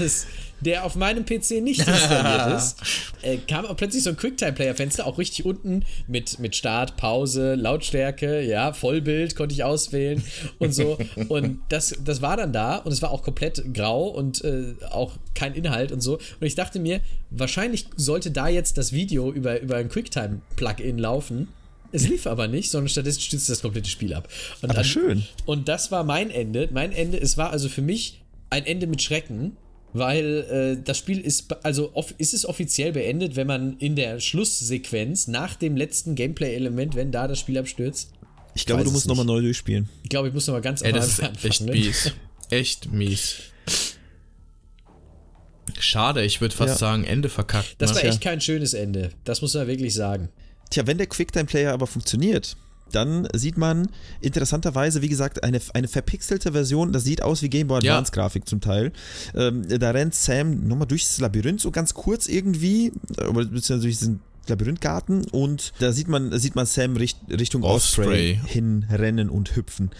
der 0.60 0.84
auf 0.84 0.96
meinem 0.96 1.24
PC 1.24 1.62
nicht 1.62 1.86
installiert 1.86 2.56
ist. 2.56 2.76
Äh, 3.22 3.36
kam 3.36 3.66
auch 3.66 3.76
plötzlich 3.76 4.02
so 4.02 4.10
ein 4.10 4.16
QuickTime-Player-Fenster, 4.16 5.06
auch 5.06 5.18
richtig 5.18 5.44
unten 5.44 5.84
mit, 6.06 6.38
mit 6.38 6.56
Start, 6.56 6.96
Pause, 6.96 7.54
Lautstärke, 7.54 8.40
ja, 8.42 8.72
Vollbild 8.72 9.36
konnte 9.36 9.54
ich 9.54 9.64
auswählen 9.64 10.22
und 10.58 10.74
so. 10.74 10.98
Und 11.28 11.60
das, 11.68 11.94
das 12.04 12.22
war 12.22 12.36
dann 12.36 12.52
da 12.52 12.76
und 12.76 12.92
es 12.92 13.02
war 13.02 13.10
auch 13.10 13.22
komplett 13.22 13.74
grau 13.74 14.06
und 14.08 14.42
äh, 14.44 14.74
auch 14.90 15.12
kein 15.34 15.54
Inhalt 15.54 15.92
und 15.92 16.00
so. 16.00 16.14
Und 16.14 16.46
ich 16.46 16.54
dachte 16.54 16.78
mir, 16.78 17.00
wahrscheinlich 17.30 17.86
sollte 17.96 18.30
da 18.30 18.48
jetzt 18.48 18.78
das 18.78 18.92
Video 18.92 19.30
über, 19.32 19.60
über 19.60 19.76
ein 19.76 19.88
QuickTime-Plugin 19.88 20.98
laufen. 20.98 21.48
Es 21.92 22.06
lief 22.08 22.26
aber 22.26 22.48
nicht, 22.48 22.70
sondern 22.70 22.88
stattdessen 22.88 23.20
stützte 23.20 23.52
das 23.52 23.62
komplette 23.62 23.88
Spiel 23.88 24.12
ab. 24.14 24.28
Und 24.60 24.70
Aber 24.70 24.84
schön. 24.84 25.24
Und 25.46 25.68
das 25.68 25.90
war 25.90 26.04
mein 26.04 26.30
Ende. 26.30 26.68
Mein 26.72 26.92
Ende, 26.92 27.18
es 27.18 27.38
war 27.38 27.50
also 27.50 27.68
für 27.68 27.82
mich 27.82 28.22
ein 28.50 28.66
Ende 28.66 28.86
mit 28.86 29.00
Schrecken, 29.02 29.56
weil 29.94 30.76
äh, 30.78 30.82
das 30.84 30.98
Spiel 30.98 31.18
ist, 31.18 31.46
also 31.64 31.94
off, 31.94 32.14
ist 32.18 32.34
es 32.34 32.44
offiziell 32.44 32.92
beendet, 32.92 33.36
wenn 33.36 33.46
man 33.46 33.78
in 33.78 33.96
der 33.96 34.20
Schlusssequenz 34.20 35.28
nach 35.28 35.54
dem 35.56 35.76
letzten 35.76 36.14
Gameplay-Element, 36.14 36.94
wenn 36.94 37.10
da 37.10 37.26
das 37.26 37.38
Spiel 37.40 37.56
abstürzt. 37.58 38.12
Ich 38.54 38.66
glaube, 38.66 38.84
du 38.84 38.90
musst 38.90 39.06
nochmal 39.06 39.24
neu 39.24 39.40
durchspielen. 39.40 39.88
Ich 40.02 40.08
glaube, 40.10 40.28
ich 40.28 40.34
muss 40.34 40.46
nochmal 40.46 40.62
ganz 40.62 40.82
Ey, 40.82 40.88
am 40.88 40.96
das 40.96 41.08
ist 41.08 41.22
Anfang 41.22 41.50
echt 41.50 41.60
ne? 41.62 41.72
mies. 41.72 42.12
Echt 42.50 42.92
mies. 42.92 43.36
Schade, 45.78 46.24
ich 46.24 46.40
würde 46.40 46.54
fast 46.54 46.74
Ja. 46.74 46.78
sagen, 46.78 47.04
Ende 47.04 47.28
verkackt. 47.28 47.76
Das 47.78 47.90
ne? 47.90 47.96
war 47.96 48.04
echt 48.04 48.20
kein 48.20 48.40
schönes 48.40 48.74
Ende. 48.74 49.10
Das 49.24 49.42
muss 49.42 49.54
man 49.54 49.66
wirklich 49.66 49.94
sagen. 49.94 50.28
Tja, 50.70 50.86
wenn 50.86 50.98
der 50.98 51.06
Quicktime-Player 51.06 51.72
aber 51.72 51.86
funktioniert, 51.86 52.56
dann 52.92 53.28
sieht 53.34 53.58
man 53.58 53.88
interessanterweise, 54.20 55.02
wie 55.02 55.08
gesagt, 55.08 55.42
eine, 55.44 55.60
eine 55.74 55.88
verpixelte 55.88 56.52
Version, 56.52 56.92
das 56.92 57.04
sieht 57.04 57.22
aus 57.22 57.42
wie 57.42 57.48
Game 57.50 57.66
Boy 57.68 57.84
Ja. 57.84 57.92
Advance 57.94 58.12
Grafik 58.12 58.48
zum 58.48 58.60
Teil. 58.60 58.92
Ähm, 59.34 59.66
da 59.68 59.90
rennt 59.90 60.14
Sam 60.14 60.66
nochmal 60.66 60.86
durchs 60.88 61.18
Labyrinth 61.18 61.60
so 61.60 61.70
ganz 61.70 61.92
kurz 61.94 62.28
irgendwie, 62.28 62.92
aber 63.18 63.44
beziehungsweise 63.44 63.80
durch 63.82 63.98
diesen 63.98 64.20
Labyrinthgarten 64.48 65.26
und 65.26 65.74
da 65.78 65.92
sieht 65.92 66.08
man, 66.08 66.38
sieht 66.38 66.54
man 66.56 66.64
Sam 66.64 66.96
richt, 66.96 67.18
Richtung 67.28 67.62
Osprey 67.62 68.06
Osprey. 68.06 68.40
hinrennen 68.46 69.28
und 69.28 69.54
hüpfen. 69.56 69.90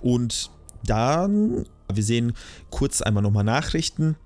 Und 0.00 0.50
dann, 0.84 1.64
wir 1.90 2.02
sehen 2.02 2.34
kurz 2.68 3.00
einmal 3.00 3.22
nochmal 3.22 3.44
Nachrichten. 3.44 4.16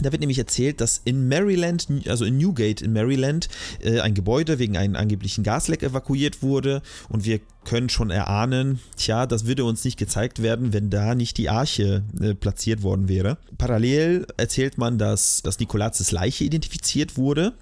Da 0.00 0.10
wird 0.12 0.20
nämlich 0.20 0.38
erzählt, 0.38 0.80
dass 0.80 1.00
in 1.04 1.28
Maryland, 1.28 1.86
also 2.06 2.24
in 2.24 2.38
Newgate 2.38 2.82
in 2.82 2.92
Maryland, 2.92 3.48
äh, 3.80 4.00
ein 4.00 4.14
Gebäude 4.14 4.58
wegen 4.58 4.76
einem 4.76 4.96
angeblichen 4.96 5.44
Gasleck 5.44 5.82
evakuiert 5.82 6.42
wurde. 6.42 6.82
Und 7.08 7.24
wir 7.24 7.40
können 7.64 7.88
schon 7.88 8.10
erahnen, 8.10 8.80
tja, 8.96 9.26
das 9.26 9.46
würde 9.46 9.64
uns 9.64 9.84
nicht 9.84 9.98
gezeigt 9.98 10.42
werden, 10.42 10.72
wenn 10.72 10.90
da 10.90 11.14
nicht 11.14 11.38
die 11.38 11.50
Arche 11.50 12.04
äh, 12.20 12.34
platziert 12.34 12.82
worden 12.82 13.08
wäre. 13.08 13.38
Parallel 13.58 14.26
erzählt 14.36 14.78
man, 14.78 14.98
dass, 14.98 15.42
dass 15.42 15.58
Nikolazes 15.58 16.10
Leiche 16.10 16.44
identifiziert 16.44 17.16
wurde 17.16 17.54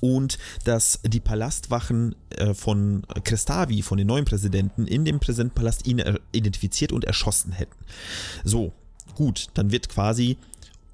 und 0.00 0.38
dass 0.64 1.00
die 1.04 1.20
Palastwachen 1.20 2.14
äh, 2.30 2.54
von 2.54 3.02
Crestavi, 3.24 3.82
von 3.82 3.98
den 3.98 4.06
neuen 4.06 4.24
Präsidenten, 4.24 4.86
in 4.86 5.04
dem 5.04 5.20
Präsidentenpalast 5.20 5.86
ihn 5.86 6.02
identifiziert 6.32 6.92
und 6.92 7.04
erschossen 7.04 7.52
hätten. 7.52 7.76
So, 8.44 8.72
gut, 9.14 9.48
dann 9.54 9.72
wird 9.72 9.88
quasi 9.88 10.36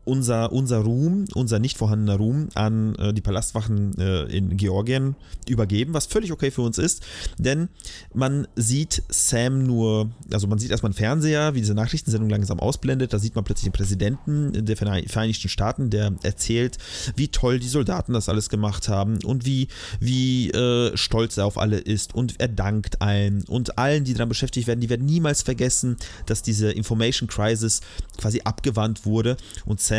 unser, 0.05 0.53
unser 0.53 0.79
Ruhm, 0.79 1.25
unser 1.35 1.59
nicht 1.59 1.79
vorhandener 1.79 2.17
Ruhm 2.17 2.49
an 2.55 2.95
äh, 2.97 3.13
die 3.13 3.21
Palastwachen 3.21 3.97
äh, 3.99 4.25
in 4.25 4.57
Georgien 4.57 5.17
übergeben, 5.49 5.95
was 5.95 6.07
völlig 6.07 6.33
okay 6.33 6.51
für 6.51 6.63
uns 6.63 6.79
ist, 6.79 7.03
denn 7.39 7.69
man 8.13 8.47
sieht 8.57 9.03
Sam 9.09 9.67
nur, 9.67 10.11
also 10.33 10.47
man 10.47 10.59
sieht 10.59 10.71
erstmal 10.71 10.91
einen 10.91 10.97
Fernseher, 10.97 11.55
wie 11.55 11.61
diese 11.61 11.75
Nachrichtensendung 11.75 12.31
langsam 12.31 12.61
ausblendet, 12.61 13.13
da 13.13 13.19
sieht 13.19 13.35
man 13.35 13.45
plötzlich 13.45 13.65
den 13.65 13.73
Präsidenten 13.73 14.65
der 14.65 14.77
Vereinigten 14.77 15.49
Staaten, 15.49 15.91
der 15.91 16.15
erzählt, 16.23 16.79
wie 17.17 17.29
toll 17.29 17.59
die 17.59 17.69
Soldaten 17.69 18.13
das 18.13 18.29
alles 18.29 18.49
gemacht 18.49 18.89
haben 18.89 19.19
und 19.25 19.45
wie, 19.45 19.69
wie 20.01 20.51
äh, 20.51 20.97
stolz 20.97 21.37
er 21.37 21.47
auf 21.47 21.59
alle 21.59 21.79
ist. 21.79 22.15
Und 22.15 22.41
er 22.41 22.49
dankt 22.49 23.03
allen. 23.03 23.45
Und 23.45 23.79
allen, 23.79 24.05
die 24.05 24.15
daran 24.15 24.29
beschäftigt 24.29 24.67
werden, 24.67 24.81
die 24.81 24.91
werden 24.91 25.07
niemals 25.07 25.43
vergessen, 25.43 25.97
dass 26.27 26.43
diese 26.43 26.71
Information 26.71 27.29
Crisis 27.29 27.81
quasi 28.17 28.43
abgewandt 28.45 29.05
wurde. 29.07 29.37
Und 29.65 29.81
Sam, 29.81 29.94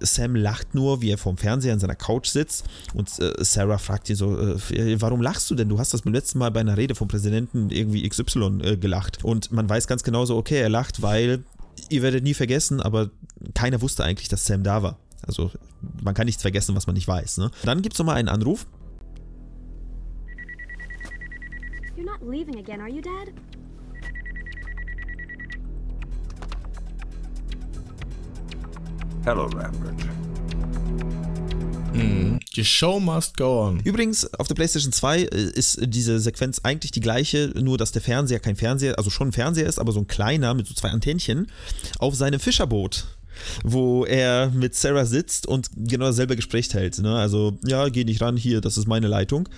Sam 0.00 0.36
lacht 0.36 0.74
nur, 0.74 1.00
wie 1.00 1.10
er 1.10 1.18
vorm 1.18 1.36
Fernseher 1.36 1.72
in 1.72 1.80
seiner 1.80 1.94
Couch 1.94 2.28
sitzt 2.28 2.64
und 2.94 3.08
äh, 3.18 3.32
Sarah 3.38 3.78
fragt 3.78 4.08
ihn 4.10 4.16
so, 4.16 4.38
äh, 4.38 5.00
warum 5.00 5.20
lachst 5.22 5.50
du 5.50 5.54
denn? 5.54 5.68
Du 5.68 5.78
hast 5.78 5.94
das 5.94 6.02
beim 6.02 6.12
letzten 6.12 6.38
Mal 6.38 6.50
bei 6.50 6.60
einer 6.60 6.76
Rede 6.76 6.94
vom 6.94 7.08
Präsidenten 7.08 7.70
irgendwie 7.70 8.08
XY 8.08 8.60
äh, 8.62 8.76
gelacht 8.76 9.24
und 9.24 9.52
man 9.52 9.68
weiß 9.68 9.86
ganz 9.86 10.02
genau 10.02 10.24
so, 10.24 10.36
okay, 10.36 10.60
er 10.60 10.68
lacht, 10.68 11.02
weil 11.02 11.44
ihr 11.88 12.02
werdet 12.02 12.24
nie 12.24 12.34
vergessen, 12.34 12.80
aber 12.80 13.10
keiner 13.54 13.80
wusste 13.80 14.04
eigentlich, 14.04 14.28
dass 14.28 14.44
Sam 14.46 14.62
da 14.62 14.82
war. 14.82 14.98
Also 15.26 15.50
man 16.02 16.14
kann 16.14 16.26
nichts 16.26 16.42
vergessen, 16.42 16.74
was 16.74 16.86
man 16.86 16.94
nicht 16.94 17.08
weiß. 17.08 17.38
Ne? 17.38 17.50
Dann 17.64 17.82
gibt 17.82 17.94
es 17.94 17.98
nochmal 17.98 18.16
einen 18.16 18.28
Anruf. 18.28 18.66
You're 21.96 22.04
not 22.04 22.20
leaving 22.28 22.58
again, 22.58 22.80
are 22.80 22.90
you, 22.90 23.00
Dad? 23.00 23.32
Hello, 29.24 29.46
Lambert. 29.48 29.94
Die 32.56 32.64
Show 32.64 33.00
must 33.00 33.36
go 33.36 33.66
on. 33.66 33.80
Übrigens, 33.80 34.32
auf 34.34 34.46
der 34.46 34.54
PlayStation 34.54 34.92
2 34.92 35.22
äh, 35.22 35.26
ist 35.54 35.78
diese 35.80 36.20
Sequenz 36.20 36.60
eigentlich 36.62 36.90
die 36.90 37.00
gleiche, 37.00 37.52
nur 37.54 37.78
dass 37.78 37.92
der 37.92 38.02
Fernseher 38.02 38.40
kein 38.40 38.56
Fernseher, 38.56 38.98
also 38.98 39.10
schon 39.10 39.28
ein 39.28 39.32
Fernseher 39.32 39.66
ist, 39.66 39.78
aber 39.78 39.92
so 39.92 40.00
ein 40.00 40.06
kleiner 40.06 40.54
mit 40.54 40.66
so 40.66 40.74
zwei 40.74 40.90
Antennchen 40.90 41.46
auf 41.98 42.14
seinem 42.14 42.40
Fischerboot. 42.40 43.06
Wo 43.64 44.04
er 44.04 44.50
mit 44.50 44.74
Sarah 44.74 45.04
sitzt 45.04 45.46
und 45.46 45.68
genau 45.76 46.06
dasselbe 46.06 46.36
Gespräch 46.36 46.72
hält. 46.74 46.98
Ne? 46.98 47.14
Also, 47.14 47.58
ja, 47.66 47.88
geh 47.88 48.04
nicht 48.04 48.20
ran, 48.20 48.36
hier, 48.36 48.60
das 48.60 48.76
ist 48.76 48.86
meine 48.86 49.08
Leitung. 49.08 49.48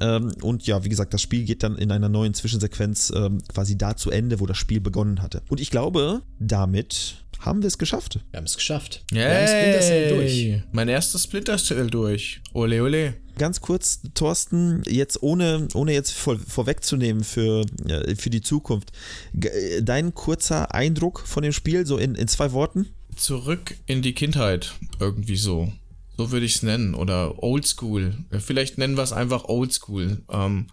Ähm, 0.00 0.32
und 0.42 0.66
ja, 0.66 0.84
wie 0.84 0.88
gesagt, 0.88 1.14
das 1.14 1.22
Spiel 1.22 1.44
geht 1.44 1.62
dann 1.62 1.76
in 1.76 1.90
einer 1.90 2.08
neuen 2.08 2.34
Zwischensequenz 2.34 3.12
ähm, 3.14 3.42
quasi 3.48 3.76
da 3.76 3.96
zu 3.96 4.10
Ende, 4.10 4.40
wo 4.40 4.46
das 4.46 4.58
Spiel 4.58 4.80
begonnen 4.80 5.22
hatte. 5.22 5.42
Und 5.48 5.60
ich 5.60 5.70
glaube, 5.70 6.22
damit 6.38 7.24
haben 7.44 7.62
wir 7.62 7.68
es 7.68 7.78
geschafft. 7.78 8.20
Wir 8.30 8.38
haben 8.38 8.44
es 8.44 8.56
geschafft. 8.56 9.04
Wir 9.10 9.24
haben 9.24 9.46
Splinter 9.46 9.80
Cell 9.80 10.16
durch. 10.16 10.32
Yay! 10.32 10.62
Mein 10.72 10.88
erstes 10.88 11.24
Splinter 11.24 11.58
Cell 11.58 11.88
durch. 11.88 12.40
Ole, 12.52 12.82
ole. 12.82 13.14
Ganz 13.36 13.60
kurz, 13.60 14.00
Thorsten, 14.14 14.82
jetzt 14.86 15.22
ohne, 15.22 15.66
ohne 15.74 15.92
jetzt 15.92 16.12
vor, 16.12 16.38
vorwegzunehmen 16.38 17.24
für, 17.24 17.66
äh, 17.88 18.14
für 18.14 18.30
die 18.30 18.40
Zukunft, 18.40 18.92
äh, 19.34 19.82
dein 19.82 20.14
kurzer 20.14 20.72
Eindruck 20.72 21.20
von 21.26 21.42
dem 21.42 21.52
Spiel, 21.52 21.84
so 21.84 21.98
in, 21.98 22.14
in 22.14 22.28
zwei 22.28 22.52
Worten? 22.52 22.86
Zurück 23.16 23.76
in 23.86 24.02
die 24.02 24.14
Kindheit. 24.14 24.74
Irgendwie 24.98 25.36
so. 25.36 25.72
So 26.16 26.30
würde 26.30 26.46
ich 26.46 26.56
es 26.56 26.62
nennen. 26.62 26.94
Oder 26.94 27.42
Oldschool. 27.42 28.16
Vielleicht 28.38 28.78
nennen 28.78 28.96
wir 28.96 29.02
es 29.02 29.12
einfach 29.12 29.44
Oldschool. 29.44 30.22
Ähm, 30.30 30.68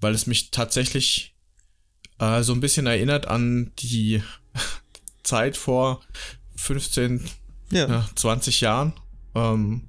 weil 0.00 0.14
es 0.14 0.26
mich 0.26 0.50
tatsächlich 0.50 1.34
äh, 2.18 2.42
so 2.42 2.52
ein 2.52 2.60
bisschen 2.60 2.86
erinnert 2.86 3.28
an 3.28 3.72
die 3.78 4.22
Zeit 5.22 5.56
vor 5.56 6.00
15, 6.56 7.24
Ja. 7.70 7.88
ja, 7.88 8.10
20 8.14 8.60
Jahren. 8.60 8.92
Ähm, 9.34 9.82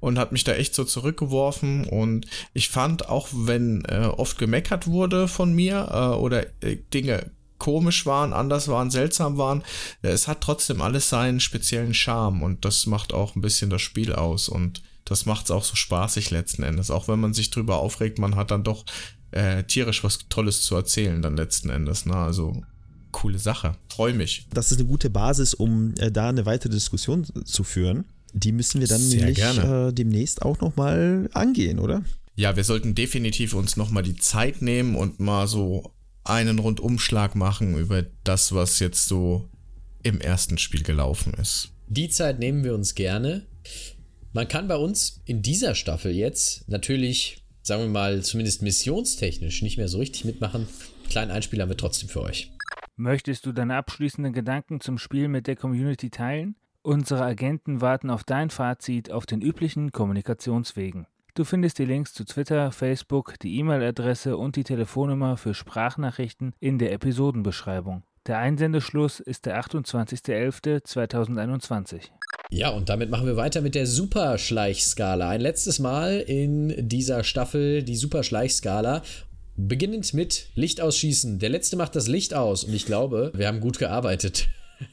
und 0.00 0.18
hat 0.18 0.32
mich 0.32 0.44
da 0.44 0.52
echt 0.52 0.74
so 0.74 0.84
zurückgeworfen. 0.84 1.84
Und 1.86 2.26
ich 2.52 2.68
fand, 2.68 3.08
auch 3.08 3.28
wenn 3.32 3.84
äh, 3.86 4.06
oft 4.14 4.36
gemeckert 4.36 4.86
wurde 4.86 5.28
von 5.28 5.54
mir 5.54 5.88
äh, 5.90 6.16
oder 6.18 6.44
äh, 6.62 6.76
Dinge 6.92 7.30
komisch 7.64 8.04
waren, 8.04 8.34
anders 8.34 8.68
waren, 8.68 8.90
seltsam 8.90 9.38
waren, 9.38 9.62
es 10.02 10.28
hat 10.28 10.42
trotzdem 10.42 10.82
alles 10.82 11.08
seinen 11.08 11.40
speziellen 11.40 11.94
Charme 11.94 12.42
und 12.42 12.66
das 12.66 12.84
macht 12.84 13.14
auch 13.14 13.34
ein 13.36 13.40
bisschen 13.40 13.70
das 13.70 13.80
Spiel 13.80 14.12
aus 14.12 14.50
und 14.50 14.82
das 15.06 15.24
macht 15.24 15.46
es 15.46 15.50
auch 15.50 15.64
so 15.64 15.74
spaßig 15.74 16.30
letzten 16.30 16.62
Endes. 16.62 16.90
Auch 16.90 17.08
wenn 17.08 17.20
man 17.20 17.32
sich 17.32 17.48
drüber 17.48 17.78
aufregt, 17.78 18.18
man 18.18 18.36
hat 18.36 18.50
dann 18.50 18.64
doch 18.64 18.84
äh, 19.30 19.64
tierisch 19.64 20.04
was 20.04 20.18
Tolles 20.28 20.60
zu 20.60 20.74
erzählen 20.74 21.22
dann 21.22 21.38
letzten 21.38 21.70
Endes. 21.70 22.04
Ne? 22.04 22.14
Also 22.14 22.62
coole 23.12 23.38
Sache. 23.38 23.76
Freue 23.88 24.12
mich. 24.12 24.46
Das 24.52 24.70
ist 24.70 24.78
eine 24.78 24.86
gute 24.86 25.08
Basis, 25.08 25.54
um 25.54 25.94
äh, 25.96 26.12
da 26.12 26.28
eine 26.28 26.44
weitere 26.44 26.68
Diskussion 26.68 27.26
zu 27.46 27.64
führen. 27.64 28.04
Die 28.34 28.52
müssen 28.52 28.82
wir 28.82 28.88
dann 28.88 29.00
Sehr 29.00 29.20
nämlich 29.20 29.38
äh, 29.38 29.90
demnächst 29.92 30.42
auch 30.42 30.60
nochmal 30.60 31.30
angehen, 31.32 31.78
oder? 31.78 32.02
Ja, 32.36 32.56
wir 32.56 32.64
sollten 32.64 32.94
definitiv 32.94 33.54
uns 33.54 33.78
nochmal 33.78 34.02
die 34.02 34.16
Zeit 34.16 34.60
nehmen 34.60 34.96
und 34.96 35.18
mal 35.18 35.46
so 35.46 35.93
einen 36.24 36.58
Rundumschlag 36.58 37.34
machen 37.34 37.76
über 37.76 38.04
das, 38.24 38.54
was 38.54 38.80
jetzt 38.80 39.06
so 39.06 39.48
im 40.02 40.20
ersten 40.20 40.58
Spiel 40.58 40.82
gelaufen 40.82 41.34
ist. 41.34 41.70
Die 41.86 42.08
Zeit 42.08 42.38
nehmen 42.38 42.64
wir 42.64 42.74
uns 42.74 42.94
gerne. 42.94 43.46
Man 44.32 44.48
kann 44.48 44.68
bei 44.68 44.76
uns 44.76 45.20
in 45.26 45.42
dieser 45.42 45.74
Staffel 45.74 46.12
jetzt 46.12 46.68
natürlich, 46.68 47.44
sagen 47.62 47.82
wir 47.82 47.88
mal, 47.88 48.22
zumindest 48.22 48.62
missionstechnisch 48.62 49.62
nicht 49.62 49.76
mehr 49.76 49.88
so 49.88 49.98
richtig 49.98 50.24
mitmachen. 50.24 50.66
Kleinen 51.08 51.30
Einspieler 51.30 51.62
haben 51.62 51.70
wir 51.70 51.76
trotzdem 51.76 52.08
für 52.08 52.22
euch. 52.22 52.50
Möchtest 52.96 53.46
du 53.46 53.52
deine 53.52 53.76
abschließenden 53.76 54.32
Gedanken 54.32 54.80
zum 54.80 54.98
Spiel 54.98 55.28
mit 55.28 55.46
der 55.46 55.56
Community 55.56 56.10
teilen? 56.10 56.56
Unsere 56.82 57.24
Agenten 57.24 57.80
warten 57.80 58.10
auf 58.10 58.24
dein 58.24 58.50
Fazit 58.50 59.10
auf 59.10 59.26
den 59.26 59.40
üblichen 59.40 59.90
Kommunikationswegen. 59.90 61.06
Du 61.36 61.42
findest 61.42 61.80
die 61.80 61.84
Links 61.84 62.14
zu 62.14 62.24
Twitter, 62.24 62.70
Facebook, 62.70 63.40
die 63.40 63.58
E-Mail-Adresse 63.58 64.36
und 64.36 64.54
die 64.54 64.62
Telefonnummer 64.62 65.36
für 65.36 65.52
Sprachnachrichten 65.52 66.54
in 66.60 66.78
der 66.78 66.92
Episodenbeschreibung. 66.92 68.04
Der 68.28 68.38
Einsendeschluss 68.38 69.18
ist 69.18 69.46
der 69.46 69.60
28.11.2021. 69.60 72.02
Ja, 72.50 72.68
und 72.68 72.88
damit 72.88 73.10
machen 73.10 73.26
wir 73.26 73.36
weiter 73.36 73.62
mit 73.62 73.74
der 73.74 73.88
Superschleichskala. 73.88 75.30
Ein 75.30 75.40
letztes 75.40 75.80
Mal 75.80 76.20
in 76.20 76.88
dieser 76.88 77.24
Staffel 77.24 77.82
die 77.82 77.96
Superschleichskala. 77.96 79.02
Beginnend 79.56 80.14
mit 80.14 80.50
Licht 80.54 80.80
ausschießen. 80.80 81.40
Der 81.40 81.48
letzte 81.48 81.76
macht 81.76 81.96
das 81.96 82.06
Licht 82.06 82.32
aus 82.32 82.62
und 82.62 82.74
ich 82.74 82.86
glaube, 82.86 83.32
wir 83.34 83.48
haben 83.48 83.58
gut 83.58 83.80
gearbeitet. 83.80 84.50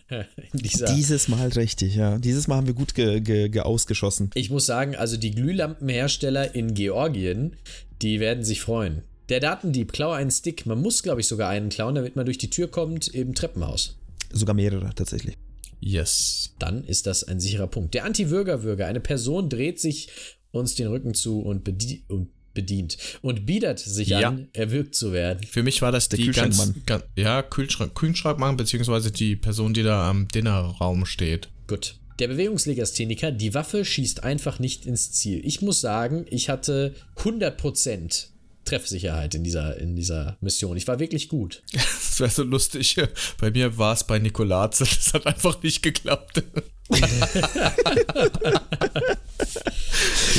Dieses 0.54 1.28
Mal 1.28 1.48
richtig, 1.50 1.96
ja. 1.96 2.18
Dieses 2.18 2.48
Mal 2.48 2.58
haben 2.58 2.68
wir 2.68 2.74
gut 2.74 2.96
ge 2.96 3.20
ge 3.22 3.50
ge 3.50 3.62
ausgeschossen. 3.62 4.30
Ich 4.34 4.50
muss 4.50 4.66
sagen, 4.66 4.96
also 4.96 5.18
die 5.18 5.32
Glühlampenhersteller 5.32 6.56
in 6.56 6.74
Georgien, 6.74 7.56
die 8.02 8.20
werden 8.20 8.44
sich 8.44 8.62
freuen. 8.62 9.04
Der 9.30 9.40
Datendieb, 9.40 9.94
klaue 9.94 10.16
einen 10.16 10.32
Stick. 10.32 10.66
Man 10.66 10.82
muss, 10.82 11.04
glaube 11.04 11.22
ich, 11.22 11.28
sogar 11.28 11.50
einen 11.50 11.70
klauen, 11.70 11.96
damit 11.96 12.16
man 12.16 12.26
durch 12.26 12.38
die 12.38 12.50
Tür 12.50 12.68
kommt 12.68 13.08
im 13.08 13.34
Treppenhaus. 13.34 13.98
Sogar 14.32 14.56
mehrere 14.56 14.90
tatsächlich. 14.96 15.38
Yes. 15.80 16.54
Dann 16.60 16.84
ist 16.84 17.08
das 17.08 17.24
ein 17.24 17.40
sicherer 17.40 17.68
Punkt. 17.68 17.94
Der 17.94 18.06
Anti-Würger-Würger. 18.06 18.86
Eine 18.86 19.00
Person 19.00 19.50
dreht 19.50 19.80
sich 19.80 20.10
uns 20.52 20.76
den 20.76 20.88
Rücken 20.88 21.14
zu 21.14 21.42
und, 21.42 21.64
bedie 21.64 22.04
und 22.08 22.30
bedient 22.54 22.98
und 23.22 23.46
biedert 23.46 23.80
sich 23.80 24.10
Ja. 24.10 24.30
an, 24.30 24.48
erwürgt 24.54 24.96
zu 24.96 25.14
werden. 25.14 25.46
Für 25.48 25.64
mich 25.64 25.82
war 25.82 25.92
das 25.92 26.10
Der 26.10 26.18
die 26.18 26.32
ganz, 26.32 26.58
Kühlschrankmann. 26.58 26.84
ganz, 26.86 27.04
ja, 27.16 27.42
Kühlschrank, 27.42 27.96
Kühlschrankmann, 27.96 28.58
beziehungsweise 28.58 29.12
die 29.12 29.36
Person, 29.36 29.74
die 29.74 29.84
da 29.84 30.10
am 30.10 30.28
Dinnerraum 30.28 31.06
steht. 31.06 31.50
Gut. 31.68 31.96
Der 32.20 32.28
Bewegungslegastheniker, 32.28 33.32
die 33.32 33.54
Waffe 33.54 33.84
schießt 33.86 34.24
einfach 34.24 34.60
nicht 34.60 34.86
ins 34.86 35.12
Ziel. 35.12 35.42
Ich 35.44 35.62
muss 35.62 35.82
sagen, 35.82 36.26
ich 36.30 36.50
hatte 36.50 36.94
100% 37.18 38.28
Treffsicherheit 38.66 39.34
in 39.34 39.44
dieser, 39.44 39.78
in 39.80 39.96
dieser 39.96 40.38
Mission. 40.40 40.78
Ich 40.78 40.88
war 40.88 41.00
wirklich 41.00 41.30
gut. 41.30 41.64
Das 42.12 42.20
wäre 42.20 42.30
so 42.30 42.44
lustig. 42.44 42.98
Bei 43.40 43.52
mir 43.52 43.78
war 43.78 43.94
es 43.94 44.04
bei 44.04 44.20
Nikolatze. 44.20 44.84
Das 44.96 45.14
hat 45.14 45.26
einfach 45.26 45.64
nicht 45.64 45.82
geklappt. 45.82 46.44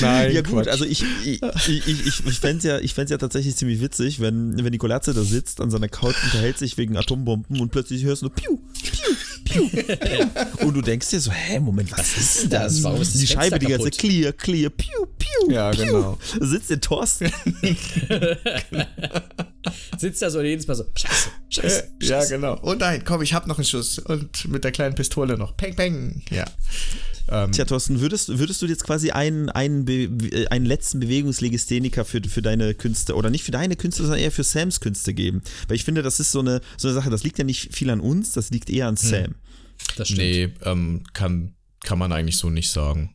Nein, 0.01 0.33
ja 0.33 0.41
gut, 0.43 0.53
Quatsch. 0.53 0.69
also 0.69 0.85
ich, 0.85 1.05
ich, 1.25 1.41
ich, 1.69 1.87
ich, 1.87 2.27
ich 2.27 2.39
fände 2.41 2.59
es 2.59 2.65
ja, 2.65 2.79
ich 2.79 2.97
ja 2.97 3.19
tatsächlich 3.19 3.57
ziemlich 3.57 3.81
witzig, 3.81 4.21
wenn, 4.21 4.57
wenn 4.57 4.71
Nikolazze 4.71 5.13
da 5.15 5.23
sitzt, 5.23 5.61
an 5.61 5.71
seiner 5.71 5.89
Couch 5.89 6.17
unterhält 6.25 6.59
sich 6.59 6.79
wegen 6.79 6.97
Atombomben 6.97 7.61
und 7.61 7.71
plötzlich 7.71 8.05
hörst 8.05 8.23
du 8.23 8.27
nur 8.27 8.35
Piu, 8.35 8.59
Piu, 8.83 9.69
Piu. 9.69 9.69
Und 10.67 10.75
du 10.75 10.81
denkst 10.81 11.11
dir 11.11 11.21
so, 11.21 11.31
hä, 11.31 11.61
Moment, 11.61 11.93
was 11.93 12.17
ist 12.17 12.43
denn 12.45 12.51
das? 12.51 12.83
Warum 12.83 13.03
ist 13.03 13.15
das 13.15 13.21
die 13.21 13.27
Fenster 13.27 13.43
Scheibe 13.43 13.59
die 13.59 13.67
ganze 13.67 13.91
kaputt? 13.91 13.99
clear, 13.99 14.33
clear, 14.33 14.71
Piu, 14.71 15.07
Piu, 15.19 15.51
Ja, 15.53 15.71
Piu. 15.71 15.85
genau. 15.85 16.19
Da 16.39 16.47
sitzt 16.47 16.71
der 16.71 16.81
Thorsten. 16.81 17.31
Sitzt 19.99 20.23
da 20.23 20.31
so 20.31 20.41
jedes 20.41 20.67
Mal 20.67 20.75
so, 20.75 20.85
scheiße, 20.95 21.29
scheiße, 21.51 21.89
ja, 22.01 22.09
scheiße. 22.09 22.35
genau. 22.35 22.59
Und 22.61 22.81
nein, 22.81 23.05
komm, 23.05 23.23
ich 23.23 23.35
hab 23.35 23.47
noch 23.47 23.59
einen 23.59 23.65
Schuss. 23.65 23.99
Und 24.01 24.49
mit 24.49 24.65
der 24.65 24.73
kleinen 24.73 24.95
Pistole 24.95 25.39
noch. 25.39 25.57
Peng, 25.57 25.77
peng. 25.77 26.23
Ja. 26.31 26.45
Ähm, 27.29 27.53
Tja, 27.53 27.65
Thorsten, 27.65 28.01
würdest, 28.01 28.39
würdest 28.39 28.61
du 28.63 28.67
jetzt 28.67 28.85
quasi 28.85 29.11
einen, 29.11 29.49
einen, 29.49 29.85
Be 29.85 30.47
einen 30.51 30.67
letzten 30.67 31.01
Bewegungslegistheniker 31.01 32.05
für, 32.05 32.21
für 32.23 32.43
deine 32.43 32.75
Künste, 32.75 33.15
oder 33.15 33.31
nicht 33.31 33.45
für 33.45 33.53
deine 33.53 33.77
Künste, 33.77 34.03
sondern 34.03 34.21
eher 34.21 34.33
für 34.33 34.45
Sams 34.45 34.81
Künste 34.81 35.15
geben? 35.15 35.43
Weil 35.69 35.77
ich 35.77 35.85
finde, 35.85 36.03
das 36.03 36.21
ist 36.21 36.33
so 36.33 36.41
eine, 36.41 36.61
so 36.77 36.89
eine 36.89 36.95
Sache, 36.95 37.11
das 37.11 37.25
liegt 37.25 37.39
ja 37.39 37.45
nicht 37.45 37.75
viel 37.75 37.91
an 37.91 38.01
uns, 38.01 38.33
das 38.33 38.51
liegt 38.51 38.71
eher 38.71 38.89
an 38.89 38.97
Sam. 38.97 39.35
Das 39.97 40.09
stimmt. 40.09 40.21
nee, 40.21 40.49
ähm, 40.65 41.05
kann, 41.13 41.55
kann 41.85 41.99
man 41.99 42.13
eigentlich 42.13 42.37
so 42.39 42.51
nicht 42.51 42.71
sagen. 42.71 43.15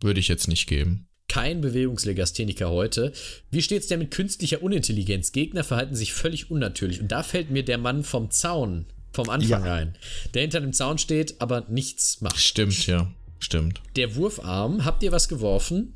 Würde 0.00 0.20
ich 0.20 0.28
jetzt 0.28 0.48
nicht 0.48 0.66
geben. 0.66 1.08
Kein 1.28 1.60
Bewegungslegastheniker 1.60 2.70
heute. 2.70 3.12
Wie 3.50 3.62
steht's 3.62 3.88
denn 3.88 3.98
mit 3.98 4.10
künstlicher 4.12 4.62
Unintelligenz? 4.62 5.32
Gegner 5.32 5.64
verhalten 5.64 5.96
sich 5.96 6.12
völlig 6.12 6.50
unnatürlich. 6.50 7.00
Und 7.00 7.10
da 7.10 7.22
fällt 7.22 7.50
mir 7.50 7.64
der 7.64 7.78
Mann 7.78 8.04
vom 8.04 8.30
Zaun 8.30 8.86
vom 9.12 9.28
Anfang 9.30 9.64
Ja. 9.64 9.74
ein. 9.74 9.96
Der 10.34 10.42
hinter 10.42 10.60
dem 10.60 10.72
Zaun 10.72 10.98
steht, 10.98 11.40
aber 11.40 11.66
nichts 11.68 12.20
macht. 12.20 12.38
Stimmt, 12.38 12.86
ja. 12.86 13.10
Stimmt. 13.38 13.82
Der 13.96 14.16
Wurfarm, 14.16 14.84
habt 14.84 15.02
ihr 15.02 15.12
was 15.12 15.28
geworfen? 15.28 15.94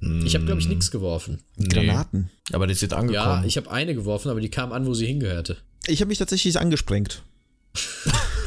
Ich 0.00 0.34
habe, 0.34 0.44
glaube 0.44 0.60
ich, 0.60 0.68
nichts 0.68 0.92
geworfen. 0.92 1.40
Nee. 1.56 1.66
Granaten. 1.68 2.30
Aber 2.52 2.68
die 2.68 2.74
sind 2.74 2.92
angekommen. 2.92 3.42
Ja, 3.42 3.44
ich 3.44 3.56
habe 3.56 3.70
eine 3.70 3.94
geworfen, 3.94 4.30
aber 4.30 4.40
die 4.40 4.48
kam 4.48 4.72
an, 4.72 4.86
wo 4.86 4.94
sie 4.94 5.06
hingehörte. 5.06 5.56
Ich 5.88 6.00
habe 6.00 6.08
mich 6.08 6.18
tatsächlich 6.18 6.58
angesprengt. 6.58 7.24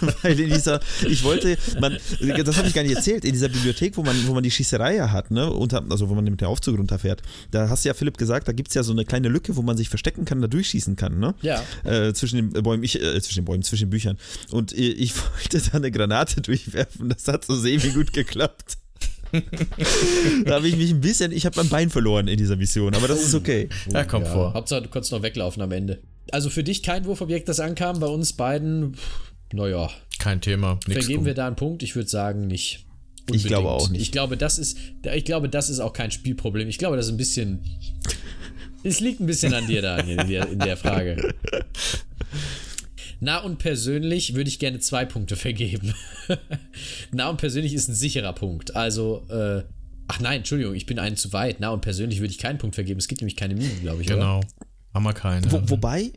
Weil 0.22 0.39
in 0.39 0.49
dieser, 0.49 0.80
ich 1.08 1.24
wollte, 1.24 1.58
man, 1.80 1.97
das 2.45 2.58
habe 2.58 2.68
ich 2.68 2.74
gar 2.74 2.84
nicht 2.84 2.95
erzählt, 2.95 3.26
in 3.26 3.34
dieser 3.34 3.49
Bibliothek, 3.49 3.97
wo 3.97 4.04
man, 4.04 4.16
wo 4.28 4.34
man 4.34 4.43
die 4.43 4.52
Schießerei 4.52 4.95
ja 4.95 5.12
hat, 5.12 5.32
ne, 5.32 5.52
unter, 5.52 5.84
also 5.89 6.10
wo 6.10 6.16
man 6.16 6.24
mit 6.24 6.39
dem 6.39 6.47
Aufzug 6.47 6.78
runterfährt, 6.78 7.22
da 7.52 7.70
hast 7.70 7.86
du 7.86 7.89
ja 7.89 7.93
Philipp 7.93 8.18
gesagt, 8.18 8.47
da 8.47 8.52
gibt 8.52 8.70
es 8.70 8.76
ja 8.76 8.84
so 8.84 8.91
eine 8.91 9.06
kleine 9.06 9.30
Lücke, 9.30 9.56
wo 9.56 9.62
man 9.62 9.78
sich 9.78 9.89
verstecken 9.89 10.26
kann, 10.26 10.41
da 10.41 10.47
durchschießen 10.47 10.95
kann, 10.95 11.20
ne? 11.20 11.36
Ja. 11.41 11.64
Äh, 11.84 12.14
zwischen 12.14 12.38
den 12.38 12.64
Bäumen, 12.64 12.84
ich, 12.84 13.02
äh, 13.02 13.22
zwischen 13.22 13.41
den 13.41 13.45
Bäumen, 13.45 13.64
zwischen 13.64 13.86
den 13.86 13.89
Büchern. 13.89 14.18
Und 14.52 14.74
äh, 14.74 14.82
ich 14.82 15.14
wollte 15.18 15.62
da 15.70 15.78
eine 15.78 15.91
Granate 15.91 16.41
durchwerfen, 16.41 17.10
das 17.10 17.28
hat 17.28 17.45
so 17.45 17.56
semi 17.56 17.89
gut 17.89 18.14
geklappt. 18.14 18.78
da 20.45 20.56
habe 20.56 20.68
ich 20.68 20.76
mich 20.76 20.91
ein 20.91 21.02
bisschen, 21.02 21.32
ich 21.32 21.45
habe 21.45 21.56
mein 21.58 21.70
Bein 21.70 21.89
verloren 21.89 22.28
in 22.28 22.38
dieser 22.38 22.58
Mission, 22.58 22.93
aber 22.93 23.08
das 23.08 23.22
ist 23.22 23.34
okay. 23.34 23.70
Ja, 23.91 24.04
kommt 24.04 24.28
vor. 24.28 24.54
Hauptsache, 24.54 24.82
du 24.82 24.89
konntest 24.89 25.12
noch 25.12 25.22
weglaufen 25.22 25.62
am 25.62 25.72
Ende. 25.72 26.02
Also 26.32 26.49
für 26.49 26.64
dich 26.64 26.84
kein 26.84 27.06
Wurfobjekt, 27.06 27.49
das 27.49 27.60
ankam, 27.60 27.99
bei 27.99 28.08
uns 28.08 28.34
beiden, 28.34 28.95
naja, 29.54 29.89
Kein 30.20 30.41
Thema. 30.41 30.80
Vergeben 30.88 31.26
wir 31.26 31.34
da 31.34 31.47
einen 31.47 31.56
Punkt? 31.56 31.84
Ich 31.84 31.95
würde 31.95 32.10
sagen, 32.10 32.47
nicht. 32.47 32.86
Ich 33.32 33.43
glaube 33.45 33.68
Unbedingt. 33.68 33.89
auch 33.89 33.89
nicht. 33.91 34.02
Ich 34.02 34.12
glaube, 34.12 34.38
das 34.38 34.58
ist, 34.60 34.78
ich 35.14 35.26
glaube, 35.26 35.49
das 35.49 35.70
ist 35.70 35.80
auch 35.80 35.93
kein 35.93 36.12
Spielproblem. 36.12 36.68
Ich 36.68 36.78
glaube, 36.78 36.97
das 36.97 37.06
ist 37.06 37.12
ein 37.12 37.18
bisschen. 37.18 37.62
Es 38.84 38.99
liegt 38.99 39.20
ein 39.20 39.28
bisschen 39.28 39.54
an 39.54 39.68
dir 39.68 39.82
da 39.82 39.97
in 39.97 40.28
der, 40.28 40.49
in 40.49 40.60
der 40.60 40.76
Frage. 40.76 41.36
Nah 43.20 43.38
und 43.38 43.60
persönlich 43.60 44.34
würde 44.34 44.49
ich 44.49 44.58
gerne 44.58 44.80
zwei 44.80 45.06
Punkte 45.06 45.36
vergeben. 45.36 45.93
nah 47.12 47.30
und 47.30 47.38
persönlich 47.38 47.76
ist 47.76 47.88
ein 47.88 47.93
sicherer 47.93 48.34
Punkt. 48.34 48.76
Also, 48.76 49.28
äh, 49.30 49.64
ach 50.08 50.20
nein, 50.20 50.38
Entschuldigung, 50.38 50.74
ich 50.74 50.88
bin 50.88 50.97
einen 50.97 51.16
zu 51.16 51.32
weit. 51.32 51.60
Nah 51.60 51.70
und 51.70 51.82
persönlich 51.82 52.20
würde 52.20 52.32
ich 52.32 52.39
keinen 52.39 52.58
Punkt 52.58 52.74
vergeben. 52.74 52.99
Es 52.99 53.08
gibt 53.08 53.22
nämlich 53.22 53.36
keine 53.36 53.54
Minen, 53.54 53.80
glaube 53.82 54.02
ich. 54.02 54.08
Oder? 54.08 54.16
Genau. 54.16 54.41
Haben 54.93 55.04
wir 55.04 55.14
keine. 55.14 55.52
Wo, 55.52 55.62
wobei, 55.70 56.12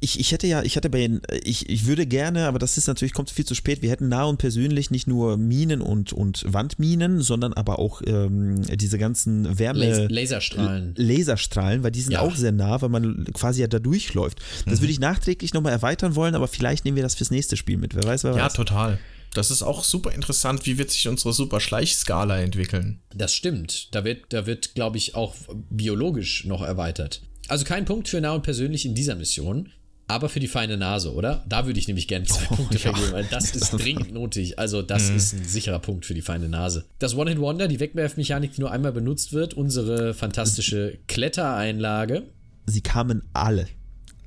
ich, 0.00 0.20
ich 0.20 0.32
hätte 0.32 0.46
ja, 0.46 0.62
ich 0.62 0.76
hatte 0.76 0.90
bei 0.90 1.08
ich, 1.42 1.68
ich 1.70 1.86
würde 1.86 2.06
gerne, 2.06 2.46
aber 2.46 2.58
das 2.58 2.76
ist 2.76 2.86
natürlich, 2.86 3.14
kommt 3.14 3.30
viel 3.30 3.46
zu 3.46 3.54
spät, 3.54 3.80
wir 3.82 3.90
hätten 3.90 4.08
nah 4.08 4.24
und 4.24 4.36
persönlich 4.38 4.90
nicht 4.90 5.06
nur 5.06 5.36
Minen 5.36 5.80
und, 5.80 6.12
und 6.12 6.44
Wandminen, 6.46 7.22
sondern 7.22 7.52
aber 7.54 7.78
auch 7.78 8.02
ähm, 8.06 8.60
diese 8.76 8.98
ganzen 8.98 9.58
Wärme. 9.58 9.88
Las 9.88 10.10
Laserstrahlen. 10.10 10.94
Laserstrahlen, 10.96 11.82
weil 11.82 11.90
die 11.92 12.02
sind 12.02 12.12
Ja. 12.12 12.20
auch 12.20 12.34
sehr 12.36 12.52
nah, 12.52 12.80
weil 12.82 12.90
man 12.90 13.24
quasi 13.32 13.62
ja 13.62 13.66
da 13.68 13.78
durchläuft. 13.78 14.38
Das 14.66 14.80
würde 14.80 14.92
ich 14.92 15.00
nachträglich 15.00 15.54
nochmal 15.54 15.72
erweitern 15.72 16.14
wollen, 16.14 16.34
aber 16.34 16.48
vielleicht 16.48 16.84
nehmen 16.84 16.96
wir 16.96 17.02
das 17.02 17.14
fürs 17.14 17.30
nächste 17.30 17.56
Spiel 17.56 17.78
mit. 17.78 17.94
Wer 17.94 18.04
weiß, 18.04 18.24
wer 18.24 18.36
Ja, 18.36 18.44
weiß. 18.46 18.52
total. 18.54 18.98
Das 19.34 19.50
ist 19.50 19.62
auch 19.62 19.84
super 19.84 20.12
interessant, 20.12 20.64
wie 20.66 20.78
wird 20.78 20.90
sich 20.90 21.08
unsere 21.08 21.32
super 21.34 21.60
Schleichskala 21.60 22.38
entwickeln. 22.40 23.00
Das 23.14 23.34
stimmt. 23.34 23.94
Da 23.94 24.04
wird, 24.04 24.24
da 24.32 24.46
wird, 24.46 24.74
glaube 24.74 24.96
ich, 24.98 25.14
auch 25.14 25.34
biologisch 25.70 26.44
noch 26.46 26.62
erweitert. 26.62 27.22
Also 27.48 27.64
kein 27.64 27.84
Punkt 27.84 28.08
für 28.08 28.20
nah 28.20 28.32
und 28.32 28.42
persönlich 28.42 28.86
in 28.86 28.94
dieser 28.94 29.14
Mission. 29.14 29.70
Aber 30.08 30.28
für 30.28 30.40
die 30.40 30.48
feine 30.48 30.76
Nase, 30.76 31.12
oder? 31.12 31.44
Da 31.48 31.66
würde 31.66 31.78
ich 31.78 31.88
nämlich 31.88 32.06
gerne 32.08 32.26
zwei 32.26 32.46
Oh, 32.50 32.54
Punkte 32.56 32.74
ja. 32.74 32.80
vergeben, 32.80 33.12
weil 33.12 33.24
das 33.24 33.50
ist 33.56 33.70
dringend 33.70 34.12
notig. 34.12 34.58
Also, 34.58 34.82
das 34.82 35.10
ist 35.10 35.32
ein 35.34 35.44
sicherer 35.44 35.78
Punkt 35.80 36.06
für 36.06 36.14
die 36.14 36.22
feine 36.22 36.48
Nase. 36.48 36.84
Das 36.98 37.14
One-Hit-Wonder, 37.16 37.68
die 37.68 37.80
Wegwerfmechanik, 37.80 38.52
die 38.52 38.60
nur 38.60 38.70
einmal 38.70 38.92
benutzt 38.92 39.32
wird, 39.32 39.54
unsere 39.54 40.14
fantastische 40.14 40.98
Klettereinlage. 41.08 42.22
Sie 42.66 42.80
kamen 42.80 43.22
alle. 43.32 43.66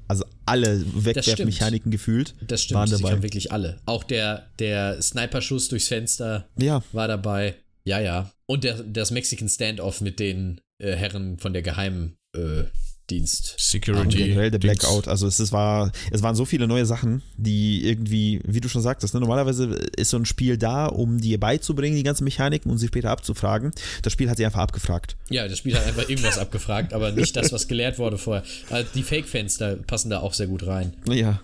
Also 0.08 0.26
alle 0.46 0.84
Wegwerfmechaniken 1.06 1.92
gefühlt 1.92 2.34
Das 2.48 2.64
stimmt, 2.64 2.80
waren 2.80 2.88
sie 2.88 2.96
dabei. 2.98 3.10
kamen 3.12 3.24
wirklich 3.24 3.52
alle. 3.52 3.78
Auch 3.86 4.04
der, 4.04 4.48
der 4.58 5.00
Sniper-Schuss 5.02 5.68
durchs 5.70 5.88
Fenster 5.88 6.48
Ja, 6.58 6.82
war 6.94 7.08
dabei. 7.08 7.56
Ja, 7.84 8.00
ja. 8.00 8.32
Und 8.48 8.64
der, 8.64 8.82
das 8.84 9.12
Mexican 9.12 9.48
Standoff 9.50 10.02
mit 10.02 10.20
den 10.20 10.62
äh, 10.80 10.96
Herren 10.96 11.38
von 11.38 11.54
der 11.54 11.62
Geheimdienst. 11.62 12.16
Äh, 12.36 12.64
Dienst. 13.10 13.54
und 13.54 13.62
Security. 13.62 14.18
generell 14.18 14.52
der 14.52 14.60
Dings. 14.60 14.80
Blackout. 14.80 15.08
Also 15.08 15.28
es, 15.28 15.40
es, 15.40 15.52
war, 15.52 15.92
es 16.12 16.22
waren 16.22 16.36
so 16.36 16.46
viele 16.46 16.68
neue 16.68 16.86
Sachen, 16.86 17.22
die 17.38 17.88
irgendwie, 17.88 18.42
wie 18.46 18.62
du 18.62 18.70
schon 18.70 18.82
sagtest, 18.82 19.14
ne, 19.14 19.20
normalerweise 19.20 19.66
ist 19.96 20.10
so 20.10 20.18
ein 20.18 20.26
Spiel 20.26 20.58
da, 20.58 20.86
um 20.86 21.20
dir 21.20 21.40
beizubringen, 21.40 21.96
die 21.96 22.04
ganzen 22.04 22.24
Mechaniken 22.24 22.72
und 22.72 22.78
sie 22.78 22.88
später 22.88 23.12
abzufragen. 23.12 23.72
Das 24.02 24.14
Spiel 24.14 24.30
hat 24.30 24.38
sie 24.38 24.46
einfach 24.46 24.62
abgefragt. 24.62 25.16
Ja, 25.30 25.48
das 25.48 25.58
Spiel 25.58 25.76
hat 25.76 25.86
einfach 25.86 26.08
irgendwas 26.08 26.38
abgefragt, 26.38 26.94
aber 26.94 27.12
nicht 27.12 27.36
das, 27.36 27.52
was 27.52 27.68
gelehrt 27.68 28.00
wurde 28.00 28.18
vorher. 28.18 28.44
Also 28.70 28.90
die 28.94 29.04
Fake-Fenster 29.04 29.76
passen 29.76 30.10
da 30.10 30.20
auch 30.20 30.34
sehr 30.34 30.48
gut 30.48 30.66
rein. 30.66 30.94
Ja, 31.08 31.42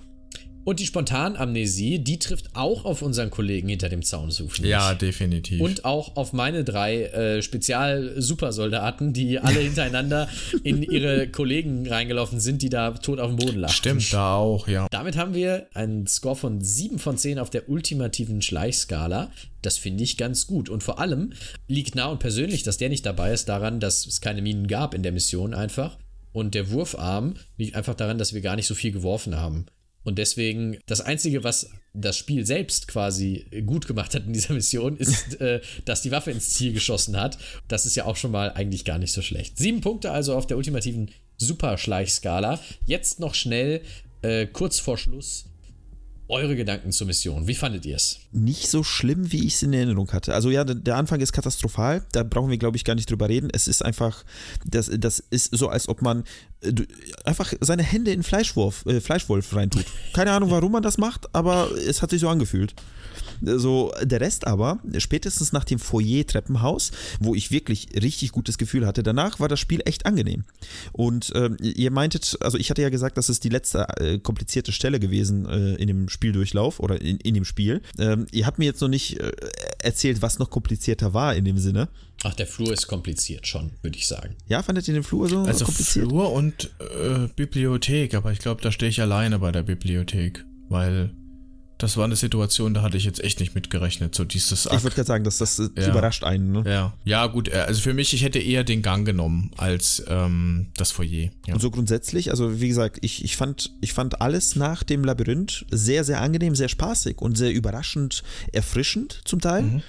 Und 0.66 0.80
die 0.80 0.88
Spontanamnesie, 0.88 1.99
die 1.99 2.18
trifft 2.18 2.49
auch 2.55 2.86
auf 2.86 3.03
unseren 3.03 3.30
Kollegen 3.30 3.70
hinter 3.70 3.88
dem 3.88 4.01
Zaun 4.01 4.32
zu. 4.32 4.49
finde 4.49 4.70
Ja, 4.70 4.95
definitiv. 4.95 5.61
Und 5.61 5.86
auch 5.86 6.16
auf 6.16 6.34
meine 6.34 6.63
drei 6.63 7.03
äh, 7.03 7.41
Spezial-Supersoldaten, 7.43 9.13
die 9.13 9.39
alle 9.39 9.59
hintereinander 9.61 10.28
in 10.63 10.82
ihre 10.82 11.28
Kollegen 11.28 11.88
reingelaufen 11.88 12.39
sind, 12.39 12.63
die 12.63 12.70
da 12.70 12.91
tot 12.91 13.20
auf 13.20 13.30
dem 13.30 13.38
Boden 13.38 13.59
lagen. 13.59 13.74
Stimmt, 13.74 14.11
da 14.11 14.38
auch, 14.38 14.68
ja. 14.68 14.88
Damit 14.89 15.18
haben 15.18 15.36
wir 15.36 15.68
einen 15.76 16.07
Score 16.07 16.36
von 16.36 16.59
7 16.59 16.97
von 16.97 17.16
10 17.16 17.38
auf 17.38 17.51
der 17.51 17.70
ultimativen 17.70 18.41
Schleichskala. 18.41 19.32
Das 19.61 19.78
finde 19.78 20.03
ich 20.03 20.18
ganz 20.18 20.47
gut. 20.47 20.70
Und 20.70 20.82
vor 20.82 20.97
allem 20.99 21.34
liegt 21.68 21.93
nah 21.93 22.07
und 22.07 22.20
persönlich, 22.20 22.63
dass 22.63 22.78
der 22.78 22.89
nicht 22.89 23.05
dabei 23.05 23.34
ist, 23.34 23.49
daran, 23.49 23.80
dass 23.80 24.07
es 24.07 24.20
keine 24.20 24.41
Minen 24.41 24.66
gab 24.66 24.95
in 24.95 25.03
der 25.03 25.11
Mission 25.11 25.53
einfach. 25.53 25.99
Und 26.34 26.55
der 26.55 26.72
Wurfarm 26.72 27.36
liegt 27.55 27.76
einfach 27.76 27.93
daran, 27.93 28.18
dass 28.18 28.34
wir 28.34 28.41
gar 28.41 28.55
nicht 28.55 28.68
so 28.68 28.76
viel 28.76 28.91
geworfen 28.91 29.38
haben. 29.38 29.68
Und 30.05 30.19
deswegen, 30.19 30.77
das 30.85 31.01
Einzige, 31.01 31.43
was 31.43 31.71
das 31.93 32.17
Spiel 32.17 32.45
selbst 32.45 32.87
quasi 32.87 33.45
gut 33.65 33.87
gemacht 33.87 34.13
hat 34.13 34.27
in 34.27 34.33
dieser 34.33 34.53
Mission, 34.53 34.95
ist, 34.97 35.41
äh, 35.41 35.59
dass 35.83 36.03
die 36.03 36.11
Waffe 36.11 36.31
ins 36.31 36.51
Ziel 36.51 36.73
geschossen 36.73 37.19
hat. 37.19 37.37
Das 37.67 37.85
ist 37.85 37.95
ja 37.95 38.05
auch 38.05 38.15
schon 38.15 38.31
mal 38.31 38.51
eigentlich 38.51 38.85
gar 38.85 38.99
nicht 38.99 39.11
so 39.11 39.21
schlecht. 39.21 39.57
Sieben 39.57 39.81
Punkte 39.81 40.11
also 40.11 40.35
auf 40.35 40.45
der 40.45 40.57
ultimativen 40.57 41.09
Superschleichskala. 41.37 42.61
Jetzt 42.85 43.19
noch 43.19 43.33
schnell, 43.33 43.81
äh, 44.21 44.45
kurz 44.45 44.79
vor 44.79 44.97
Schluss, 44.97 45.45
eure 46.28 46.55
Gedanken 46.55 46.91
zur 46.91 47.07
Mission. 47.07 47.47
Wie 47.47 47.55
fandet 47.55 47.86
ihr 47.86 47.95
es? 47.95 48.19
nicht 48.32 48.69
so 48.69 48.84
schlimm, 48.84 49.32
wie 49.32 49.45
ich 49.47 49.53
es 49.55 49.63
in 49.63 49.71
Erinnerung 49.73 50.11
hatte. 50.11 50.34
Also 50.34 50.49
ja, 50.49 50.63
der- 50.63 50.95
Anfang 50.97 51.21
ist 51.21 51.32
katastrophal, 51.32 52.03
da 52.11 52.23
brauchen 52.23 52.49
wir, 52.49 52.57
glaube 52.57 52.78
ich, 52.78 52.84
gar 52.84 52.95
nicht 52.95 53.09
drüber 53.09 53.30
reden. 53.30 53.49
Es 53.53 53.67
ist 53.67 53.84
einfach, 53.84 54.23
das, 54.65 54.89
das 54.97 55.19
ist 55.30 55.55
so, 55.55 55.69
als 55.69 55.88
ob 55.88 56.01
man 56.01 56.23
äh, 56.61 56.73
einfach 57.23 57.53
seine 57.61 57.84
Hände 57.84 58.11
in 58.11 58.23
Fleischwurf, 58.23 58.86
äh, 58.86 58.99
Fleischwolf 59.01 59.55
reintut. 59.55 59.86
Keine 60.13 60.32
Ahnung, 60.32 60.49
warum 60.51 60.71
man 60.71 60.84
das 60.84 60.97
macht, 60.97 61.34
aber 61.34 61.69
es 61.78 62.01
hat 62.01 62.09
sich 62.09 62.21
so 62.21 62.28
angefühlt. 62.30 62.73
So, 63.41 63.91
der 64.03 64.21
Rest 64.21 64.47
aber, 64.47 64.79
spätestens 64.97 65.53
nach 65.53 65.63
dem 65.63 65.79
Foyer-Treppenhaus, 65.79 66.91
wo 67.19 67.36
ich 67.36 67.51
wirklich 67.51 67.89
richtig 68.01 68.31
gutes 68.31 68.57
Gefühl 68.57 68.86
hatte, 68.86 69.03
danach 69.03 69.39
war 69.39 69.47
das 69.47 69.59
Spiel 69.59 69.81
echt 69.86 70.05
angenehm. 70.05 70.43
Und 70.91 71.31
ähm, 71.36 71.57
ihr 71.61 71.91
meintet, 71.91 72.38
also 72.41 72.57
ich 72.57 72.69
hatte 72.69 72.81
ja 72.81 72.89
gesagt, 72.89 73.17
das 73.17 73.29
ist 73.29 73.43
die 73.43 73.49
letzte 73.49 73.88
äh, 73.99 74.19
komplizierte 74.19 74.71
Stelle 74.71 74.99
gewesen 74.99 75.45
äh, 75.45 75.75
in 75.75 75.88
dem 75.88 76.09
Spieldurchlauf 76.09 76.79
oder 76.79 77.01
in, 77.01 77.17
in 77.17 77.33
dem 77.33 77.45
Spiel. 77.45 77.81
Ähm, 77.97 78.25
ihr 78.31 78.45
habt 78.45 78.59
mir 78.59 78.65
jetzt 78.65 78.81
noch 78.81 78.88
nicht 78.88 79.19
äh, 79.19 79.31
erzählt, 79.79 80.21
was 80.21 80.39
noch 80.39 80.49
komplizierter 80.49 81.13
war 81.13 81.36
in 81.36 81.45
dem 81.45 81.57
Sinne. 81.57 81.89
Ach, 82.23 82.33
der 82.33 82.47
Flur 82.47 82.73
ist 82.73 82.88
kompliziert 82.88 83.45
schon, 83.45 83.71
würde 83.81 83.97
ich 83.97 84.07
sagen. 84.07 84.36
Ja, 84.47 84.63
fandet 84.63 84.88
ihr 84.88 84.93
den 84.93 85.03
Flur 85.03 85.29
so 85.29 85.41
Also 85.41 85.65
kompliziert? 85.65 86.07
Flur 86.07 86.31
und 86.31 86.71
äh, 86.79 87.27
Bibliothek, 87.36 88.15
aber 88.15 88.31
ich 88.31 88.39
glaube, 88.39 88.61
da 88.61 88.71
stehe 88.71 88.89
ich 88.89 89.01
alleine 89.01 89.39
bei 89.39 89.51
der 89.51 89.63
Bibliothek, 89.63 90.43
weil 90.69 91.11
das 91.86 91.97
war 91.97 92.05
eine 92.05 92.15
Situation, 92.15 92.73
da 92.73 92.81
hatte 92.81 92.97
ich 92.97 93.05
jetzt 93.05 93.23
echt 93.23 93.39
nicht 93.39 93.53
mitgerechnet. 93.53 94.15
So 94.15 94.23
dieses 94.23 94.65
ich 94.65 94.83
würde 94.83 94.95
gerade 94.95 95.05
sagen, 95.07 95.23
dass 95.23 95.38
das 95.38 95.61
Ja. 95.77 95.89
überrascht 95.89 96.23
einen. 96.23 96.51
Ne? 96.51 96.63
ja, 96.65 96.93
ja 97.05 97.27
gut, 97.27 97.47
äh, 97.47 97.57
also 97.67 97.79
für 97.79 97.93
mich, 97.93 98.11
ich 98.13 98.23
hätte 98.23 98.39
eher 98.39 98.63
den 98.63 98.81
Gang 98.81 99.05
genommen 99.05 99.51
als 99.57 100.03
ähm, 100.07 100.67
das 100.77 100.91
Foyer. 100.91 101.29
Ja. 101.45 101.53
Und 101.53 101.59
so 101.61 101.69
grundsätzlich, 101.69 102.31
also 102.31 102.59
wie 102.59 102.67
gesagt, 102.67 102.97
ich, 103.01 103.23
ich, 103.23 103.38
fand, 103.38 103.71
ich 103.81 103.93
fand 103.93 104.19
alles 104.19 104.55
nach 104.55 104.81
dem 104.83 105.03
Labyrinth 105.03 105.65
sehr, 105.69 106.03
sehr 106.03 106.21
angenehm, 106.21 106.55
sehr 106.55 106.69
spaßig 106.69 107.21
und 107.21 107.38
sehr 107.38 107.53
überraschend 107.53 108.23
erfrischend 108.51 109.21
zum 109.25 109.39
Teil. 109.39 109.83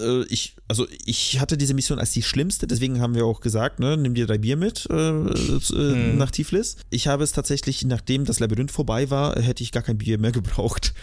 Äh, 0.00 0.24
ich, 0.28 0.54
also 0.68 0.86
ich 1.04 1.40
hatte 1.40 1.56
diese 1.56 1.74
Mission 1.74 1.98
als 1.98 2.12
die 2.12 2.22
schlimmste, 2.22 2.68
deswegen 2.68 3.00
haben 3.00 3.14
wir 3.16 3.24
auch 3.24 3.40
gesagt, 3.40 3.80
ne, 3.80 3.96
nimm 3.96 4.14
dir 4.14 4.26
drei 4.26 4.38
Bier 4.38 4.56
mit 4.56 4.86
äh, 4.90 4.94
äh, 4.94 6.12
nach 6.14 6.30
Tiflis. 6.30 6.76
Ich 6.90 7.08
habe 7.08 7.24
es 7.24 7.32
tatsächlich, 7.32 7.84
nachdem 7.84 8.24
das 8.24 8.38
Labyrinth 8.38 8.70
vorbei 8.70 9.10
war, 9.10 9.40
hätte 9.40 9.62
ich 9.64 9.72
gar 9.72 9.82
kein 9.82 9.98
Bier 9.98 10.18
mehr 10.18 10.32
gebraucht. 10.36 10.94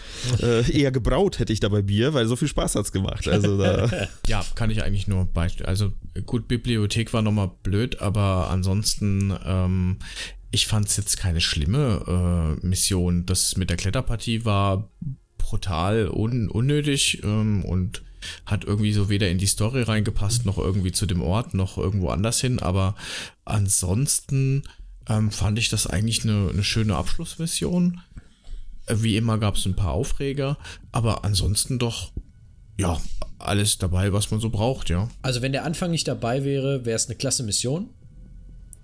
Äh, 0.41 0.72
eher 0.72 0.91
gebraut 0.91 1.39
hätte 1.39 1.53
ich 1.53 1.59
dabei 1.59 1.82
Bier, 1.82 2.14
weil 2.14 2.28
so 2.28 2.36
viel 2.36 2.47
Spaß 2.47 2.76
hat 2.76 2.86
es 2.86 2.91
gemacht. 2.91 3.28
Also 3.28 3.57
da, 3.57 3.89
Ja, 4.28 4.45
kann 4.55 4.70
ich 4.70 4.84
eigentlich 4.84 5.07
nur 5.07 5.26
beispiel. 5.26 5.66
Also 5.66 5.91
gut, 6.26 6.47
Bibliothek 6.47 7.14
war 7.14 7.22
nochmal 7.22 7.51
blöd, 7.64 8.01
aber 8.01 8.49
ansonsten, 8.49 9.34
ähm, 9.45 9.97
ich 10.51 10.68
fand 10.68 10.88
es 10.88 10.97
jetzt 10.97 11.18
keine 11.18 11.41
schlimme 11.41 12.57
äh, 12.61 12.66
Mission. 12.66 13.26
Das 13.26 13.57
mit 13.57 13.70
der 13.70 13.78
Kletterpartie 13.78 14.45
war 14.45 14.89
brutal 15.38 16.09
un 16.09 16.49
unnötig 16.49 17.22
ähm, 17.24 17.66
und 17.66 18.03
hat 18.45 18.64
irgendwie 18.64 18.93
so 18.93 19.09
weder 19.09 19.30
in 19.30 19.38
die 19.38 19.47
Story 19.47 19.82
reingepasst, 19.82 20.45
noch 20.45 20.57
irgendwie 20.57 20.91
zu 20.91 21.05
dem 21.05 21.22
Ort, 21.22 21.53
noch 21.53 21.78
irgendwo 21.78 22.09
anders 22.09 22.39
hin. 22.39 22.59
Aber 22.59 22.95
ansonsten 23.45 24.64
ähm, 25.09 25.32
fand 25.32 25.59
ich 25.59 25.70
das 25.70 25.88
eigentlich 25.88 26.24
eine, 26.24 26.49
eine 26.51 26.64
schöne 26.64 26.95
Abschlussmission. 26.95 28.01
Wie 28.88 29.17
immer 29.17 29.38
gab 29.38 29.55
es 29.55 29.65
ein 29.65 29.75
paar 29.75 29.93
Aufreger, 29.93 30.57
aber 30.91 31.23
ansonsten 31.23 31.79
doch 31.79 32.11
ja, 32.79 32.99
alles 33.39 33.77
dabei, 33.77 34.13
was 34.13 34.31
man 34.31 34.39
so 34.39 34.49
braucht, 34.49 34.89
ja. 34.89 35.09
Also, 35.21 35.41
wenn 35.41 35.51
der 35.51 35.63
Anfang 35.63 35.91
nicht 35.91 36.07
dabei 36.07 36.43
wäre, 36.43 36.86
wäre 36.86 36.95
es 36.95 37.07
eine 37.07 37.15
klasse 37.15 37.43
Mission. 37.43 37.89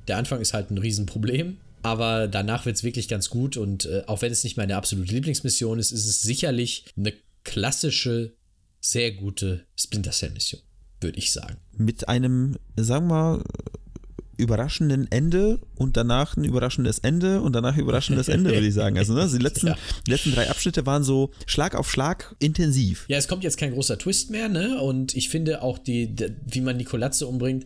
Der 0.08 0.18
Anfang 0.18 0.42
ist 0.42 0.54
halt 0.54 0.72
ein 0.72 0.78
Riesenproblem. 0.78 1.58
Aber 1.82 2.28
danach 2.28 2.66
wird 2.66 2.76
es 2.76 2.84
wirklich 2.84 3.08
ganz 3.08 3.30
gut 3.30 3.56
und 3.56 3.86
äh, 3.86 4.04
auch 4.08 4.22
wenn 4.22 4.32
es 4.32 4.44
nicht 4.44 4.58
meine 4.58 4.76
absolute 4.76 5.14
Lieblingsmission 5.14 5.80
ist, 5.80 5.92
ist 5.92 6.06
es 6.06 6.22
sicherlich 6.22 6.86
eine 6.98 7.14
klassische, 7.46 8.34
sehr 8.82 9.14
gute 9.14 9.66
Splinter 9.78 10.12
Cell-Mission, 10.12 10.62
würde 11.00 11.18
ich 11.18 11.32
sagen. 11.32 11.56
mit 11.78 12.10
einem, 12.10 12.58
sagen 12.76 13.08
wir 13.08 13.14
mal, 13.14 13.44
überraschenden 14.40 15.08
Ende 15.12 15.60
und 15.76 15.98
danach 15.98 16.38
ein 16.38 16.44
überraschendes 16.44 17.00
Ende 17.00 17.42
und 17.42 17.54
danach 17.54 17.74
ein 17.76 17.80
überraschendes 17.82 18.28
Ende, 18.28 18.52
würde 18.52 18.66
ich 18.68 18.74
sagen. 18.74 18.98
Also 18.98 19.14
ne, 19.14 19.28
die, 19.32 19.38
letzten, 19.44 19.68
Ja. 19.68 19.76
die 20.08 20.12
letzten 20.12 20.32
drei 20.32 20.50
Abschnitte 20.50 20.86
waren 20.86 21.04
so 21.04 21.32
Schlag 21.46 21.76
auf 21.76 21.92
Schlag 21.92 22.36
intensiv. 22.40 23.06
Ja, 23.08 23.18
es 23.18 23.28
kommt 23.28 23.44
jetzt 23.44 23.58
kein 23.58 23.74
großer 23.74 23.98
Twist 23.98 24.32
mehr, 24.32 24.50
ne? 24.50 24.82
Und 24.82 25.16
ich 25.16 25.30
finde 25.30 25.62
auch 25.62 25.78
die, 25.78 26.08
die 26.16 26.34
wie 26.46 26.62
man 26.62 26.78
Nikolazze 26.78 27.28
umbringt, 27.28 27.66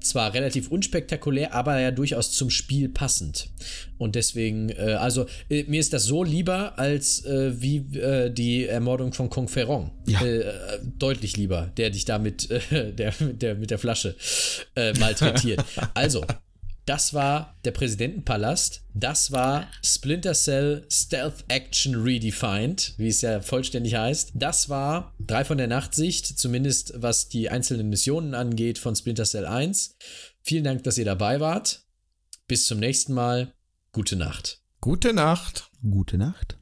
zwar 0.00 0.34
relativ 0.34 0.70
unspektakulär, 0.70 1.54
aber 1.54 1.78
ja 1.80 1.90
durchaus 1.90 2.32
zum 2.32 2.50
Spiel 2.50 2.88
passend. 2.88 3.48
Und 3.98 4.14
deswegen, 4.14 4.70
äh, 4.70 4.96
also 4.98 5.26
äh, 5.48 5.64
mir 5.64 5.80
ist 5.80 5.92
das 5.92 6.04
so 6.04 6.24
lieber 6.24 6.78
als 6.78 7.24
äh, 7.24 7.60
wie 7.60 7.78
äh, 7.98 8.30
die 8.30 8.66
Ermordung 8.66 9.12
von 9.12 9.30
Kong 9.30 9.48
Ferrong. 9.48 9.90
Ja. 10.06 10.22
Äh, 10.22 10.40
äh, 10.40 10.52
deutlich 10.98 11.36
lieber, 11.36 11.70
der 11.76 11.90
dich 11.90 12.04
da 12.04 12.18
mit, 12.18 12.50
äh, 12.50 12.92
der, 12.92 13.14
mit, 13.20 13.42
der, 13.42 13.54
mit 13.54 13.70
der 13.70 13.78
Flasche 13.78 14.16
malträtiert. 14.98 15.64
also, 15.94 16.24
das 16.90 17.14
war 17.14 17.56
der 17.64 17.70
Präsidentenpalast. 17.70 18.82
Das 18.94 19.30
war 19.30 19.68
Splinter 19.80 20.34
Cell 20.34 20.84
Stealth 20.90 21.44
Action 21.46 21.94
Redefined, 21.94 22.94
wie 22.96 23.06
es 23.06 23.20
ja 23.20 23.40
vollständig 23.42 23.94
heißt. 23.94 24.32
Das 24.34 24.68
war 24.68 25.14
drei 25.20 25.44
von 25.44 25.56
der 25.56 25.68
Nachtsicht, 25.68 26.26
zumindest 26.26 26.94
was 26.96 27.28
die 27.28 27.48
einzelnen 27.48 27.90
Missionen 27.90 28.34
angeht 28.34 28.78
von 28.78 28.96
Splinter 28.96 29.24
Cell 29.24 29.46
1. 29.46 29.98
Vielen 30.42 30.64
Dank, 30.64 30.82
dass 30.82 30.98
ihr 30.98 31.04
dabei 31.04 31.38
wart. 31.38 31.84
Bis 32.48 32.66
zum 32.66 32.80
nächsten 32.80 33.14
Mal. 33.14 33.52
Gute 33.92 34.16
Nacht. 34.16 34.60
Gute 34.80 35.12
Nacht. 35.12 35.70
Gute 35.88 36.18
Nacht. 36.18 36.58